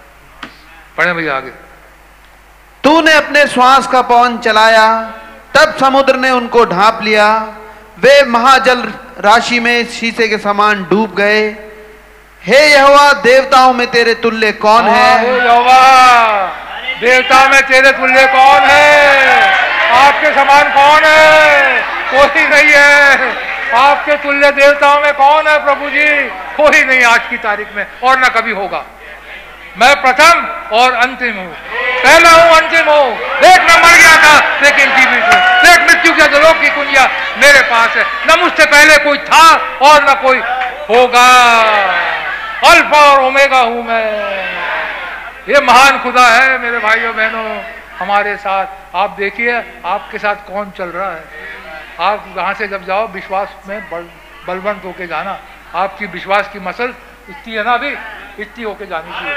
पढ़े 0.97 1.13
भैया 1.13 1.35
आगे। 1.35 1.49
तूने 2.83 3.13
अपने 3.13 3.47
श्वास 3.47 3.87
का 3.87 4.01
पवन 4.01 4.37
चलाया 4.37 5.01
तब 5.55 5.77
समुद्र 5.79 6.15
ने 6.15 6.31
उनको 6.31 6.65
ढांप 6.65 6.99
लिया। 7.03 7.55
वे 7.99 8.25
महाजल 8.25 8.81
राशि 9.19 9.59
में 9.59 9.85
शीशे 9.85 10.27
के 10.27 10.37
समान 10.37 10.87
डूब 10.89 11.15
गए। 11.15 11.49
हे 12.45 12.67
यहोवा 12.67 13.13
देवताओं 13.13 13.73
में 13.73 13.87
तेरे 13.87 14.13
तुल्य 14.13 14.51
कौन 14.51 14.83
हाँ, 14.83 15.17
है? 15.17 15.45
यहोवा 15.45 15.81
देवता 16.99 17.47
में 17.47 17.61
तेरे 17.61 17.91
तुल्य 17.91 18.25
कौन 18.27 18.61
है? 18.61 19.47
आपके 19.89 20.31
समान 20.31 20.63
कौन 20.63 21.03
है? 21.03 21.81
कोई 22.11 22.47
नहीं 22.47 22.73
है। 22.75 23.17
आपके 23.73 24.15
तुल्य 24.15 24.51
देवताओं 24.51 25.01
में 25.01 25.13
कौन 25.13 25.47
है 25.47 25.63
प्रभु 25.65 25.89
जी? 25.89 26.29
कोई 26.57 26.83
नहीं 26.83 27.03
आज 27.03 27.21
की 27.29 27.37
तारीख 27.37 27.67
में 27.75 27.87
और 28.03 28.19
ना 28.19 28.27
कभी 28.27 28.51
होगा। 28.51 28.85
मैं 29.77 29.93
प्रथम 30.01 30.41
और 30.77 30.93
अंतिम 30.93 31.35
हूँ। 31.35 31.53
पहला 32.03 32.29
हूँ, 32.29 32.55
अंतिम 32.55 32.89
हूँ। 32.89 33.11
एक 33.43 33.61
न 33.61 33.79
मर 33.83 33.95
गया 33.97 34.15
था, 34.17 34.35
लेकिन 34.61 34.89
जीवित 34.95 35.23
हूँ 35.23 35.71
एक 35.73 35.79
मृत्यु 35.79 36.13
के 36.13 36.27
जलों 36.27 36.53
की 36.53 36.69
कुंजिया 36.69 37.05
मेरे 37.37 37.61
पास 37.61 37.95
है। 37.95 38.05
न 38.27 38.39
मुझसे 38.39 38.65
पहले 38.65 38.97
कोई 38.97 39.17
था 39.17 39.45
और 39.81 40.03
न 40.09 40.13
कोई 40.13 40.39
होगा। 40.89 41.27
अल्फ़ा 42.69 42.99
और 42.99 43.23
ओमेगा 43.23 43.59
हूँ 43.59 43.83
मैं। 43.83 44.05
ये 45.49 45.61
महान 45.61 45.99
खुदा 45.99 46.27
है, 46.27 46.57
मेरे 46.57 46.79
भाइयों, 46.79 47.15
बहनों, 47.15 47.61
हमारे 47.99 48.35
साथ। 48.37 48.95
आप 48.95 49.09
देखिए, 49.09 49.63
आपके 49.85 50.17
साथ 50.17 50.35
कौन 50.35 50.71
चल 50.77 50.89
रहा 50.89 51.09
है? 51.11 51.23
आप 51.99 52.25
यहाँ 52.37 52.53
से 52.53 52.67
जब 52.67 52.85
जाओ, 52.85 53.07
विश्वास 53.07 53.49
में 53.67 53.89
बल 53.89 54.07
बलवंत 54.47 54.81
होके 54.85 55.07
जाना। 55.07 55.39
आपकी 55.75 56.05
विश्वास 56.05 56.49
की 56.53 56.59
मसल 56.59 56.93
इतनी 57.29 57.53
है 57.53 57.63
ना 57.63 57.73
अभी? 57.73 57.91
इतनी 58.39 58.63
होके 58.63 58.85
जानी 58.85 59.11
चाहिए। 59.11 59.35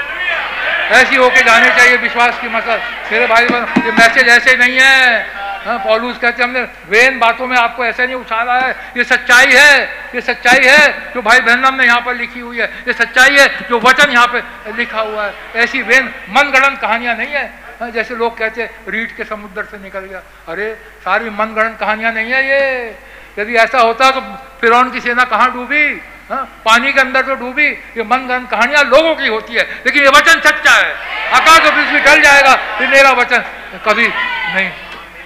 ऐसी 1.01 1.15
होके 1.15 1.41
जानी 1.43 1.69
चाहिए 1.69 1.97
विश्वास 1.97 2.39
की 2.41 2.49
मसल 2.49 2.79
मेरे 3.11 3.27
भाई 3.27 3.45
बहन 3.45 3.83
ये 3.85 3.91
मैसेज 3.91 4.27
ऐसे 4.27 4.55
नहीं 4.57 4.77
है। 4.79 5.25
हाँ, 5.65 5.77
पॉलूस 5.79 6.17
कहते 6.17 6.43
हमने 6.43 6.61
वेन 6.89 7.19
बातों 7.19 7.47
में 7.47 7.55
आपको 7.57 7.85
ऐसे 7.85 8.05
नहीं 8.05 8.15
उछाला 8.15 8.59
है। 8.59 8.75
ये 8.97 9.03
सच्चाई 9.03 9.51
है। 9.51 9.83
ये 10.15 10.21
सच्चाई 10.21 10.65
है 10.65 11.13
जो 11.13 11.21
भाई 11.21 11.39
बहन 11.39 11.75
ने 11.77 11.85
यहाँ 11.85 12.01
पर 12.01 12.15
लिखी 12.15 12.39
हुई 12.39 12.59
है। 12.59 12.67
ये 12.87 12.93
सच्चाई 12.93 13.37
है 13.37 13.47
जो 13.69 13.79
वचन 13.79 14.11
यहाँ 14.11 14.27
पे 14.27 14.41
लिखा 14.77 15.01
हुआ 15.01 15.25
है। 15.25 15.33
ऐसी 15.63 15.81
वेन 15.81 16.13
मनगणन 16.29 16.75
कहानियाँ 16.75 17.15
नहीं 17.15 17.33
है। 17.33 17.45
हाँ, 17.81 17.89
जैसे 17.91 18.15
लोग 18.15 18.37
कहते 18.37 18.61
हैं 18.61 18.69
रीढ़ 18.89 19.11
के 19.11 19.23
समुद्र 19.23 19.63
से 19.63 19.77
निकल 19.77 19.99
गया। 20.01 20.21
अरे 20.47 20.73
सारी 21.03 21.29
मनगणन 21.29 21.75
कहानियाँ 21.79 22.11
नहीं 22.13 22.31
है 22.31 22.47
ये। 22.47 22.95
यदि 23.39 23.55
ऐसा 23.55 23.79
होता 23.79 24.11
तो 24.11 24.21
फिर 24.61 24.89
की 24.91 25.01
सेना 25.01 25.23
कहाँ 25.23 25.51
डूबी? 25.53 26.01
हाँ, 26.29 26.43
पानी 26.65 26.91
के 26.93 26.99
अंदर 26.99 27.21
तो 27.21 27.35
डूबी 27.35 27.67
ये 27.67 28.03
मनगढ़ंत 28.03 28.49
कहानियाँ 28.51 28.83
लोगों 28.85 29.13
की 29.15 29.27
होती 29.27 29.53
है 29.53 29.63
लेकिन 29.85 30.03
ये 30.03 30.09
वचन 30.09 30.39
सच्चा 30.41 30.71
है। 30.71 30.91
आकाश 31.33 31.59
और 31.59 31.71
पृथ्वी 31.71 31.99
टल 31.99 32.21
जाएगा 32.21 32.55
फिर 32.77 32.87
मेरा 32.87 33.11
वचन 33.11 33.43
कभी 33.85 34.07
नहीं 34.07 34.69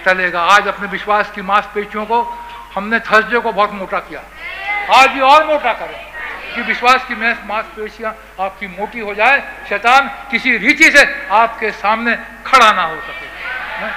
टलेगा। 0.04 0.42
आज 0.52 0.68
अपने 0.68 0.88
विश्वास 0.88 1.30
की 1.34 1.42
मांसपेशियों 1.42 2.04
को 2.06 2.22
हमने 2.74 2.98
थर्सडे 3.00 3.38
को 3.38 3.52
बहुत 3.52 3.72
मोटा 3.72 3.98
किया। 4.00 4.22
आज 4.98 5.10
भी 5.10 5.20
और 5.22 5.46
मोटा 5.46 5.72
करें 5.72 5.98
कि 6.54 6.62
विश्वास 6.62 7.04
की 7.08 7.14
मांसपेशियाँ 7.14 8.14
आपकी 8.40 8.66
मोटी 8.68 9.00
हो 9.00 9.14
जाए। 9.14 9.42
शैतान 9.68 10.08
किसी 10.30 10.56
रीति 10.58 10.90
से 10.90 11.04
आपके 11.32 11.70
सामने 11.72 12.16
खड़ा 12.46 12.72
ना 12.72 12.82
हो 12.82 12.96
सके। 12.96 13.26
हाँ? 13.80 13.92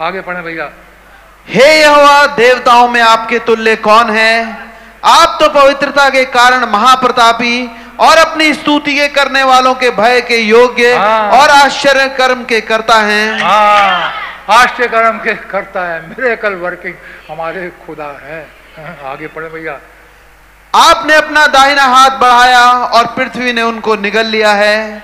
आगे 0.00 0.20
पढ़े 0.20 0.42
भैया। 0.42 0.70
हे 1.46 1.68
यहोवा 1.80 2.26
देवताओं 2.36 2.88
में 2.88 3.00
आपके 3.02 3.38
तुल्य 3.38 3.76
कौन 3.76 4.10
है? 4.10 4.69
आप 5.02 5.36
तो 5.40 5.48
पवित्रता 5.48 6.08
के 6.10 6.24
कारण 6.24 6.64
महाप्रतापी 6.70 7.66
और 8.00 8.16
अपनी 8.16 8.52
स्तुति 8.54 8.94
के 8.94 9.08
करने 9.08 9.42
वालों 9.42 9.74
के 9.74 9.90
भय 9.90 10.20
के 10.20 10.36
योग्य 10.36 10.92
हाँ। 10.94 11.30
और 11.40 11.50
आश्चर्य 11.50 12.08
कर्म 12.08 12.44
के 12.44 12.60
करता 12.60 12.98
हैं। 13.00 13.40
हाँ। 13.40 14.12
आश्चर्य 14.50 14.88
कर्म 14.88 15.18
के 15.18 15.34
करता 15.50 15.84
है। 15.88 16.00
मेरे 16.08 16.36
कल 16.36 16.54
वर्किंग 16.54 16.94
हमारे 17.30 17.68
खुदा 17.86 18.06
है। 18.22 18.40
हाँ, 18.78 19.12
आगे 19.12 19.26
पढ़े 19.26 19.48
भैया। 19.48 19.78
आपने 20.74 21.14
अपना 21.14 21.46
दाहिना 21.46 21.84
हाथ 21.84 22.18
बढ़ाया 22.20 22.64
और 22.96 23.06
पृथ्वी 23.06 23.52
ने 23.52 23.62
उनको 23.62 23.94
निगल 23.96 24.26
लिया 24.26 24.52
है। 24.52 25.02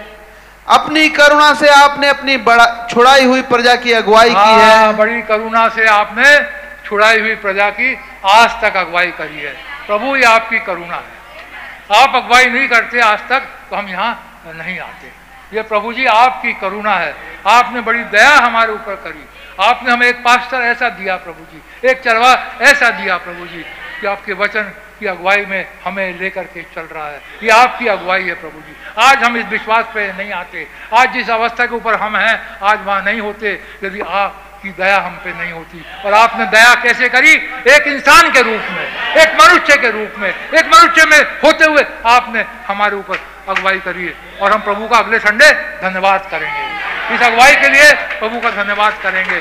अपनी 0.66 1.08
करुणा 1.08 1.52
से 1.55 1.68
आपने 1.68 2.08
अपनी 2.08 2.36
बड़ा 2.36 2.66
छुड़ाई 2.91 3.25
हुई 3.25 3.42
प्रजा 3.42 3.75
की 3.76 3.92
अगुवाई 3.92 4.28
की 4.28 4.34
हाँ, 4.34 4.58
है। 4.58 4.97
बड़ी 4.97 5.23
करुणा 5.23 5.68
से 5.68 5.86
आपने 5.86 6.39
छुड़ाई 6.86 7.20
हुई 7.20 7.34
प्रजा 7.34 7.70
की 7.70 7.94
आज 8.25 8.50
तक 8.62 8.76
अगुवाई 8.76 9.10
करी 9.10 9.41
है। 9.41 9.55
प्रभु, 9.86 10.16
ये 10.16 10.24
आपकी 10.24 10.58
करुणा 10.58 10.97
है। 10.97 12.00
आप 12.00 12.15
अगुवाई 12.15 12.47
नहीं 12.47 12.68
करते 12.68 13.00
आज 13.00 13.18
तक 13.28 13.47
तो 13.70 13.76
हम 13.76 13.89
यहाँ 13.89 14.42
नहीं 14.48 14.78
आते। 14.78 15.10
ये 15.56 15.62
प्रभु 15.62 15.92
जी, 15.92 16.05
आपकी 16.06 16.52
करुणा 16.52 16.94
है। 16.94 17.15
आपने 17.47 17.81
बड़ी 17.81 18.02
दया 18.05 18.34
हमारे 18.36 18.73
ऊपर 18.73 18.94
करी। 18.94 19.24
आपने 19.60 19.92
हमें 19.92 20.06
एक 20.06 20.16
पास्टर 20.16 20.62
ऐसा 20.62 20.89
दिया 20.89 21.16
प्रभु 21.16 21.44
जी, 21.44 21.89
एक 21.89 22.02
चरवा 22.02 22.32
ऐसा 22.62 22.90
दिया 22.90 23.16
प्रभु 23.16 23.47
जी, 23.47 23.62
कि 24.00 24.06
आपके 24.06 24.32
वचन 24.32 24.73
की 25.00 25.06
अगुवाई 25.06 25.44
में 25.44 25.66
हमें 25.84 26.18
लेकर 26.18 26.44
के 26.44 26.62
चल 26.74 26.82
रहा 26.82 27.06
है। 27.06 27.20
ये 27.42 27.50
आपकी 27.50 27.86
अगुवाई 27.86 28.24
है 28.24 28.34
प्रभु 28.34 28.60
जी। 28.60 28.76
आज 28.98 29.23
हम 29.24 29.36
इस 29.36 29.47
विश्वास 29.47 29.84
पे 29.94 30.12
नहीं 30.12 30.32
आते। 30.32 30.66
आज 30.94 31.12
जिस 31.12 31.31
अवस्था 31.31 31.66
के 31.66 31.74
ऊपर 31.74 31.94
हम 31.94 32.16
हैं, 32.16 32.58
आज 32.62 32.78
वहाँ 32.84 33.02
नहीं 33.02 33.20
होते, 33.20 33.52
यदि 33.84 34.00
आपकी 34.00 34.70
दया 34.70 34.98
हम 34.98 35.16
पे 35.24 35.32
नहीं 35.32 35.52
होती। 35.52 35.84
और 36.05 36.15
आपने 36.15 36.47
दया 36.47 36.74
कैसे 36.74 37.08
करी? 37.08 37.32
एक 37.68 37.86
इंसान 37.86 38.31
के 38.32 38.42
रूप 38.42 38.62
में। 38.73 38.85
एक 39.16 39.28
मनुष्य 39.42 39.76
के 39.76 39.90
रूप 39.90 40.12
में, 40.18 40.28
एक 40.30 40.66
मनुष्य 40.66 41.04
में 41.04 41.20
होते 41.44 41.64
हुए 41.64 41.84
आपने 42.06 42.44
हमारे 42.66 42.96
ऊपर 42.96 43.16
अगुवाई 43.48 43.78
करी 43.78 44.06
है। 44.06 44.14
और 44.40 44.52
हम 44.52 44.60
प्रभु 44.60 44.88
का 44.88 44.98
अगले 44.98 45.18
संडे 45.18 45.52
धन्यवाद 45.82 46.28
करेंगे। 46.30 46.76
इस 47.14 47.22
अगुवाई 47.22 47.56
के 47.56 47.68
लिए 47.68 47.92
प्रभु 47.92 48.40
का 48.40 48.50
धन्यवाद 48.50 48.94
करेंगे। 49.02 49.40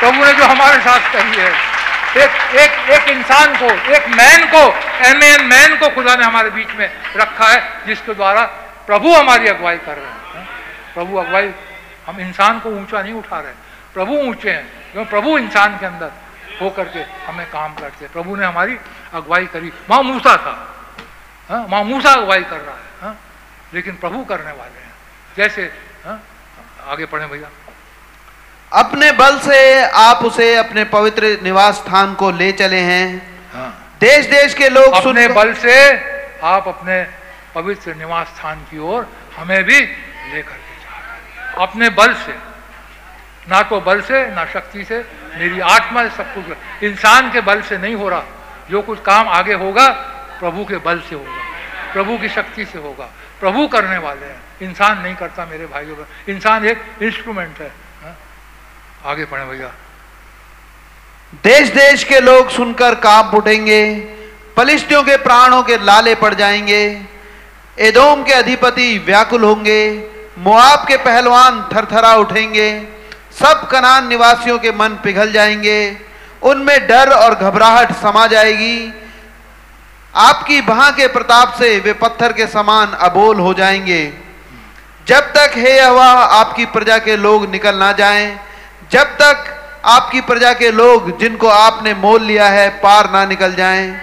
प्रभु 0.00 0.24
ने 0.24 0.32
जो 0.32 0.44
हमारे 0.44 0.80
साथ 0.80 1.12
कही 1.12 1.36
है, 1.36 1.72
एक 2.16 2.54
एक 2.54 2.90
एक 2.90 3.08
इंसान 3.08 3.56
को, 3.56 3.92
एक 3.92 4.08
मैन 4.08 4.46
को, 4.46 4.78
एम 5.06 5.22
एन 5.22 5.44
मैन 5.44 5.76
को 5.76 5.88
खुदा 5.88 6.16
ने 6.16 6.24
हमारे 6.24 6.50
बीच 6.50 6.68
में 6.74 6.90
रखा 7.16 7.48
है, 7.48 7.72
जिसके 7.86 8.14
द्वारा 8.14 8.42
प्रभु 8.86 9.14
हमारी 9.14 9.48
अगुवाई 9.48 9.76
कर 9.76 9.94
रहे 9.94 10.06
हैं। 10.06 10.34
हाँ? 10.34 10.42
प्रभु 10.94 11.16
अगुवाई, 11.16 11.52
हम 12.06 12.20
इंसान 12.20 12.60
को 12.60 12.68
ऊँचा 12.70 13.02
नहीं 13.02 13.12
उठा 13.12 13.40
रहे। 13.40 13.52
प्रभु 13.94 14.12
ऊँचे 14.12 14.50
हैं, 14.50 14.92
क्योंकि 14.92 15.10
प्रभु 15.10 15.38
इंसान 15.38 15.78
के 15.78 15.86
अंदर 15.86 16.10
हो 16.62 16.70
करके 16.76 17.00
हमें 17.26 17.46
काम 17.50 17.74
करते 17.74 18.08
प्रभु 18.12 18.36
ने 18.36 18.44
हमारी 18.46 18.76
अगुवाई 19.20 19.46
करी 19.54 19.72
वहाँ 19.90 20.02
मूसा 20.02 20.36
था 20.46 20.54
हाँ 21.50 21.64
वहाँ 21.70 21.82
मूसा 21.84 22.12
अगुवाई 22.12 22.42
कर 22.42 22.60
रहा 22.60 22.74
है 22.74 23.00
हाँ? 23.02 23.16
लेकिन 23.74 23.96
प्रभु 24.02 24.24
करने 24.24 24.52
वाले 24.52 24.80
हैं 24.80 24.92
जैसे 25.36 25.70
हाँ? 26.04 26.20
आगे 26.92 27.06
पढ़े 27.06 27.26
भैया 27.26 27.48
अपने 28.72 29.10
बल 29.12 29.38
से 29.46 29.58
आप 30.02 30.24
उसे 30.24 30.54
अपने 30.56 30.84
पवित्र 30.92 31.36
निवास 31.42 31.74
स्थान 31.78 32.14
को 32.20 32.30
ले 32.40 32.50
चले 32.60 32.78
हैं 32.90 33.06
हाँ 33.54 33.68
देश 34.00 34.26
देश 34.26 34.54
के 34.60 34.68
लोग 34.68 34.94
अपने 35.00 35.26
बल 35.34 35.52
से 35.64 35.74
आप 36.52 36.68
अपने 36.68 37.02
पवित्र 37.54 37.94
निवास 37.94 38.26
स्थान 38.28 38.60
की 38.70 38.78
ओर 38.92 39.06
हमें 39.36 39.62
भी 39.64 39.80
लेकर 39.80 40.56
के 40.56 40.76
जा 40.84 40.98
रहे 40.98 41.42
हैं। 41.42 41.66
अपने 41.66 41.88
बल 41.98 42.14
से 42.24 42.34
ना 43.50 43.60
तो 43.70 43.80
बल 43.80 44.00
से 44.08 44.26
ना 44.34 44.44
शक्ति 44.52 44.84
से 44.84 44.98
मेरी 45.36 45.60
आत्मा 45.60 46.08
सब 46.08 46.34
कुछ 46.34 46.44
इंसान 46.84 47.32
के 47.32 47.40
बल 47.40 47.62
से 47.62 47.78
नहीं 47.78 47.94
हो 47.94 48.08
रहा। 48.08 48.22
जो 48.70 48.82
कुछ 48.82 49.02
काम 49.02 49.28
आगे 49.28 49.54
होगा, 49.54 49.88
प्रभु 50.40 50.64
के 50.64 50.76
बल 50.76 51.00
से 51.00 51.14
होगा, 51.14 51.42
प्रभु 51.92 52.18
की 52.18 52.28
शक्ति 52.28 52.64
से 52.64 52.78
होगा। 52.78 53.08
प्रभु 53.40 53.68
करने 53.68 53.98
वाले 53.98 54.26
हैं। 54.26 54.40
इंसान 54.62 55.02
नहीं 55.02 55.14
करता 55.14 55.46
मेरे 55.46 55.66
भाइयों 55.66 55.96
का। 55.96 56.06
इंसान 56.28 56.64
एक 56.64 56.82
इंस्ट्रूमेंट 57.02 57.58
है। 57.58 57.72
हाँ? 58.02 58.18
आगे 59.06 59.24
पढ़े 59.24 59.44
भैया। 59.44 59.72
देश 61.44 61.68
देश 61.68 62.04
के 62.04 62.20
लोग 62.20 62.50
सुनकर 62.50 62.94
काँप 62.94 63.34
उठेंगे, 63.34 63.94
पलिश्तियों 64.56 65.02
के 65.02 65.16
प्राणों 65.16 65.62
के 65.62 65.76
लाले 65.84 66.14
पड़ 66.14 66.34
जाएँगे, 66.34 67.02
एदोम 67.78 68.22
के 68.22 68.32
अधिपति 68.32 68.98
व्याकुल 68.98 69.44
होंगे, 69.44 70.10
मुआब 70.38 70.86
के 70.88 70.96
पहलवान 70.96 71.68
थरथरा 71.72 72.14
उठेंगे 72.14 72.80
सब 73.36 73.68
कनान 73.68 74.08
निवासियों 74.08 74.58
के 74.58 74.72
मन 74.72 74.98
पिघल 75.04 75.32
जाएँगे, 75.32 75.96
उनमें 76.42 76.86
डर 76.86 77.10
और 77.10 77.34
घबराहट 77.34 77.92
समा 77.96 78.26
जाएगी। 78.26 78.92
आपकी 80.14 80.60
भा 80.62 80.90
के 80.90 81.06
प्रताप 81.08 81.54
से 81.58 81.78
वे 81.80 81.92
पत्थर 81.94 82.32
के 82.32 82.46
समान 82.48 82.92
अबोल 83.00 83.40
हो 83.40 83.54
जाएँगे। 83.54 84.02
जब 85.06 85.32
तक 85.32 85.52
हे 85.56 85.80
हवा 85.80 86.06
आपकी 86.32 86.64
प्रजा 86.68 86.98
के 86.98 87.16
लोग 87.16 87.50
निकल 87.50 87.76
ना 87.76 87.90
जाएँ, 87.94 88.38
जब 88.92 89.16
तक 89.22 89.44
आपकी 89.86 90.20
प्रजा 90.22 90.52
के 90.52 90.70
लोग 90.70 91.18
जिनको 91.20 91.48
आपने 91.48 91.94
मोल 91.96 92.22
लिया 92.22 92.48
है 92.48 92.68
पार 92.80 93.10
ना 93.10 93.24
निकल 93.26 93.54
जाएँ, 93.54 93.94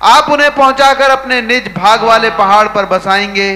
आप 0.00 0.30
उन्हें 0.30 0.54
पहुंचाकर 0.54 1.10
अपने 1.10 1.40
निज 1.42 1.72
भाग 1.74 2.02
वाले 2.02 2.30
पहाड़ 2.32 2.66
पर 2.68 2.86
बसाएँगे। 2.88 3.50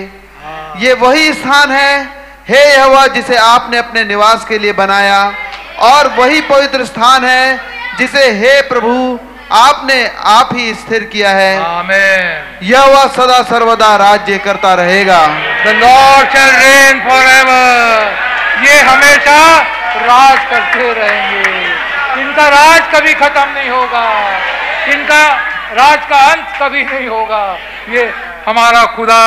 ये 0.79 0.93
वही 0.97 1.33
स्थान 1.33 1.71
है 1.71 1.93
हे 2.49 2.65
हवा 2.77 3.07
जिसे 3.07 3.37
आपने 3.37 3.79
अपने 3.79 4.03
निवास 4.05 4.45
के 4.45 4.59
लिए 4.59 4.73
बनाया 4.73 5.21
और 5.83 6.09
वही 6.17 6.41
पवित्र 6.41 6.85
स्थान 6.85 7.25
है 7.25 7.57
जिसे 7.99 8.23
हे 8.33 8.61
प्रभु 8.69 8.93
आपने 9.53 9.97
आप 10.27 10.49
ही 10.55 10.75
स्थिर 10.75 11.05
किया 11.05 11.31
है। 11.31 11.55
यह 12.63 12.85
वह 12.85 13.07
सदा 13.17 13.43
सर्वदा 13.51 13.95
राज्य 13.97 14.39
करता 14.39 14.73
रहेगा। 14.75 15.19
The 15.65 15.75
Lord 15.77 16.29
shall 16.29 16.55
reign 16.55 17.01
forever 17.01 18.67
ये 18.67 18.81
हमेशा 18.83 19.39
राज 20.07 20.39
करते 20.51 20.93
रहेंगे। 20.93 22.23
इनका 22.23 22.49
राज 22.49 22.83
कभी 22.95 23.15
खत्म 23.15 23.49
नहीं 23.51 23.71
होगा। 23.71 24.07
इनका 24.95 25.23
राज 25.73 26.07
का 26.07 26.19
अंत 26.33 26.57
कभी 26.61 26.83
नहीं 26.85 27.09
होगा। 27.09 27.45
ये 27.91 28.05
हमारा 28.47 28.85
खुदा 28.97 29.23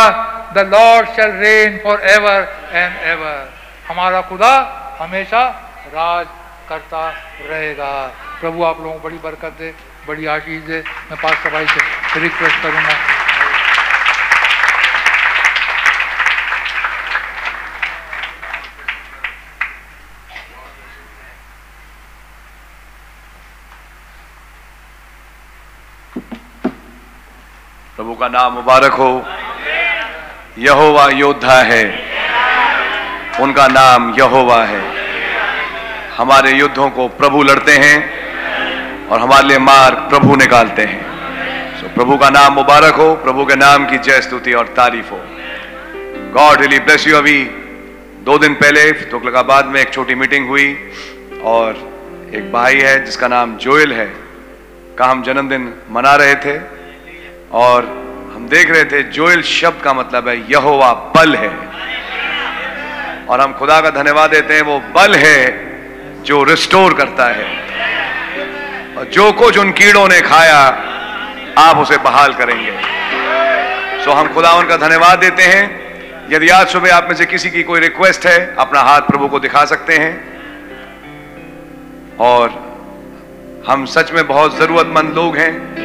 the 0.53 0.67
Lord 0.73 1.09
shall 1.15 1.31
reign 1.39 1.79
for 1.83 2.01
ever 2.09 2.47
and 2.73 2.95
ever 3.11 3.49
हमारा 3.87 4.21
खुदा 4.29 4.51
हमेशा 4.99 5.43
राज 5.93 6.25
करता 6.69 7.07
रहेगा। 7.49 7.91
प्रभु 8.41 8.63
आप 8.63 8.77
लोगों 8.79 8.93
को 8.93 8.99
बड़ी 8.99 9.17
बरकत 9.19 9.53
दे, 9.59 9.73
बड़ी 10.07 10.25
आशीष 10.27 10.61
दे। 10.63 10.83
मैं 11.09 11.19
पास 11.21 11.35
सफ़ाई 11.43 11.65
से 11.67 12.19
रिक्वेस्ट 12.19 12.61
करूँगा। 12.63 12.95
प्रभु 27.99 28.13
का 28.13 28.27
नाम 28.27 28.53
मुबारक 28.53 28.91
हो। 28.91 29.25
यहोवा 30.57 31.09
योद्धा 31.09 31.61
है। 31.61 32.03
उनका 33.39 33.67
नाम 33.67 34.15
यहोवा 34.19 34.63
है। 34.63 34.81
हमारे 36.17 36.51
युद्धों 36.51 36.89
को 36.89 37.07
प्रभु 37.07 37.43
लड़ते 37.43 37.71
हैं 37.71 37.97
और 39.07 39.19
हमारे 39.19 39.47
लिए 39.47 39.57
मार्ग 39.57 39.95
प्रभु 39.95 40.35
निकालते 40.35 40.81
हैं। 40.81 41.01
सो 41.81 41.87
प्रभु 41.87 42.17
का 42.17 42.29
नाम 42.29 42.53
मुबारक 42.53 42.93
हो, 42.93 43.15
प्रभु 43.15 43.45
के 43.45 43.55
नाम 43.55 43.89
की 43.89 43.97
जय, 43.97 44.21
स्तुति 44.21 44.53
और 44.53 44.67
तारीफ़ 44.67 45.09
हो। 45.09 45.21
गॉड 46.33 46.59
रियली 46.59 46.79
ब्लेस 46.79 47.07
यू 47.07 47.17
अभी 47.17 47.43
दो 48.23 48.37
दिन 48.37 48.53
पहले 48.53 48.91
तुगलकाबाद 48.91 49.65
में 49.65 49.81
एक 49.81 49.93
छोटी 49.93 50.15
मीटिंग 50.15 50.47
हुई 50.47 50.91
और 51.43 51.71
एक 52.35 52.51
भाई 52.53 52.79
है 52.79 53.05
जिसका 53.05 53.27
नाम 53.27 53.57
जोएल 53.57 53.93
है। 53.93 54.13
का 54.97 55.05
हम 55.05 55.23
जन्मदिन 55.23 55.73
मना 55.91 56.15
रहे 56.15 56.35
थे। 56.35 56.78
और 57.51 57.83
हम 58.35 58.47
देख 58.49 58.71
रहे 58.71 58.85
थे 58.85 59.03
जोएल 59.03 59.41
शब्द 59.41 59.83
का 59.83 59.93
मतलब 59.93 60.27
है, 60.27 60.51
यहोवा 60.51 60.93
बल 60.93 61.35
है। 61.35 61.47
और 63.29 63.41
हम 63.41 63.53
खुदा 63.53 63.81
का 63.81 63.89
धन्यवाद 63.89 64.29
देते 64.29 64.53
हैं, 64.53 64.61
वो 64.61 64.79
बल 64.79 65.15
है 65.15 65.69
जो 66.23 66.43
रिस्टोर 66.43 66.93
करता 66.93 67.25
है। 67.25 67.43
और 68.97 69.05
जो 69.05 69.31
कुछ 69.31 69.57
उन 69.57 69.71
कीड़ों 69.71 70.07
ने 70.07 70.21
खाया, 70.21 70.85
आप 71.57 71.77
उसे 71.77 71.97
बहाल 71.97 72.33
करेंगे। 72.33 72.71
सो 74.05 74.11
हम 74.11 74.33
खुदा 74.33 74.51
उनका 74.51 74.77
धन्यवाद 74.77 75.19
देते 75.19 75.43
हैं। 75.43 75.79
यदि 76.31 76.49
आज 76.49 76.67
सुबह 76.67 76.95
आप 76.95 77.03
में 77.03 77.15
से 77.15 77.25
किसी 77.25 77.49
की 77.49 77.63
कोई 77.63 77.79
रिक्वेस्ट 77.79 78.25
है, 78.25 78.55
अपना 78.59 78.79
हाथ 78.79 79.01
प्रभु 79.01 79.27
को 79.27 79.39
दिखा 79.39 79.65
सकते 79.65 79.97
हैं। 79.97 80.39
और 82.19 82.69
हम 83.67 83.85
सच 83.85 84.11
में 84.11 84.27
बहुत 84.27 84.57
जरूरतमंद 84.57 85.13
लोग 85.15 85.37
हैं। 85.37 85.79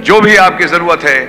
जो 0.00 0.20
भी 0.20 0.36
आपकी 0.36 0.64
ज़रूरत 0.64 1.04
है, 1.04 1.26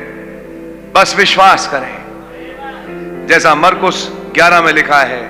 बस 0.94 1.16
विश्वास 1.18 1.68
करें। 1.68 3.28
जैसा 3.28 3.56
मरकुस 3.56 4.12
11 4.36 4.62
में 4.62 4.74
लिखा 4.74 5.00
है 5.00 5.22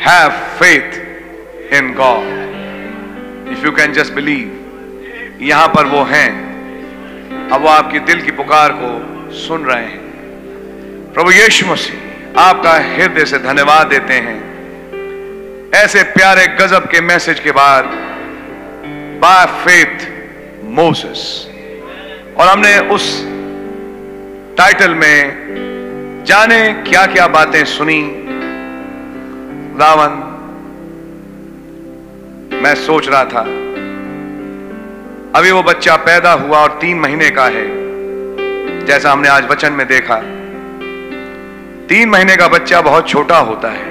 have 0.00 0.30
faith 0.30 1.72
in 1.72 1.92
God 1.94 3.52
if 3.52 3.64
you 3.64 3.72
can 3.72 3.92
just 3.92 4.12
believe 4.12 5.38
यहाँ 5.42 5.68
पर 5.68 5.86
वो 5.86 6.02
हैं। 6.04 7.48
अब 7.50 7.62
वो 7.62 7.68
आपकी 7.68 7.98
दिल 7.98 8.22
की 8.22 8.30
पुकार 8.30 8.72
को 8.72 9.32
सुन 9.32 9.64
रहे 9.64 9.84
हैं। 9.84 11.12
प्रभु 11.14 11.30
यीशु 11.30 11.66
मसीह, 11.66 12.40
आपका 12.40 12.72
हृदय 12.72 13.24
से 13.24 13.38
धन्यवाद 13.38 13.86
देते 13.86 14.14
हैं। 14.14 14.40
ऐसे 15.74 16.02
प्यारे 16.02 16.46
गजब 16.46 16.88
के 16.90 17.00
मैसेज 17.00 17.40
के 17.40 17.52
बाद 17.52 17.84
बाय 19.22 19.46
फेथ 19.64 20.08
मोसेस 20.64 21.51
और 22.36 22.48
हमने 22.48 22.78
उस 22.88 23.06
टाइटल 24.56 24.94
में 24.94 26.24
जाने 26.26 26.58
क्या 26.82 27.06
क्या 27.06 27.26
बातें 27.28 27.64
सुनी। 27.64 28.00
रावण, 29.80 30.16
मैं 32.62 32.74
सोच 32.76 33.08
रहा 33.08 33.24
था, 33.24 33.40
अभी 35.38 35.50
वो 35.50 35.62
बच्चा 35.62 35.96
पैदा 35.96 36.32
हुआ 36.32 36.58
और 36.58 36.78
तीन 36.80 36.98
महीने 36.98 37.30
का 37.30 37.44
है, 37.46 37.66
जैसा 38.86 39.12
हमने 39.12 39.28
आज 39.28 39.46
वचन 39.50 39.72
में 39.72 39.86
देखा। 39.86 40.16
तीन 41.88 42.08
महीने 42.08 42.36
का 42.36 42.48
बच्चा 42.48 42.80
बहुत 42.80 43.08
छोटा 43.08 43.38
होता 43.40 43.70
है। 43.70 43.90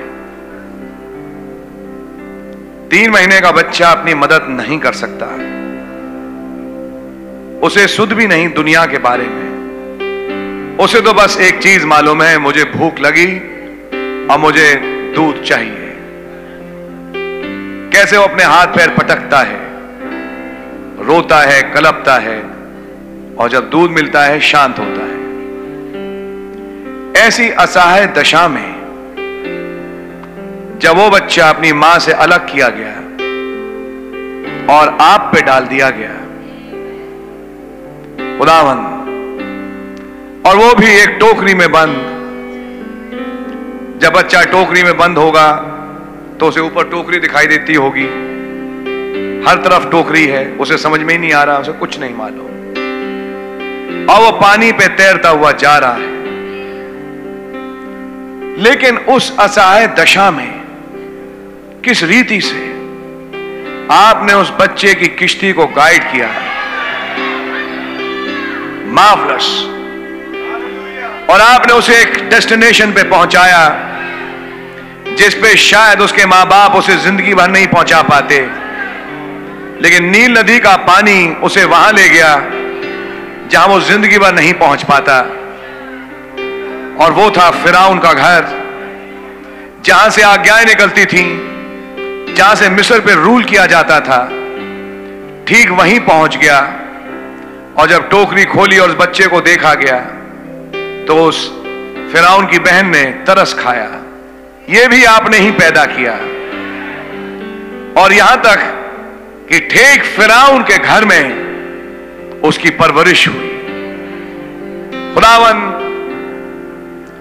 तीन 2.90 3.11
महीने 3.11 3.40
का 3.42 3.52
बच्चा 3.52 3.90
अपनी 3.90 4.14
मदद 4.14 4.45
नहीं 4.50 4.80
कर 4.80 4.94
सकता। 4.94 5.26
उसे 7.64 7.88
सुध 7.88 8.14
भी 8.14 8.27
नहीं 8.27 8.53
दुनिया 8.53 8.85
के 8.85 8.98
बारे 8.98 9.23
में। 9.23 10.77
उसे 10.77 11.01
तो 11.01 11.14
बस 11.14 11.38
एक 11.41 11.59
चीज़ 11.59 11.85
मालूम 11.85 12.23
है, 12.23 12.38
मुझे 12.38 12.64
भूख 12.64 12.99
लगी 12.99 13.27
और 14.27 14.38
मुझे 14.40 14.73
दूध 15.15 15.41
चाहिए। 15.43 15.91
कैसे 17.93 18.17
वो 18.17 18.23
अपने 18.23 18.43
हाथ 18.43 18.67
पैर 18.67 18.90
पटकता 18.90 19.40
है? 19.40 19.59
रोता 21.06 21.40
है, 21.40 21.61
कलपता 21.61 22.15
है 22.15 22.40
और 23.35 23.49
जब 23.49 23.69
दूध 23.69 23.91
मिलता 23.91 24.23
है, 24.23 24.40
शांत 24.40 24.80
होता 24.80 25.06
है। 25.06 25.11
ऐसी 27.27 27.49
असहाय 27.49 28.07
दशा 28.07 28.48
में 28.48 28.81
जब 30.81 30.98
वो 30.98 31.09
बच्चा 31.09 31.49
अपनी 31.49 31.73
माँ 31.73 31.99
से 31.99 32.11
अलग 32.11 32.51
किया 32.51 32.69
गया 32.69 32.95
और 34.75 34.98
आप 35.01 35.31
पे 35.33 35.41
डाल 35.41 35.65
दिया 35.65 35.90
गया 35.90 36.20
खुदावन। 38.42 38.78
और 40.45 40.58
वो 40.58 40.74
भी 40.74 40.88
एक 40.88 41.10
टोकरी 41.10 41.53
में 41.53 41.72
बंद। 41.72 41.95
जब 44.02 44.14
बच्चा 44.14 44.42
टोकरी 44.42 44.84
में 44.84 44.98
बंद 44.98 45.18
होगा 45.18 45.52
तो 46.40 46.48
उसे 46.48 46.60
ऊपर 46.60 46.84
टोकरी 46.84 47.20
दिखाई 47.20 47.48
देती 47.48 47.74
होगी। 47.74 48.06
हर 49.48 49.56
तरफ़ 49.58 49.90
टोकरी 49.90 50.28
है, 50.28 50.52
उसे 50.52 50.78
समझ 50.78 51.00
में 51.00 51.14
ही 51.14 51.20
नहीं 51.20 51.34
आ 51.34 51.44
रहा, 51.44 51.58
उसे 51.58 51.72
कुछ 51.72 52.00
नहीं 52.00 52.16
मालूम। 52.16 52.48
और 54.10 54.24
वो 54.24 54.32
पानी 54.32 54.72
पे 54.72 54.88
तैरता 54.88 55.30
हुआ 55.30 55.52
जा 55.52 55.78
रहा 55.78 55.94
है। 55.94 56.11
लेकिन 58.58 58.98
उस 58.98 59.38
असहाय 59.38 59.88
दशा 59.88 60.32
में, 60.32 60.61
किस 61.86 62.03
रीति 62.03 62.42
से 62.42 62.72
आपने 63.92 64.34
उस 64.34 64.53
बच्चे 64.60 64.94
की 64.94 65.08
किश्ती 65.08 65.53
को 65.53 65.66
गाइड 65.66 66.11
किया 66.11 66.28
है? 66.28 66.51
मार्वलस 68.92 69.45
और 71.30 71.42
आपने 71.42 71.74
उसे 71.74 72.00
एक 72.02 72.18
डेस्टिनेशन 72.30 72.92
पे 72.92 73.03
पहुँचाया, 73.10 73.64
जिस 75.18 75.34
पे 75.36 75.56
शायद 75.58 76.02
उसके 76.02 76.26
माँ 76.26 76.45
बाप 76.48 76.76
उसे 76.76 76.95
ज़िंदगी 76.98 77.34
भर 77.34 77.50
नहीं 77.50 77.68
पहुँचा 77.68 78.02
पाते। 78.02 78.40
लेकिन 79.82 80.10
नील 80.10 80.38
नदी 80.38 80.60
का 80.60 80.76
पानी 80.88 81.28
उसे 81.44 81.64
वहाँ 81.66 81.92
ले 81.92 82.08
गया, 82.10 82.34
जहाँ 83.52 83.68
वो 83.68 83.80
ज़िंदगी 83.82 84.18
भर 84.18 84.34
नहीं 84.34 84.53
पहुँच 84.56 84.84
पाता। 84.84 85.20
और 87.03 87.11
वो 87.11 87.30
था 87.32 87.50
फिराउन 87.53 88.00
का 88.00 88.14
घर, 88.14 88.45
जहाँ 89.86 90.10
से 90.10 90.22
आज्ञाएँ 90.24 90.66
निकलती 90.66 91.06
थी, 91.06 91.24
जहाँ 92.36 92.56
से 92.56 92.70
मिस्र 92.70 93.00
पे 93.00 93.16
रूल 93.16 93.44
किया 93.44 93.66
जाता 93.68 94.00
था। 94.00 94.22
ठीक 95.48 95.72
वहीं 95.72 96.00
पहुँच 96.00 96.38
गया। 96.38 96.60
और 97.77 97.88
जब 97.88 98.09
टोकरी 98.09 98.45
खोली 98.45 98.77
और 98.80 98.90
उस 98.90 98.95
बच्चे 98.95 99.27
को 99.27 99.41
देखा 99.41 99.74
गया 99.74 100.00
तो 101.08 101.24
उस 101.25 101.50
फिराउन 102.14 102.48
की 102.48 102.59
बहन 102.59 102.90
ने 102.90 103.03
तरस 103.27 103.53
खाया। 103.53 103.90
यह 104.69 104.88
भी 104.88 105.03
आपने 105.03 105.38
ही 105.38 105.51
पैदा 105.51 105.85
किया। 105.85 106.14
और 108.01 108.14
यहाँ 108.14 108.38
तक 108.38 108.59
कि 109.50 109.59
ठीक 109.59 110.03
फिराउन 110.03 110.64
के 110.64 110.77
घर 110.77 111.06
में 111.06 111.24
उसकी 112.41 112.69
परवरिश 112.69 113.27
हुई। 113.27 113.48
खुदावन, 115.14 115.58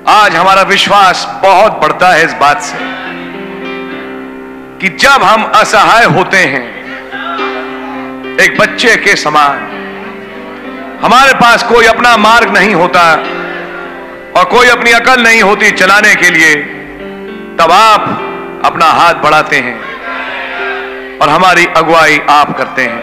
आज 0.08 0.36
हमारा 0.36 0.62
विश्वास 0.62 1.26
बहुत 1.42 1.72
बढ़ता 1.72 2.08
है 2.08 2.24
इस 2.24 2.32
बात 2.32 2.62
से 2.62 2.78
कि 4.80 4.88
जब 4.96 5.22
हम 5.22 5.44
असहाय 5.54 6.04
होते 6.04 6.36
हैं, 6.36 6.64
एक 8.38 8.58
बच्चे 8.58 8.96
के 8.96 9.16
समान 9.16 9.66
हमारे 11.02 11.32
पास 11.34 11.62
कोई 11.62 11.86
अपना 11.86 12.16
मार्ग 12.16 12.50
नहीं 12.56 12.74
होता 12.74 13.02
और 14.36 14.44
कोई 14.44 14.68
अपनी 14.68 14.90
अकल 14.90 15.22
नहीं 15.22 15.42
होती 15.42 15.70
चलाने 15.70 16.14
के 16.14 16.30
लिए, 16.30 16.54
तब 17.56 17.72
आप 17.72 18.62
अपना 18.64 18.86
हाथ 18.86 19.14
बढ़ाते 19.14 19.56
हैं 19.56 21.18
और 21.18 21.28
हमारी 21.28 21.66
अगुवाई 21.76 22.18
आप 22.30 22.56
करते 22.58 22.82
हैं। 22.82 23.02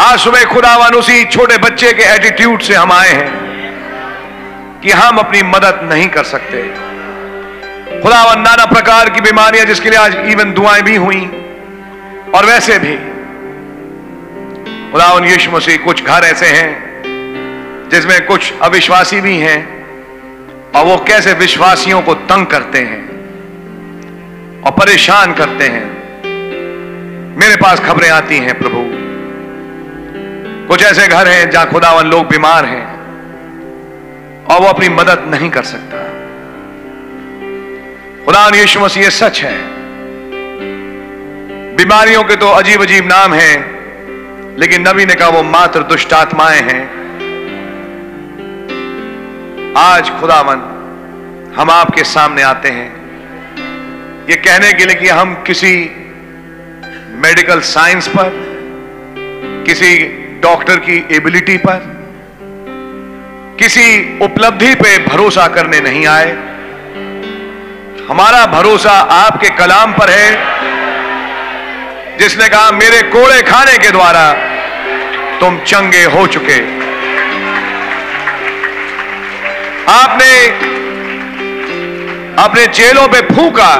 आज 0.00 0.18
सुबह 0.18 0.44
खुदावन 0.44 0.94
उसी 0.94 1.24
छोटे 1.24 1.56
बच्चे 1.58 1.92
के 1.92 2.02
एटीट्यूड 2.14 2.60
से 2.60 2.74
हम 2.74 2.92
आए 2.92 3.10
हैं 3.10 4.80
कि 4.82 4.90
हम 4.90 5.18
अपनी 5.18 5.42
मदद 5.42 5.80
नहीं 5.92 6.08
कर 6.08 6.24
सकते। 6.24 6.62
खुदावन 8.02 8.40
नाना 8.40 8.66
प्रकार 8.66 9.10
की 9.10 9.20
बीमारियाँ 9.20 9.66
जिसके 9.66 9.90
लिए 9.90 9.98
आज 9.98 10.16
इवन 10.32 10.52
दुआएँ 10.52 10.82
भी 10.82 10.96
हुई 10.96 11.20
और 12.34 12.46
वैसे 12.46 12.78
भी 12.78 12.96
खुदावन 14.94 15.24
यीशु 15.24 15.50
मसीह 15.50 15.76
कुछ 15.76 16.04
घर 16.04 16.24
ऐसे 16.24 16.46
हैं, 16.46 17.88
जिसमें 17.90 18.26
कुछ 18.26 18.52
अविश्वासी 18.62 19.20
भी 19.20 19.36
हैं, 19.36 19.56
और 20.72 20.84
वो 20.84 20.96
कैसे 20.96 21.32
विश्वासियों 21.32 22.02
को 22.02 22.14
तंग 22.14 22.46
करते 22.46 22.78
हैं 22.78 23.00
और 24.62 24.70
परेशान 24.70 25.34
करते 25.34 25.64
हैं। 25.64 25.84
मेरे 27.36 27.56
पास 27.56 27.80
खबरें 27.80 28.10
आती 28.10 28.38
हैं 28.38 28.58
प्रभु। 28.58 28.84
कुछ 30.68 30.82
ऐसे 30.82 31.08
घर 31.08 31.28
हैं 31.28 31.50
जहाँ 31.50 31.70
खुदावन 31.70 32.06
लोग 32.06 32.28
बीमार 32.28 32.64
हैं, 32.64 32.86
और 34.46 34.60
वो 34.60 34.66
अपनी 34.66 34.88
मदद 34.88 35.24
नहीं 35.28 35.50
कर 35.50 35.62
सकता। 35.62 36.04
खुदावन 38.24 38.54
यीशु 38.54 38.80
मसीह 38.80 39.08
सच 39.08 39.40
है। 39.40 39.58
बीमारियों 41.76 42.24
के 42.24 42.36
तो 42.36 42.48
अजीब 42.48 42.82
अजीब 42.82 43.06
नाम 43.06 43.34
हैं 43.34 43.74
लेकिन 44.58 44.88
नबी 44.88 45.06
ने 45.06 45.14
कहा, 45.14 45.28
वो 45.28 45.42
मात्र 45.42 45.80
दुष्ट 45.82 46.12
आत्माएँ 46.12 46.60
हैं। 46.60 47.04
आज 49.76 50.10
खुदावन, 50.10 50.56
हम 51.56 51.70
आपके 51.70 52.04
सामने 52.04 52.42
आते 52.42 52.68
हैं। 52.68 53.04
ये 54.30 54.36
कहने 54.36 54.72
के 54.72 54.84
लिए 54.84 54.94
कि 54.94 55.08
हम 55.08 55.34
किसी 55.34 55.90
मेडिकल 57.10 57.60
साइंस 57.60 58.08
पर, 58.08 58.30
किसी 59.66 59.98
डॉक्टर 60.42 60.76
की 60.76 61.08
एबिलिटी 61.12 61.56
पर, 61.56 61.94
किसी 63.58 64.18
उपलब्धि 64.18 64.74
पे 64.74 64.98
भरोसा 64.98 65.48
करने 65.48 65.80
नहीं 65.80 66.06
आए। 66.06 66.32
हमारा 68.08 68.46
भरोसा 68.46 68.90
आपके 68.90 69.48
कलाम 69.48 69.92
पर 69.92 70.10
है। 70.10 70.54
जिसने 72.18 72.48
कहा, 72.48 72.70
मेरे 72.72 73.00
कोड़े 73.10 73.40
खाने 73.42 73.76
के 73.78 73.90
द्वारा 73.90 74.32
तुम 75.40 75.58
चंगे 75.66 76.04
हो 76.06 76.26
चुके। 76.26 76.58
आपने 79.92 80.32
अपने 82.44 82.66
चेलों 82.68 83.06
पे 83.08 83.20
फूका 83.28 83.72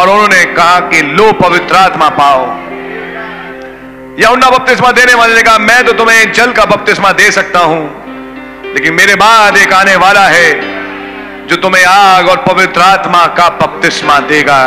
और 0.00 0.08
उन्होंने 0.08 0.44
कहा 0.54 0.80
कि 0.90 1.02
लो 1.12 1.30
पवित्र 1.40 1.76
आत्मा 1.76 2.08
पाओ। 2.18 2.44
या 4.20 4.30
उन्ना 4.30 4.50
बपतिस्मा 4.50 4.90
देने 4.92 5.14
वाले 5.14 5.34
ने 5.34 5.42
कहा, 5.42 5.58
मैं 5.58 5.84
तो 5.84 5.92
तुम्हें 5.92 6.32
जल 6.32 6.52
का 6.52 6.64
बपतिस्मा 6.66 7.12
दे 7.12 7.30
सकता 7.30 7.58
हूँ, 7.60 7.82
लेकिन 8.74 8.94
मेरे 8.94 9.14
बाद 9.16 9.56
एक 9.56 9.72
आने 9.72 9.96
वाला 9.96 10.26
है 10.28 10.50
जो 11.48 11.56
तुम्हें 11.58 11.84
आग 11.84 12.28
और 12.28 12.44
पवित्र 12.44 12.80
आत्मा 12.82 13.26
का 13.38 13.48
बपतिस्मा 13.58 14.18
देगा। 14.28 14.60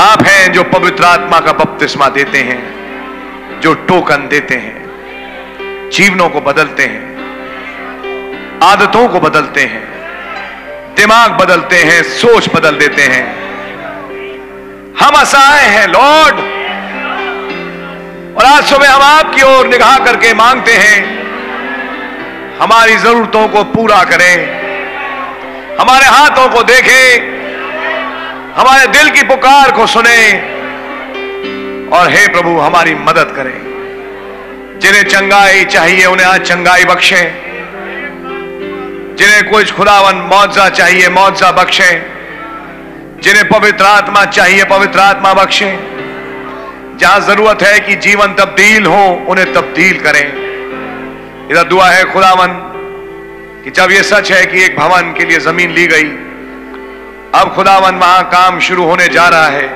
आप 0.00 0.22
हैं 0.22 0.52
जो 0.52 0.62
पवित्र 0.64 1.04
आत्मा 1.04 1.38
का 1.40 1.52
बपतिस्मा 1.52 2.08
देते 2.08 2.38
हैं, 2.38 3.60
जो 3.60 3.74
टोकन 3.74 4.26
देते 4.28 4.54
हैं, 4.54 5.90
जीवनों 5.90 6.28
को 6.28 6.40
बदलते 6.40 6.82
हैं, 6.82 8.60
आदतों 8.62 9.08
को 9.08 9.20
बदलते 9.20 9.60
हैं, 9.60 9.82
दिमाग 10.94 11.30
बदलते 11.30 11.76
हैं, 11.76 12.02
सोच 12.02 12.48
बदल 12.54 12.78
देते 12.78 13.02
हैं। 13.02 13.24
हम 15.00 15.14
असहाय 15.14 15.64
हैं, 15.66 15.86
लॉर्ड। 15.88 16.38
और 18.38 18.44
आज 18.44 18.64
सुबह 18.64 18.92
हम 18.92 19.02
आपकी 19.02 19.42
ओर 19.42 19.66
निगाह 19.66 19.98
करके 19.98 20.34
मांगते 20.34 20.72
हैं, 20.72 20.98
हमारी 22.58 22.96
जरूरतों 22.96 23.48
को 23.48 23.64
पूरा 23.64 24.02
करें, 24.04 24.34
हमारे 25.80 26.06
हाथों 26.06 26.48
को 26.48 26.62
देखें 26.62 27.33
हमारे 28.56 28.86
दिल 28.86 29.10
की 29.10 29.22
पुकार 29.22 29.70
को 29.70 29.86
सुने 29.86 30.32
और 31.96 32.10
हे 32.10 32.28
प्रभु, 32.28 32.60
हमारी 32.60 32.94
मदद 32.94 33.32
करें। 33.36 33.60
जिन्हें 34.82 35.02
चंगाई 35.02 35.64
चाहिए, 35.64 36.06
उन्हें 36.06 36.26
आज 36.26 36.40
चंगाई 36.40 36.84
बख्शे। 36.84 37.34
जिन्हें 39.18 39.50
कुछ 39.50 39.72
खुदावन 39.72 40.14
मुआवजा 40.14 40.68
चाहिए, 40.68 41.08
मुआवजा 41.08 41.52
बख्शे। 41.52 42.06
जिन्हें 43.22 43.48
पवित्र 43.48 43.84
आत्मा 43.84 44.24
चाहिए, 44.24 44.64
पवित्र 44.64 44.98
आत्मा 44.98 45.34
बख्शे। 45.34 45.78
जहाँ 46.96 47.20
ज़रूरत 47.20 47.62
है 47.62 47.80
कि 47.80 47.94
जीवन 47.94 48.34
तब्दील 48.34 48.86
हो, 48.86 49.26
उन्हें 49.28 49.52
तब्दील 49.52 50.00
करें। 50.00 50.28
इधर 51.50 51.64
दुआ 51.64 51.90
है 51.90 52.04
खुदावन, 52.04 52.48
कि 53.64 53.70
जब 53.70 53.90
यह 53.90 54.02
सच 54.02 54.32
है 54.32 54.46
कि 54.46 54.64
एक 54.64 54.76
भवन 54.76 55.14
के 55.18 55.24
लिए 55.24 55.38
ज़मीन 55.38 55.70
ली 55.70 55.86
गई 55.86 56.12
अब 57.34 57.54
खुदावन 57.54 57.94
वहाँ 57.94 58.24
काम 58.24 58.60
शुरू 58.60 58.84
होने 58.84 59.08
जा 59.08 59.28
रहा 59.28 59.46
है। 59.46 59.66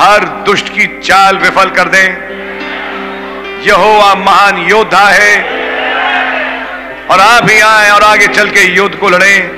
हर 0.00 0.24
दुष्ट 0.24 0.68
की 0.68 1.00
चाल 1.00 1.36
विफल 1.36 1.70
कर 1.70 1.88
दें। 1.88 2.28
यहोवा 3.62 4.14
महान 4.14 4.58
योद्धा 4.58 5.08
है। 5.08 5.42
और 7.10 7.20
आप 7.20 7.44
भी 7.44 7.60
आए 7.60 7.90
और 7.90 8.02
आगे 8.02 8.26
चल 8.26 8.50
के 8.50 8.74
युद्ध 8.74 8.96
को 8.96 9.08
लड़ें। 9.08 9.48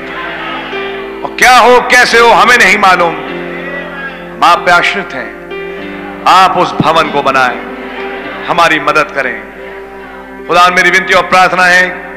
और 1.22 1.36
क्या 1.38 1.58
हो, 1.58 1.80
कैसे 1.80 2.18
हो, 2.18 2.28
हमें 2.28 2.58
नहीं 2.58 2.78
मालूम। 2.78 3.14
हम 3.14 4.40
आप 4.44 4.58
पे 4.58 4.72
आश्रित 4.72 5.08
हैं। 5.12 5.40
आप 6.28 6.58
उस 6.58 6.72
भवन 6.72 7.10
को 7.10 7.22
बनाएँ। 7.22 7.58
हमारी 8.46 8.80
मदद 8.80 9.12
करें। 9.14 9.42
खुदा 10.48 10.68
मेरी 10.68 10.90
विनती 10.90 11.14
और 11.14 11.22
प्रार्थना 11.22 11.64
है 11.64 12.09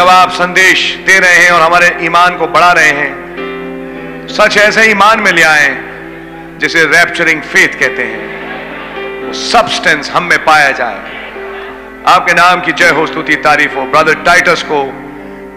आप 0.00 0.30
संदेश 0.30 0.98
दे 1.06 1.18
रहे 1.18 1.36
हैं 1.36 1.50
और 1.50 1.62
हमारे 1.62 1.98
ईमान 2.00 2.36
को 2.36 2.46
बढ़ा 2.46 2.72
रहे 2.72 2.88
हैं। 2.88 3.22
सच 4.28 4.56
ऐसे 4.56 4.90
ईमान 4.90 5.20
में 5.20 5.32
ले 5.32 5.42
आए 5.42 5.76
जिसे 6.58 6.84
रैप्चरिंग 6.84 7.42
फेथ 7.42 7.68
कहते 7.68 8.02
हैं। 8.02 8.32
वो 9.26 9.32
सब्सटेंस 9.32 10.10
हम 10.10 10.24
में 10.24 10.44
पाया 10.44 10.70
जाए। 10.70 10.96
आपके 12.08 12.32
नाम 12.32 12.60
की 12.60 12.72
जय 12.72 12.90
हो, 12.90 13.06
स्तुति, 13.06 13.36
तारीफ़ 13.36 13.74
हो। 13.74 13.82
ब्रदर 13.82 14.14
टाइटस 14.14 14.62
को 14.62 14.84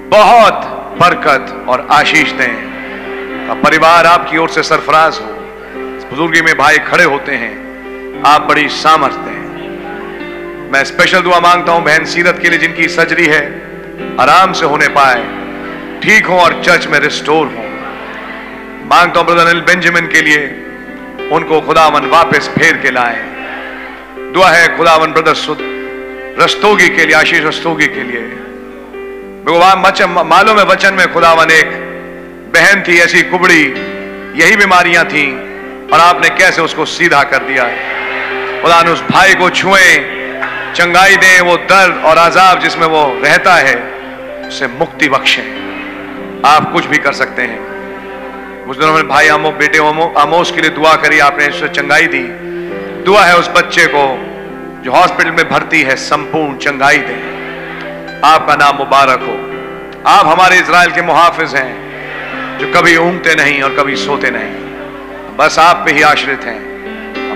बहुत 0.08 0.54
बरकत 1.02 1.66
और 1.70 1.88
आशीष 1.92 2.32
दें। 2.32 2.76
परिवार 3.64 4.06
आपकी 4.06 4.38
ओर 4.38 4.50
से 4.50 4.64
सरफराज 4.64 5.14
हो। 5.14 5.28
बुजुर्गी 6.10 6.42
में 6.42 6.58
भाई 6.58 6.78
खड़े 6.78 7.04
होते 7.04 7.32
हैं। 7.32 7.66
आप 8.26 8.42
बड़ी 8.42 8.70
सामर्थ्य 8.70 9.18
हैं। 9.18 9.46
मैं 10.72 10.84
स्पेशल 10.84 11.20
दुआ 11.20 11.40
माँगता 11.40 11.72
हूँ 11.72 11.84
बहन 11.84 12.06
सीरत 12.06 12.40
के 12.42 12.50
लिए 12.50 12.60
जिनकी 12.60 12.88
सर्जरी 12.88 13.26
है। 13.26 13.66
आराम 14.20 14.54
से 14.54 14.66
होने 14.66 14.88
पाए, 14.88 15.24
ठीक 16.02 16.26
हो 16.26 16.38
और 16.38 16.62
चर्च 16.64 16.88
में 16.88 17.00
रिस्टोर 17.00 17.48
हो। 17.48 17.64
माँगता 18.86 19.20
हूँ 19.20 19.28
ब्रदर 19.28 19.46
अनिल 19.46 19.62
बेंजामिन 19.62 20.08
के 20.08 20.22
लिए, 20.22 20.44
उनको 21.32 21.62
खुदावन 21.62 22.06
वापस 22.06 22.50
फेर 22.50 22.78
के 22.78 22.92
लाए। 22.92 23.22
दुआ 24.34 24.50
है 24.50 24.76
खुदावन 24.78 25.14
ब्रदर 25.14 25.36
रस्तोगी 26.42 26.90
के 26.90 27.06
लिए, 27.06 27.16
आशीष 27.16 27.44
रस्तोगी 27.44 27.88
के 27.88 28.04
लिए। 28.04 28.24
वचन, 29.48 30.10
मालूम 30.26 30.58
है 30.60 30.66
वचन 30.66 30.94
में 30.94 31.14
खुदावन 31.14 31.52
एक 31.52 31.70
बहन 32.56 32.84
थी, 32.88 32.98
ऐसी 33.00 33.22
कुबड़ी, 33.22 33.64
यही 34.36 34.56
बीमारियाँ 34.56 35.06
थी, 35.06 35.26
और 35.94 36.00
आपने 36.00 36.30
कैसे 36.30 36.62
उसको 36.62 36.86
सीधा 36.86 37.24
कर 37.24 37.44
दिया 37.44 37.64
खुदा 38.62 38.80
उस 38.92 39.02
भाई 39.02 39.34
को 39.34 39.50
छुए 39.50 39.88
चंगाई 40.76 41.16
दें 41.16 41.42
वो 41.42 41.58
दर्द 41.58 42.04
और 42.06 42.18
आजाब 42.18 42.60
जिसमें 42.60 42.88
वो 42.88 43.22
रहता 43.24 43.54
है, 43.54 43.76
उसे 44.48 44.68
मुक्ति 44.68 45.10
बख्शे। 45.10 45.42
आप 46.46 46.74
कुछ 46.74 46.86
भी 46.86 46.98
कर 46.98 47.14
सकते 47.14 47.42
हैं। 47.42 47.60
उस 48.66 48.80
दिनों 48.80 48.94
में 48.94 49.08
भाई, 49.08 49.28
आमो, 49.28 49.52
बेटे 49.52 49.78
आमोस 50.22 50.52
के 50.52 50.62
लिए 50.62 50.70
दुआ 50.70 50.96
करी 50.96 51.20
आपने 51.20 51.48
उससे 51.48 51.68
चंगाई 51.68 52.08
दी। 52.08 52.24
दुआ 53.04 53.24
है 53.24 53.38
उस 53.38 53.50
बच्चे 53.50 53.88
को 53.88 54.20
जो 54.84 54.92
हॉस्पिटल 54.92 55.32
में 55.32 55.50
भर्ती 55.50 55.82
है, 55.82 55.96
संपूर्ण 55.96 56.58
चंगाई 56.58 56.98
दे। 56.98 57.36
आपका 58.26 58.56
नाम 58.56 58.76
मुबारक 58.76 59.20
हो। 59.20 59.52
आप 60.12 60.28
हमारे 60.28 60.60
इसराइल 60.60 60.92
के 60.92 61.02
मुहाफिज 61.02 61.56
हैं, 61.56 61.76
जो 62.58 62.68
कभी 62.68 62.98
ऊंगते 62.98 63.36
नहीं 63.36 63.62
और 63.62 63.76
कभी 63.76 63.96
सोते 63.96 64.32
नहीं। 64.32 64.52
बस 65.38 65.60
आप 65.60 65.84
पे 65.86 65.92
ही 65.92 66.02
आश्रित 66.02 66.44
हैं। 66.44 66.62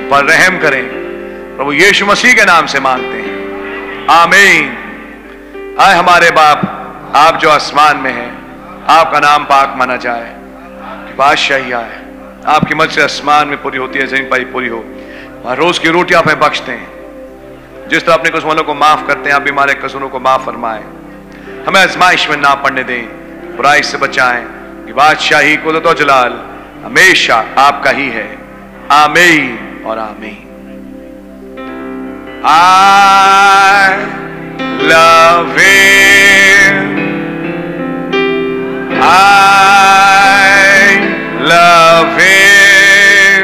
पर 0.09 0.23
रहम 0.23 0.57
करें। 0.57 0.99
प्रभु 1.57 1.73
यीशु 1.73 2.05
मसीह 2.05 2.33
के 2.33 2.45
नाम 2.45 2.65
से 2.65 2.79
मांगते 2.79 3.07
हैं। 3.07 3.28
आमीन। 4.09 4.65
आए 5.79 5.95
हमारे 5.95 6.31
बाप, 6.31 6.61
आप 7.15 7.35
जो 7.35 7.49
आसमान 7.49 7.97
में 7.97 8.13
हैं, 8.13 8.55
आपका 8.85 9.19
नाम 9.19 9.43
पाक 9.43 9.73
माना 9.77 9.95
जाए 9.95 10.35
कि 11.07 11.13
बादशाही 11.13 11.71
आए। 11.71 12.05
आपकी 12.47 12.75
मत 12.75 12.89
से 12.89 13.03
आसमान 13.03 13.47
में 13.47 13.61
पूरी 13.61 13.77
होती 13.77 13.99
है, 13.99 14.07
ज़मीन 14.07 14.23
पर 14.23 14.43
पूरी 14.43 14.67
हो। 14.67 14.85
और 15.45 15.57
रोज 15.57 15.79
की 15.79 15.89
रोटी 15.89 16.13
आप 16.13 16.25
हमें 16.25 16.39
बख्शते 16.39 16.71
हैं। 16.71 16.87
जिस 17.89 18.05
तरह 18.05 18.15
अपने 18.15 18.29
कसूरों 18.29 18.63
को 18.63 18.73
माफ़ 18.73 19.07
करते 19.07 19.29
हैं, 19.29 19.35
आप 19.35 19.41
भी 19.41 19.49
हमारे 19.49 19.73
कसूरों 19.73 20.09
को 20.09 20.19
माफ़ 20.19 20.41
फरमाएँ। 20.41 20.83
हमें 21.67 21.81
आजमाइश 21.81 22.29
में 22.29 22.37
ना 22.37 22.55
पड़ने 22.55 22.83
दें, 22.83 23.07
बुराई 23.55 23.81
से 23.81 23.97
बचाएँ, 23.97 24.45
कि 24.85 24.93
बादशाही 24.93 25.57
कुदरत 25.57 25.85
और 25.85 25.97
जलाल 25.97 26.39
हमेशा 26.85 27.45
आपका 27.57 27.89
ही 27.89 28.09
है। 28.09 28.37
आमीन 28.91 29.83
और 29.85 29.99
आमीन। 29.99 30.48
I 32.41 33.95
love 34.81 35.57
him. 35.59 36.75
I 39.01 39.43
love 41.41 42.07
him 42.21 43.43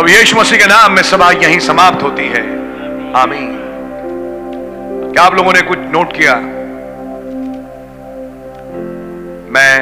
प्रभु 0.01 0.13
यीशु 0.13 0.37
मसीह 0.37 0.57
के 0.57 0.65
नाम 0.65 0.91
में 0.91 1.03
सभा 1.03 1.31
यहीं 1.31 1.59
समाप्त 1.59 2.03
होती 2.03 2.23
है। 2.23 2.41
आमीन। 3.13 3.51
क्या 5.13 5.23
आप 5.23 5.35
लोगों 5.35 5.53
ने 5.53 5.61
कुछ 5.61 5.77
नोट 5.79 6.13
किया? 6.13 6.35
मैं 9.51 9.73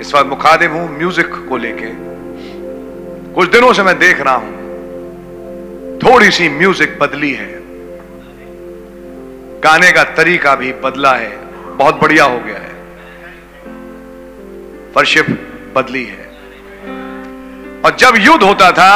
इस 0.00 0.10
बार 0.10 0.24
मुखादिम 0.24 0.70
हूँ 0.70 0.98
म्यूज़िक 0.98 1.46
को 1.48 1.56
लेके। 1.56 1.92
कुछ 3.34 3.50
दिनों 3.50 3.72
से 3.72 3.82
मैं 3.82 3.98
देख 3.98 4.20
रहा 4.20 4.34
हूँ। 4.34 4.52
थोड़ी 5.98 6.30
सी 6.30 6.48
म्यूज़िक 6.48 6.98
बदली 7.00 7.32
है। 7.32 7.52
गाने 9.60 9.92
का 9.92 10.04
तरीका 10.04 10.54
भी 10.54 10.72
बदला 10.72 11.14
है। 11.14 11.36
बहुत 11.76 12.00
बढ़िया 12.00 12.24
हो 12.24 12.38
गया 12.38 12.58
है। 12.58 12.72
वर्शिप 14.96 15.26
बदली 15.76 16.04
है। 16.04 16.27
और 17.84 17.96
जब 17.96 18.16
युद्ध 18.18 18.42
होता 18.42 18.70
था 18.72 18.94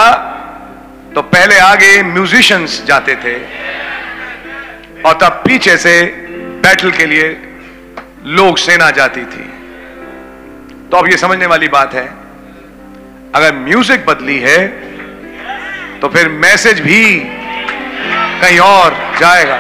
तो 1.15 1.23
पहले 1.25 1.59
आगे 1.61 2.03
म्यूजिशियंस 2.05 2.83
जाते 2.87 3.15
थे। 3.17 3.35
और 5.03 5.19
तब 5.21 5.43
पीछे 5.47 5.77
से 5.79 5.95
बैटल 6.63 6.91
के 6.91 7.07
लिए 7.07 7.29
लोग 8.31 8.59
सेना 8.59 8.91
जाती 8.93 9.25
थी। 9.27 9.45
तो 10.91 10.97
अब 10.97 11.09
ये 11.09 11.17
समझने 11.19 11.47
वाली 11.47 11.69
बात 11.71 11.95
है, 11.95 12.07
अगर 13.35 13.55
म्यूज़िक 13.57 14.07
बदली 14.07 14.39
है 14.41 14.59
तो 16.01 16.09
फिर 16.09 16.29
मैसेज 16.41 16.81
भी 16.81 17.03
कहीं 18.41 18.59
और 18.61 18.97
जाएगा। 19.21 19.59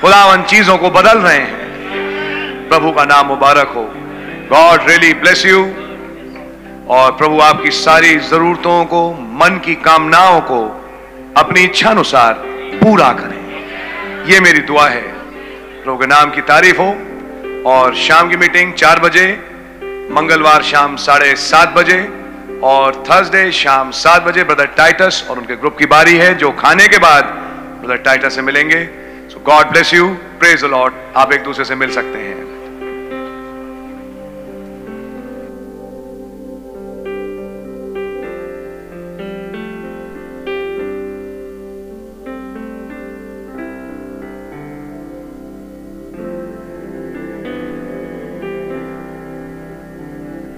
खुदा 0.00 0.24
उन 0.26 0.42
चीज़ों 0.44 0.76
को 0.78 0.90
बदल 0.92 1.18
रहे 1.18 1.36
हैं। 1.36 2.68
प्रभु 2.68 2.92
का 2.92 3.04
नाम 3.06 3.26
मुबारक 3.26 3.68
हो। 3.76 3.84
गॉड 4.50 4.88
रियली 4.88 5.12
ब्लेस 5.16 5.44
यू 5.46 5.64
और 6.88 7.12
प्रभु 7.12 7.40
आपकी 7.40 7.70
सारी 7.70 8.16
जरूरतों 8.16 8.84
को, 8.84 9.10
मन 9.12 9.60
की 9.64 9.74
कामनाओं 9.74 10.40
को 10.40 10.60
अपनी 11.36 11.60
इच्छा 11.60 11.90
अनुसार 11.90 12.32
पूरा 12.80 13.12
करें। 13.12 14.26
यह 14.26 14.40
मेरी 14.40 14.60
दुआ 14.60 14.88
है। 14.88 15.02
प्रभु 15.84 15.96
के 15.96 16.06
नाम 16.06 16.30
की 16.30 16.40
तारीफ़ 16.40 16.76
हो 16.76 16.88
और 17.70 17.94
शाम 17.94 18.30
की 18.30 18.36
मीटिंग 18.36 18.72
चार 18.72 19.00
बजे, 19.00 19.26
मंगलवार 20.12 20.62
शाम 20.62 20.96
साढ़े 20.96 21.34
सात 21.36 21.74
बजे 21.74 21.98
और 22.62 23.04
थर्सडे 23.10 23.50
शाम 23.52 23.90
सात 23.90 24.22
बजे 24.22 24.44
ब्रदर 24.44 24.66
टाइटस 24.66 25.26
और 25.30 25.38
उनके 25.38 25.56
ग्रुप 25.56 25.78
की 25.78 25.86
बारी 25.86 26.14
है, 26.14 26.34
जो 26.34 26.50
खाने 26.52 26.88
के 26.88 26.98
बाद 26.98 27.24
ब्रदर 27.80 27.96
टाइटस 27.96 28.34
से 28.34 28.42
मिलेंगे। 28.42 28.84
So 29.28 29.42
God 29.46 29.66
bless 29.66 29.94
you 29.94 30.08
praise 30.38 30.64
Lord 30.64 30.94
आप 31.16 31.32
एक 31.32 31.42
दूसरे 31.42 31.64
से 31.64 31.74
मिल 31.74 31.90
सकते 31.90 32.18
हैं। 32.18 32.35